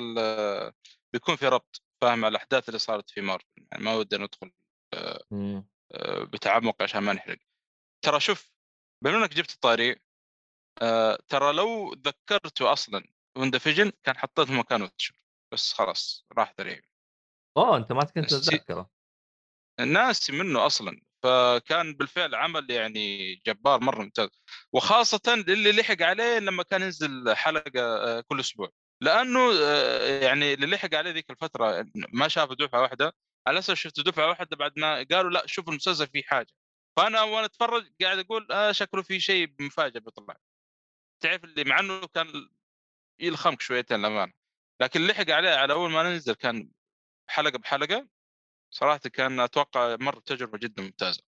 بيكون 1.13 1.37
في 1.37 1.49
ربط. 1.49 1.83
فاهم 2.03 2.25
على 2.25 2.33
الأحداث 2.33 2.69
اللي 2.69 2.79
صارت 2.79 3.11
في 3.11 3.21
مارفل 3.21 3.67
يعني 3.73 3.85
ما 3.85 3.95
ودي 3.95 4.17
ندخل 4.17 4.51
مم. 5.31 5.69
آه، 5.93 6.25
بتعمق 6.25 6.83
عشان 6.83 7.01
ما 7.01 7.13
نحرق. 7.13 7.39
ترى 8.05 8.21
شوف 8.21 8.53
بما 9.05 9.17
إنك 9.17 9.35
جبت 9.35 9.51
الطاري 9.51 9.97
آه، 10.83 11.19
ترى 11.29 11.53
لو 11.53 11.93
ذكرته 11.93 12.73
أصلا 12.73 13.05
WandaVision 13.37 13.93
كان 14.05 14.17
حطيته 14.19 14.53
مكان 14.53 14.83
Witcher 14.83 15.15
بس 15.53 15.73
خلاص 15.73 16.27
راح 16.33 16.55
ذريع. 16.61 16.81
أوه 17.57 17.77
أنت 17.77 17.93
ما 17.93 18.05
كنت 18.05 18.31
تتذكره 18.35 18.91
ناسي 19.81 20.33
منه 20.33 20.67
أصلا. 20.67 21.01
فكان 21.23 21.95
بالفعل 21.95 22.35
عمل 22.35 22.71
يعني 22.71 23.35
جبار 23.47 23.81
مرة 23.81 24.03
ممتاز. 24.03 24.29
وخاصه 24.73 25.21
اللي 25.49 25.73
لحق 25.73 26.03
عليه 26.03 26.39
لما 26.39 26.63
كان 26.63 26.83
ينزل 26.83 27.35
حلقة 27.35 27.81
آه، 27.81 28.21
كل 28.21 28.41
أسبوع. 28.41 28.71
لأنه 29.03 29.41
آه، 29.63 30.21
يعني 30.25 30.55
اللي 30.55 30.67
لحق 30.67 30.95
عليه 30.95 31.11
ذيك 31.11 31.31
الفترة 31.31 31.87
ما 32.13 32.29
شاف 32.29 32.53
دفعة 32.53 32.83
واحدة 32.83 33.13
على 33.47 33.59
أساس 33.59 33.79
شفت 33.79 34.01
دفعة 34.01 34.29
واحدة 34.29 34.57
بعد 34.57 34.79
ما 34.79 35.07
قالوا 35.13 35.31
لا 35.31 35.47
شوف 35.47 35.69
المسلسل 35.69 36.07
فيه 36.09 36.23
حاجة. 36.23 36.53
فأنا 36.97 37.23
وأنا 37.23 37.47
أتفرج 37.47 37.93
قاعد 38.03 38.19
أقول 38.19 38.53
آه 38.53 38.73
شكله 38.73 39.03
في 39.03 39.21
شيء 39.21 39.55
مفاجئ 39.61 40.01
بيطلع. 40.01 40.37
تعرف 41.21 41.45
اللي 41.45 41.65
مع 41.65 41.81
إنه 41.81 42.07
كان 42.07 42.51
يلخمك 43.21 43.61
شويتين 43.63 43.99
للأمانة. 43.99 44.33
لكن 44.83 45.07
لحق 45.07 45.31
عليه 45.31 45.51
على 45.51 45.73
أول 45.73 45.91
ما 45.91 46.03
ننزل 46.03 46.35
كان 46.35 46.71
حلقة 47.29 47.59
بحلقة 47.59 48.09
صراحة 48.71 48.99
كان 48.99 49.41
أتوقع 49.41 49.97
مره 50.01 50.21
تجربه 50.21 50.59
جدا 50.59 50.83
ممتازة. 50.83 51.23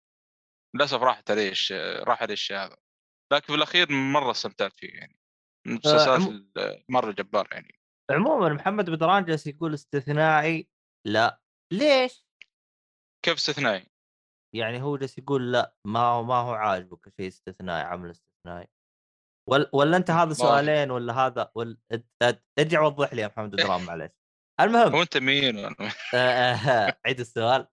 للأسف 0.75 1.01
راحت 1.01 1.31
عليه. 1.31 1.53
راح 2.03 2.21
عليه 2.21 2.33
الشيء 2.33 2.57
هذا. 2.57 2.77
لكن 3.33 3.47
في 3.47 3.55
الأخير 3.55 3.91
مرة 3.91 4.31
استمتعت 4.31 4.73
فيه 4.77 4.89
يعني. 4.89 5.22
من 5.65 5.73
المسلسلات 5.73 6.21
عمو- 6.21 6.29
ال- 6.31 6.83
مره 6.89 7.11
جبار 7.11 7.47
يعني. 7.51 7.79
عموما 8.11 8.49
محمد 8.53 8.89
بدران 8.89 9.25
جالس 9.25 9.47
يقول 9.47 9.73
استثنائي. 9.73 10.69
لا. 11.07 11.41
ليش؟ 11.73 12.25
كيف 13.25 13.33
استثنائي؟ 13.37 13.87
يعني 14.55 14.81
هو 14.81 14.97
جالس 14.97 15.17
يقول 15.17 15.51
لا 15.51 15.75
ما 15.87 15.99
هو 15.99 16.23
ما 16.23 16.35
هو 16.35 16.53
عاجبك 16.53 17.13
شيء 17.17 17.27
استثنائي 17.27 17.83
عمل 17.83 18.09
استثنائي. 18.09 18.67
ولا 19.49 19.69
ولا 19.73 19.97
انت 19.97 20.11
هذا. 20.11 20.33
سؤالين 20.33 20.91
ولا 20.91 21.13
هذا؟ 21.13 21.51
ولا 21.55 21.77
ارجع 22.59 22.81
وضح 22.81 23.13
لي 23.13 23.21
يا 23.21 23.27
محمد 23.27 23.51
بدران 23.51 23.81
معلش 23.85 24.11
المهم 24.61 24.95
هو 24.95 25.01
انت 25.01 25.17
مين؟ 25.17 25.57
آه، 26.15 26.15
آه، 26.15 26.97
عيد 27.05 27.19
السؤال. 27.19 27.67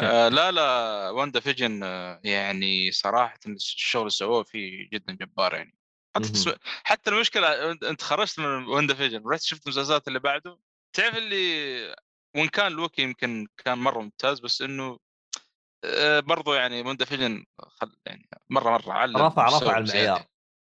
آه 0.00 0.28
لا 0.28 0.50
لا 0.52 1.10
وندا 1.10 1.40
فيجن 1.40 1.82
آه 1.82 2.20
يعني 2.24 2.92
صراحة 2.92 3.38
الشغل 3.46 4.00
اللي 4.02 4.10
سووه 4.10 4.42
فيه 4.42 4.88
جدا 4.92 5.12
جبار 5.12 5.54
يعني. 5.54 5.78
حتى. 6.24 6.32
تسو... 6.32 6.52
حتى 6.84 7.10
المشكلة 7.10 7.70
أنت 7.72 8.02
خرجت 8.02 8.38
من 8.38 8.46
WandaVision 8.66 9.22
رحت 9.26 9.42
شفت 9.42 9.66
المسلسلات 9.66 10.08
اللي 10.08 10.18
بعده 10.18 10.58
تعرف 10.92 11.16
اللي 11.16 11.96
وإن 12.36 12.48
كان 12.48 12.72
لوكي 12.72 13.02
يمكن 13.02 13.46
كان 13.56 13.78
مرة 13.78 14.00
ممتاز 14.00 14.40
بس 14.40 14.62
إنه 14.62 14.98
آه 15.84 16.20
برضو 16.20 16.54
يعني 16.54 16.80
WandaVision 16.82 17.44
خل 17.58 17.96
يعني 18.06 18.28
مرة 18.50 18.70
مرة 18.70 18.92
علم 18.92 19.16
رفع 19.16 19.46
رفع. 19.48 19.78
المعيار 19.78 20.26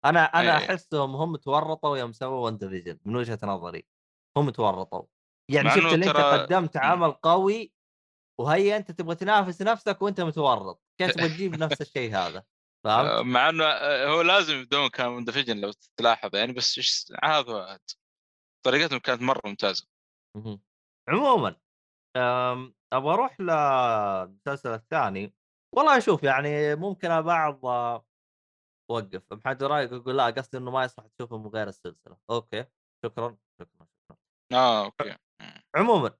أنا 0.04 0.24
أنا 0.24 0.58
إيه. 0.58 0.66
أحسهم 0.66 1.16
هم 1.16 1.36
تورطوا 1.36 1.98
يوم 1.98 2.12
سووا 2.12 2.46
WandaVision 2.46 2.98
من 3.04 3.16
وجهة 3.16 3.38
نظري 3.42 3.86
هم 4.36 4.50
تورطوا 4.50 5.02
يعني 5.50 5.70
شفت 5.70 5.92
اللي 5.94 6.06
أنت 6.06 6.16
ترى- 6.16 6.20
قدمت 6.22 6.76
مم. 6.76 6.82
عمل 6.82 7.12
قوي 7.12 7.72
وهي 8.40 8.76
أنت 8.76 8.90
تبغى 8.90 9.14
تنافس 9.14 9.62
نفسك 9.62 10.02
وأنت 10.02 10.20
متورط 10.20 10.82
كيف 10.98 11.10
تبغى 11.14 11.28
تجيب 11.28 11.52
نفس 11.62 11.80
الشيء 11.80 12.16
هذا 12.16 12.44
فهمت؟ 12.84 13.10
آه، 13.10 13.22
مع 13.22 13.48
إنه 13.48 13.64
آه، 13.64 14.08
هو 14.08 14.20
لازم 14.20 14.54
يبدون 14.54 14.88
كان 14.88 15.06
WandaVision 15.06 15.60
لو 15.60 15.70
تلاحظ 15.96 16.36
يعني 16.36 16.52
بس 16.52 16.80
هذا 17.24 17.52
هو. 17.52 17.78
طريقتهم 18.66 18.98
كانت 18.98 19.22
مرة 19.22 19.40
ممتازة. 19.44 19.86
عموما 21.08 21.56
أبغى 22.92 23.14
أروح 23.14 23.40
للمسلسل 23.40 24.74
الثاني 24.74 25.34
والله 25.76 26.00
شوف 26.00 26.22
يعني 26.22 26.74
ممكن 26.74 27.22
بعض 27.22 27.66
آه، 27.66 28.06
وقف 28.90 29.32
محمد 29.32 29.62
رايق 29.62 29.92
يقول 29.92 30.16
لا 30.16 30.26
قصدي 30.26 30.58
إنه 30.58 30.70
ما 30.70 30.84
يصلح 30.84 31.06
تشوفه 31.06 31.38
من 31.38 31.46
غير 31.46 31.68
السلسلة 31.68 32.16
okay 32.30 32.64
شكرا 33.04 33.36
شكرا 33.60 33.86
شكرا 34.02 34.16
آه 34.52 34.84
أوكي. 34.84 35.16
عموما 35.76 36.14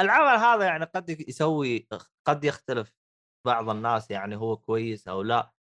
العمل 0.00 0.38
هذا 0.40 0.64
يعني 0.64 0.84
قد 0.84 1.10
يسوي 1.28 1.88
قد 2.26 2.44
يختلف 2.44 2.97
بعض 3.48 3.68
الناس 3.68 4.10
يعني 4.10 4.36
هو 4.36 4.56
كويس 4.56 5.08
أو 5.08 5.22
لا 5.22 5.52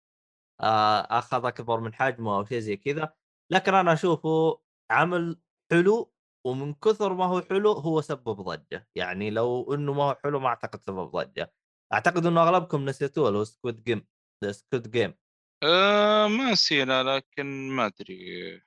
آه 0.61 1.01
أخذ 1.19 1.47
أكبر 1.47 1.81
من 1.81 1.95
حجمه 1.95 2.37
أو 2.37 2.45
شيء 2.45 2.59
زي 2.59 2.77
كذا 2.77 3.15
لكن 3.53 3.75
أنا 3.75 3.93
أشوفه 3.93 4.61
عمل 4.91 5.41
حلو 5.71 6.13
ومن 6.47 6.75
كثر 6.75 7.15
ما 7.15 7.25
هو 7.25 7.41
حلو 7.41 7.73
هو 7.73 8.01
سبب 8.01 8.41
ضجة. 8.41 8.89
يعني 8.95 9.31
لو 9.31 9.75
إنه 9.75 9.93
ما 9.93 10.03
هو 10.03 10.15
حلو 10.25 10.41
ما 10.41 10.49
أعتقد 10.49 10.83
سبب 10.83 11.11
ضجة. 11.11 11.53
أعتقد 11.93 12.27
إنه 12.27 12.43
أغلبكم 12.43 12.85
نسيتوه 12.85 13.29
اللي 13.29 13.39
هو 13.39 13.45
Squid 13.45 13.83
Game 13.85 14.07
Squid 14.51 14.91
Game 14.91 15.15
آه 15.63 16.27
ما 16.29 16.51
نسينا 16.53 17.03
لكن 17.03 17.47
ما 17.71 17.87
أدري. 17.87 18.63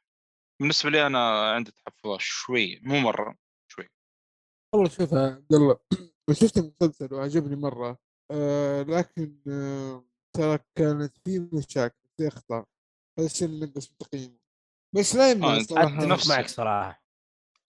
بالنسبة 0.61 0.89
لي 0.89 1.07
أنا 1.07 1.51
عندي 1.51 1.71
تحفظات 1.71 2.19
شوي 2.21 2.79
مو 2.83 2.99
مرة 2.99 3.35
شوي. 3.67 3.89
والله 4.73 4.89
شوف 4.89 5.11
يا 5.11 5.19
عبد 5.19 5.53
الله 5.53 5.79
شفت 6.31 6.57
المسلسل 6.57 7.13
وعجبني 7.13 7.55
مرة. 7.55 8.08
آه 8.31 8.81
لكن 8.83 9.39
آه 9.47 10.05
ترى 10.35 10.59
كانت 10.75 11.17
في 11.17 11.39
مشاكل 11.53 12.07
في 12.17 12.27
أخطاء. 12.27 12.65
هذا 13.19 13.25
الشيء 13.27 13.47
اللي 13.47 13.65
نقص 13.65 13.87
تقييمه 13.99 14.39
بس 14.95 15.15
لا 15.15 15.31
يمنع 15.31 15.47
آه، 15.55 15.59
أنت- 15.59 15.63
صراحة 15.69 16.05
نفس- 16.05 16.23
اتفق 16.25 16.35
معك 16.37 16.47
صراحة. 16.47 17.03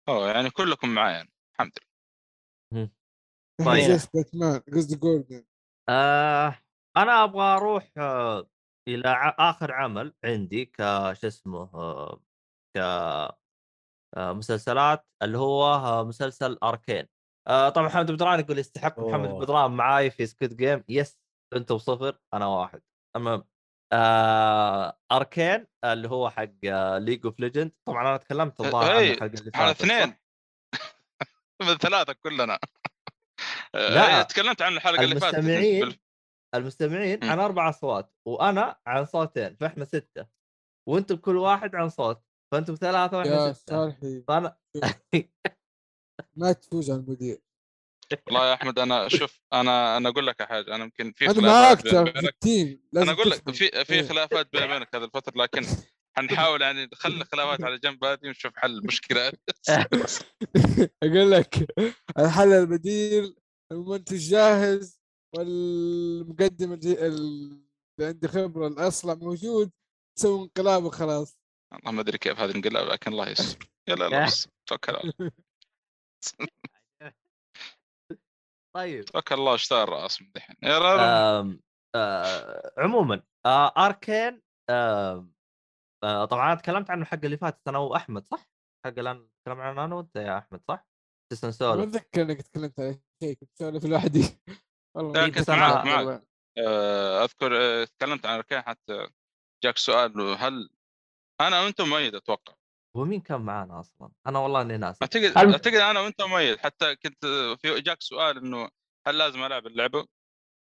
أوه 0.09 0.31
يعني 0.31 0.51
كلكم 0.51 0.89
معايا 0.95 1.29
الحمد 1.55 1.73
لله. 2.73 2.91
طيب. 3.67 4.01
باتمان 4.15 4.61
قصدي 4.75 4.97
جوردن. 4.97 5.45
آه 5.89 6.59
أنا 6.97 7.25
أبغى 7.25 7.43
أروح 7.43 7.91
آه 7.99 8.51
إلى 8.89 9.09
ع- 9.09 9.51
آخر 9.51 9.73
عمل 9.73 10.15
عندي 10.25 10.65
ك 10.67 10.77
شو 11.13 11.27
اسمه 11.27 11.71
آه 11.75 12.23
ك 12.77 12.79
آه، 14.17 14.33
مسلسلات 14.33 15.07
اللي 15.23 15.39
هو 15.39 16.05
مسلسل 16.05 16.59
Arcane. 16.63 17.07
آه، 17.49 17.69
طبعا 17.69 17.87
محمد 17.87 18.13
بدران 18.13 18.41
يقول 18.41 18.59
يستحق 18.59 18.99
محمد. 19.01 19.29
بدران 19.31 19.71
معاي 19.71 20.11
في 20.11 20.27
Squid 20.27 20.55
Game 20.55 20.85
yes 20.89 21.21
أنتم 21.57 21.79
صفر 21.79 22.19
أنا 22.35 22.47
واحد. 22.47 22.81
المهم 23.17 23.45
آه 23.93 24.99
Arcane 25.13 25.67
اللي 25.85 26.09
هو 26.09 26.31
حق 26.31 26.51
League 26.99 27.27
of 27.27 27.41
Legends 27.41 27.73
طبعا 27.89 28.09
أنا 28.09 28.17
تكلمت 28.17 28.61
الظاهر 28.61 28.91
عنه 28.91 28.99
هي، 29.01 29.13
الحلقة 29.13 29.27
اللي 29.41 29.51
فاتت؟ 29.53 29.83
اثنين. 29.83 30.15
من 31.69 31.75
ثلاثة 31.77 32.13
كلنا. 32.13 32.59
لا، 33.75 34.21
آه، 34.21 34.23
تكلمت 34.23 34.63
عن 34.63 34.73
الحلقة 34.73 35.05
اللي 35.05 35.21
فاتت. 35.21 35.35
المستمعين 35.35 35.99
المستمعين. 36.55 37.25
عن 37.25 37.41
أربع 37.41 37.69
أصوات 37.69 38.15
وأنا 38.29 38.77
عن 38.87 39.05
صوتين 39.05 39.57
فإحنا 39.57 39.85
ستة. 39.85 40.27
وأنتم 40.89 41.17
كل 41.17 41.37
واحد 41.37 41.75
عن 41.75 41.89
صوت 41.89 42.23
فأنتم 42.53 42.75
ثلاثة 42.75 43.19
وإحنا 43.19 43.47
يا 43.47 43.53
ستة. 43.53 43.77
صالحي 43.77 44.23
فأنا 44.29 44.57
ما 46.37 46.53
تفوز 46.53 46.91
على 46.91 47.01
المدير. 47.01 47.39
والله 48.27 48.49
يا 48.49 48.55
أحمد 48.55 48.79
أنا 48.79 49.09
شوف 49.09 49.41
أنا 49.53 49.97
أنا 49.97 50.09
أقول 50.09 50.27
لك 50.27 50.43
حاجة. 50.43 50.75
أنا 50.75 50.85
يمكن 50.85 51.13
في 51.13 51.31
أنا 51.31 51.75
ترى 51.75 52.13
في 52.13 52.29
التيم 52.29 52.81
أنا 52.97 53.13
أقول 53.13 53.31
لك. 53.31 53.51
في 53.51 53.85
في 53.85 53.95
إيه. 53.95 54.03
خلافات 54.03 54.53
بيني 54.53 54.65
وبينك 54.65 54.95
هذه 54.95 55.05
الفترة 55.05 55.43
لكن 55.43 55.67
حنحاول 56.17 56.63
يعني 56.63 56.89
نخلي 56.93 57.23
الخلافات 57.23 57.65
على 57.65 57.79
جنب 57.79 58.05
هذه 58.05 58.19
ونشوف 58.25 58.57
حل 58.57 58.79
المشكلة. 58.79 59.33
أقول 61.03 61.31
لك 61.31 61.67
الحل 62.19 62.53
البديل 62.53 63.35
المنتج 63.73 64.31
جاهز 64.31 65.01
والمقدم 65.37 66.73
اللي 66.73 67.59
عنده 68.01 68.29
خبرة 68.29 68.67
الأصلع 68.67 69.15
موجود 69.15 69.71
سوي 70.19 70.43
انقلاب 70.43 70.85
وخلاص. 70.85 71.39
والله 71.73 71.91
ما 71.93 72.01
أدري 72.01 72.19
كيف 72.19 72.39
هذه 72.39 72.51
الانقلاب 72.51 72.89
لكن 72.89 73.13
الله 73.13 73.29
يستر. 73.29 73.69
يلا 73.89 74.07
يلا 74.17 74.29
توكل 74.67 74.97
على 74.97 75.13
الله. 75.21 75.31
طيب. 78.77 79.05
توكل 79.05 79.35
الله 79.35 79.55
اشتغل 79.55 79.83
الرأس 79.83 80.23
من 80.23 80.31
دحين 80.35 80.57
يا 80.63 80.79
رب. 80.79 80.99
آم، 81.01 81.61
آه، 81.95 82.73
عموما 82.79 83.23
آه، 83.47 83.73
أركين 83.87 84.43
آه، 84.71 85.29
طبعا 86.03 86.47
أنا 86.53 86.55
تكلمت 86.61 86.91
عنه 86.91 87.05
حق 87.05 87.19
اللي 87.25 87.37
فاتت 87.37 87.69
أنا 87.69 87.79
وأحمد 87.79 88.27
صح؟ 88.27 88.51
حق 88.87 88.99
اللي 88.99 89.11
أنا 89.11 89.29
تكلم 89.45 89.61
عنه 89.61 89.85
أنا 89.85 89.95
وأنت 89.95 90.17
يا 90.17 90.39
أحمد 90.39 90.61
صح؟ 90.69 90.87
جلسنا 91.33 91.49
ما 91.49 91.51
نسولف 91.51 91.97
اتذكر 91.97 92.23
إنك 92.23 92.43
تكلمت 92.43 92.81
على 92.81 93.01
شيء 93.23 93.35
كنت 93.35 93.51
سولف 93.59 93.85
لوحدي. 93.85 94.23
والله 94.97 95.21
ما 95.21 95.29
كنت 95.29 95.51
معك- 95.51 95.87
معك. 96.07 96.29
آه، 96.59 97.25
أذكر 97.25 97.85
تكلمت 97.85 98.27
عن 98.27 98.35
اركان 98.35 98.63
حتى 98.63 99.09
جاك 99.65 99.79
سؤال 99.79 100.21
هل 100.21 100.71
أنا 101.41 101.61
وانت 101.61 101.81
مؤيد 101.81 102.15
أتوقع؟ 102.15 102.55
هو 102.99 103.05
مين 103.05 103.21
كان 103.21 103.41
معانا 103.41 103.81
أصلا؟ 103.81 104.11
أنا 104.27 104.39
والله 104.39 104.63
إني 104.63 104.77
ناسي 104.77 104.99
أعتقد 105.03 105.25
هل- 105.39 105.53
أعتقد 105.53 105.75
أنا 105.75 106.01
وأنت 106.01 106.23
مؤيد 106.23 106.59
حتى 106.59 106.97
كنت 106.97 107.27
في 107.63 107.81
جاك 107.81 108.03
سؤال 108.03 108.37
إنه 108.39 108.69
هل 109.07 109.19
لازم 109.19 109.43
ألعب 109.45 109.67
اللعبة؟ 109.67 110.07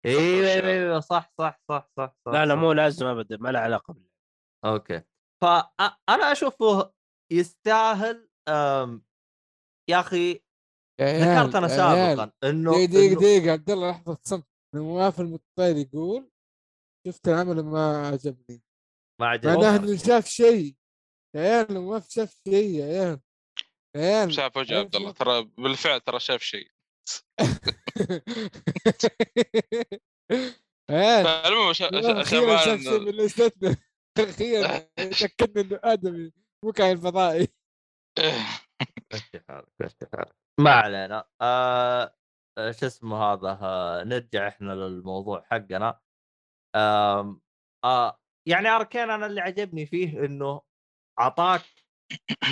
أيوه. 0.06 0.22
أيوه 0.22 0.68
أيوه 0.68 1.00
صح 1.00 1.32
صح 1.38 1.60
صح 1.70 1.90
صح, 1.98 2.16
صح 2.26 2.32
لا 2.34 2.46
لا. 2.46 2.56
مو 2.56 2.72
لازم 2.72 3.06
ابدا 3.06 3.38
ما 3.38 3.50
له 3.50 3.60
علاقة 3.60 3.94
بالله 3.94 4.10
أوكي 4.66 5.02
فانا 5.44 6.32
أشوفه 6.32 6.92
يستاهل 7.32 8.30
أم، 8.50 9.06
يا 9.90 10.00
أخي 10.00 10.34
ذكرت 11.02 11.56
أنا. 11.56 11.68
سابقا 11.68 12.32
إنه 12.44 12.72
إنه- 12.72 12.90
دقيقة 12.92 13.52
عبد 13.52 13.70
الله 13.72 13.92
لحظة 13.92 14.18
صمت 14.24 14.48
نواف 14.76 15.20
المطير 15.22 15.78
يقول 15.78 16.30
شفت 17.08 17.28
العمل 17.28 17.64
ما 17.64 18.08
عجبني 18.08 18.62
ما 19.22 19.26
معناه 19.28 19.68
عجبني 19.74 19.92
إنه 19.92 19.98
شاف 19.98 20.26
شيء 20.28 20.76
يا 21.38 21.42
عيال 21.42 21.74
نواف 21.74 22.10
شاف 22.10 22.42
شيء 22.48 22.80
يا 22.80 22.86
عيال 22.86 23.20
يا 23.96 24.02
عيال. 24.02 24.34
شاف 24.34 24.58
وجه 24.58 24.80
عبد 24.80 24.96
الله. 24.96 25.12
ترى 25.12 25.44
بالفعل 25.58 26.02
ترى 26.02 26.20
شاف 26.20 26.42
شيء. 26.42 26.72
فالمهم 30.90 31.74
شاف 31.74 32.30
شيء 32.30 33.00
من 33.00 33.12
list 33.12 33.65
نا 33.65 33.78
أخيرا 34.20 34.80
تاكدنا 35.20 35.62
إنه 35.62 35.80
آدمي 35.84 36.32
مو 36.66 36.72
كائن 36.72 36.98
فضائي. 36.98 37.48
ما 40.60 40.72
علينا. 40.72 41.30
آه 41.42 42.16
آه، 42.58 42.72
شو 42.72 42.86
اسمه 42.86 43.18
هذا؟ 43.18 43.60
آه 43.62 44.04
نرجع 44.04 44.48
إحنا 44.48 44.74
للموضوع 44.74 45.42
حقنا. 45.42 46.00
آه 46.76 47.42
يعني 48.48 48.70
Arcane 48.70 49.10
أنا 49.10 49.26
اللي 49.26 49.42
عجبني 49.42 49.86
فيه 49.86 50.26
إنه 50.26 50.67
أعطاك 51.20 51.62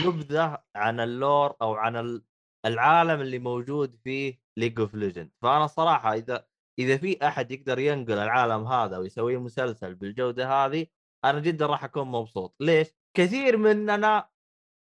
نبذة 0.05 0.63
عن 0.75 0.99
ال 0.99 1.11
lore 1.11 1.55
أو 1.61 1.73
عن 1.73 1.95
ال- 1.95 2.25
العالم 2.65 3.21
اللي 3.21 3.39
موجود 3.39 3.95
فيه 4.03 4.41
League 4.57 4.79
of 4.79 4.95
Legends 4.95 5.31
فأنا 5.41 5.67
صراحة 5.67 6.13
إذا 6.13 6.47
إذا 6.79 6.97
في 6.97 7.27
أحد 7.27 7.51
يقدر 7.51 7.79
ينقل 7.79 8.13
العالم 8.19 8.67
هذا 8.67 8.97
ويسوي 8.97 9.37
مسلسل 9.37 9.95
بالجودة 9.95 10.47
هذه 10.65 10.87
أنا 11.25 11.39
جدا 11.39 11.65
راح 11.65 11.83
أكون 11.83 12.07
مبسوط. 12.07 12.55
ليش؟ 12.59 12.87
كثير 13.17 13.57
مننا 13.57 14.29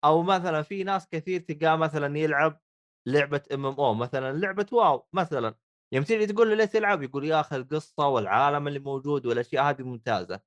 أو 0.05 0.23
مثلا 0.23 0.63
في 0.63 0.85
ناس 0.85 1.09
كثير 1.09 1.41
تلقاه 1.41 1.77
مثلا 1.77 2.19
يلعب 2.19 2.61
لعبة 3.09 3.43
MMO 3.55 3.75
أو 3.81 3.95
مثلا 3.95 4.33
لعبة 4.39 4.67
WoW 4.73 5.09
مثلا. 5.13 5.55
يوم 5.95 6.05
تيجي 6.05 6.27
تقول 6.27 6.49
له 6.49 6.55
ليه 6.55 6.65
تلعب؟ 6.65 7.03
يقول 7.03 7.25
يا 7.25 7.41
أخي 7.41 7.57
القصة 7.57 8.09
والعالم 8.09 8.69
اللي 8.69 8.79
موجود 8.79 9.27
والأشياء 9.27 9.65
هذه 9.65 9.83
ممتازة. 9.83 10.41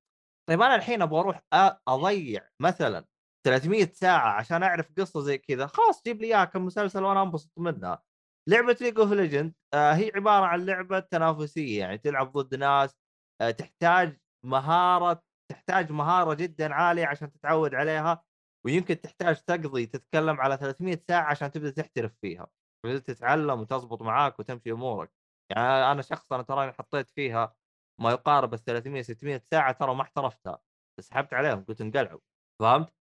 طيب 0.48 0.62
أنا 0.62 0.74
الحين 0.74 1.02
أبغى 1.02 1.20
أروح 1.20 1.42
أضيع 1.88 2.48
مثلا 2.60 3.04
300 3.46 3.92
ساعة 3.94 4.30
عشان 4.32 4.62
أعرف 4.62 4.92
قصة 4.98 5.20
زي 5.20 5.38
كذا. 5.38 5.66
خلاص 5.66 6.02
جيب 6.06 6.20
لي 6.22 6.26
إياها 6.28 6.44
كمسلسل 6.44 7.04
وأنا 7.04 7.22
أنبسط 7.22 7.52
منها. 7.58 8.02
لعبة 8.48 8.76
League 8.80 8.98
of 9.00 9.12
Legends 9.12 9.54
هي 9.74 10.12
عبارة 10.16 10.44
عن 10.46 10.66
لعبة 10.66 11.00
تنافسية 11.00 11.78
يعني 11.80 11.98
تلعب 11.98 12.32
ضد 12.32 12.54
ناس 12.54 12.96
آه، 13.40 13.50
تحتاج 13.50 14.18
مهارة 14.46 15.22
تحتاج 15.52 15.92
مهارة 15.92 16.34
جدا 16.34 16.74
عالية 16.74 17.06
عشان 17.06 17.32
تتعود 17.32 17.74
عليها 17.74 18.24
ويمكن 18.66 19.00
تحتاج 19.00 19.36
تقضي 19.42 19.86
تتكلم 19.86 20.40
على 20.40 20.56
300 20.56 21.00
ساعة 21.08 21.22
عشان 21.30 21.50
تبدأ 21.50 21.70
تحترف 21.70 22.12
فيها 22.22 22.46
تتعلم 22.86 23.60
وتزبط 23.60 24.02
معاك 24.02 24.38
وتمشي 24.40 24.72
أمورك. 24.72 25.12
يعني 25.50 25.92
أنا 25.92 26.02
شخص 26.02 26.32
أنا 26.32 26.42
تراني 26.42 26.72
حطيت 26.72 27.10
فيها 27.10 27.56
ما 28.00 28.10
يقارب 28.10 28.54
ال 28.54 28.64
300 28.64 29.02
600 29.02 29.38
ساعة 29.38 29.72
ترى 29.72 29.94
ما 29.94 30.02
احترفتها 30.02 30.58
سحبت 31.00 31.34
عليهم 31.34 31.64
قلت 31.64 31.80
انقلعوا. 31.80 32.20
فهمت؟ 32.60 33.05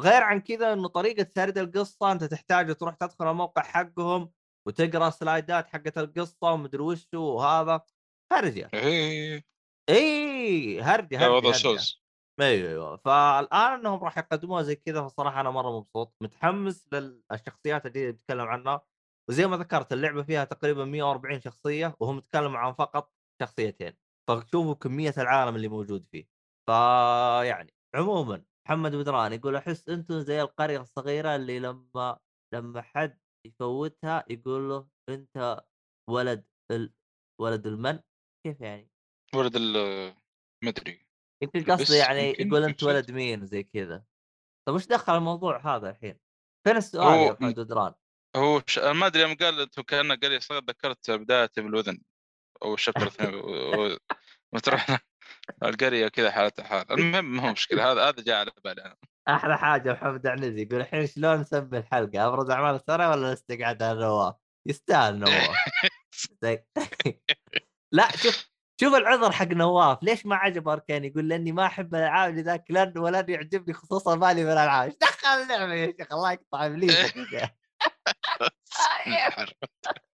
غير 0.00 0.22
عن 0.22 0.40
كذا 0.40 0.72
إنه 0.72 0.88
طريقة 0.88 1.26
سرد 1.34 1.58
القصة 1.58 2.12
أنت 2.12 2.24
تحتاج 2.24 2.74
تروح 2.74 2.94
تدخل 2.94 3.30
الموقع 3.30 3.62
حقهم 3.62 4.32
وتقرأ 4.68 5.10
سلايدات 5.10 5.66
حقت 5.68 5.98
القصة 5.98 6.52
ومدري 6.52 6.82
وش 6.82 7.06
وهذا. 7.14 7.80
هرجة. 8.32 8.70
إيه 8.74 9.44
اي 9.88 10.80
هرجة 10.82 11.16
لا 11.18 11.26
هرجة, 11.26 11.34
وضع. 11.34 11.52
سوز 11.52 12.02
أيوه 12.40 12.70
أيوه. 12.70 12.96
فالآن 12.96 13.72
إنهم 13.78 14.04
راح 14.04 14.18
يقدموها 14.18 14.62
زي 14.62 14.76
كذا 14.76 15.02
فصراحة 15.02 15.40
أنا 15.40 15.50
مرة 15.50 15.78
مبسوط. 15.78 16.14
متحمس 16.22 16.88
للشخصيات 16.92 17.86
اللي 17.86 18.12
بتكلم 18.12 18.46
عنها. 18.46 18.82
وزي 19.30 19.46
ما 19.46 19.56
ذكرت 19.56 19.92
اللعبة 19.92 20.22
فيها 20.22 20.44
تقريبا 20.44 20.84
140 20.84 21.40
شخصية 21.40 21.96
وهم 22.00 22.18
يتكلموا 22.18 22.58
عن 22.58 22.72
فقط 22.72 23.12
شخصيتين. 23.42 23.92
فشوفوا 24.30 24.74
كمية 24.74 25.14
العالم 25.18 25.56
اللي 25.56 25.68
موجود 25.68 26.06
فيه. 26.12 26.28
فيعني 26.68 27.74
عموما 27.94 28.44
محمد 28.66 28.94
بدران 28.96 29.32
يقول 29.32 29.56
أحس 29.56 29.88
أنتم 29.88 30.20
زي 30.20 30.42
القرية 30.42 30.80
الصغيرة 30.80 31.36
اللي 31.36 31.58
لما 31.58 32.18
لما 32.54 32.82
حد 32.82 33.18
يفوتها 33.46 34.24
يقول 34.30 34.68
له 34.68 34.88
أنت 35.08 35.64
ولد 36.10 36.44
ال... 36.70 36.92
ولد 37.40 37.66
المن 37.66 38.00
كيف 38.46 38.60
يعني؟ 38.60 38.90
ولد 39.34 39.56
ال 39.56 39.72
ما 40.64 40.70
أدري 40.70 41.06
يمكن 41.42 41.60
بس 41.60 41.70
قصده 41.70 41.96
يعني 41.96 42.28
يمكن 42.28 42.48
يقول 42.48 42.64
أنت. 42.64 42.82
ولد 42.82 43.10
مين 43.10 43.46
زي 43.46 43.62
كذا 43.62 44.04
طيب 44.68 44.76
وش 44.76 44.86
دخل 44.86 45.16
الموضوع 45.16 45.76
هذا 45.76 45.90
الحين؟ 45.90 46.18
فين 46.66 46.76
السؤال 46.76 47.04
هو- 47.06 47.26
يا 47.26 47.32
محمد 47.32 47.54
بدران؟ 47.60 47.94
هو 48.36 48.62
ش... 48.66 48.78
ما 48.78 49.06
أدري 49.06 49.22
يوم 49.22 49.34
قال 49.34 49.60
أنت 49.60 49.80
كانه 49.80 50.14
قال 50.16 50.30
لي 50.30 50.40
صغير 50.40 50.62
ذكرت 50.64 51.10
بدايتي 51.10 51.60
بالاذن 51.60 52.00
أو 52.62 52.74
الشابتر 52.74 53.06
اثنين 53.06 53.34
و- 53.34 53.96
وتروح 54.54 54.98
القرية 55.62 56.08
كذا 56.08 56.30
حالتها 56.30 56.64
حال 56.64 56.92
المهم 56.92 57.36
ما 57.36 57.48
هو 57.48 57.52
مشكلة 57.52 57.92
هذا 57.92 58.08
هذا 58.08 58.22
جاء 58.22 58.36
على 58.36 58.50
بالي 58.64 58.84
أنا 58.84 58.96
أحلى 59.28 59.58
حاجة 59.58 59.92
محمد 59.92 60.26
عنزي 60.26 60.62
يقول 60.62 60.80
الحين 60.80 61.06
شلون 61.06 61.40
نسمي 61.40 61.78
الحلقة؟ 61.78 62.26
أبرز 62.26 62.50
أعمال 62.50 62.74
السنة 62.74 63.10
ولا 63.10 63.32
نستقعد 63.32 63.82
على 63.82 64.00
نواف؟ 64.00 64.34
يستاهل 64.66 65.18
نواف 65.18 65.56
لا 67.92 68.08
شوف 68.16 68.52
شوف 68.80 68.94
العذر 68.94 69.32
حق 69.32 69.48
نواف. 69.48 69.98
ليش 70.02 70.26
ما 70.26 70.36
عجب 70.36 70.68
أركان؟ 70.68 71.04
يقول 71.04 71.28
لأني 71.28 71.52
ما 71.52 71.66
أحب 71.66 71.94
الألعاب 71.94 72.34
لذاك 72.34 72.64
لن 72.70 72.98
ولن 72.98 73.24
يعجبني 73.28 73.74
خصوصا 73.74 74.16
مالي 74.16 74.44
من 74.44 74.50
الألعاب. 74.50 74.88
إيش 74.88 74.98
دخل 75.00 75.28
اللعبة 75.28 75.74
يا 75.74 75.94
شيخ؟ 75.98 76.12
الله 76.12 76.32
يقطع 76.32 76.66
ابليسك. 76.66 77.14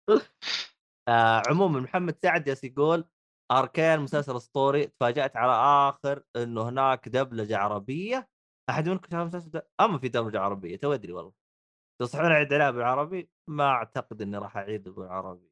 آه 1.08 1.44
عموما 1.48 1.80
محمد 1.80 2.16
سعد 2.24 2.60
يقول 2.64 3.06
Arcane 3.52 3.99
مسلسل 3.99 4.36
أسطوري 4.36 4.86
تفاجأت 4.88 5.38
على 5.38 5.52
آخر 5.90 6.24
إنه 6.36 6.69
هناك 6.69 7.10
دبلجة 7.10 7.57
عربية. 7.57 8.30
أحد 8.69 8.90
منكم 8.90 9.07
شاف 9.11 9.22
المسلسل 9.22 9.49
ده؟ 9.52 9.69
أما 9.82 9.98
في 9.99 10.10
دبلجة 10.10 10.40
عربية 10.40 10.76
تو 10.78 10.94
أدري 10.94 11.14
والله. 11.14 11.34
تنصحون 12.02 12.32
اعيد 12.32 12.53
عليها 12.53 12.72
بالعربي؟ 12.72 13.30
ما 13.48 13.65
أعتقد 13.69 14.22
إني 14.22 14.38
راح 14.38 14.57
اعيده 14.57 14.91
بالعربي. 14.91 15.52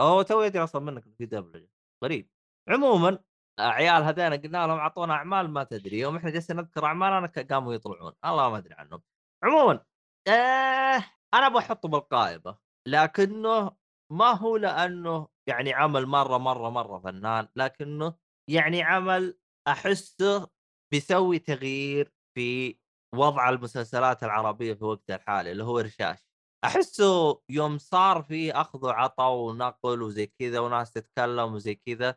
هو 0.00 0.22
تو 0.22 0.40
أدري 0.42 0.64
أصلا 0.64 0.82
إنه 0.82 1.04
في 1.18 1.26
دبلجة. 1.26 1.70
غريب. 2.04 2.30
عموما 2.68 3.18
عيال 3.60 4.02
هذين 4.02 4.32
قلنا 4.40 4.66
لهم 4.66 4.78
أعطونا 4.78 5.14
أعمال 5.14 5.50
ما 5.50 5.64
تدري. 5.64 5.98
يوم 5.98 6.16
إحنا 6.16 6.30
جالسين 6.30 6.56
نذكر 6.56 6.84
أعمال 6.84 7.12
أنا 7.12 7.26
ك- 7.26 7.52
قاموا 7.52 7.74
يطلعون. 7.74 8.12
الله 8.24 8.50
ما 8.50 8.58
أدري 8.58 8.74
عنهم. 8.74 9.02
عموما 9.44 9.84
آه 10.28 11.04
أنا 11.34 11.48
بحطه 11.48 11.88
بالقائمة. 11.88 12.58
لكنه 12.86 13.76
ما 14.14 14.32
هو 14.32 14.56
لأنه 14.56 15.28
يعني 15.48 15.72
عمل 15.74 16.06
مرة 16.06 16.38
مرة 16.38 16.70
مرة 16.70 16.98
فنان 16.98 17.48
لكنه 17.56 18.14
يعني 18.50 18.82
عمل 18.82 19.38
أحسه 19.68 20.50
بيسوي 20.92 21.38
تغيير 21.38 22.12
في 22.34 22.78
وضع 23.14 23.48
المسلسلات 23.50 24.22
العربية 24.24 24.74
في 24.74 24.84
وقتها 24.84 25.16
الحالي 25.16 25.52
اللي 25.52 25.64
هو 25.64 25.78
رشاش. 25.78 26.28
أحسه 26.64 27.42
يوم 27.50 27.78
صار 27.78 28.22
في 28.22 28.52
اخذ 28.52 28.86
وعطاء 28.86 29.32
ونقل 29.34 30.02
وزي 30.02 30.26
كذا 30.26 30.60
وناس 30.60 30.92
تتكلم 30.92 31.54
وزي 31.54 31.74
كذا 31.74 32.16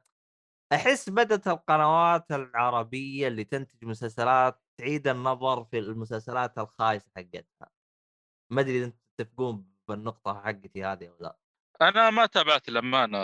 أحس 0.73 1.09
بدأت 1.09 1.47
القنوات 1.47 2.31
العربية 2.31 3.27
اللي 3.27 3.43
تنتج 3.43 3.85
مسلسلات 3.85 4.63
تعيد 4.79 5.07
النظر 5.07 5.63
في 5.65 5.79
المسلسلات 5.79 6.57
الخايسة 6.59 7.11
حقتها. 7.17 7.69
ما 8.51 8.61
أدري 8.61 8.79
إذا 8.85 8.93
تتفقون 9.17 9.73
بالنقطة 9.89 10.41
حقتي 10.41 10.85
هذه 10.85 11.07
أو 11.09 11.17
لا. 11.21 11.37
أنا 11.81 12.09
ما 12.09 12.25
تابعت 12.25 12.69
الأمانة 12.69 13.17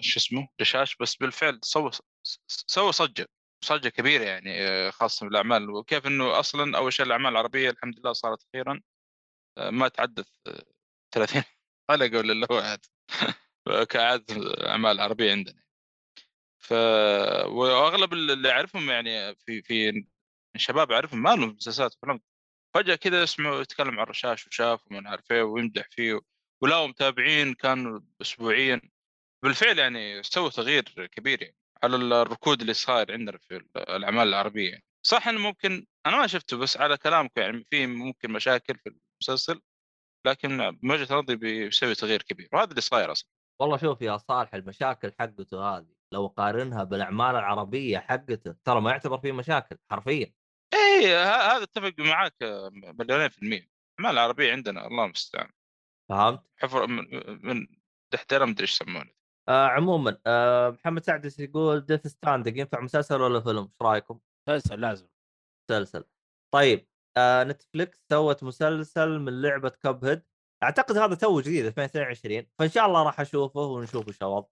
شو 0.00 0.20
اسمه؟ 0.20 0.48
رشاش 0.60 0.96
بس 0.96 1.16
بالفعل 1.16 1.60
سوى 1.62 1.90
سوى 2.48 2.92
صجة 2.92 3.28
صجة 3.64 3.88
كبيرة 3.88 4.24
يعني 4.24 4.92
خاصة 4.92 5.26
بالأعمال. 5.26 5.70
وكيف 5.70 6.06
إنه 6.06 6.38
أصلا 6.40 6.78
أول 6.78 6.92
شيء 6.92 7.06
الأعمال 7.06 7.32
العربية 7.32 7.70
الحمد 7.70 7.98
لله 7.98 8.12
صارت 8.12 8.46
أخيرا 8.54 8.80
ما 9.58 9.88
تعدت 9.88 10.28
آه، 10.46 10.64
30 11.14 11.42
حلقه 11.90 12.18
ولا 12.18 12.32
اللي 12.32 12.46
هو 12.50 12.58
عاد 12.58 12.86
كعادة 13.90 14.36
الأعمال 14.36 14.92
العربية 14.92 15.30
عندنا. 15.32 15.64
ف 16.58 16.72
وأغلب 17.46 18.12
اللي 18.12 18.50
أعرفهم 18.50 18.90
يعني 18.90 19.34
في 19.36 19.62
في 19.62 20.04
شباب 20.56 20.92
أعرفهم 20.92 21.22
ما 21.22 21.30
لهم 21.36 21.48
مسلسلات 21.48 21.94
فجأة 22.74 22.94
كذا 22.94 23.22
يسمعوا 23.22 23.60
يتكلم 23.60 23.90
عن 23.90 24.02
الرشاش 24.02 24.46
وشاف 24.46 24.86
وما 24.90 25.00
نعرف 25.00 25.32
إيه 25.32 25.42
ويمدح 25.42 25.88
فيه 25.90 26.20
ولا 26.64 26.86
متابعين 26.86 27.54
كانوا 27.54 28.00
اسبوعيا. 28.20 28.80
بالفعل 29.42 29.78
يعني 29.78 30.22
سووا 30.22 30.50
تغيير 30.50 30.82
كبير 31.06 31.42
يعني 31.42 31.56
على 31.82 31.96
الركود 31.96 32.60
اللي 32.60 32.74
صاير 32.74 33.12
عندنا 33.12 33.38
في 33.38 33.64
الأعمال 33.76 34.28
العربية. 34.28 34.70
يعني. 34.70 34.84
صح 35.02 35.28
إنه 35.28 35.38
ممكن 35.38 35.86
أنا 36.06 36.16
ما 36.16 36.26
شفته 36.26 36.56
بس 36.56 36.76
على 36.76 36.96
كلامكم 36.96 37.40
يعني 37.40 37.64
في 37.70 37.86
ممكن 37.86 38.30
مشاكل 38.30 38.78
في 38.78 38.96
المسلسل 39.20 39.60
لكن 40.26 40.56
من 40.82 40.90
وجهة 40.90 41.14
نظري 41.14 41.36
بيسوي 41.36 41.94
تغيير 41.94 42.22
كبير 42.22 42.48
وهذا 42.52 42.70
اللي 42.70 42.80
صاير 42.80 43.12
أصلا. 43.12 43.30
والله 43.60 43.76
شوف 43.76 44.02
يا 44.02 44.16
صالح 44.16 44.54
المشاكل 44.54 45.12
حقته 45.20 45.76
هذه 45.76 45.86
لو 46.12 46.26
قارنها 46.26 46.84
بالأعمال 46.84 47.30
العربية 47.36 47.98
حقته 47.98 48.54
ترى 48.64 48.80
ما 48.80 48.90
يعتبر 48.90 49.18
فيه 49.18 49.32
مشاكل 49.32 49.76
حرفيا. 49.90 50.32
اي 50.74 51.16
هذا 51.16 51.62
اتفق 51.62 51.94
معاك 51.98 52.34
مليونين 52.72 53.28
في 53.28 53.42
المية. 53.42 53.68
الأعمال 53.98 54.18
العربية 54.18 54.52
عندنا 54.52 54.86
الله 54.86 55.04
المستعان. 55.04 55.50
فهمت؟ 56.08 56.42
حفر 56.56 56.86
من, 56.86 57.04
من 57.46 57.66
دحتيره 58.12 58.44
مدري 58.44 58.62
إيش 58.62 58.72
يسمونه؟ 58.80 59.10
آه 59.48 59.66
عموما 59.66 60.18
آه 60.26 60.70
محمد 60.70 61.04
سعد 61.04 61.40
يقول؟ 61.40 61.80
Death 61.80 62.06
Stranding 62.06 62.58
ينفع 62.58 62.80
مسلسل 62.80 63.20
ولا 63.20 63.40
فيلم؟ 63.40 63.62
إيش 63.62 63.82
رأيكم؟ 63.82 64.20
مسلسل 64.48 64.80
لازم. 64.80 65.08
مسلسل. 65.70 66.04
طيب 66.54 66.88
آه 67.16 67.44
Netflix 67.44 68.04
سوت 68.12 68.44
مسلسل 68.44 69.18
من 69.18 69.42
لعبة 69.42 69.68
Cuphead 69.68 70.22
أعتقد 70.62 70.96
هذا 70.96 71.14
تو 71.14 71.40
جديد 71.40 71.66
2022 71.66 72.46
فإن 72.58 72.68
شاء 72.68 72.86
الله 72.86 73.02
راح 73.02 73.20
أشوفه 73.20 73.60
ونشوف 73.60 74.08
إيش 74.08 74.22
وضع 74.22 74.48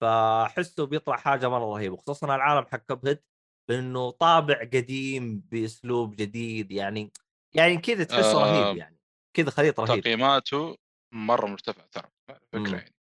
فأحسه 0.00 0.86
بيطلع 0.86 1.16
حاجة 1.16 1.48
مرة 1.48 1.64
رهيبة 1.64 1.96
خصوصا 1.96 2.34
العالم 2.34 2.66
حق 2.66 2.76
كاب 2.76 3.06
هيد 3.06 3.22
لأنه 3.68 4.10
طابع 4.10 4.60
قديم 4.60 5.40
بأسلوب 5.40 6.16
جديد 6.16 6.72
يعني 6.72 7.12
يعني 7.54 7.76
كذا 7.76 8.04
تحسه 8.04 8.44
آه، 8.44 8.64
رهيب 8.64 8.76
يعني. 8.76 8.97
كذا 9.38 9.50
خليط 9.50 9.80
رهيب 9.80 10.02
تقييماته 10.02 10.76
مرة 11.14 11.46
مرتفع 11.46 11.86
ترى. 11.86 12.08
فكرة 12.52 12.76
يعني 12.76 12.94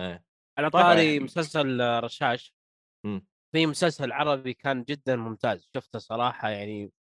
إيه 0.00 0.24
على 0.58 0.70
طيب. 0.70 0.82
طاري 0.82 1.20
مسلسل 1.20 1.80
آه، 1.80 2.00
رشاش 2.00 2.54
مم. 3.06 3.26
في 3.54 3.66
مسلسل 3.66 4.12
عربي 4.12 4.54
كان 4.54 4.84
جدا 4.84 5.16
ممتاز 5.16 5.68
شفته 5.74 5.98
صراحة 5.98 6.48
يعني 6.48 6.92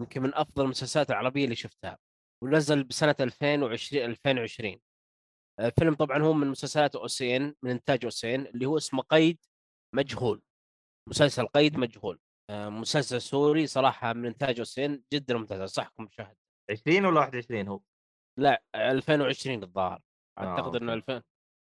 يمكن 0.00 0.22
من 0.22 0.34
أفضل 0.34 0.64
المسلسلات 0.64 1.10
العربية 1.10 1.44
اللي 1.44 1.56
شفتها 1.56 1.98
ونزل 2.44 2.84
بسنة 2.84 3.16
2020 3.20 4.04
2020 4.04 4.80
الفيلم 5.60 5.94
طبعا 5.94 6.22
هو 6.22 6.32
من 6.32 6.46
مسلسلات 6.46 6.96
OSN 6.96 7.54
من 7.62 7.70
إنتاج 7.70 8.04
OSN 8.04 8.46
اللي 8.46 8.66
هو 8.66 8.76
اسمه 8.76 9.02
قيد 9.02 9.38
مجهول 9.94 10.42
مسلسل 11.08 11.46
قيد 11.46 11.78
مجهول 11.78 12.20
آه، 12.50 12.68
مسلسل 12.68 13.20
سوري 13.20 13.66
صراحة 13.66 14.12
من 14.12 14.26
إنتاج 14.26 14.58
OSN 14.58 15.02
جدا 15.12 15.36
ممتاز 15.36 15.60
أنصحكم 15.60 16.04
مشاهده 16.04 16.36
20 16.70 17.04
ولا 17.04 17.20
21 17.20 17.68
هو؟ 17.68 17.80
لا 18.38 18.62
2020 18.74 19.62
الظاهر. 19.62 20.00
آه، 20.38 20.44
اعتقد 20.44 20.76
إنه 20.76 20.92
أوكي. 20.92 21.12
2000 21.12 21.22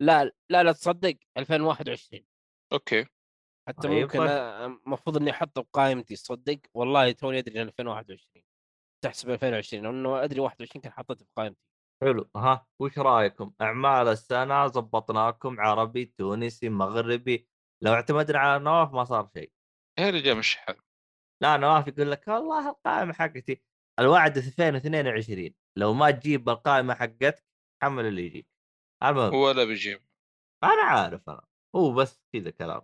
لا 0.01 0.31
لا 0.49 0.63
لا 0.63 0.71
تصدق 0.71 1.17
2021 1.37 2.25
أوكي. 2.73 3.05
حتى 3.67 3.87
طيب، 3.87 4.01
ممكن 4.03 4.19
طيب. 4.19 4.29
آه، 4.29 4.65
المفروض 4.65 5.17
إني 5.17 5.31
احطه 5.31 5.61
بقائمتي 5.61 6.15
تصدق. 6.15 6.59
والله 6.73 7.11
توني 7.11 7.39
أدري 7.39 7.61
إن 7.61 7.67
2021 7.67 8.43
تحسب 9.03 9.29
2020 9.29 9.83
لأنه 9.83 10.23
أدري 10.23 10.39
21 10.39 10.81
كان 10.81 10.91
حطيته 10.91 11.25
في 11.25 11.31
قائمتي. 11.35 11.61
حلو. 12.01 12.29
ها 12.35 12.67
وش 12.79 12.99
رأيكم؟ 12.99 13.53
أعمال 13.61 14.07
السنة 14.07 14.67
زبطناكم 14.67 15.59
عربي 15.59 16.05
تونسي 16.05 16.69
مغربي. 16.69 17.47
لو 17.83 17.93
اعتمدنا 17.93 18.39
على 18.39 18.63
نواف 18.63 18.93
ما 18.93 19.03
صار 19.03 19.29
شيء. 19.33 19.51
يا 19.99 20.09
رجال 20.09 20.37
مش 20.37 20.55
حلو. 20.57 20.81
لا 21.41 21.57
نواف 21.57 21.87
يقول 21.87 22.11
لك 22.11 22.27
والله 22.27 22.69
القائمة 22.69 23.13
حقتي 23.13 23.63
الوعد 24.01 24.37
2022 24.37 25.49
لو 25.77 25.93
ما 25.93 26.11
تجيب 26.11 26.49
القائمة 26.49 26.93
حقتك 26.93 27.45
حمل 27.83 28.05
اللي 28.05 28.25
يجيك. 28.25 28.47
المهم 29.03 29.33
ولا 29.33 29.63
بيجيب. 29.63 30.01
أنا 30.63 30.81
عارف 30.83 31.29
أنا 31.29 31.41
هو 31.75 31.93
بس 31.93 32.21
كذا 32.33 32.49
كلام. 32.51 32.81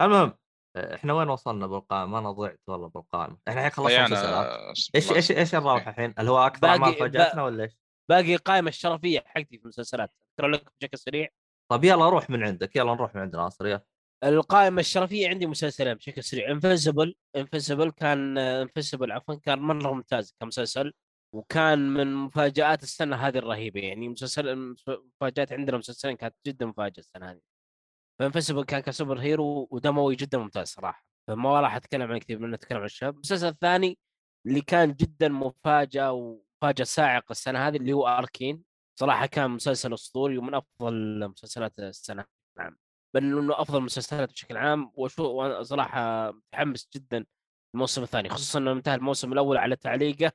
المهم 0.00 0.38
إحنا 0.76 1.12
وين 1.12 1.28
وصلنا 1.28 1.66
بالقائمة؟ 1.66 2.18
أنا 2.18 2.30
ضعت 2.30 2.60
والله 2.66 2.88
بالقائمة. 2.88 3.38
إحنا 3.48 3.60
الحين 3.60 3.70
خلصنا 3.70 4.04
مسلسلات. 4.04 4.76
أس- 4.76 4.90
إيش 4.94 5.12
إيش 5.12 5.30
إيش 5.32 5.54
نروح 5.54 5.86
الحين؟ 5.88 6.14
اللي 6.18 6.30
هو 6.30 6.46
أكثر 6.46 6.76
با- 6.78 6.92
فاجأتنا 6.92 7.42
ولا 7.44 7.64
إيش؟ 7.64 7.76
باقي 8.08 8.34
القائمة 8.34 8.68
الشرفية 8.68 9.20
حقتي 9.26 9.58
في 9.58 9.62
المسلسلات. 9.64 10.12
اذكر 10.30 10.48
لك 10.48 10.72
بشكل 10.80 10.98
سريع. 10.98 11.28
طيب 11.70 11.84
يلا 11.84 12.08
روح 12.08 12.30
من 12.30 12.42
عندك 12.44 12.76
يلا 12.76 12.94
نروح 12.94 13.14
من 13.14 13.20
عند 13.20 13.36
ناصر 13.36 13.66
يلا. 13.66 13.84
القائمة 14.24 14.80
الشرفية 14.80 15.28
عندي 15.28 15.46
مسلسلين 15.46 15.94
بشكل 15.94 16.24
سريع. 16.24 16.50
Invincible 16.50 17.14
Invincible 17.36 17.90
كان 17.90 18.38
Invincible 18.38 19.12
عفوا 19.12 19.34
كان 19.34 19.58
مرة 19.58 19.92
ممتاز 19.92 20.34
كمسلسل 20.40 20.92
وكان 21.34 21.94
من 21.94 22.14
مفاجآت 22.14 22.82
السنة 22.82 23.16
هذه 23.16 23.38
الرهيبة. 23.38 23.80
يعني 23.80 24.08
مسلسل 24.08 24.74
مفاجآت 24.88 25.52
عندنا 25.52 25.78
مسلسلين 25.78 26.16
كانت 26.16 26.34
جدا 26.46 26.66
مفاجأة 26.66 26.98
السنة 26.98 27.30
هذه. 27.30 27.40
ف 28.20 28.24
Invincible 28.24 28.64
كان 28.64 28.80
ك 28.80 29.18
superhero 29.20 29.68
ودموي 29.70 30.16
جدا 30.16 30.38
ممتاز 30.38 30.68
صراحة. 30.68 31.04
فما 31.28 31.60
راح 31.60 31.76
أتكلم 31.76 32.12
عن 32.12 32.18
كثير 32.18 32.38
منه 32.38 32.54
اتكلم 32.54 32.78
عن 32.78 32.84
الشباب. 32.84 33.14
المسلسل 33.14 33.48
الثاني 33.48 33.98
اللي 34.46 34.60
كان 34.60 34.92
جدا 34.94 35.28
مفاجأة 35.28 36.12
ومفاجأة 36.12 36.84
صاعقة 36.84 37.30
السنة 37.32 37.68
هذه 37.68 37.76
اللي 37.76 37.92
هو 37.92 38.06
Arcane 38.08 38.64
صراحة 39.00 39.26
كان 39.26 39.50
مسلسل 39.50 39.94
أسطوري 39.94 40.38
ومن 40.38 40.54
أفضل 40.54 41.28
مسلسلات 41.28 41.78
السنة. 41.78 42.24
نعم. 42.58 42.76
بل 43.14 43.38
إنه 43.38 43.60
أفضل 43.60 43.78
المسلسلات 43.78 44.32
بشكل 44.32 44.56
عام. 44.56 44.92
وشو 44.94 45.30
وأنا 45.30 45.62
صراحة 45.62 46.30
متحمس 46.30 46.88
جدا 46.94 47.26
الموسم 47.74 48.02
الثاني 48.02 48.28
خصوصا 48.28 48.58
إنه 48.58 48.72
انتهى 48.72 48.94
الموسم 48.94 49.32
الأول 49.32 49.56
على 49.56 49.76
تعليقه. 49.76 50.32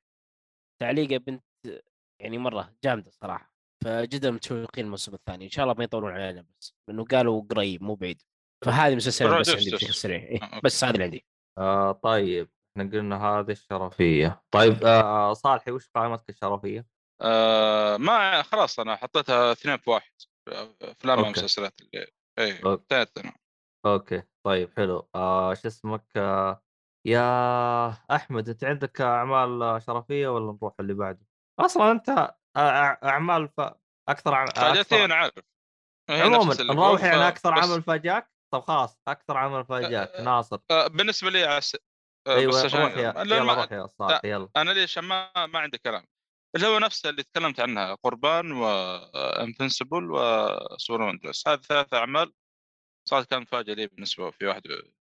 تعليقه 0.81 1.18
بنت 1.18 1.43
يعني 2.22 2.38
مرة 2.38 2.73
جامدة 2.84 3.11
صراحة. 3.11 3.53
فجدا 3.84 4.31
متشوقين 4.31 4.85
الموسم 4.85 5.14
الثاني. 5.14 5.45
إن 5.45 5.49
شاء 5.49 5.64
الله 5.64 5.76
ما 5.77 5.84
يطولون 5.84 6.11
علينا 6.11 6.45
بس 6.60 6.76
لأنه 6.88 7.06
قالوا 7.06 7.43
قريب 7.49 7.84
مو 7.84 7.95
بعيد. 7.95 8.22
فهذه 8.65 8.95
مسلسلين 8.95 9.31
روح 9.31 9.39
بس 9.39 9.49
عندي. 9.49 9.72
بشكل 9.72 9.93
سريع. 9.93 10.18
إيه، 10.18 10.43
آه،. 10.43 10.61
بس 10.64 10.84
هذا 10.84 10.93
اللي 10.93 11.03
عندي. 11.03 11.26
آه 11.57 11.91
طيب 11.91 12.49
إحنا 12.77 12.91
قلنا 12.91 13.26
هذه 13.26 13.52
الشرفية. 13.52 14.43
طيب 14.52 14.84
آه 14.84 15.34
صالحي 15.34 15.72
وش 15.72 15.89
قائمتك 15.95 16.30
الشرفية؟ 16.30 16.85
آه 17.22 17.97
ما 17.97 18.41
خلاص 18.41 18.80
أنا 18.80 18.95
حطيتها 18.95 19.52
اثنين 19.52 19.77
في 19.77 19.89
واحد. 19.89 20.11
أفلام 20.81 21.18
أوكي. 21.18 21.30
ومسلسلات 21.30 21.81
اللي 21.81 22.07
اي 22.39 22.63
أوكي. 22.65 22.81
انتهت 22.81 23.17
أنا 23.17 23.33
أوكي 23.85 24.23
طيب 24.45 24.73
حلو. 24.77 25.09
آه 25.15 25.53
شو 25.53 25.67
اسمك؟ 25.67 26.05
آه 26.17 26.63
يا 27.05 27.89
أحمد 28.15 28.49
أنت 28.49 28.63
عندك 28.63 29.01
أعمال 29.01 29.81
شرفية 29.81 30.27
ولا 30.27 30.51
نروح 30.51 30.73
اللي 30.79 30.93
بعده؟ 30.93 31.25
أصلا 31.59 31.91
أنت 31.91 32.35
أعمال 32.57 33.49
ف... 33.49 33.61
أكثر 34.09 34.33
عم... 34.33 34.47
فاجاتي. 34.47 35.05
أنا 35.05 35.15
عارف. 35.15 35.33
عموما 36.09 36.55
نروح 36.61 37.03
يعني 37.03 37.27
أكثر 37.27 37.55
بس- 37.55 37.63
عمل 37.63 37.81
فاجأك؟ 37.83 38.31
طب 38.53 38.61
خلاص 38.61 38.99
أكثر 39.07 39.37
عمل 39.37 39.65
فاجأك 39.65 40.09
أه، 40.09 40.21
ناصر. 40.23 40.59
آه، 40.71 40.87
بالنسبة 40.87 41.29
لي 41.29 41.43
عس... 41.43 41.77
آه، 42.27 42.35
أيوه 42.35 42.51
بس 42.59 42.65
عشان 42.65 42.81
روح 42.81 42.97
يا 42.97 43.23
لا، 43.23 43.37
يلا 43.37 43.53
روح 43.53 43.71
يا 43.71 43.87
صالح 43.87 44.21
يلا. 44.25 44.49
أنا 44.57 44.71
ليش 44.71 44.97
ما 44.97 45.31
ما 45.45 45.59
عندي 45.59 45.77
كلام. 45.77 46.05
اللي 46.56 46.68
هو 46.68 46.80
نفسه 46.80 47.10
اللي 47.10 47.23
تكلمت 47.23 47.60
عنها 47.60 47.95
قربان 47.95 48.52
وانفنسبل 48.52 50.11
وسوبر 50.11 51.15
دريس 51.15 51.48
هذه 51.48 51.60
ثلاث 51.60 51.94
أعمال 51.94 52.34
صارت 53.10 53.30
كانت 53.30 53.41
مفاجأة 53.41 53.73
لي 53.73 53.88
بالنسبة 53.88 54.32
في 54.32 54.45
واحد 54.45 54.61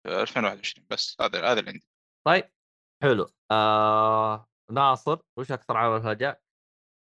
في 0.03 0.22
2021 0.22 0.88
بس 0.90 1.18
هذا 1.22 1.52
هذا 1.52 1.60
اللي 1.60 1.72
عندي. 1.72 1.88
طيب 2.28 2.49
حلو. 3.03 3.28
آه... 3.52 4.48
ناصر 4.72 5.20
وش 5.38 5.52
أكثر 5.52 5.78
عمل 5.78 6.03
فاجأ؟ 6.03 6.38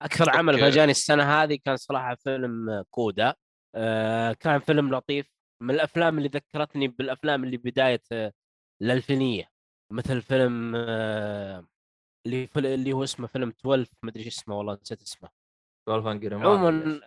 أكثر 0.02 0.30
عمل. 0.30 0.60
فاجأني 0.60 0.90
السنة 0.90 1.42
هذه 1.42 1.58
كان 1.64 1.76
صراحة 1.76 2.14
فيلم 2.14 2.84
CODA. 2.90 3.34
آه، 3.74 4.32
كان 4.32 4.58
فيلم 4.60 4.94
لطيف. 4.94 5.30
من 5.62 5.74
الأفلام 5.74 6.18
اللي 6.18 6.28
ذكرتني 6.28 6.88
بالأفلام 6.88 7.44
اللي 7.44 7.56
بداية 7.56 8.02
آه، 8.12 8.32
الالفينيه 8.82 9.48
مثل 9.92 10.22
فيلم 10.22 10.72
آه، 10.76 11.66
اللي 12.26 12.46
فل- 12.46 12.66
اللي 12.66 12.92
هو 12.92 13.04
اسمه 13.04 13.26
فيلم 13.26 13.48
12 13.48 13.90
ما 14.02 14.10
أدري 14.10 14.24
إيش 14.24 14.38
اسمه 14.38 14.58
والله 14.58 14.78
نسيت 14.82 15.02
اسمه. 15.02 15.28
12 15.88 16.10
Angry 16.12 16.34
عموما 16.34 17.00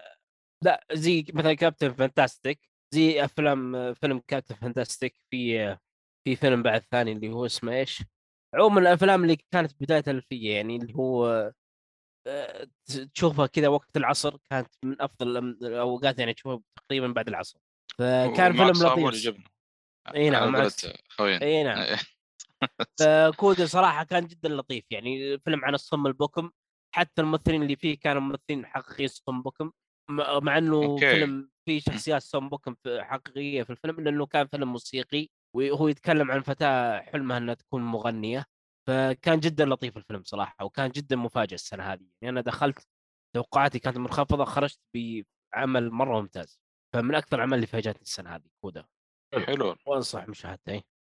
لا 0.63 0.85
زي 0.93 1.25
مثلا 1.33 1.53
Captain 1.53 1.93
Fantastic 1.93 2.69
زي 2.93 3.23
أفلام 3.25 3.93
فيلم 3.93 4.19
Captain 4.27 4.55
Fantastic 4.55 5.15
في 5.31 5.77
في 6.23 6.35
فيلم 6.35 6.63
بعد 6.63 6.81
ثاني 6.91 7.11
اللي 7.11 7.29
هو 7.29 7.45
اسمه 7.45 7.73
إيش؟ 7.73 8.03
عموما 8.55 8.79
الأفلام 8.81 9.23
اللي 9.23 9.37
كانت 9.51 9.71
بداية 9.83 10.03
الألفية 10.07 10.55
يعني 10.55 10.75
اللي 10.75 10.95
هو 10.95 11.51
آه، 12.27 12.67
تشوفها 13.13 13.47
كذا 13.47 13.67
وقت 13.67 13.97
العصر 13.97 14.37
كانت 14.49 14.67
من 14.83 15.01
أفضل 15.01 15.37
الأوقات 15.37 16.19
يعني 16.19 16.33
تشوفها 16.33 16.61
تقريبا 16.89 17.07
بعد 17.07 17.27
العصر. 17.27 17.59
فكان 17.97 18.51
فيلم 18.53 18.71
لطيف. 19.11 19.23
جبنا 19.23 19.43
إي 20.15 20.29
نعم 20.29 20.55
إي 21.41 21.63
نعم. 21.63 21.97
ف 22.99 23.13
CODA 23.13 23.65
صراحة 23.75 24.03
كان 24.03 24.27
جدا 24.27 24.49
لطيف 24.49 24.85
يعني 24.91 25.39
فيلم 25.39 25.65
عن 25.65 25.73
الصم 25.73 26.07
البكم 26.07 26.51
حتى 26.95 27.21
الممثلين 27.21 27.61
اللي 27.63 27.75
فيه 27.75 27.99
كانوا 27.99 28.21
ممثلين 28.21 28.65
حقيقيين 28.65 29.07
صم 29.09 29.41
بكم 29.41 29.71
مع 30.41 30.57
إنه 30.57 30.75
أوكي. 30.75 31.09
فيلم 31.11 31.49
فيه 31.65 31.79
شخصيات 31.87 32.21
صم 32.21 32.49
بكم 32.49 32.75
في- 32.83 33.03
حقيقية 33.03 33.63
في 33.63 33.69
الفيلم 33.69 33.99
لأنه 33.99 34.25
كان 34.25 34.47
فيلم 34.47 34.71
موسيقي 34.71 35.27
وهو 35.55 35.87
يتكلم 35.87 36.31
عن 36.31 36.41
فتاة 36.41 36.99
حلمها 37.01 37.37
إنها 37.37 37.53
تكون 37.53 37.81
مغنية 37.81 38.45
فكان 38.87 39.39
جدا 39.39 39.65
لطيف 39.65 39.97
الفيلم 39.97 40.23
صراحة 40.23 40.65
وكان 40.65 40.89
جدا 40.89 41.15
مفاجئ 41.15 41.55
السنة 41.55 41.83
هذه 41.93 42.07
يعني 42.21 42.29
أنا 42.33 42.41
دخلت 42.41 42.87
توقعاتي 43.35 43.79
كانت 43.79 43.97
منخفضة 43.97 44.45
خرجت 44.45 44.79
بعمل 44.95 45.89
مرة 45.91 46.21
ممتاز 46.21 46.59
فمن 46.93 47.15
أكثر 47.15 47.35
الأعمال 47.35 47.53
اللي 47.55 47.67
فاجأتني 47.67 48.01
السنة 48.01 48.35
هذه 48.35 48.47
كودا 48.61 48.87
حلو 49.47 49.75
وانصح 49.87 50.27
مشاهدته 50.27 50.71
إيه. 50.71 50.96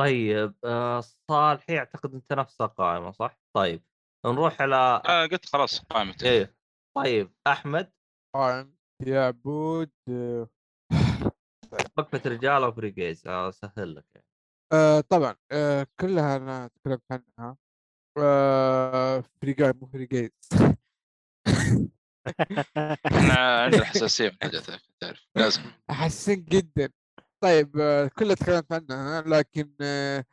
طيب 0.00 0.54
آه 0.64 1.00
صالحي 1.30 1.78
اعتقد 1.78 2.14
أنت 2.14 2.32
نفس 2.32 2.60
القائمة 2.60 3.10
صح؟ 3.10 3.38
طيب 3.56 3.82
نروح 4.26 4.62
على 4.62 5.02
أنا 5.04 5.22
قلت 5.26 5.46
خلاص 5.46 5.80
قائمتي 5.80 6.28
إيه 6.30 6.56
طيب 6.96 7.32
أحمد؟ 7.46 7.92
قائم 8.36 8.76
يا 9.06 9.20
عبود 9.20 9.90
آه، 10.08 10.48
وقفه 11.98 12.30
رجال 12.30 12.62
أو 12.62 12.72
فريقيز 12.72 13.26
اسهل 13.26 13.94
لك 13.94 14.04
يعني. 14.14 14.26
آه 14.72 15.00
طبعا 15.00 15.36
آه 15.52 15.86
كلها 16.00 16.36
أنا 16.36 16.68
تكلمت 16.68 17.02
عنها. 17.10 17.56
آه 18.18 19.24
فريقاي 19.42 19.72
مو 19.72 19.86
فريقاي 19.86 20.30
إحنا 23.06 23.62
عندنا 23.62 23.84
حساسية 23.90 24.28
من 24.28 24.36
هذه 24.42 24.80
تعرف 25.00 25.26
لازم. 25.36 25.62
احسن 25.90 26.44
جدا. 26.44 26.92
طيب 27.40 27.76
آه 27.80 28.06
كلها 28.18 28.34
تكلمت 28.34 28.72
عنها 28.72 29.20
لكن 29.22 29.74
آه 29.80 30.24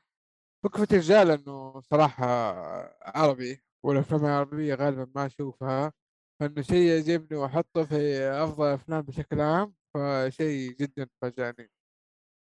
وقفة 0.65 0.87
الرجال 0.91 1.31
إنه 1.31 1.81
صراحة 1.81 2.25
عربي 3.01 3.61
والأفلام 3.83 4.25
العربية 4.25 4.75
غالبا 4.75 5.11
ما 5.15 5.25
أشوفها 5.25 5.93
فإنه 6.39 6.61
شيء 6.61 6.89
يعجبني 6.89 7.37
وأحطه 7.39 7.83
في 7.85 7.95
أفضل 8.23 8.67
افلام 8.67 9.01
بشكل 9.01 9.41
عام 9.41 9.73
فشيء 9.93 10.71
جدا 10.75 11.07
فاجأني. 11.21 11.71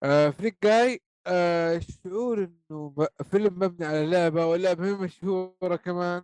آه 0.03 0.30
فريق 0.30 0.57
جاي 0.64 1.02
آه 1.27 1.80
شعور 1.80 2.44
إنه 2.72 2.95
فيلم 3.32 3.53
مبني 3.60 3.86
على 3.88 4.06
لعبة 4.07 4.45
واللعبة 4.45 4.86
هي 4.88 4.94
مشهورة 4.94 5.76
كمان 5.76 6.23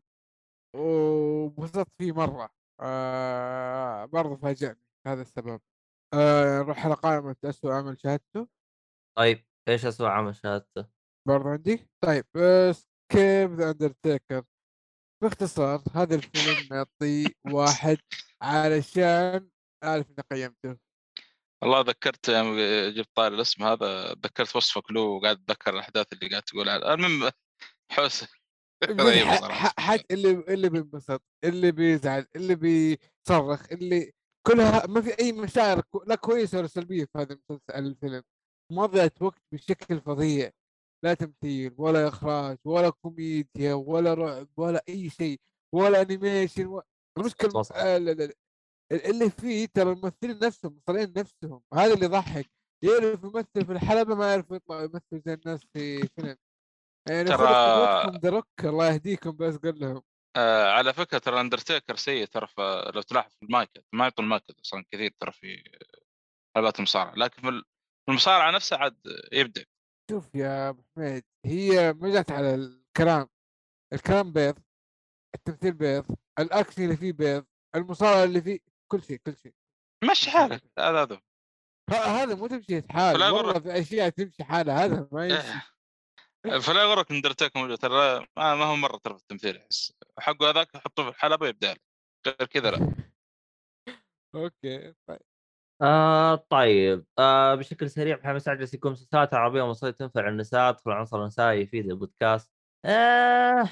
وانبسطت 0.76 1.90
فيه 1.98 2.12
مرة 2.12 2.50
آه 2.82 4.06
برضه 4.06 4.36
فاجأني 4.38 4.82
هذا 5.08 5.22
السبب. 5.22 5.62
آه 6.14 6.60
نروح 6.62 6.86
على 6.86 6.94
قائمة 6.94 7.36
أسوأ 7.46 7.74
عمل 7.74 8.00
شاهدته. 8.00 8.48
طيب 9.18 9.46
إيش 9.70 9.86
اسوء 9.86 10.08
عمل 10.08 10.36
شاهدته؟ 10.36 10.88
برضه 11.28 11.50
عندي. 11.50 11.90
طيب 12.04 12.26
Escape 12.72 13.54
the 13.54 13.72
Undertaker؟ 13.72 14.44
باختصار 15.24 15.84
هذا 15.96 16.16
الفيلم 16.16 16.68
يعطي 16.78 17.36
واحد 17.54 17.98
علشان 18.42 19.50
أعرف 19.84 20.06
إني 20.10 20.24
قيمته. 20.32 20.78
والله 21.64 21.82
ذكرت 21.82 22.30
يوم 22.30 22.58
جبت 22.96 23.10
طاري 23.16 23.36
الاسم 23.36 23.64
هذا 23.64 24.14
ذكرت 24.14 24.56
وصفك 24.56 24.92
له 24.92 25.02
وقاعد 25.02 25.38
أتذكر 25.42 25.74
الأحداث 25.74 26.14
اللي 26.14 26.30
قاعد 26.30 26.44
تقولها 26.44 26.94
المهم 26.94 27.32
حوس. 27.92 28.24
رهيبة 28.84 29.30
ح- 29.32 29.40
صراحة. 29.42 29.68
ح- 29.70 29.80
حد 29.80 30.04
اللي 30.12 30.32
اللي 30.32 30.70
بينبسط 30.70 31.22
اللي 31.44 31.72
بيزعل 31.72 32.26
اللي 32.36 32.56
بيصرخ 32.56 33.72
اللي 33.72 34.12
كلها 34.48 34.88
ما 34.88 35.02
في 35.02 35.20
أي 35.20 35.32
مشاعر 35.32 35.82
لا 36.08 36.16
كويسة 36.16 36.58
ولا 36.58 36.68
سلبية 36.68 37.06
في 37.06 37.12
هذا 37.18 37.34
المسلسل 37.34 37.62
الفيلم. 37.86 38.24
مضيعة 38.72 39.12
وقت 39.22 39.42
بشكل 39.52 40.02
فظيع. 40.02 40.52
لا 41.04 41.14
تمثيل 41.14 41.76
ولا 41.78 42.08
إخراج 42.08 42.58
ولا 42.66 42.90
كوميديا 42.90 43.74
ولا 43.74 44.14
رعب 44.14 44.48
ولا 44.58 44.84
أي 44.90 45.10
شيء 45.10 45.40
ولا 45.74 46.02
animation 46.02 46.66
و... 46.66 46.82
المشكلة. 47.18 47.64
اللي 48.92 49.30
فيه 49.30 49.66
ترى 49.66 49.92
الممثلين 49.92 50.40
نفسهم 50.40 50.78
مصارعين 50.78 51.14
نفسهم 51.18 51.62
هذا 51.74 51.94
اللي 51.94 52.06
يضحك. 52.06 52.52
يعرف 52.84 53.24
يمثل 53.24 53.66
في 53.66 53.72
الحلبة 53.72 54.16
ما 54.16 54.32
يعرف 54.32 54.52
يطلع 54.52 54.84
يمثل 54.84 55.22
زي 55.26 55.34
الناس 55.34 55.66
في 55.74 56.08
فيلم. 56.08 56.38
يعني 57.10 57.30
ترى- 57.30 58.66
الله 58.66 58.94
يهديكم 58.94 59.32
بس 59.32 59.56
قل 59.56 59.80
لهم. 59.80 60.02
آه 60.36 60.72
على 60.72 60.94
فكرة 60.94 61.18
ترى 61.18 61.42
اندرتيكر 61.42 61.96
سيء 61.96 62.26
ترى 62.26 62.48
لو 62.96 63.02
تلاحظ 63.02 63.32
في 63.32 63.44
المايكت 63.46 63.86
ما 63.94 64.04
يعطوا 64.04 64.24
المايكت 64.24 64.60
أصلا 64.60 64.86
كثير 64.92 65.14
ترى 65.20 65.32
في 65.32 65.64
حلبات 66.56 66.78
المصارعة 66.78 67.16
لكن 67.16 67.42
في 67.42 67.50
ال- 67.50 67.64
في 68.06 68.12
المصارعة 68.12 68.52
نفسها 68.52 68.78
عاد 68.78 68.98
يبدع 69.32 69.62
شوف 70.12 70.36
يا 70.36 70.70
أبو 70.70 70.84
حميد 70.96 71.24
هي 71.46 71.94
ما 71.94 72.10
جت 72.22 72.32
على 72.32 72.56
الكلام 72.56 73.28
الكلام 73.94 74.34
بيض 74.34 74.60
التمثيل 75.36 75.74
بيض 75.74 76.06
الأكشن 76.40 76.84
اللي 76.84 76.98
فيه 76.98 77.14
بيض 77.14 77.46
المصارعة 77.76 78.24
اللي 78.24 78.42
فيه 78.42 78.60
كل 78.92 79.04
شيء 79.04 79.18
كل 79.18 79.38
شيء 79.38 79.54
مشي 80.12 80.32
حالك 80.38 80.64
هذا 80.80 81.22
هذا 81.92 82.36
مو 82.36 82.48
تمشي 82.48 82.82
حال 82.90 83.24
والله. 83.24 83.60
في 83.60 83.80
أشياء 83.80 84.10
تمشي 84.10 84.44
حالها 84.44 84.86
هذا 84.86 85.08
ما 85.12 85.26
يمشي. 85.28 85.72
فلا 86.44 86.84
يغرك 86.84 87.12
اندرتيكر 87.12 87.60
موجود 87.60 87.78
ترى 87.78 88.26
ما 88.38 88.56
ما 88.56 88.66
هو 88.66 88.76
مرة 88.76 88.98
ترى 88.98 89.14
في 89.14 89.22
التمثيل 89.22 89.58
أحس 89.58 89.94
حقه 90.20 90.50
هذاك 90.50 90.76
يحطه 90.76 91.04
في 91.04 91.10
الحلبة 91.10 91.48
يبدأ. 91.48 91.76
غير 92.28 92.48
كذا 92.48 92.72
لا. 92.72 92.96
أوكي 94.36 94.94
طيب. 95.08 95.20
آه 95.82 96.36
طيب. 96.36 97.06
آه 97.20 97.56
بشكل 97.56 97.90
سريع 97.90 98.18
محمد 98.18 98.38
سعد 98.38 98.58
جالس 98.58 98.74
يقول 98.74 98.92
مسلسلات 98.92 99.34
عربيه 99.34 99.62
ومصريه 99.62 99.92
تنفع 99.92 100.28
النساء 100.28 100.72
تدخل 100.72 100.92
العنصر 100.92 101.22
النسائي 101.22 101.62
يفيد 101.62 101.90
البودكاست. 101.90 102.52
آه. 102.86 103.70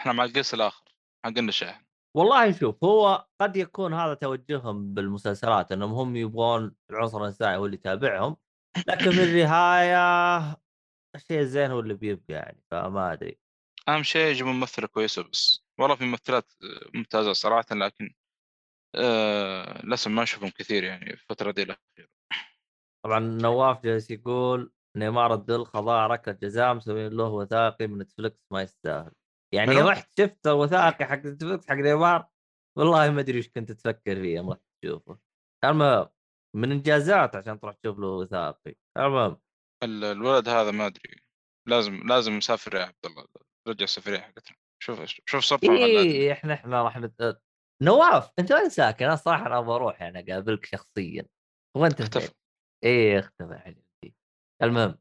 إحنا 0.00 0.12
مع 0.12 0.24
القيس 0.24 0.54
الآخر 0.54 0.84
حق 1.24 1.38
النشاء 1.38 1.80
والله 2.16 2.52
شوف 2.52 2.84
هو 2.84 3.26
قد 3.40 3.56
يكون 3.56 3.94
هذا 3.94 4.14
توجههم 4.14 4.94
بالمسلسلات 4.94 5.72
إنهم 5.72 5.92
هم 5.92 6.16
يبغون 6.16 6.74
العنصر 6.90 7.24
النسائي 7.24 7.56
هو 7.56 7.66
اللي 7.66 7.76
يتابعهم 7.76 8.36
لكن 8.88 9.10
في 9.16 9.24
النهاية 9.24 10.60
الشيء 11.14 11.40
الزين 11.40 11.70
هو 11.70 11.80
اللي 11.80 11.94
بيبقى 11.94 12.24
يعني 12.34 12.62
فما 12.70 13.12
أدري. 13.12 13.38
أهم 13.88 14.02
شيء 14.02 14.26
يجيبون 14.30 14.52
ممثلة 14.54 14.86
كويسة 14.86 15.22
بس. 15.22 15.64
والله 15.78 15.96
في 15.96 16.04
ممثلات 16.04 16.52
آه، 16.62 16.90
ممتازة 16.98 17.32
صراحة 17.32 17.66
لكن 17.74 18.14
آه 18.94 19.86
للأسف 19.86 20.08
ما 20.10 20.22
نشوفهم 20.22 20.50
كثير 20.50 20.84
يعني 20.84 21.04
في 21.16 21.22
الفترة 21.22 21.50
دي 21.50 21.62
الأخيرة. 21.62 22.08
طبعا 23.04 23.18
نواف 23.18 23.82
جالس 23.82 24.10
يقول 24.10 24.72
نيمار 24.96 25.34
الدلخ 25.34 25.64
ضاع 25.64 26.06
ركلة 26.06 26.34
جزاء 26.34 26.74
مسوين 26.74 27.12
له 27.12 27.24
وثائقي 27.28 27.86
من 27.86 27.98
Netflix 27.98 28.38
ما 28.52 28.62
يستاهل. 28.62 29.12
يعني؟ 29.54 29.80
رحت 29.80 30.20
شفت 30.20 30.46
الوثائقي 30.46 31.04
حق 31.04 31.16
Netflix 31.18 31.68
حق 31.68 31.74
نيمار 31.74 32.26
والله 32.78 33.10
ما 33.10 33.20
أدري 33.20 33.36
إيش 33.38 33.48
كنت 33.48 33.72
تفكر 33.72 34.14
فيه 34.22 34.36
يوم 34.36 34.50
رحت 34.50 34.60
تشوفه. 34.84 35.18
المهم 35.64 36.08
من 36.56 36.72
إنجازات 36.72 37.36
عشان 37.36 37.60
تروح 37.60 37.74
تشوف 37.74 37.98
له 37.98 38.06
وثائقي. 38.06 38.74
المهم 38.98 39.32
ال- 39.32 39.40
الولد 39.82 40.48
هذا 40.48 40.70
ما 40.70 40.86
أدري 40.86 41.16
لازم 41.68 42.08
لازم 42.08 42.32
نسافر 42.32 42.74
يا 42.74 42.84
عبد 42.84 43.06
الله 43.06 43.26
رجع 43.68 43.84
السفرية 43.84 44.18
حقتنا. 44.18 44.56
شوف 44.82 45.04
شوف 45.26 45.64
النادي. 45.64 45.96
اي 45.96 46.32
إحنا 46.32 46.54
إحنا 46.54 46.82
راح 46.82 46.98
نت... 46.98 47.40
نواف 47.82 48.30
أنت 48.38 48.52
وين 48.52 48.68
ساكن؟ 48.68 49.04
أنا 49.04 49.16
صراحة 49.16 49.46
أنا 49.46 49.58
أبغى 49.58 49.74
أروح 49.74 50.00
يعني 50.02 50.32
أقابلك 50.32 50.64
شخصيا. 50.64 51.26
وانت 51.76 52.00
اختفى 52.00 52.32
إيه 52.84 53.18
اختفى 53.18 53.58
حبيبي 53.58 54.14
المهم 54.62 54.98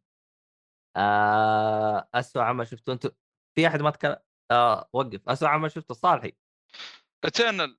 آه 0.97 2.10
اسوء 2.14 2.41
عمل 2.41 2.68
شفته 2.68 2.93
أنت 2.93 3.07
في 3.56 3.68
أحد 3.68 3.81
ما 3.81 3.89
تكلم؟ 3.89 4.18
آه 4.51 4.89
وقف. 4.93 5.30
اسوء 5.30 5.49
عمل 5.49 5.72
شفته 5.72 5.93
صالحي. 5.93 6.34
Eternals 7.26 7.77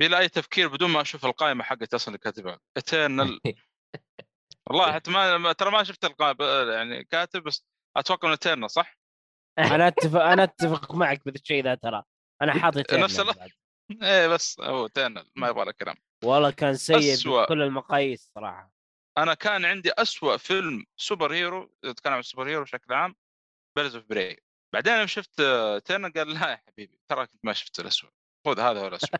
بلا 0.00 0.18
أي 0.18 0.28
تفكير 0.28 0.68
بدون 0.68 0.90
ما 0.90 1.00
أشوف 1.00 1.26
القائمة 1.26 1.64
حقت 1.64 1.94
أصلا 1.94 2.08
اللي 2.08 2.18
كاتبها 2.18 2.60
Eternals 2.76 3.40
والله 4.68 4.92
حتى 4.92 5.10
ما 5.10 5.52
ترى 5.52 5.70
ما 5.70 5.82
شفت 5.84 6.04
القائمه 6.04 6.72
يعني 6.72 7.04
كاتب 7.04 7.42
بس 7.42 7.66
أتوقع 7.96 8.28
إنه 8.28 8.34
Eternals 8.34 8.70
صح؟ 8.70 8.98
أنا 9.74 9.88
أتفق 9.88 10.20
أنا 10.22 10.42
أتفق 10.42 10.94
معك 10.94 11.24
بهذا 11.24 11.38
الشيء 11.40 11.64
ذا 11.64 11.74
ترى 11.74 12.02
أنا 12.42 12.52
حاطط 12.52 12.94
نفس. 12.94 13.20
إيه 14.02 14.28
بس 14.28 14.60
هو 14.60 14.86
Eternals 14.86 15.30
ما 15.36 15.48
يبغى 15.48 15.64
له 15.64 15.72
كلام 15.72 15.96
والله 16.24 16.50
كان 16.50 16.74
سيء 16.74 17.14
أسوأ. 17.14 17.44
بكل 17.44 17.62
المقاييس 17.62 18.30
صراحة 18.34 18.72
أنا 19.18 19.34
كان 19.34 19.64
عندي 19.64 19.92
أسوأ 19.92 20.36
فيلم 20.36 20.84
superhero 20.96 21.74
اتكلم 21.84 22.12
عن 22.12 22.18
ال 22.18 22.48
superhero 22.48 22.62
بشكل 22.62 22.92
عام 22.94 23.16
Birds 23.76 23.96
of 23.96 24.04
Prey 24.04 24.42
بعدين 24.74 24.94
لما 24.94 25.06
شفت 25.06 25.42
Eternals 25.84 26.08
قال 26.16 26.34
لا 26.34 26.50
يا 26.50 26.56
حبيبي 26.68 26.98
تراك 27.10 27.30
انت 27.34 27.44
ما 27.44 27.52
شفت 27.52 27.80
الاسوء 27.80 28.10
خذ 28.46 28.60
هذا 28.60 28.80
هو 28.80 28.86
الاسوء 28.86 29.10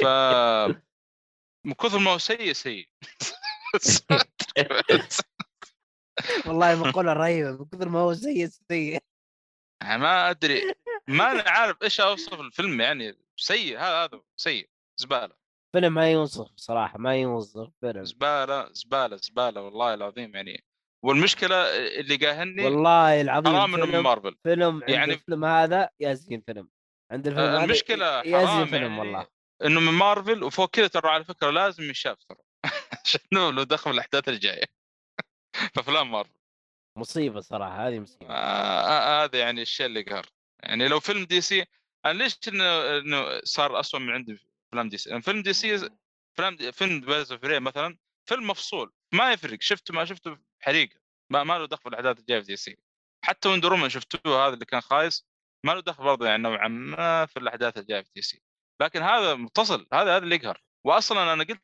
ف 0.00 0.04
من 1.64 1.72
كثر 1.74 1.98
ما 1.98 2.10
هو 2.10 2.18
سيء 2.18 2.52
سيء. 2.52 2.88
والله 6.46 6.88
مقوله 6.88 7.12
رهيبه 7.12 7.50
من 7.50 7.64
كثر 7.64 7.88
ما 7.88 7.98
هو 8.00 8.14
سيء 8.14 8.46
سيء. 8.46 8.98
ما 9.82 10.30
أدري 10.30 10.74
ما 11.08 11.30
أنا 11.32 11.42
عارف 11.50 11.76
إيش 11.82 12.00
أوصف 12.00 12.40
الفيلم 12.40 12.80
يعني 12.80 13.18
سيء 13.36 13.78
هذا 13.78 14.04
هذا 14.04 14.20
سيء 14.36 14.68
زبالة. 15.00 15.34
فيلم 15.74 15.94
ما 15.94 16.12
ينصف 16.12 16.46
صراحة 16.56 16.98
ما 16.98 17.16
ينصف 17.16 17.70
فيلم. 17.80 18.04
زبالة 18.04 18.72
زبالة 18.72 19.16
زبالة 19.16 19.62
والله 19.62 19.94
العظيم 19.94 20.34
يعني. 20.34 20.64
والمشكلة 21.04 21.56
اللي 22.00 22.16
قاهرني 22.16 22.64
والله 22.64 23.20
العظيم 23.20 23.52
حرام 23.56 23.74
إنه 23.74 23.86
من 23.86 23.98
مارفل. 23.98 24.36
فيلم 24.42 24.82
يعني- 24.88 25.12
الفيلم 25.14 25.44
هذا 25.44 25.88
يزين 26.00 26.40
فيلم. 26.46 26.68
عند 27.12 27.26
الفيلم 27.26 27.44
المشكلة 27.46 28.20
يزين 28.20 28.66
فيلم 28.66 28.82
يعني. 28.92 28.98
والله. 28.98 29.26
إنه 29.64 29.80
من 29.80 29.92
مارفل 29.92 30.42
وفوق 30.42 30.70
كذا 30.70 30.86
ترى 30.86 31.10
على 31.10 31.24
فكرة 31.24 31.50
لازم 31.50 31.90
يشاف 31.90 32.18
ترى. 32.24 32.38
عشان 33.04 33.20
لو 33.32 33.62
دخل 33.62 33.90
الأحداث 33.90 34.28
الجاية. 34.28 34.64
فافلام 35.74 36.10
مارفل. 36.10 36.38
مصيبة 36.98 37.40
صراحة 37.40 37.88
هذه 37.88 38.00
مصيبة. 38.00 38.30
آه، 38.30 38.32
آه، 38.32 39.24
هذا 39.24 39.38
يعني 39.38 39.62
الشيء 39.62 39.86
اللي 39.86 40.02
قهر. 40.02 40.26
يعني 40.62 40.88
لو 40.88 41.00
فيلم 41.00 41.24
DC 41.24 41.66
أنا 42.04 42.18
ليش 42.18 42.38
إنه 42.48 42.98
إنه 42.98 43.40
صار 43.44 43.80
اسوء 43.80 44.00
من 44.00 44.10
عندي 44.10 44.38
أفلام 44.68 44.88
DC؟ 44.88 45.20
فيلم 45.20 45.42
DC 45.42 45.90
فيلم 46.36 46.56
دي 46.56 46.72
فيلم 46.72 47.00
Birds 47.00 47.32
of 47.32 47.44
مثلا 47.44 47.98
فيلم 48.28 48.46
مفصول 48.46 48.92
ما 49.12 49.32
يفرق 49.32 49.62
شفته 49.62 49.94
ما 49.94 50.04
شفته 50.04 50.38
حريقة. 50.60 51.00
ما, 51.30 51.44
ما 51.44 51.58
له 51.58 51.66
دخل 51.66 51.82
في 51.82 51.88
الأحداث 51.88 52.18
الجاية 52.18 52.40
في 52.40 52.46
DC. 52.46 52.76
حتى 53.24 53.48
Wonder 53.48 53.88
شفتوه 53.88 54.46
هذا 54.46 54.54
اللي 54.54 54.64
كان 54.64 54.80
خايس 54.80 55.26
ما 55.66 55.72
له 55.72 55.80
دخل 55.80 56.04
برضه 56.04 56.26
يعني 56.26 56.42
نوعا 56.42 56.68
ما 56.68 57.26
في 57.26 57.38
الأحداث 57.38 57.78
الجاية 57.78 58.02
في 58.02 58.10
DC. 58.14 58.42
لكن 58.82 59.02
هذا 59.02 59.34
متصل 59.34 59.86
هذا 59.92 60.16
هذا 60.16 60.24
اللي 60.24 60.34
يقهر. 60.36 60.62
واصلا 60.86 61.32
أنا 61.32 61.44
قلت 61.44 61.62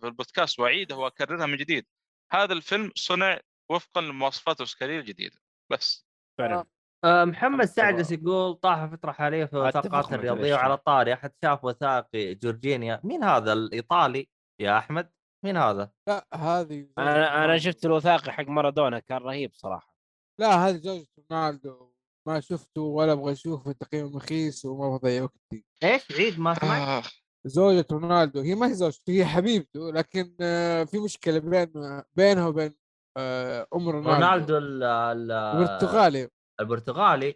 في 0.00 0.06
البودكاست 0.06 0.60
واعيدها 0.60 0.96
واكررها 0.96 1.46
من 1.46 1.56
جديد. 1.56 1.86
هذا 2.32 2.52
الفيلم 2.52 2.92
صنع 2.94 3.40
وفقا 3.70 4.00
لمواصفات 4.00 4.56
الاوسكاريه 4.56 5.00
الجديده 5.00 5.36
بس. 5.70 6.06
فعلا. 6.38 6.64
آه، 7.04 7.24
محمد 7.24 7.60
أتفق. 7.60 7.74
سعدس 7.74 8.12
يقول 8.12 8.54
طاح 8.54 8.84
فترة 8.84 9.12
حاليا 9.12 9.46
في 9.46 9.56
معك 9.84 10.12
الرياضيه 10.12 10.54
وعلى 10.54 10.68
لا. 10.68 10.74
الطاري 10.74 11.14
أحد 11.14 11.32
شاف 11.42 11.64
وثائقي 11.64 12.34
جورجينيو. 12.34 13.00
مين 13.04 13.24
هذا 13.24 13.52
الإيطالي 13.52 14.28
يا 14.60 14.78
أحمد؟ 14.78 15.12
مين 15.44 15.56
هذا؟ 15.56 15.90
لا 16.08 16.26
هذه 16.34 16.88
أنا 16.98 17.44
أنا 17.44 17.58
شفت 17.58 17.84
الوثائقي 17.84 18.32
حق 18.32 18.48
مارادونا 18.48 18.98
كان 18.98 19.18
رهيب 19.18 19.54
صراحة. 19.54 19.94
لا 20.40 20.48
هذه 20.48 20.76
زوجة 20.76 21.06
رونالدو. 21.30 21.89
ما 22.30 22.40
شفته 22.40 22.80
ولا 22.82 23.12
أبغى 23.12 23.32
أشوفه 23.32 23.72
تقييم 23.72 24.16
رخيص 24.16 24.64
وما 24.64 24.96
بضيع 24.96 25.22
وقتي. 25.22 25.64
إيش؟ 25.84 26.02
عيد 26.12 26.38
ما 26.40 26.54
سمعت؟ 26.54 26.88
آه. 27.06 27.10
زوجة 27.46 27.86
رونالدو 27.92 28.40
هي 28.40 28.54
ما 28.54 28.66
هي 28.68 28.74
زوجته 28.74 29.10
هي 29.12 29.26
حبيبته 29.26 29.90
لكن 29.92 30.34
آه، 30.40 30.84
في 30.84 30.98
مشكلة 30.98 31.38
بين 31.38 31.72
بينها 32.16 32.46
وبين 32.46 32.74
آه، 33.16 33.66
أم 33.74 33.88
رونالدو. 33.88 34.10
رونالدو 34.12 34.58
ال- 34.58 34.82
ال- 34.82 35.32
البرتغالي. 35.32 36.28
البرتغالي؟ 36.60 37.34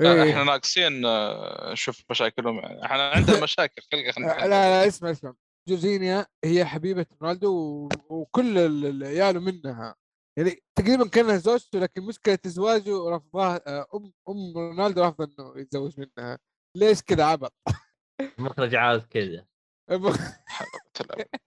لا، 0.00 0.12
إيه. 0.22 0.30
إحنا 0.30 0.44
ناقصين 0.44 1.04
آه، 1.06 1.72
نشوف 1.72 2.02
مشاكلهم. 2.10 2.58
إحنا 2.58 3.10
عندنا 3.10 3.42
مشاكل 3.44 3.82
خلينا 3.92 4.28
لا 4.28 4.46
لا 4.48 4.86
اسمع 4.88 5.10
اسمع. 5.10 5.34
جورجينيا 5.68 6.26
هي 6.44 6.64
حبيبة 6.64 7.06
رونالدو 7.22 7.88
وكل 8.08 8.58
ال- 8.58 8.86
ال- 8.86 9.04
عياله 9.04 9.40
منها. 9.40 9.94
يعني 10.38 10.62
تقريبا 10.78 11.08
كانها 11.08 11.36
زوجته 11.36 11.78
لكن 11.78 12.02
مشكلة 12.02 12.38
زواجه 12.46 13.08
رفضها 13.10 13.60
آه، 13.66 13.86
ام 13.94 14.12
أم 14.28 14.58
رونالدو 14.58 15.04
رفض 15.04 15.40
إنه 15.40 15.58
يتزوج 15.60 16.00
منها. 16.00 16.38
ليش 16.76 17.02
كذا 17.02 17.24
عبط؟ 17.24 17.54
المخرج 18.38 18.74
عاوز 18.74 19.02
كذا. 19.06 19.46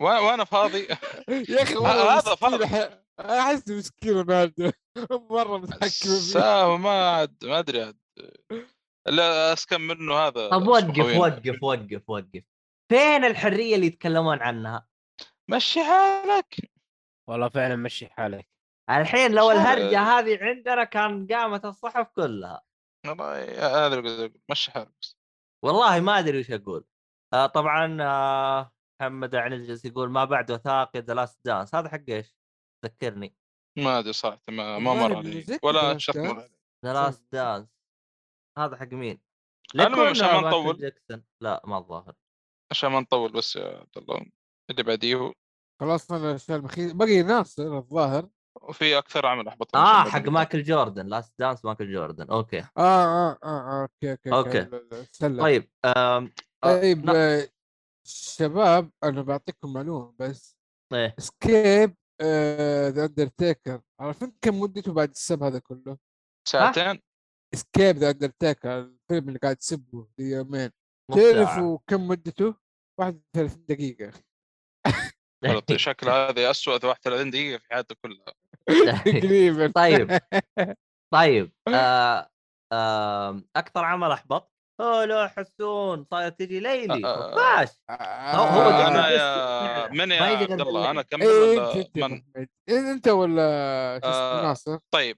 وأنا- 0.03 0.21
وأنا 0.21 0.43
فاضي. 0.43 0.87
يا 1.49 1.63
أخي 1.63 1.75
هذا. 1.75 2.35
أح- 2.35 3.21
أحس 3.21 3.69
مسكين 3.69 4.11
رونالدو. 4.13 4.71
مرة 5.11 5.57
متحكم 5.57 6.19
فيه. 6.33 6.77
ما 6.77 7.09
عاد 7.15 7.45
ما 7.45 7.59
أدري 7.59 7.83
عاد. 7.83 7.97
لا 9.07 9.53
أسكن 9.53 9.81
منه 9.81 10.13
هذا. 10.13 10.49
طب 10.49 10.67
وقف. 10.67 10.99
وقف 11.19 11.63
وقف 11.63 12.09
وقف. 12.09 12.43
فين 12.91 13.25
الحرية 13.25 13.75
اللي 13.75 13.87
يتكلمون 13.87 14.39
عنها؟ 14.39 14.87
مشي 15.51 15.83
حالك. 15.83 16.55
والله 17.29 17.49
فعلا 17.49 17.75
مشي 17.75 18.07
حالك. 18.07 18.47
الحين 18.89 19.31
لو 19.31 19.51
الهرجة 19.51 19.99
هذه 19.99 20.37
عندنا 20.41 20.83
كان 20.83 21.27
قامت 21.27 21.65
الصحف 21.65 22.07
كلها. 22.07 22.61
والله 23.07 23.87
هذا 23.87 23.99
اللي 23.99 24.33
مشي 24.51 24.71
حالك 24.71 24.91
بس. 25.01 25.17
والله 25.65 25.99
ما 25.99 26.19
أدري 26.19 26.39
وش 26.39 26.51
أقول. 26.51 26.85
آه 27.33 27.45
طبعا 27.45 27.97
آه 28.01 28.71
محمد 29.01 29.35
عنز 29.35 29.67
جالس 29.67 29.85
يقول 29.85 30.09
ما 30.09 30.25
بعد 30.25 30.51
وثائقي 30.51 30.99
The 30.99 31.13
Last 31.13 31.39
Dance 31.45 31.76
هذا 31.75 31.89
حق 31.89 32.09
إيش؟ 32.09 32.35
ذكرني. 32.85 33.35
ما 33.77 33.99
أدري 33.99 34.13
صراحة 34.13 34.41
ما, 34.49 34.79
ما 34.79 34.93
مر 34.93 35.17
علي. 35.17 35.59
ولا 35.63 35.97
شخص 35.97 36.17
مر 36.17 36.49
The 36.85 36.93
Last 36.93 37.26
Dance 37.31 37.67
هذا 38.57 38.75
حق 38.75 38.93
مين؟ 38.93 39.21
المهم 39.75 40.07
عشان 40.07 40.27
ما 40.27 40.41
نطول. 40.47 40.91
لا 41.41 41.61
ما 41.65 41.77
الظاهر. 41.77 42.13
عشان 42.71 42.91
ما 42.91 42.99
نطول 42.99 43.31
بس 43.31 43.55
يا 43.55 43.77
عبد 43.77 43.97
الله. 43.97 44.25
اللي 44.69 44.83
بعديه 44.83 45.33
خلصنا 45.81 46.17
الاشياء 46.17 46.57
المخيسه 46.57 46.97
بقي 46.97 47.23
ناصر 47.23 47.77
الظاهر. 47.77 48.29
وفي 48.61 48.98
أكثر 48.98 49.26
عمل 49.26 49.48
احبط 49.48 49.76
آه 49.76 50.03
حق 50.03 50.30
مايكل 50.30 50.64
جوردن 50.64 51.06
Last 51.07 51.34
Dance 51.39 51.65
مايكل 51.65 51.94
جوردن. 51.94 52.30
أوكي. 52.30 52.60
آه 52.60 52.65
آه 52.77 53.32
آه, 53.32 53.38
آه 53.44 53.82
okay 53.81 54.34
okay 54.34 54.59
لا، 54.60 55.06
سلم. 55.11 55.41
طيب 55.41 55.69
آم... 55.86 55.91
آه، 55.91 56.32
طيب 56.64 57.10
آه، 57.10 57.48
شباب 58.07 58.91
أنا 59.03 59.22
بعطيكم 59.22 59.73
معلومة 59.73 60.14
بس. 60.19 60.57
إيه. 60.94 61.15
Escape 61.17 61.95
The 62.91 63.05
Undertaker 63.05 63.81
عارفين 63.99 64.34
كم 64.41 64.60
مدته 64.60 64.94
بعد 64.94 65.10
السب 65.10 65.44
هذا 65.44 65.60
كله؟ 65.60 65.98
ساعتين. 66.48 67.02
Escape 67.55 67.97
The 67.97 68.09
Undertaker 68.09 68.80
الفيلم 68.80 69.27
اللي 69.27 69.40
قاعد 69.40 69.56
تسبه 69.56 70.07
يومين. 70.19 70.72
تعرفوا 71.11 71.80
كم 71.88 72.07
مدته؟ 72.07 72.56
31 72.99 73.65
دقيقة. 73.65 74.11
شكل 75.76 76.09
هذه 76.09 76.51
اسوء 76.51 76.73
31 76.73 77.30
دقيقة 77.31 77.57
في 77.57 77.65
حياته 77.72 77.95
كلها 78.01 78.26
تقريبا 79.05 79.72
طيب 79.81 80.19
طيب 81.13 81.51
آه 81.67 82.30
آه 82.73 83.41
أكثر 83.55 83.84
عمل 83.85 84.11
احبط 84.11 84.51
هو 84.81 85.03
لو 85.03 85.27
حسون 85.27 86.05
صاير 86.11 86.30
تجي 86.30 86.59
ليلي 86.59 87.05
آه، 87.07 87.35
فاش 87.35 87.69
هو- 87.89 88.43
هو 88.43 88.61
آه، 88.69 88.88
أنا 88.88 89.09
يا 89.09 89.88
من 89.91 90.11
يا 90.11 90.22
عبد 90.23 90.61
الله 90.61 90.91
أنا. 90.91 91.01
كمل 91.01 91.22
إيه، 91.23 91.89
من. 91.95 92.22
إيه، 92.69 92.91
أنت 92.91 93.07
ولا 93.07 93.41
آه، 94.03 94.41
ناصر 94.43 94.77
طيب 94.91 95.17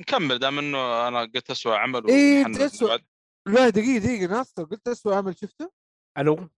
نكمل 0.00 0.38
دام 0.38 0.58
إنه 0.58 1.08
أنا 1.08 1.20
قلت 1.20 1.50
اسوء 1.50 1.72
عمل 1.72 2.08
إيه، 2.08 2.46
أسوأ. 2.66 2.88
بعد. 2.88 3.04
لا 3.48 3.68
دقيقة 3.68 3.98
دقيقة 3.98 4.26
ناصر 4.32 4.64
قلت 4.64 4.88
أسوأ 4.88 5.14
عمل 5.16 5.36
شفته؟ 5.38 5.70
ألو 6.18 6.48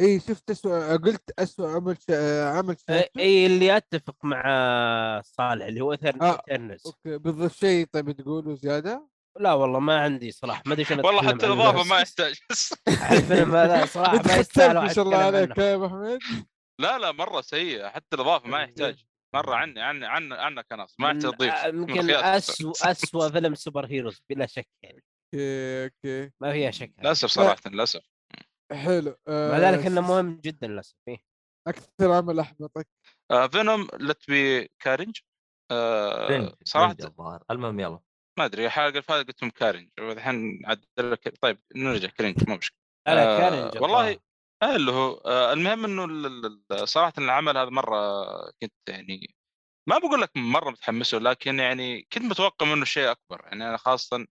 اي 0.00 0.20
شفت 0.20 0.50
أسوأ 0.50 0.96
قلت 0.96 1.30
أسوأ 1.38 1.70
عمل 1.70 1.96
ش... 1.96 2.10
عمل 2.56 2.76
اي؟ 2.90 3.08
إيه 3.18 3.46
اللي 3.46 3.76
اتفق 3.76 4.16
مع 4.24 4.42
صالح 5.24 5.66
اللي 5.66 5.80
هو 5.80 5.92
آه. 5.92 6.42
Eternals 6.50 6.86
okay. 6.86 7.18
بضيف 7.18 7.56
شيء 7.56 7.86
طيب 7.92 8.10
تقولوا 8.10 8.54
زيادة؟ 8.54 9.08
لا 9.40 9.52
والله 9.52 9.78
ما 9.78 10.00
عندي 10.00 10.30
صراحة 10.30 10.62
ما 10.66 10.72
أدري 10.72 10.84
شلون 10.84 11.06
والله 11.06 11.22
حتى 11.22 11.46
الإضافة. 11.46 11.88
ما 11.88 12.00
يحتاج. 12.00 12.40
الفيلم 13.12 13.56
هذا 13.56 13.86
صراحة 13.86 14.22
ما 14.26 14.36
يستاهل 14.36 14.78
ما 14.78 14.92
شاء 14.92 15.04
الله 15.04 15.16
عليك. 15.16 15.58
يا 15.58 15.74
أبو 15.74 15.88
حميد. 15.88 16.18
لا 16.80 16.98
لا 16.98 17.12
مرة 17.12 17.40
سيئة. 17.40 17.88
حتى 17.88 18.16
الإضافة 18.16 18.48
ما 18.48 18.62
يحتاج. 18.62 19.04
مرة 19.34 19.54
عني 19.54 19.82
عني 19.82 20.06
عن 20.06 20.32
عنك 20.32 20.66
أنا 20.72 20.86
ما 20.98 21.10
يحتاج 21.10 21.32
تضيف 21.32 21.54
آه، 21.54 21.66
يمكن. 21.68 22.10
اسوء 22.10 22.72
اسوء 22.82 23.28
فيلم 23.28 23.54
superheroes 23.54 24.22
بلا 24.30 24.46
شك 24.46 24.68
يعني. 24.82 25.04
okay 25.34 25.84
okay. 25.84 26.32
ما 26.40 26.52
فيها 26.52 26.70
شك 26.70 26.92
للأسف 26.98 27.28
صراحة 27.28 27.60
للأسف. 27.66 28.00
حلو. 28.72 29.16
آه 29.28 29.50
مع 29.50 29.58
ذلك 29.58 29.86
إنه 29.86 30.00
مهم 30.00 30.40
جدا 30.44 30.66
للأسف 30.66 30.96
إيه. 31.08 31.24
أكثر 31.66 32.12
عمل 32.12 32.40
أحبطك. 32.40 32.88
آه 33.30 33.46
Venom 33.46 33.88
Let 33.94 34.07
There 34.07 34.30
Be 34.30 34.70
Carnage 34.82 35.18
آه 35.70 36.56
صراحة 36.64 36.96
الظاهر. 37.04 37.44
المهم 37.50 37.80
يلا. 37.80 38.00
ما 38.38 38.44
أدري 38.44 38.66
الحلقة 38.66 38.88
اللي 38.88 39.02
فاتت 39.02 39.26
قلت 39.28 39.42
لهم 39.42 39.50
Carnage 39.50 39.88
والحين 40.00 40.62
عدل 40.66 40.82
لك 40.98 41.38
طيب 41.42 41.58
نرجع 41.76 42.08
Carnage 42.08 42.48
ما 42.48 42.56
مشكلة. 42.56 42.78
لا 43.08 43.36
آه، 43.36 43.38
Carnage 43.38 43.82
والله 43.82 44.00
الظاهر. 44.00 44.18
آه، 44.62 44.76
اللي 44.76 44.92
هو 44.92 45.12
آه، 45.12 45.52
المهم 45.52 45.84
إنه 45.84 46.04
ال- 46.04 46.26
ال- 46.26 46.62
ال- 46.72 46.88
صراحة 46.88 47.12
العمل 47.18 47.56
هذا 47.58 47.70
مرة 47.70 47.96
كنت 48.62 48.72
يعني 48.88 49.34
ما 49.88 49.98
بقول 49.98 50.20
لك 50.20 50.30
مرة 50.36 50.70
متحمس 50.70 51.14
له 51.14 51.20
لكن 51.20 51.58
يعني 51.58 52.02
كنت 52.12 52.22
متوقع 52.24 52.66
منه 52.66 52.84
شيء 52.84 53.10
أكبر. 53.10 53.40
يعني 53.44 53.68
أنا 53.68 53.76
خاصه 53.76 54.16
آه، 54.16 54.26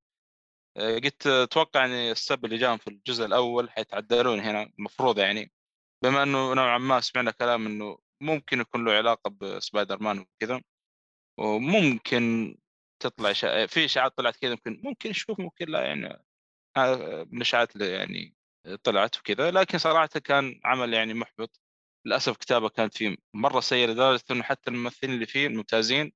قلت 0.77 1.27
أتوقع 1.27 1.79
يعني 1.79 2.11
السب 2.11 2.45
اللي 2.45 2.57
جاهم 2.57 2.77
في 2.77 2.87
الجزء 2.87 3.25
الأول 3.25 3.69
حيتعدلون 3.71 4.39
هنا 4.39 4.71
المفروض 4.79 5.19
يعني. 5.19 5.51
بما 6.03 6.23
إنه 6.23 6.53
نوعا 6.53 6.77
ما 6.77 7.01
سمعنا 7.01 7.31
كلام 7.31 7.65
إنه 7.67 7.97
ممكن 8.21 8.59
يكون 8.61 8.85
له 8.85 8.91
علاقة 8.93 9.29
بسبايدر 9.29 10.03
مان 10.03 10.19
وكذا 10.19 10.61
وممكن 11.39 12.55
تطلع 12.99 13.33
شا... 13.33 13.67
في 13.67 13.85
إشاعات 13.85 14.17
طلعت 14.17 14.35
كذا 14.37 14.51
ممكن 14.51 14.81
ممكن 14.83 15.09
نشوف 15.09 15.39
ممكن 15.39 15.65
لا 15.69 15.85
يعني 15.85 16.23
آه، 16.77 17.23
من 17.31 17.37
الاشاعات 17.37 17.75
اللي 17.75 17.91
يعني 17.91 18.35
طلعت 18.83 19.17
وكذا. 19.19 19.51
لكن 19.51 19.77
صراحة 19.77 20.07
كان 20.07 20.59
عمل 20.65 20.93
يعني 20.93 21.13
محبط. 21.13 21.59
للأسف 22.05 22.37
كتابة 22.37 22.69
كانت 22.69 22.97
فيه 22.97 23.17
مرة 23.33 23.59
سيئة 23.59 23.87
لدرجة 23.87 24.23
إنه 24.31 24.43
حتى 24.43 24.69
الممثلين 24.71 25.13
اللي 25.13 25.25
فيه 25.25 25.47
الممتازين 25.47 26.13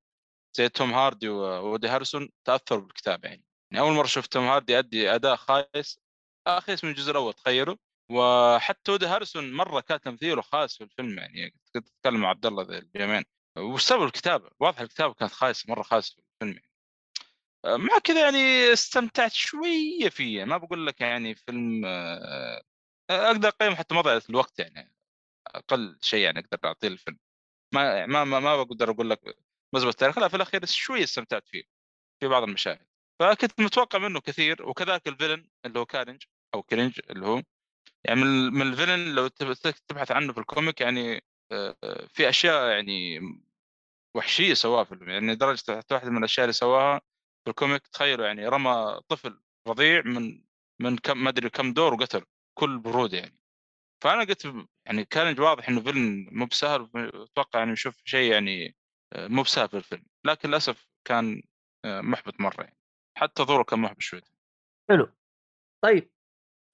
زي 0.57 0.69
توم 0.69 0.93
هاردي 0.93 1.29
وودي 1.29 1.87
هارلسون 1.87 2.29
تأثروا 2.45 2.81
بالكتابة 2.81 3.29
يعني. 3.29 3.43
يعني 3.73 3.85
أول 3.85 3.93
مرة 3.93 4.05
شفت 4.05 4.33
توم 4.33 4.43
هاردي 4.43 4.73
يؤدي 4.73 5.15
أداء 5.15 5.35
خايس. 5.35 5.99
خايس 6.47 6.83
من 6.83 6.89
الجزء 6.89 7.11
الأول 7.11 7.33
تخيلوا. 7.33 7.75
وحتى 8.11 8.91
وودي 8.91 9.05
هارلسون 9.05 9.53
مرة 9.53 9.79
كان 9.81 10.01
تمثيله 10.01 10.41
خايس 10.41 10.77
في 10.77 10.83
الفيلم 10.83 11.19
يعني 11.19 11.53
كنت 11.73 11.87
أتكلم 11.87 12.21
مع 12.21 12.29
عبد 12.29 12.45
الله 12.45 12.63
ذي 12.63 12.77
اليومين. 12.95 13.23
وسبب 13.57 14.03
الكتابة؟ 14.03 14.49
واضح 14.59 14.79
الكتابة 14.81 15.13
كانت 15.13 15.31
خايسة 15.31 15.65
مرة 15.69 15.81
خايسة 15.83 16.15
في 16.15 16.21
الفيلم 16.21 16.59
يعني. 16.59 16.73
مع 17.83 17.99
كذا 18.03 18.21
يعني 18.21 18.73
استمتعت 18.73 19.31
شوية 19.31 20.09
فيه 20.09 20.43
ما 20.45 20.57
بقول 20.57 20.87
لك 20.87 21.01
يعني 21.01 21.35
فيلم 21.35 21.85
آه، 21.85 22.63
أقدر 23.09 23.47
أقيم 23.47 23.75
حتى 23.75 23.95
مضيعة 23.95 24.23
الوقت 24.29 24.59
يعني 24.59 24.95
أقل 25.47 25.97
شيء 26.01 26.19
يعني 26.19 26.39
أقدر 26.39 26.59
أعطيه 26.65 26.87
الفيلم. 26.87 27.19
ما 27.73 28.05
ما 28.05 28.23
ما, 28.23 28.39
ما 28.39 28.63
بقدر 28.63 28.91
أقول 28.91 29.09
لك 29.09 29.37
مزبط 29.73 29.87
التاريخ 29.87 30.19
لا 30.19 30.27
في 30.27 30.35
الأخير 30.35 30.65
شوية 30.65 31.03
استمتعت 31.03 31.47
فيه 31.47 31.63
في 32.19 32.27
بعض 32.27 32.43
المشاهد. 32.43 32.92
فكنت 33.19 33.61
متوقع 33.61 33.99
منه 33.99 34.19
كثير 34.21 34.69
وكذلك 34.69 35.07
ال 35.07 35.12
villain 35.12 35.49
اللي 35.65 35.79
هو 35.79 35.85
كارنج 35.85 36.23
أو 36.55 36.63
كرنج 36.63 36.99
اللي 37.09 37.25
هو 37.25 37.41
يعني 38.05 38.23
من 38.51 38.61
ال 38.61 38.68
villain 38.68 39.15
لو 39.15 39.27
تب- 39.27 39.53
تبحث 39.87 40.11
عنه 40.11 40.33
في 40.33 40.39
ال 40.39 40.46
comic 40.46 40.81
يعني 40.81 41.23
آه، 41.51 42.07
في 42.09 42.29
أشياء 42.29 42.69
يعني 42.71 43.19
وحشية 44.15 44.53
سواها 44.53 44.83
في 44.83 44.91
الفيلم 44.91 45.09
يعني 45.09 45.33
لدرجه 45.33 45.83
واحدة 45.91 46.09
من 46.11 46.17
الأشياء 46.17 46.43
اللي 46.45 46.53
سواها 46.53 47.01
في 47.45 47.49
ال 47.49 47.55
comic. 47.55 47.87
تخيلوا 47.87 48.25
يعني 48.27 48.47
رمى 48.47 48.99
طفل 49.09 49.41
رضيع 49.67 50.01
من 50.05 50.43
من 50.81 50.97
كم 50.97 51.23
ما 51.23 51.29
أدري 51.29 51.49
كم 51.49 51.73
دور 51.73 51.93
وقتل 51.93 52.25
بكل 52.59 52.79
برود 52.79 53.13
يعني. 53.13 53.39
فأنا 54.03 54.23
قلت 54.23 54.53
يعني 54.85 55.05
كان 55.05 55.39
واضح 55.39 55.69
إنه 55.69 55.81
فيلم 55.81 56.27
مو 56.31 56.45
بسهل 56.45 56.89
أتوقع 56.95 57.59
يعني 57.59 57.71
نشوف 57.71 57.95
شيء 58.05 58.31
يعني 58.31 58.75
آه، 59.13 59.27
مو 59.27 59.41
بسهل 59.43 59.69
في 59.69 59.77
الفيلم. 59.77 60.05
لكن 60.25 60.49
للأسف 60.49 60.87
كان 61.07 61.43
آه، 61.85 62.01
محبط 62.01 62.39
مرة 62.41 62.63
يعني. 62.63 62.77
حتى 63.23 63.43
ظهوره 63.43 63.63
كان 63.63 63.79
محبط 63.79 64.01
شوي 64.01 64.21
حلو 64.89 65.13
طيب 65.83 66.11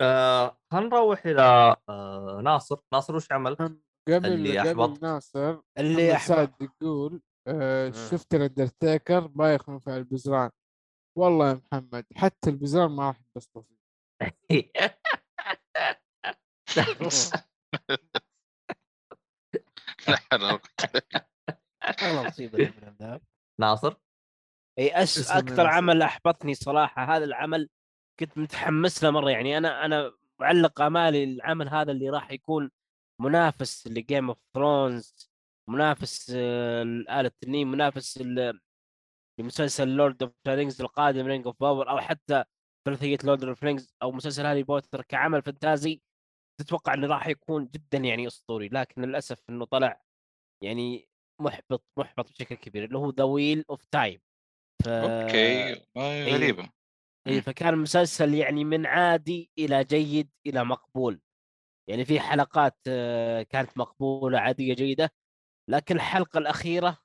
آه 0.02 0.58
نروح 0.74 1.26
إلى 1.26 1.76
آه 1.90 2.42
ناصر 2.44 2.78
ناصر 2.94 3.16
وش 3.16 3.32
عمل؟ 3.32 3.56
قبل 3.56 4.26
اللي 4.26 4.60
قبل 4.60 4.70
أحبط. 4.82 5.04
ناصر 5.04 5.62
اللي 5.78 6.18
سعد 6.20 6.54
يقول 6.62 7.22
آه 7.48 7.88
مم. 7.88 7.94
شفت 7.94 8.36
الأندرتيكر 8.36 9.28
بايخ 9.28 9.70
من 9.70 9.80
فعل 9.80 9.98
البزران 9.98 10.52
والله 11.18 11.50
يا 11.50 11.54
محمد 11.72 12.06
حتى 12.16 12.50
البزران 12.50 12.92
ما 12.92 13.08
راح 13.08 13.20
ينبسطوا 13.22 13.62
فيه 14.48 14.72
لا 20.08 20.16
حول 20.18 20.42
ولا 20.44 20.52
قوة. 20.52 20.62
والله. 22.02 23.22
ناصر 23.60 23.96
إي 24.80 25.04
أس 25.04 25.32
أكثر. 25.32 25.68
عمل 25.68 26.02
أحبطني 26.02 26.54
صراحة 26.54 27.16
هذا 27.16 27.26
العمل 27.26 27.70
كنت 28.20 28.38
متحمس 28.38 29.04
له 29.04 29.12
مرة 29.12 29.30
يعني 29.30 29.58
أنا 29.58 29.86
أنا 29.86 30.12
معلق 30.40 30.82
أمالي 30.82 31.24
العمل 31.24 31.70
هذا 31.70 31.92
اللي 31.92 32.10
راح 32.10 32.32
يكون 32.32 32.72
منافس 33.22 33.88
ل 33.88 33.96
Game 33.96 34.30
of 34.30 34.38
Thrones 34.56 35.30
منافس 35.70 36.32
آه، 36.36 36.82
الآلة 36.84 37.28
التنين 37.28 37.68
منافس 37.68 38.24
لمسلسل 39.40 39.88
Lord 39.88 40.24
of 40.24 40.34
the 40.48 40.61
Rings 40.61 40.82
القادم 40.82 41.28
Rings 41.28 41.46
of 41.48 41.60
Power 41.60 41.90
أو 41.90 42.00
حتى 42.00 42.44
ثلاثية 42.86 43.18
Lord 43.24 43.44
of 43.44 43.64
the 43.64 43.76
Rings 43.76 43.96
أو 44.02 44.12
مسلسل 44.12 44.46
Harry 44.46 44.64
Potter 44.64 45.02
كعمل 45.02 45.42
فانتازي 45.42 46.02
تتوقع 46.60 46.94
إنه 46.94 47.08
راح 47.08 47.28
يكون 47.28 47.68
جدا 47.68 47.98
يعني 47.98 48.28
أسطوري 48.28 48.68
لكن 48.68 49.02
للأسف 49.02 49.44
إنه 49.50 49.66
طلع 49.66 50.02
يعني 50.64 51.10
محبط 51.42 51.84
محبط 51.98 52.32
بشكل 52.32 52.56
كبير 52.56 52.86
اللي 52.86 52.98
هو 52.98 53.10
The 53.10 53.24
Wheel 53.24 53.66
of 53.70 53.86
Time 53.86 54.22
ف... 54.84 54.88
okay 54.88 55.86
أيوه. 55.98 56.38
غريبة 56.38 56.70
اي 57.28 57.36
مم. 57.36 57.42
فكان 57.42 57.74
المسلسل 57.74 58.34
يعني 58.34 58.64
من 58.66 58.86
عادي 58.86 59.52
إلى 59.58 59.84
جيد 59.84 60.30
إلى 60.46 60.64
مقبول 60.66 61.22
يعني 61.90 62.06
في 62.06 62.20
حلقات 62.20 62.78
آه، 62.88 63.44
كانت 63.44 63.78
مقبولة 63.78 64.40
عادية 64.40 64.74
جيدة 64.74 65.14
لكن 65.70 65.96
الحلقة 65.96 66.38
الأخيرة 66.38 66.98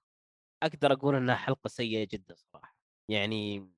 أقدر 0.63 0.93
أقول 0.93 1.15
إنها 1.15 1.35
حلقة 1.35 1.69
سيئة 1.69 2.09
جدا 2.13 2.35
صراحة 2.35 2.77
يعني 3.11 3.71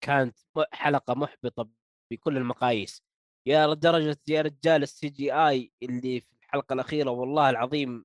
كانت 0.00 0.38
حلقة 0.72 1.14
محبطة 1.14 1.70
بكل 2.10 2.36
المقاييس 2.36 3.02
يا 3.46 3.74
درجه 3.74 4.18
يا 4.28 4.42
رجال 4.42 4.82
السي 4.82 5.08
جي 5.08 5.32
اي 5.32 5.72
اللي 5.82 6.20
في 6.20 6.32
الحلقة 6.42 6.72
الأخيرة 6.72 7.10
والله 7.10 7.50
العظيم 7.50 8.04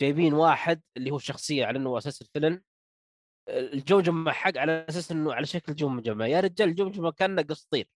جايبين 0.00 0.34
واحد 0.34 0.82
اللي 0.96 1.10
هو 1.10 1.18
شخصية 1.18 1.66
على 1.66 1.78
إنه 1.78 1.98
أساس 1.98 2.22
الفيلم 2.22 2.62
الجمجمه 3.48 4.32
حق 4.32 4.56
على 4.58 4.86
أساس 4.88 5.12
إنه 5.12 5.34
على 5.34 5.46
شكل 5.46 5.74
جمجمه 5.74 6.26
يا 6.26 6.40
رجال 6.40 6.68
الجمجمه 6.68 7.12
كأنه 7.12 7.42
قسطير 7.42 7.88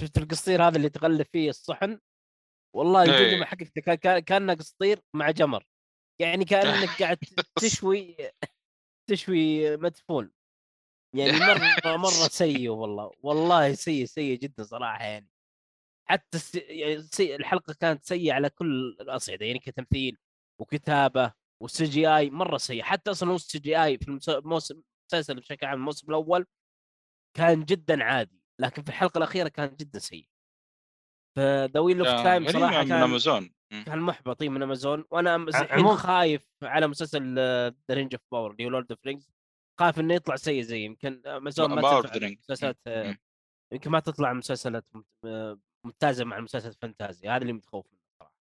شفت 0.00 0.18
القسطير 0.18 0.62
هذا 0.68 0.76
اللي 0.76 0.88
تغلف 0.88 1.28
فيه 1.32 1.50
الصحن؟ 1.50 2.00
والله 2.76 3.02
إيه. 3.02 3.10
الجمجمه 3.10 3.44
حقك 3.46 3.72
كا- 3.78 3.94
كا- 3.94 4.18
كأنه 4.18 4.54
قسطير 4.54 5.00
مع 5.14 5.30
جمر. 5.30 5.64
يعني 6.20 6.44
كأنك 6.44 6.88
قاعد 7.02 7.18
تشوي 7.60 8.16
تشوي 9.10 9.76
مدفون. 9.76 10.30
يعني 11.16 11.32
مرة 11.84 11.96
مرة 11.96 12.28
سيء 12.28 12.68
والله. 12.70 13.10
والله 13.22 13.74
سيء 13.74 14.04
سيء 14.04 14.38
جدا 14.38 14.62
صراحة 14.62 15.04
يعني. 15.04 15.28
حتى 16.08 16.36
الس... 16.38 16.54
يعني 16.54 17.36
الحلقة 17.36 17.74
كانت 17.80 18.04
سيئة 18.04 18.32
على 18.32 18.50
كل 18.50 18.96
الأصعدة. 19.00 19.46
يعني 19.46 19.58
كتمثيل 19.58 20.18
وكتابة 20.60 21.32
وال 21.62 21.84
CGI 21.84 22.30
مرة 22.30 22.56
سيء 22.56 22.82
حتى 22.82 23.10
أصلا 23.10 23.34
ال 23.34 23.58
CGI 23.58 23.98
في 23.98 24.08
الموسم 24.28 24.82
المسلسل 25.12 25.34
بشكل 25.40 25.66
عام 25.66 25.78
الموسم 25.78 26.08
الأول 26.08 26.46
كان 27.36 27.64
جدا 27.64 28.04
عادي 28.04 28.42
لكن 28.60 28.82
في 28.82 28.88
الحلقة 28.88 29.18
الأخيرة 29.18 29.48
كان 29.48 29.76
جدا 29.76 29.98
سيء 29.98 30.28
فذا 31.36 31.80
ويل 31.80 31.98
اوف 31.98 32.08
كان 32.08 32.24
تايم 32.24 32.48
صراحة 32.48 32.82
من 32.82 32.88
كان 32.88 33.02
امازون 33.02 33.50
مم. 33.72 33.84
كان 33.84 33.98
محبط 33.98 34.42
إي 34.42 34.48
من 34.48 34.62
امازون 34.62 35.04
وأنا 35.10 35.36
الحين 35.36 35.86
خايف 35.86 36.48
على 36.62 36.86
مسلسل 36.86 37.34
ذا 37.38 37.74
رينج 37.90 38.14
اوف 38.14 38.22
باور 38.32 38.50
اللي 38.50 38.64
هو 38.64 38.68
لورد 38.68 38.92
اوف 38.92 39.06
رينجز 39.06 39.30
خايف 39.80 40.00
إنه 40.00 40.14
يطلع 40.14 40.36
سيء 40.36 40.62
زي 40.62 40.84
يمكن 40.84 41.22
امازون 41.26 41.74
ما 41.74 42.02
Ring. 42.02 42.38
مسلسلات. 42.38 42.78
مم. 42.86 43.18
يمكن 43.72 43.90
ما 43.90 44.00
تطلع 44.00 44.32
مسلسلات 44.32 44.84
آه، 45.24 45.58
ممتازة 45.86 46.24
مع 46.24 46.38
المسلسلات 46.38 46.74
الفانتازي 46.74 47.28
هذا 47.28 47.42
اللي 47.42 47.52
متخوف 47.52 47.86
منه 47.92 48.00
صراحة 48.18 48.34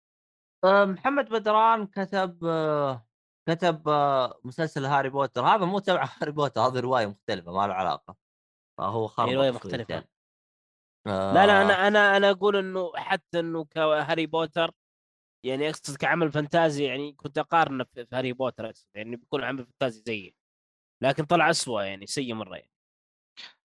آه 0.64 0.86
محمد 0.86 1.30
بدران 1.30 1.88
كتب 1.88 2.46
آه 2.46 3.07
كتب 3.48 3.90
آه 3.90 4.40
مسلسل 4.44 4.86
Harry 4.86 5.10
Potter. 5.10 5.46
هذا 5.46 5.66
مو 5.66 5.80
تبع 5.80 6.10
Harry 6.22 6.32
Potter 6.32 6.62
هذه 6.62 6.80
رواية 6.80 7.06
مختلفة 7.08 7.52
ما 7.52 7.68
له 7.68 7.74
علاقة. 7.74 8.16
فهو 8.78 9.08
خربط 9.08 9.32
رواية 9.34 9.52
شويتين. 9.52 9.70
مختلفة. 9.82 10.08
آه 11.08 11.34
لا 11.34 11.48
لا 11.48 11.62
أنا 11.62 11.88
أنا 11.88 12.18
أنا 12.18 12.32
أقول 12.32 12.58
إنه 12.58 12.92
حتى 12.96 13.40
إنه 13.40 13.66
ك 13.66 13.76
Harry 13.76 14.26
Potter 14.26 14.72
يعني 15.46 15.70
أقصد 15.70 15.98
كعمل 15.98 16.32
فانتازي 16.32 16.84
يعني 16.86 17.14
كنت 17.14 17.38
أقارنه 17.38 17.84
في 17.84 18.06
في 18.06 18.16
Harry 18.16 18.34
Potter 18.34 18.66
أقصد 18.70 18.88
يعني 18.96 19.16
بيكون 19.16 19.44
عمل 19.44 19.66
فانتازي 19.66 20.04
زيه 20.08 20.32
لكن 21.04 21.26
طلع 21.26 21.50
اسوء 21.50 21.84
يعني 21.84 22.06
سيء 22.08 22.34
مرة 22.34 22.56
يعني. 22.56 22.72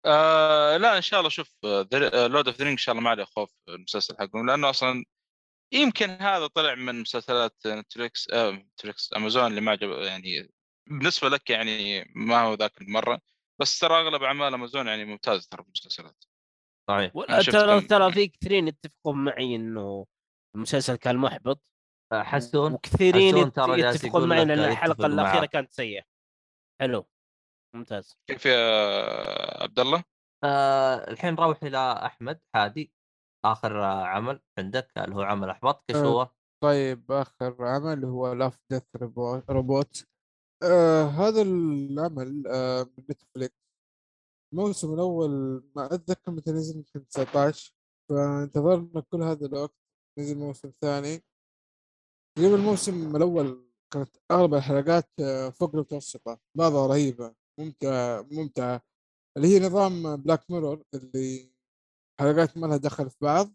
آه 0.05 0.77
لا 0.77 0.97
إن 0.97 1.03
شاء 1.03 1.21
الله 1.21 1.31
شوف 1.31 1.55
Lord 1.65 2.49
of 2.49 2.61
the 2.62 2.69
إن 2.69 2.77
شاء 2.77 2.93
الله 2.93 3.05
ما 3.05 3.11
عليه 3.11 3.25
خوف 3.25 3.55
المسلسل 3.69 4.17
حقهم 4.19 4.47
لأنه 4.47 4.71
أصلا 4.71 5.05
يمكن 5.73 6.11
هذا 6.11 6.47
طلع 6.47 6.74
من 6.74 7.01
مسلسلات 7.01 7.66
نتفلكس 7.66 8.31
آه 8.31 8.51
نتفلكس 8.51 9.11
أمازون 9.16 9.47
اللي 9.47 9.61
ما 9.61 9.70
عجب 9.70 9.90
يعني 9.90 10.51
بالنسبة 10.86 11.28
لك 11.28 11.51
يعني 11.51 12.05
ما 12.15 12.40
هو 12.40 12.55
ذاك 12.55 12.81
المرة 12.82 13.20
بس 13.61 13.78
ترى 13.78 13.94
أغلب 14.01 14.23
أعمال 14.23 14.55
أمازون 14.55 14.86
يعني 14.86 15.05
ممتازة 15.05 15.49
ترى 15.51 15.62
في 15.62 15.69
المسلسلات. 15.69 16.24
صحيح. 16.90 17.12
شفت 17.40 17.51
ترى 17.57 17.81
كم- 17.81 17.86
ترى 17.86 18.12
في 18.12 18.28
كثيرين 18.28 18.69
يتفقون 18.69 19.24
معي 19.24 19.57
إنه 19.57 20.07
المسلسل 20.57 20.97
كان 20.97 21.16
محبط 21.16 21.62
آه، 22.12 22.23
حسون؟ 22.23 22.73
وكثيرين 22.73 23.36
يتفقون 23.69 24.28
معي 24.28 24.43
إن 24.43 24.51
الحلقة 24.51 25.09
معك. 25.09 25.11
الأخيرة 25.11 25.47
كانت 25.47 25.73
سيئة. 25.73 26.03
حلو. 26.81 27.09
ممتاز. 27.77 28.19
كيف 28.27 28.47
يا 28.47 29.62
عبد 29.62 29.81
الله؟ 29.81 30.05
آه 30.44 31.11
الحين 31.11 31.35
نروح 31.35 31.62
إلى 31.62 32.03
أحمد 32.07 32.40
حادي. 32.55 32.93
آخر 33.44 33.81
عمل 33.82 34.40
عندك 34.59 34.98
اللي 34.98 35.16
هو 35.16 35.23
عمل 35.23 35.51
احبط 35.51 35.85
إيش 35.90 35.98
آه. 35.98 36.06
هو؟ 36.06 36.31
طيب 36.62 37.12
آخر 37.12 37.56
عمل 37.60 38.05
هو 38.05 38.32
Love 38.33 38.59
Death 38.70 38.83
Robot 39.51 40.07
آه 40.62 41.05
هذا 41.05 41.43
العمل 41.43 42.44
آه 42.47 42.82
من 42.82 43.05
نتفليكس 43.10 43.62
الموسم 44.52 44.94
الأول 44.94 45.31
ما 45.77 45.94
أتذكر 45.94 46.32
متى 46.32 46.51
نزل 46.52 46.77
يمكن 46.77 47.06
19 47.09 47.73
فانتظرنا 48.10 49.01
كل 49.01 49.23
هذا 49.23 49.47
الوقت 49.47 49.74
نزل 50.19 50.39
موسم 50.39 50.70
ثاني. 50.70 51.23
تقريبا 52.36 52.56
الموسم 52.56 53.16
الأول 53.16 53.69
كانت 53.93 54.16
أغلب 54.31 54.55
الحلقات 54.55 55.10
آه، 55.20 55.48
فوق 55.51 55.74
المتوسطة. 55.74 56.39
بعضها 56.55 56.86
رهيبة 56.86 57.35
ممتعة 57.60 58.27
ممتعة. 58.31 58.82
اللي 59.36 59.48
هي 59.48 59.60
نظام 59.66 60.16
Black 60.16 60.51
Mirror 60.51 60.83
اللي 60.94 61.52
حلقات 62.21 62.59
ما 62.59 62.67
لها 62.67 62.77
دخل 62.77 63.11
في 63.11 63.17
بعض 63.21 63.53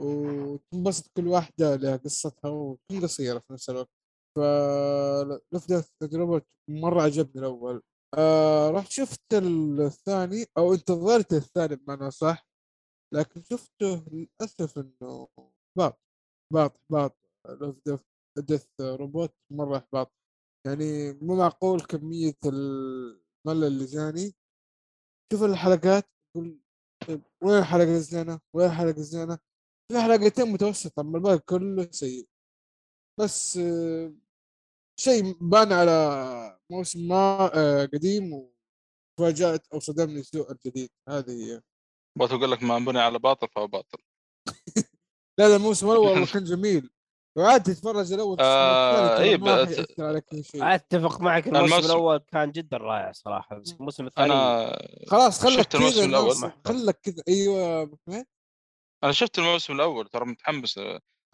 وتنبسط 0.00 1.10
كل 1.16 1.28
واحدة 1.28 1.76
لها 1.76 1.96
قصتها 1.96 2.48
وتكون 2.50 3.00
قصيرة 3.02 3.38
في 3.38 3.52
نفس 3.52 3.70
الوقت. 3.70 3.90
ف 4.36 4.51
Love 4.51 5.10
Death 5.10 5.84
تجربة 6.02 6.42
مرة 6.70 7.02
عجبني 7.02 7.40
الأول. 7.40 7.82
آه 8.18 8.70
رحت 8.70 8.90
شفت 8.90 9.34
الثاني 9.80 10.46
أو 10.58 10.74
انتظرت 10.74 11.32
الثاني 11.32 11.76
بمعنى 11.76 12.10
صح 12.10 12.48
لكن 13.14 13.42
شفته 13.42 14.04
للأسف 14.12 14.78
إنه 14.78 15.28
إحباط 15.38 16.00
إحباط 16.52 16.80
إحباط 16.90 17.16
Love 17.86 18.00
Death 18.36 18.66
Robot 18.80 19.34
مرة 19.52 19.76
إحباط 19.78 20.12
يعني 20.66 21.12
مو 21.12 21.36
معقول 21.36 21.80
كمية 21.80 22.34
الملل 22.46 23.64
اللي 23.64 23.84
جاني. 23.84 24.34
شوف 25.32 25.42
الحلقات 25.42 26.04
تقول 26.34 26.60
طيب 27.06 27.22
وين 27.42 27.58
الحلقة 27.58 27.94
الزينة؟ 27.96 28.40
وين 28.54 28.66
الحلقة 28.66 28.98
الزينة؟ 28.98 29.38
في 29.92 30.00
حلقتين 30.00 30.52
متوسطة 30.52 31.00
أما 31.00 31.18
الباقي 31.18 31.38
كله 31.38 31.88
سيء. 31.90 32.28
بس 33.20 33.58
شيء 35.00 35.32
بان 35.40 35.72
على 35.72 36.58
موسم 36.70 37.08
ما 37.08 37.50
آه، 37.54 37.84
قديم 37.84 38.50
وفاجأت 39.18 39.66
أو 39.72 39.80
صدمني 39.80 40.22
سوء 40.22 40.52
الجديد. 40.52 40.90
هذه 41.08 41.30
هي. 41.30 41.62
وتقول 42.20 42.50
لك 42.52 42.62
ما 42.62 42.78
بني 42.78 42.98
على 42.98 43.18
باطل 43.18 43.48
فهو 43.48 43.66
باطل. 43.66 43.98
لا 45.38 45.48
لا 45.48 45.56
الموسم 45.56 45.90
الأول 45.90 46.06
والله 46.08 46.32
كان 46.32 46.44
جميل. 46.44 46.90
وعاد 47.36 47.62
تتفرج 47.62 48.12
الأول 48.12 48.36
آه، 48.40 49.22
شيء. 50.42 50.74
أتفق 50.74 51.20
معك 51.20 51.46
الموسم 51.46 51.64
الموسم- 51.64 51.86
الأول 51.86 52.18
كان 52.18 52.50
جدا 52.52 52.76
رائع 52.76 53.12
صراحة 53.12 53.58
بس 53.58 53.72
الموسم 53.72 54.06
الثاني 54.06 54.32
أنا 54.32 54.78
خلاص 55.08 55.42
خلك 55.42 55.52
شفت 55.58 55.74
الموسم 55.74 55.96
كذا. 55.96 56.18
الموسم- 56.18 56.50
خلك 56.66 57.00
كذا. 57.02 57.22
حميد. 58.06 58.26
أنا 59.04 59.12
شفت 59.12 59.38
الموسم 59.38 59.72
الأول 59.72 60.08
ترى 60.08 60.24
متحمس. 60.24 60.80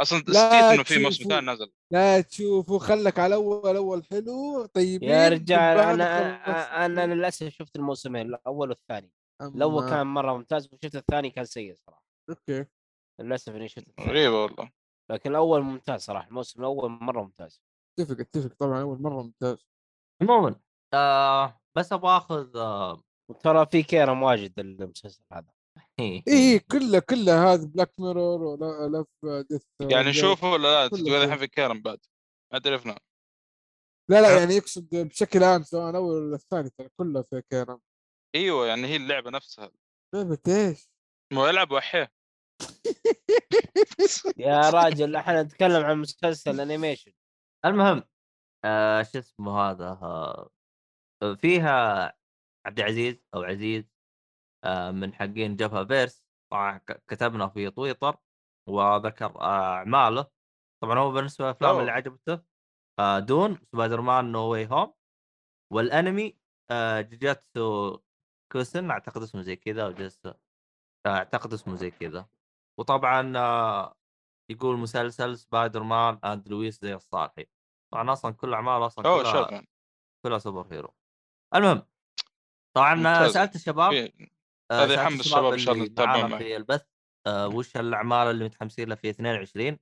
أصلا 0.01 0.19
نسيت 0.29 0.37
إنه 0.37 0.83
في 0.83 0.99
موسم. 0.99 1.25
ثاني 1.29 1.47
نزل 1.53 1.73
لا 1.93 2.21
تشوفوا 2.21 2.79
خلك 2.79 3.19
على 3.19 3.27
الأول 3.35 3.71
الأول 3.71 4.05
حلو. 4.11 4.67
طيبين 4.67 5.09
يا 5.11 5.29
رجال 5.29 5.59
أنا. 5.79 6.87
أنا 6.87 7.05
أنا 7.05 7.15
للأسف 7.15 7.49
شفت 7.49 7.77
الموسمين 7.77 8.27
الأول 8.27 8.69
والثاني. 8.69 9.11
الأول 9.43 9.91
كان 9.91 10.07
مرة 10.07 10.37
ممتاز 10.37 10.67
وشفت 10.73 10.97
الثاني 10.97 11.31
كان 11.31 11.45
سيء 11.45 11.75
صراحة. 11.75 12.05
أوكي. 12.31 12.65
للأسف 13.21 13.55
إني 13.57 13.69
شفت 13.69 13.89
الثاني. 13.89 14.09
غريبة 14.11 14.43
والله. 14.43 14.82
لكن 15.13 15.31
الأول 15.31 15.63
ممتاز 15.63 16.01
صراحة 16.01 16.29
الموسم 16.29 16.61
الأول 16.61 16.91
مرة 16.91 17.23
ممتاز. 17.23 17.63
أتفق 17.99 18.21
أتفق 18.21 18.57
طبعا 18.59 18.83
اول 18.83 19.03
مرة 19.03 19.23
ممتاز. 19.23 19.67
عموما 20.23 20.61
آه 20.95 21.61
بس 21.77 21.93
أبغى 21.93 22.17
آخذ 22.17 22.57
آه 22.57 23.03
وترى 23.31 23.67
في 23.67 23.83
كيرم 23.83 24.23
واجد 24.23 24.59
المسلسل 24.59 25.25
هذا. 25.33 25.53
إيه. 26.01 26.23
اي 26.29 26.59
كله 26.59 26.99
كله 26.99 27.53
هذا 27.53 27.67
بلاك 27.67 28.01
ميرور 28.01 28.43
ولا 28.43 28.89
لف 28.99 29.47
ديث 29.51 29.65
يعني 29.81 30.09
نشوفه 30.09 30.53
ولا 30.53 30.83
لا؟ 30.83 30.89
تقول. 30.89 31.09
الحين 31.09 31.39
في 31.39 31.47
كيرم 31.47 31.83
بعد. 31.83 31.99
ما 32.53 32.61
عرفنا 32.67 32.99
لا 34.11 34.21
لا 34.21 34.39
يعني 34.39 34.55
يقصد 34.55 34.89
بشكل 34.97 35.45
عام 35.45 35.63
سواء 35.63 35.91
الأول 35.91 36.23
ولا 36.23 36.35
الثاني 36.35 36.71
ترى 36.71 36.89
كله 36.97 37.23
في 37.23 37.43
كيرم. 37.51 37.81
أيوه 38.35 38.67
يعني 38.67 38.87
هي 38.87 38.97
اللعبة 38.97 39.31
نفسها. 39.31 39.71
لعبة 40.15 40.39
إيش؟ 40.49 40.89
مو 41.33 41.47
يلعب 41.47 41.73
وحيه. 41.73 42.13
يا 44.39 44.71
راجل 44.71 45.17
إحنا 45.17 45.43
نتكلم 45.43 45.85
عن 45.85 45.99
مسلسل 45.99 46.61
انيميشن 46.61 47.13
المهم 47.65 48.03
آه 48.65 49.03
شو 49.03 49.19
اسمه 49.19 49.61
هذا؟ 49.61 49.89
آه 50.03 50.51
فيها 51.37 52.05
عبد 52.67 52.79
العزيز 52.81 53.25
أو 53.35 53.43
عزيز 53.43 53.85
آه 54.65 54.91
من 54.91 55.15
حقين 55.15 55.57
جبهه 55.57 55.85
فيرس 55.85 56.25
طبعا 56.53 56.79
ك- 56.79 57.03
كتبنا 57.09 57.49
في 57.49 57.71
تويتر 57.71 58.17
وذكر 58.69 59.41
آه 59.41 59.75
أعماله. 59.77 60.27
طبعا 60.83 60.99
هو 60.99 61.13
بالنسبة 61.13 61.45
للأفلام. 61.45 61.81
اللي 61.81 61.91
عجبته 61.91 62.43
آه 62.99 63.19
دون 63.19 63.59
سبايدر 63.73 64.01
مان 64.01 64.33
نو 64.33 64.41
واي 64.53 64.67
هوم. 64.67 64.95
والأنمي 65.73 66.39
آه 66.71 67.01
Jujutsu 67.01 67.99
Kaisen 68.53 68.91
أعتقد 68.91 69.23
اسمه 69.23 69.43
زي 69.43 69.57
كذا 69.57 69.85
أو 69.87 69.93
جيجاتسو 69.93 70.29
آه، 71.07 71.09
أعتقد 71.09 71.53
اسمه 71.53 71.75
زي 71.77 71.91
كذا. 71.91 72.29
وطبعا 72.79 73.33
آه 73.37 73.97
يقول 74.51 74.77
مسلسل 74.77 75.39
Superman 75.39 76.19
and 76.25 76.49
Lois 76.49 76.81
زي 76.83 76.95
الصالحي. 76.95 77.47
طبعا 77.93 78.13
أصلا 78.13 78.33
كل 78.33 78.55
اعماله 78.55 78.87
أصلا 78.87 79.05
كلها 79.05 79.65
كلها 80.25 80.39
superhero. 80.39 80.95
المهم 81.55 81.83
طبعا 82.77 82.95
ممتاز. 82.95 83.33
سألت 83.33 83.55
الشباب 83.55 83.93
آه، 84.71 84.85
هذا 84.85 84.95
يحمس 84.95 85.21
الشباب 85.21 85.53
إن 85.53 85.59
شاء 85.59 85.75
الله 85.75 85.85
يتابعون. 85.85 86.39
في 86.39 86.57
البث 86.57 86.87
آه 87.27 87.49
وش 87.49 87.77
الأعمال 87.77 88.27
اللي 88.27 88.45
متحمسين 88.45 88.89
لها 88.89 88.97
في 88.97 89.11
22 89.11 89.79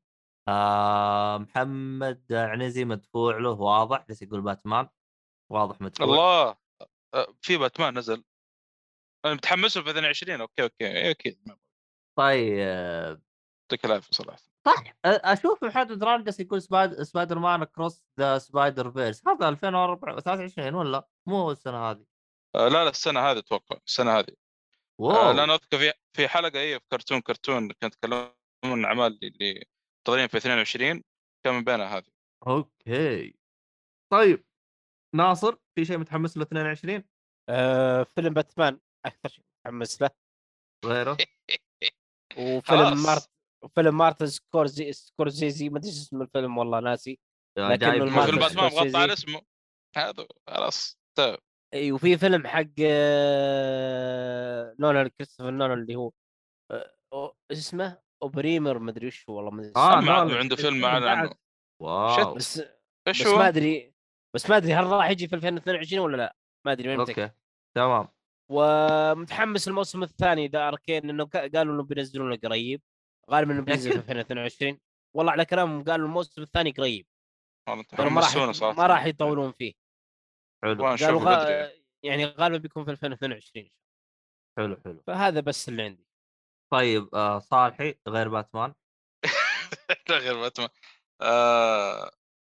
آه 0.48 1.38
محمد 1.38 2.32
عنزي 2.32 2.84
مدفوع 2.84 3.38
له 3.38 3.50
واضح 3.50 4.06
بس 4.08 4.22
يقول 4.22 4.40
باتمان. 4.40 4.88
واضح 5.52 5.80
مدفوع. 5.80 6.06
الله! 6.06 6.56
آه، 7.14 7.34
في 7.42 7.56
باتمان 7.56 7.98
نزل. 7.98 8.24
أنا 9.24 9.34
متحمس 9.34 9.76
له 9.76 9.82
في 9.82 9.90
22 9.90 10.40
okay 10.40 10.62
okay 10.62 11.10
أكيد 11.10 11.48
طيب. 12.18 12.58
يعطيك 12.58 13.84
العافية 13.84 14.10
صراحة 14.12 14.38
صح 14.66 14.84
أ- 14.84 14.92
أشوف 15.04 15.64
محمد 15.64 16.04
رانجس 16.04 16.40
يقول 16.40 16.62
Spide... 16.62 17.02
Spider-Man 17.02 17.64
Across 17.64 18.04
the 18.20 18.38
Spider-Verse. 18.38 19.28
هذا 19.28 19.48
2023 19.48 20.74
ولا؟ 20.74 21.08
مو 21.26 21.50
السنة 21.50 21.90
هذه. 21.90 22.04
آه، 22.54 22.68
لا 22.68 22.84
لا 22.84 22.90
السنة 22.90 23.20
هذه 23.20 23.38
أتوقع 23.38 23.76
السنة 23.86 24.18
هذه. 24.18 24.30
آه، 24.30 25.02
wow. 25.02 25.32
لأن 25.32 25.50
أذكر 25.50 25.78
في 25.78 25.92
في 26.16 26.28
حلقة 26.28 26.58
إيه 26.58 26.78
في 26.78 26.84
كرتون 26.90 27.20
كرتون 27.20 27.68
كانت 27.68 27.94
يتكلمون 27.94 28.34
عن 28.64 28.84
أعمال 28.84 29.18
اللي 29.24 29.64
منتظرين 29.98 30.26
في 30.28 30.36
22 30.36 31.02
كان 31.44 31.54
من 31.54 31.64
بينها 31.64 31.98
هذه. 31.98 32.10
okay. 32.46 33.34
طيب 34.12 34.44
ناصر 35.14 35.56
في 35.74 35.84
شيء 35.84 35.98
متحمس 35.98 36.36
له 36.36 36.42
22 36.42 37.04
آه 37.48 38.02
فيلم 38.02 38.34
باتمان 38.34 38.80
أكثر 39.06 39.28
شيء 39.28 39.44
متحمس 39.66 40.02
له. 40.02 40.10
غيره؟ 40.84 41.16
وفيلم. 42.40 43.02
مارت 43.02 43.30
وفيلم 43.64 43.96
مارتن 43.98 44.26
سكورزي 44.26 44.92
سكورسيزي 44.92 45.68
ما 45.68 45.78
أدري 45.78 45.90
اسم 45.90 46.22
الفيلم 46.22 46.58
والله 46.58 46.80
ناسي 46.80 47.18
جايب 47.58 48.02
المارفل 48.02 48.26
فيلم 48.26 48.38
باتمان. 48.40 48.64
مغطى 48.72 48.98
على 48.98 49.12
اسمه 49.12 49.40
هذا 49.96 50.26
خلاص 50.48 50.98
طيب. 51.18 51.38
إي 51.74 51.92
وفي 51.92 52.18
فيلم 52.18 52.46
حق 52.46 52.64
آه، 52.84 54.74
نولان 54.80 55.08
كريستوفر 55.08 55.50
نولان 55.50 55.78
اللي 55.78 55.94
هو 55.96 56.12
آه، 57.12 57.34
اسمه؟ 57.52 57.98
أوبنهايمر 58.22 58.78
ما 58.78 58.90
أدري 58.90 59.06
وش 59.06 59.28
هو 59.30 59.36
والله 59.36 59.50
ما 59.50 59.60
أدري 59.60 59.72
آه، 59.76 59.98
اسمه. 59.98 60.24
ما 60.24 60.38
عنده 60.38 60.56
فيلم 60.56 60.80
بعد. 60.82 61.02
عنه 61.02 61.30
wow 61.82 62.34
بس 62.34 62.62
بس؟ 63.08 63.26
ما 63.26 63.48
أدري 63.48 63.94
بس 64.34 64.50
ما 64.50 64.56
أدري 64.56 64.74
هل 64.74 64.86
راح 64.86 65.10
يجي 65.10 65.28
في 65.28 65.34
2022 65.36 66.04
ولا 66.04 66.16
لا 66.16 66.36
ما 66.66 66.72
أدري 66.72 66.96
ما 66.96 67.02
متاكد 67.02 67.20
okay 67.22 67.34
تمام 67.76 68.08
ومتحمس 68.50 69.68
الموسم 69.68 70.02
الثاني 70.02 70.48
ذا 70.48 70.68
Arcane 70.68 71.10
إنه 71.10 71.24
قالوا 71.24 71.74
إنه 71.74 71.82
بينزلونه 71.82 72.36
قريب. 72.36 72.82
غالبا 73.30 73.52
إنه 73.52 73.62
بينزل 73.62 73.90
في 73.90 73.98
متأكد؟ 73.98 74.10
2022 74.10 74.78
والله 75.14 75.32
على 75.32 75.44
كلامهم 75.44 75.84
قالوا 75.84 76.06
الموسم 76.06 76.42
الثاني 76.42 76.70
قريب. 76.70 77.06
والله 77.68 77.82
ترى 77.82 78.10
ما 78.10 78.20
راح 78.20 78.52
صراحة. 78.52 78.76
ما 78.76 78.86
راح 78.86 79.06
يطولون 79.06 79.52
فيه. 79.52 79.72
حلو. 80.62 80.86
قالوا 80.86 81.20
غ... 81.20 81.70
يعني 82.02 82.24
غالبا 82.24 82.58
بيكون 82.58 82.84
في 82.84 82.90
2022 82.90 83.70
حلو 84.58 84.76
حلو. 84.84 85.02
فهذا 85.06 85.40
بس 85.40 85.68
اللي 85.68 85.82
عندي. 85.82 86.06
طيب 86.72 87.14
آه 87.14 87.38
صالحي 87.38 87.94
غير 88.08 88.28
باتمان. 88.28 88.74
لا 90.08 90.18
غير 90.18 90.40
باتمان. 90.40 90.68
آه، 91.20 92.10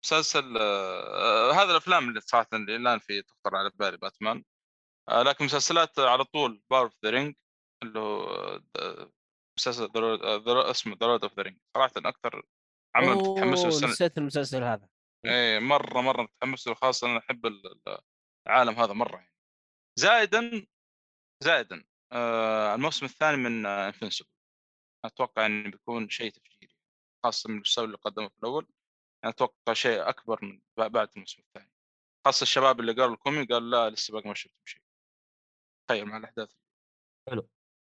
مسلسل 0.04 0.56
آه، 0.56 1.52
هذا 1.52 1.70
الأفلام 1.70 2.08
اللي 2.08 2.20
صراحة 2.20 2.48
اللي 2.52 2.76
الآن 2.76 2.98
في 2.98 3.22
تخطر 3.22 3.56
على 3.56 3.70
بالي 3.74 3.96
باتمان. 3.96 4.36
آه، 4.36 4.53
لكن 5.10 5.44
مسلسلات 5.44 5.98
على 5.98 6.24
طول 6.24 6.62
Power 6.70 6.84
of 6.84 6.92
the 7.04 7.10
Ring 7.10 7.34
اللي 7.82 7.98
هو 7.98 8.24
آه، 8.76 9.12
مسلسل 9.58 9.90
آه، 9.96 10.70
اسمه 10.70 10.96
The 11.00 11.06
Lord 11.06 11.22
of 11.22 11.36
the 11.36 11.42
Ring 11.42 11.58
صراحة 11.76 11.92
أكثر 11.96 12.42
عمل 12.94 13.14
متحمس 13.14 13.58
له 13.62 13.68
السنة 13.68 13.88
نسيت 13.90 14.18
المسلسل 14.18 14.62
هذا. 14.62 14.88
إيه 15.24 15.58
مرة 15.58 16.00
مرة 16.00 16.22
متحمس 16.22 16.66
له 16.68 16.74
خاصة 16.74 17.06
أنا 17.06 17.18
أحب 17.18 17.46
ال- 17.46 17.66
ال- 17.88 17.98
العالم 18.46 18.74
هذا 18.74 18.92
مرة 18.92 19.16
يعني. 19.16 19.34
زائدا 19.98 20.66
زائدا 21.42 21.84
آه 22.12 22.74
الموسم 22.74 23.06
الثاني 23.06 23.36
من 23.36 23.66
انفنسبل 23.66 24.28
أتوقع 25.04 25.46
إنه 25.46 25.70
بيكون 25.70 26.08
شيء 26.08 26.30
تفجيري 26.30 26.74
خاصة 27.24 27.48
من 27.50 27.56
المستوى 27.56 27.84
اللي 27.84 27.96
قدمه 27.96 28.28
في 28.28 28.38
الأول. 28.38 28.68
أنا 29.24 29.32
أتوقع 29.32 29.72
شيء 29.72 30.08
أكبر 30.08 30.44
من 30.44 30.60
بعد 30.78 31.10
الموسم 31.16 31.42
الثاني. 31.42 31.72
خاصة 32.26 32.42
الشباب 32.42 32.80
اللي 32.80 32.92
قالوا 32.92 33.14
الكومي 33.14 33.44
قال 33.44 33.70
لا 33.70 33.90
لسه 33.90 34.12
باقي 34.12 34.28
ما 34.28 34.34
شفتم 34.34 34.62
شيء. 34.64 34.82
تخيل 35.88 36.04
مع 36.06 36.16
الأحداث. 36.16 36.52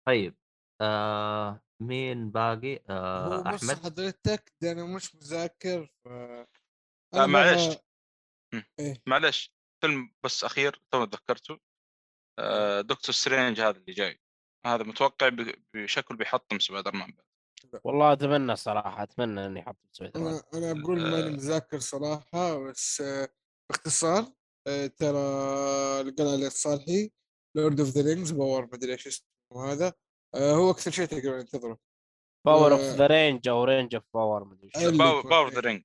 طيب 0.06 0.36
آه 0.80 1.60
مين 1.82 2.30
باقي؟ 2.30 2.76
هو 2.76 2.80
آه 2.90 3.40
بص 3.52 3.70
أحمد. 3.70 3.84
حضرتك 3.84 4.52
ده 4.62 4.72
أنا 4.72 4.84
مش 4.96 5.14
مذاكر 5.16 5.86
ف 6.04 6.08
آه 6.08 6.46
أنا 7.14 7.26
مرة- 7.26 7.78
إيه. 8.80 9.02
معلش 9.06 9.54
فيلم 9.80 10.14
بس 10.24 10.44
أخير 10.44 10.82
تو 10.90 11.04
تذكرته 11.04 11.58
آه 12.38 12.80
دكتور 12.80 13.14
سترينج 13.14 13.60
هذا 13.60 13.78
اللي 13.78 13.92
جاي. 13.92 14.20
هذا 14.66 14.82
متوقع 14.84 15.28
ب- 15.28 15.62
بشكل 15.74 16.16
بيحطم 16.16 16.58
سبايدر 16.58 16.92
مان. 16.96 17.16
والله 17.84 18.12
أتمنى 18.12 18.56
صراحة 18.56 19.02
أتمنى 19.02 19.46
اني 19.46 19.60
أحط 19.60 19.76
سويتر 19.92 20.20
أنا 20.20 20.42
أنا 20.54 20.72
بقول 20.72 21.00
ماني 21.00 21.26
آه. 21.26 21.30
مذاكر 21.30 21.78
صراحة 21.78 22.58
بس 22.70 23.00
آه، 23.00 23.28
باختصار 23.70 24.32
آه، 24.66 24.86
ترى 24.86 25.18
اللي 26.00 26.12
قال 26.12 26.28
عليه 26.28 26.46
الصالحي 26.46 27.10
لورد 27.56 27.80
اوف 27.80 27.88
ذا 27.88 28.02
رينجز 28.14 28.30
باور 28.30 28.68
مدري 28.72 28.92
إيش 28.92 29.06
اسمه 29.06 29.72
هذا 29.72 29.92
آه، 30.34 30.52
هو 30.54 30.70
أكثر 30.70 30.90
شيء 30.90 31.04
تقدر 31.06 31.40
انتظره 31.40 31.78
Power 32.46 32.72
of. 32.72 32.80
the 32.80 33.06
Ring 33.06 33.48
أو 33.48 33.64
Ring 33.64 33.94
of 33.94 34.04
Power 34.14 34.44
مدري 34.44 34.70
إيش 34.76 34.86
Power 34.96 35.48
the. 35.50 35.60
Ring 35.60 35.82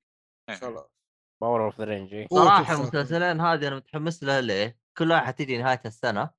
Power 1.42 1.64
of 1.64 1.78
the 1.78 1.84
Ring 1.84 2.26
صراحة. 2.30 2.74
المسلسلين 2.74 3.40
هذه 3.40 3.68
أنا 3.68 3.76
متحمس 3.76 4.22
لها 4.24 4.40
ليه؟ 4.40 4.78
كل 4.98 5.10
واحد 5.10 5.24
حتيجي 5.26 5.58
نهاية 5.58 5.80
السنة 5.86 6.30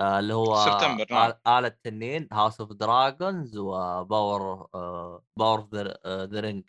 آه 0.00 0.18
اللي 0.18 0.34
هو 0.34 0.56
سبتمبر، 0.64 1.06
نعم. 1.10 1.30
آل- 1.30 1.48
آلة 1.48 1.66
التنين 1.68 2.28
House 2.32 2.60
of 2.60 2.72
Dragons 2.72 3.56
و 3.56 3.75
Power 3.75 4.68
آه 4.74 5.24
Power 5.38 5.68
the 6.06 6.40
Ring 6.40 6.68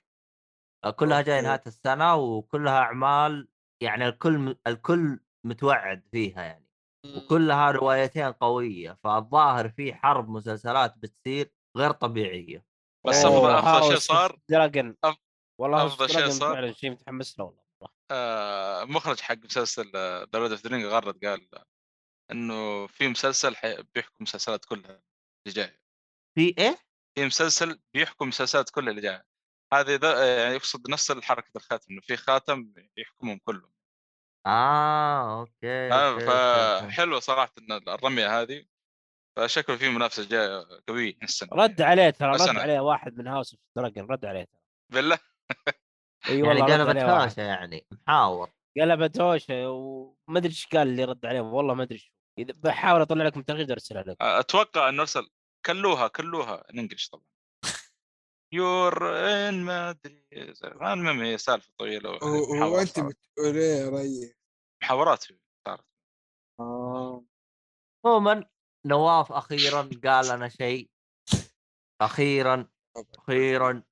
كلها 0.95 1.21
جاية. 1.21 1.41
نهاية 1.41 1.63
السنة 1.67 2.15
وكلها 2.15 2.77
أعمال 2.79 3.47
يعني 3.81 4.07
الكل 4.07 4.57
الكل 4.67 5.19
متوعد 5.43 6.03
فيها 6.11 6.43
يعني 6.43 6.66
وكلها 7.15 7.71
روايتين 7.71 8.31
قوية 8.31 8.97
فالظاهر 9.03 9.69
في 9.69 9.93
حرب 9.93 10.29
مسلسلات 10.29 10.97
بتصير 10.97 11.51
غير 11.77 11.91
طبيعية. 11.91 12.65
بس 13.07 13.15
أفضل 13.15 13.51
افضل 13.51 13.87
شيء 13.87 13.97
صار 13.97 14.39
Dragon. 14.49 14.95
أف- 15.05 15.15
والله 15.59 15.85
أفضل 15.85 16.05
أفضل 16.05 16.19
شيء 16.21 16.29
صار- 16.29 16.53
فعلا 16.53 16.73
شيء 16.73 16.91
متحمس 16.91 17.39
له 17.39 17.45
والله 17.45 17.61
آه 18.11 18.83
مخرج 18.83 19.19
حق 19.19 19.37
مسلسل 19.37 19.91
The 19.93 20.27
Lord 20.33 20.51
of 20.51 20.67
the 20.67 20.89
Ring 20.89 21.25
قال 21.25 21.47
إنه 22.31 22.87
في 22.87 23.07
مسلسل 23.07 23.55
حي- 23.55 23.83
بيحكم 23.95 24.15
المسلسلات 24.19 24.65
كلها 24.65 25.01
اللي 25.47 25.55
جاية. 25.55 25.79
في 26.37 26.55
إيه؟ 26.57 26.77
في 27.17 27.25
مسلسل 27.25 27.79
بيحكم 27.93 28.23
المسلسلات 28.25 28.69
كلها 28.69 28.89
اللي 28.89 29.01
جاية. 29.01 29.25
هذه 29.73 29.99
يعني 30.41 30.55
يقصد 30.55 30.89
نفس 30.89 31.11
الحركة 31.11 31.51
الخاتم 31.55 31.85
إنه 31.91 32.01
في 32.01 32.17
خاتم 32.17 32.73
يحكمهم 32.97 33.39
كلهم. 33.45 33.71
آه 34.47 35.39
okay, 35.39 35.91
آه 35.93 36.13
okay. 36.13 36.25
فحلوه 36.89 37.19
صراحة 37.19 37.53
إن 37.59 37.71
الرمية 37.89 38.41
هذه 38.41 38.65
فشكله 39.37 39.77
في 39.77 39.89
منافسة 39.89 40.23
جاية 40.29 40.65
قوية 40.87 41.17
السنة 41.23 41.49
رد 41.53 41.81
عليه 41.81 42.09
ترى 42.09 42.31
رد 42.31 42.39
أنا- 42.39 42.57
عليه 42.59 42.79
واحد 42.79 43.17
من 43.17 43.27
هاوس 43.27 43.53
اوف 43.53 43.61
دراجون 43.77 44.05
رد 44.11 44.25
عليه 44.25 44.43
ترى. 44.43 44.61
بالله؟ 44.93 45.19
إي 46.29 46.39
يعني 46.39 46.43
والله 46.61 46.75
رد 46.83 46.87
قلبت. 46.87 47.03
هوشه 47.03 47.41
يعني 47.41 47.87
محاور. 47.91 48.51
قلبت 48.81 49.21
هوشه 49.21 49.69
وما 49.69 50.37
أدري 50.39 50.49
إيش 50.49 50.67
قال 50.67 50.87
اللي 50.87 51.03
رد 51.03 51.25
عليه 51.25 51.41
والله 51.41 51.73
ما 51.73 51.83
أدري 51.83 51.97
شو. 51.97 52.11
إذا 52.39 52.53
بحاول 52.63 53.01
أطلع 53.01 53.25
لك 53.25 53.37
من 53.37 53.45
تغريده 53.45 53.73
ارسلها 53.73 54.03
لك 54.03 54.17
أتوقع 54.21 54.89
إنه 54.89 55.01
أرسل 55.01 55.29
كلوها 55.65 56.07
كلوها 56.07 56.63
الانجلش 56.69 57.09
طبعا. 57.09 57.23
يور 58.53 59.17
ان 59.19 59.63
ما 59.63 59.89
ادري 59.89 60.25
المهم 60.63 61.21
هي 61.21 61.37
سالفة 61.37 61.71
طويلة 61.79 62.09
هو, 62.09 62.17
هو 62.17 62.55
محاورات 62.55 62.87
انت 62.87 62.95
صارت. 62.95 63.15
بتقول 63.33 63.57
إيه 63.57 63.77
يا 63.85 63.89
ريس؟ 63.89 64.36
محاورات 64.87 65.25
صارت. 65.67 65.85
عموما 68.05 68.49
نواف 68.85 69.31
أخيرا 69.31 69.89
قال 70.03 70.27
لنا 70.27 70.49
شيء. 70.49 70.91
أخيرا 72.01 72.67
أخيرا. 73.17 73.83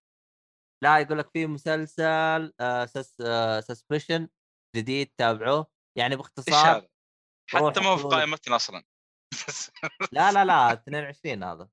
لا 0.84 1.00
يقول 1.00 1.18
لك 1.18 1.30
في 1.30 1.48
مسلسل 1.48 2.54
آه 2.60 2.86
سس 2.86 3.22
آه 3.22 3.60
Suspicion 3.60 4.30
جديد 4.76 5.12
تابعوه. 5.18 5.68
يعني 5.98 6.16
باختصار؟ 6.16 6.88
حتى 7.50 7.80
ما 7.80 7.88
هو 7.88 7.98
في 7.98 8.04
قائمتنا 8.04 8.56
أصلا. 8.56 8.84
لا 10.16 10.32
لا 10.32 10.46
لا 10.46 10.74
22 10.74 11.44
هذا. 11.44 11.70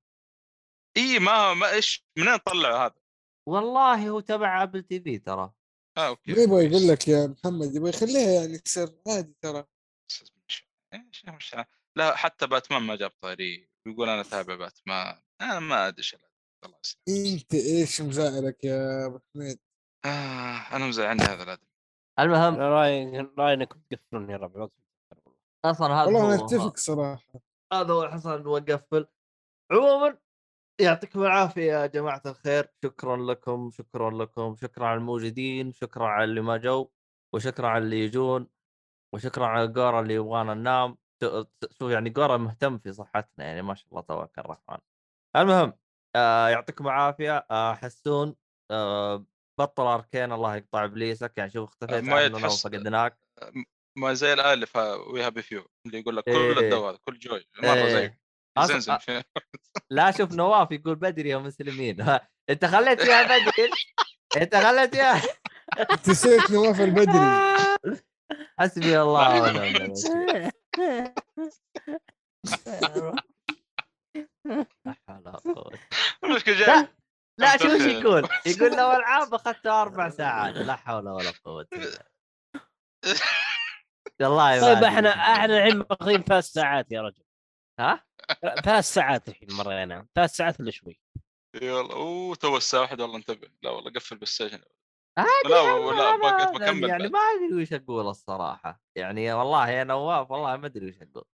اي 0.96 1.18
ما 1.18 1.54
ما 1.54 1.70
إيش 1.70 2.06
منين 2.18 2.36
طلعوا 2.36 2.86
هذا؟ 2.86 3.00
والله 3.48 4.08
هو 4.08 4.20
تبع 4.20 4.62
Apple 4.62 4.82
TV 4.82 5.18
ترى. 5.18 5.52
آه 5.98 6.08
okay. 6.08 6.32
ما 6.32 6.42
يبغى 6.42 6.66
يقول 6.66 6.88
لك 6.88 7.08
يا 7.08 7.26
محمد 7.26 7.74
يبغى 7.74 7.90
يخليها 7.90 8.30
يعني 8.40 8.60
سر 8.64 8.94
عادي 9.08 9.34
ترى. 9.40 9.64
إيش 10.94 11.24
مش 11.28 11.56
لا 11.96 12.16
حتى 12.16 12.46
باتمان 12.46 12.82
ما 12.82 12.96
جاب 12.96 13.10
طاري. 13.20 13.68
يقول 13.86 14.08
أنا 14.08 14.22
تابع 14.22 14.54
باتمان. 14.54 15.22
أنا 15.40 15.60
ما 15.60 15.88
أدري 15.88 15.98
إيش. 15.98 16.16
أنت 17.08 17.54
إيش 17.54 18.00
مزعلك 18.00 18.64
يا 18.64 19.06
أبو 19.06 19.18
حميد؟ 19.34 19.58
آه 20.04 20.76
أنا 20.76 20.86
مزعلني 20.86 21.22
هذا 21.22 21.42
الادمي 21.42 21.68
المهم 22.18 22.54
أنا 22.54 22.68
رأيي 22.68 23.20
رايي 23.38 23.54
انكم 23.54 23.80
تقفلون 23.90 24.30
يا 24.30 24.36
ربع 24.36 24.68
أصلا 25.64 25.86
هذا 25.86 26.04
والله 26.04 26.34
أنا 26.34 26.44
أتفق 26.44 26.76
صراحة. 26.76 27.40
هذا 27.72 27.92
هو 27.92 28.08
حصل 28.08 28.46
وقفل. 28.46 29.06
عموما 29.72 30.18
يعطيكم 30.80 31.22
العافية 31.22 31.72
يا 31.72 31.86
جماعة 31.86 32.22
الخير. 32.26 32.68
شكرا 32.84 33.16
لكم 33.16 33.70
شكرا 33.70 34.10
لكم 34.10 34.56
شكرا 34.56 34.86
على 34.86 34.98
الموجودين 34.98 35.72
شكرا 35.72 36.06
على 36.06 36.24
اللي 36.24 36.40
ما 36.40 36.56
جو 36.56 36.90
وشكرا 37.34 37.68
على 37.68 37.84
اللي 37.84 38.04
يجون 38.04 38.48
وشكرا 39.14 39.46
على 39.46 39.68
جورا 39.68 40.00
اللي 40.00 40.14
يبغانا 40.14 40.54
ننام. 40.54 40.98
شوف 41.80 41.90
يعني 41.90 42.10
جورا 42.10 42.36
مهتم 42.36 42.78
في 42.78 42.92
صحتنا 42.92 43.44
يعني 43.44 43.62
ما 43.62 43.74
شاء 43.74 43.88
الله 43.90 44.00
تبارك 44.02 44.38
الرحمن. 44.38 44.78
المهم 45.36 45.72
آه 46.16 46.48
يعطيكم 46.48 46.86
العافية. 46.86 47.46
آه 47.50 47.74
حسون 47.74 48.36
آه 48.70 49.24
بطل 49.60 49.86
Arcane 49.86 50.32
الله 50.32 50.56
يقطع 50.56 50.84
إبليسك. 50.84 51.32
يعني 51.36 51.50
شوف 51.50 51.68
اختفيت 51.68 52.04
ما 52.04 52.26
يتحس- 52.26 52.64
وفقدناك 52.66 53.18
ما 53.98 54.12
زي 54.12 54.32
الالف 54.32 54.76
We 54.76 55.22
Happy 55.22 55.42
Few 55.42 55.66
اللي 55.86 56.00
يقول 56.00 56.16
لك 56.16 56.28
إيه. 56.28 56.54
كل 56.54 56.64
الدواء 56.64 56.90
هذا 56.90 56.98
كل 57.04 57.18
Joy 57.18 57.44
مرة 57.62 57.72
إيه. 57.72 57.92
زي 57.92 58.14
لا 59.90 60.10
شوف 60.10 60.32
نواف 60.32 60.70
يقول 60.70 60.94
بدري 60.94 61.28
يا 61.28 61.38
مسلمين. 61.38 62.00
أنت 62.50 62.64
خليت 62.64 63.02
فيها 63.02 63.22
بدري. 63.24 63.70
أنت 64.36 64.56
خليت 64.56 64.94
فيها 64.94 65.22
انت 65.78 66.08
نسيت 66.10 66.50
نواف 66.50 66.80
البدري. 66.80 67.42
حسبي 68.58 69.00
الله 69.00 69.42
ونعم 69.42 69.76
الوكيل. 69.76 69.92
لا 74.84 74.94
حول 75.08 75.18
ولا 75.26 75.36
قوة. 75.36 75.78
المشكلة 76.24 76.54
لا 76.56 76.66
جاي 76.66 76.88
لا 77.38 77.56
شوف 77.56 77.72
إيش 77.72 77.82
يقول؟ 77.82 78.28
يقول 78.46 78.76
لو 78.76 78.92
العاب 78.92 79.34
اخذتها 79.34 79.82
أربع 79.82 80.08
ساعات. 80.10 80.54
لا 80.54 80.76
حول 80.76 81.08
ولا 81.08 81.32
قوة 81.44 81.66
إلا 81.72 81.80
بالله. 81.80 82.12
والله 84.20 84.60
طيب 84.60 84.84
إحنا 84.84 85.10
إحنا. 85.10 85.44
الحين 85.58 85.76
ماخذين 85.90 86.22
ثلاث 86.22 86.44
ساعات 86.44 86.92
يا 86.92 87.02
رجل. 87.02 87.21
ها؟ 87.82 88.04
ثلاث 88.64 88.84
ساعات 88.84 89.28
الحين 89.28 89.52
مرينا 89.52 90.06
ثلاث 90.14 90.30
ساعات 90.36 90.60
إلا 90.60 90.70
شوي. 90.70 91.00
إي 91.62 91.70
والله 91.70 91.94
أوه 91.94 92.34
تو 92.34 92.56
الساعة 92.56 92.80
واحدة 92.80 93.02
والله 93.04 93.18
انتبه. 93.18 93.48
لا 93.62 93.70
والله 93.70 93.90
قفل 93.92 94.18
عادي 95.18 95.48
لا 95.48 95.60
ولا 95.60 96.16
باقي 96.16 96.42
أنا 96.42 96.50
بكمل 96.50 96.88
يعني. 96.88 97.08
ما 97.08 97.18
أدري 97.18 97.62
وش 97.62 97.72
أقول 97.72 98.08
الصراحة. 98.08 98.82
يعني 98.96 99.32
والله 99.32 99.68
يا 99.70 99.84
نواف 99.84 100.30
والله 100.30 100.56
ما 100.56 100.66
أدري 100.66 100.88
وش 100.88 100.96
أقول. 101.02 101.24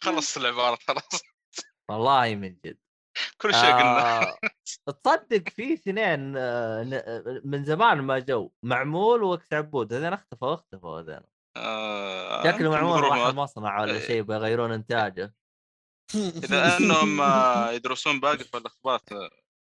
خلص 0.00 0.36
العبارة 0.36 0.78
خلاص 0.88 1.22
والله 1.88 2.34
من 2.34 2.56
جد. 2.64 2.78
كل 3.38 3.54
شيء 3.54 3.72
قلنا. 3.72 4.22
آه، 4.22 4.38
تصدق 5.04 5.48
في 5.48 5.72
اثنين 5.74 6.36
آه، 6.36 6.82
ن- 6.82 7.40
من 7.44 7.64
زمان 7.64 8.00
ما 8.00 8.18
جو. 8.18 8.50
معمول 8.62 9.22
وقت 9.22 9.54
عبود. 9.54 9.92
هذين 9.92 10.12
اختفوا 10.12 10.54
اختفوا 10.54 11.00
هذين. 11.00 11.20
آه، 11.56 12.44
شكله 12.44 12.70
معمول 12.70 13.00
راح 13.00 13.26
المصنع 13.26 13.80
ولا 13.80 13.92
إيه. 13.92 14.06
شيء 14.06 14.22
بيغيرون 14.22 14.72
إنتاجه. 14.72 15.34
إذا 16.44 16.76
أنهم 16.76 17.20
آه، 17.20 17.70
يدرسون 17.70 18.20
باقي 18.20 18.44
فالاختبارات 18.44 19.12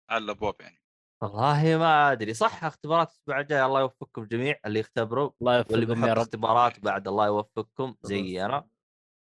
على 0.10 0.23
الأبواب 0.23 0.56
يعني. 0.61 0.80
والله 1.23 1.77
ما 1.77 2.11
أدري. 2.11 2.34
صح 2.34 2.64
اختبارات 2.64 3.07
الأسبوع 3.07 3.39
الجاي 3.39 3.65
الله 3.65 3.80
يوفقكم 3.80 4.26
جميع 4.26 4.60
اللي 4.65 4.80
يختبروا 4.80 5.31
الله 5.41 5.65
واللي 5.69 5.81
يوفقكم 5.81 5.93
بيحط 5.93 6.07
يا 6.07 6.14
رب. 6.14 6.19
اختبارات 6.19 6.80
بعد 6.80 7.07
الله 7.07 7.26
يوفقكم 7.26 7.95
زي 8.03 8.45
أنا. 8.45 8.68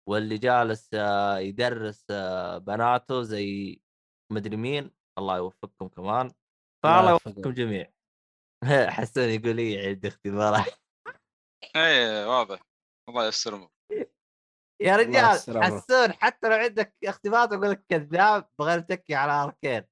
واللي 0.09 0.39
جالس 0.39 0.91
آه، 0.95 1.39
يدرس 1.39 2.05
آه، 2.11 2.59
بناته 2.59 3.23
زي 3.23 3.81
مدري 4.33 4.57
مين 4.57 4.91
الله 5.19 5.37
يوفقكم 5.37 5.89
كمان. 5.89 6.27
الله 6.27 6.35
فالله 6.83 7.11
يوفقكم. 7.11 7.31
يوفقكم 7.31 7.55
جميع. 7.55 7.93
حسون 8.97 9.25
يقول 9.29 9.57
لي 9.57 9.87
عندي 9.89 10.09
اختبارات 10.09 10.75
اي 11.77 12.25
واضح 12.25 12.61
الله 13.09 13.27
يستر. 13.29 13.69
يا 14.81 14.97
رجال. 14.97 15.63
حسون 15.63 16.13
حتى 16.13 16.49
لو 16.49 16.55
عندك 16.55 16.95
اختبارات 17.05 17.53
أقول 17.53 17.71
لك 17.71 17.85
كذاب 17.89 18.49
بغير 18.59 18.81
تكي 18.81 19.15
على 19.15 19.33
أركين 19.33 19.85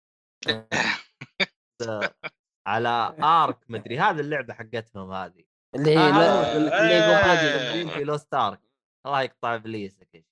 على 2.68 3.16
آرك 3.22 3.59
مدري 3.68 3.98
هذه 3.98 4.20
اللعبة 4.20 4.55
حقتهم 4.55 5.12
هذه 5.12 5.44
اللي 5.74 5.90
هي 5.90 5.98
آه، 5.98 6.10
لا- 6.18 6.56
اللي 6.56 6.94
يقوم 6.94 7.14
آه. 7.14 7.22
حاجز 7.22 7.88
في 7.90 8.05
لوست 8.05 8.34
آرك 8.34 8.60
الله 9.06 9.22
يقطع 9.22 9.55
إبليسك 9.55 10.14
يا. 10.14 10.24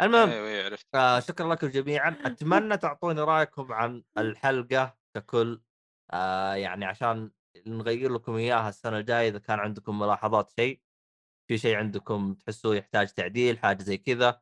المهم 0.00 0.30
عرفت 0.64 0.86
آه 0.94 1.20
شكرا 1.20 1.54
لكم 1.54 1.66
جميعا 1.66 2.16
أتمنى 2.24 2.76
تعطوني 2.76 3.20
رأيكم 3.20 3.72
عن 3.72 4.02
الحلقة 4.18 4.96
ككل 5.16 5.62
آه 6.12 6.54
يعني 6.54 6.84
عشان 6.84 7.30
نغير 7.66 8.12
لكم 8.12 8.34
إياها 8.34 8.68
السنة 8.68 8.98
الجاية 8.98 9.28
إذا 9.28 9.38
كان 9.38 9.58
عندكم 9.58 9.98
ملاحظات 9.98 10.50
شيء. 10.50 10.80
في 11.48 11.58
شيء 11.58 11.76
عندكم 11.76 12.34
تحسوه 12.34 12.76
يحتاج 12.76 13.12
تعديل 13.12 13.58
حاجة 13.58 13.82
زي 13.82 13.96
كذا. 13.96 14.40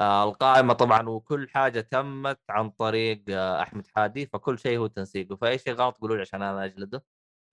آه 0.00 0.24
القائمة 0.24 0.74
طبعا 0.74 1.08
وكل 1.08 1.48
حاجة 1.48 1.80
تمت 1.80 2.40
عن 2.50 2.70
طريق 2.70 3.24
آه 3.28 3.62
أحمد 3.62 3.86
حادي 3.86 4.26
فكل 4.26 4.58
شيء 4.58 4.78
هو 4.78 4.86
تنسيقه. 4.86 5.36
فأي 5.36 5.58
شيء 5.58 5.74
غلط 5.74 5.98
قولوا 5.98 6.16
لي 6.16 6.22
عشان 6.22 6.42
أنا 6.42 6.64
أجلده. 6.64 7.04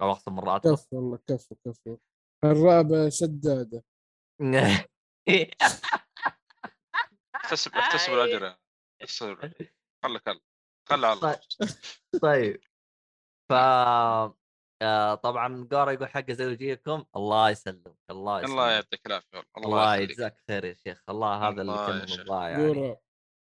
أو 0.02 0.12
أخصم 0.12 0.34
من 0.34 0.40
راتبه 0.40 0.76
كفو 0.76 0.98
والله 0.98 1.20
كفو 1.28 1.56
كفو. 1.56 1.98
الرابع 2.44 3.10
شدادة. 3.10 3.84
احتسب 7.36 7.72
احتسب 7.72 8.14
الاجر. 8.14 8.56
خلك 10.04 10.28
الله 10.28 10.42
خلى 10.90 11.14
الله. 11.14 11.16
طيب. 11.22 11.40
طيب. 12.22 12.62
ف 13.50 13.54
آه 14.82 15.16
طبعا 15.16 15.68
قارة 15.72 15.92
يقول 15.92 16.08
حق 16.08 16.32
زوجيكم 16.32 17.06
الله 17.16 17.50
يسلمك 17.50 17.96
الله 18.12 18.40
يسلمك 18.40 18.52
الله 18.54 18.72
يعطيك 18.72 19.06
العافية 19.06 19.38
والله. 19.56 19.68
الله 19.68 19.94
يخليك. 19.96 20.10
يجزاك 20.10 20.36
خير 20.48 20.66
يا 20.66 20.74
شيخ 20.74 21.04
الله 21.10 21.48
هذا 21.50 21.62
اللي 21.62 21.62
الله 21.62 22.00
يا 22.00 22.06
كان. 22.06 22.20
نبغاه 22.20 22.48
يعني 22.50 22.96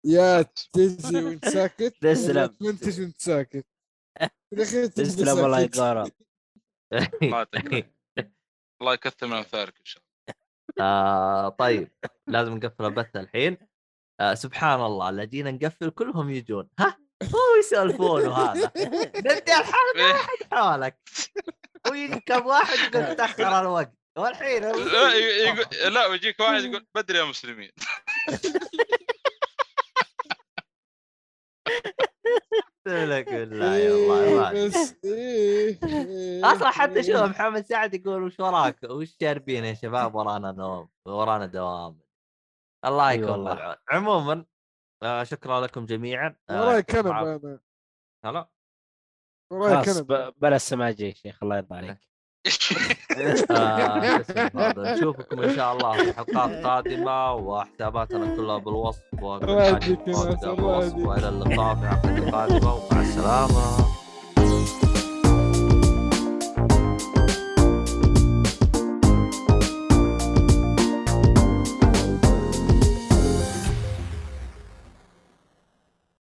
يا 0.06 0.42
تجي 0.74 1.24
وانت 1.26 1.46
ساكت 1.48 1.96
تسلم. 2.02 2.46
تمنتج 2.46 3.02
وانت 3.02 3.22
ساكت 3.22 3.66
تسلم 4.96 5.46
الله 5.46 5.60
ساكت. 5.62 5.76
يقارى 5.76 6.12
الله 7.24 7.38
يعطيك. 7.38 7.94
الله 8.82 8.94
يكثر 8.94 9.28
من 9.28 9.34
أمثالك 9.34 9.78
إن 9.80 9.86
شاء 9.86 10.04
آه 10.80 11.50
طيب 11.50 11.92
لازم 12.28 12.54
نقفل 12.58 12.86
البث 12.86 13.16
الحين 13.16 13.58
آه 14.20 14.34
سبحان 14.34 14.82
الله 14.82 15.10
لا 15.12 15.24
جينا 15.24 15.52
نقفل 15.52 15.90
كلهم 15.90 16.30
يجون 16.30 16.70
ها 16.80 16.98
هو 17.24 17.56
يسولفون 17.60 18.28
وهذا. 18.28 18.72
نبدا 19.16 19.60
الحلقة 19.60 20.14
واحد 20.14 20.38
حولك. 20.54 21.00
ويجي 21.92 22.20
كم 22.20 22.46
واحد 22.46 22.78
يقول 22.96 23.16
تأخر 23.16 23.62
الوقت. 23.62 23.94
والحين 24.18 24.64
لا 24.64 25.14
يقول 25.14 25.94
لا 25.94 26.08
ويجيك 26.08 26.40
واحد 26.40 26.64
يقول 26.64 26.88
بدري 26.96 27.18
يا 27.18 27.24
مسلمين. 27.24 27.72
لك 32.88 33.30
بالله 33.30 33.76
يا 33.76 33.92
الله 33.92 34.36
ما 34.36 34.52
إيه 34.52 34.72
إيه. 35.06 36.52
أصلا 36.52 36.70
حتى 36.70 37.04
شوف 37.04 37.16
إيه. 37.16 37.26
محمد 37.26 37.66
سعد 37.66 37.94
يقول 37.94 38.24
وش 38.24 38.40
وراك؟ 38.40 38.78
وش 38.84 39.16
شاربين 39.22 39.66
يا 39.66 39.74
شباب؟ 39.74 40.16
ورانا 40.16 40.52
نوم 40.52 40.90
ورانا 41.08 41.46
دوام. 41.46 42.00
الله 42.86 43.12
يكون 43.12 43.58
عموما 43.92 44.46
آه 45.04 45.24
شكرا 45.24 45.62
لكم 45.62 45.86
جميعا 45.86 46.36
آه، 46.50 46.62
وراي 46.68 46.84
كنب. 46.84 47.08
أنا 47.08 47.60
هلا 48.26 48.50
وراي 49.52 49.86
كنب 49.86 50.08
ب- 50.12 50.34
بلا 50.38 50.56
السماجة 50.56 51.04
يا 51.04 51.14
شيخ 51.14 51.44
الله 51.44 51.58
يرضى 51.58 51.76
عليك 51.76 51.98
آه،. 53.52 54.24
نشوفكم 54.94 55.42
إن 55.44 55.56
شاء 55.56 55.74
الله 55.74 55.92
في 55.98 56.14
حلقات 56.14 56.52
قادمة 56.66 57.34
وحساباتنا 57.34 58.36
كلها 58.36 58.58
بالوصف 58.58 59.02
وكل 59.22 59.50
الله 59.50 59.74
حاجة 59.74 59.96
بالوصف. 60.56 60.96
وإلى 60.96 61.30
اللقاء 61.30 61.76
في 61.76 61.88
حلقة 61.88 62.32
قادمة 62.32 62.74
ومع 62.74 63.02
السلامة 63.02 63.93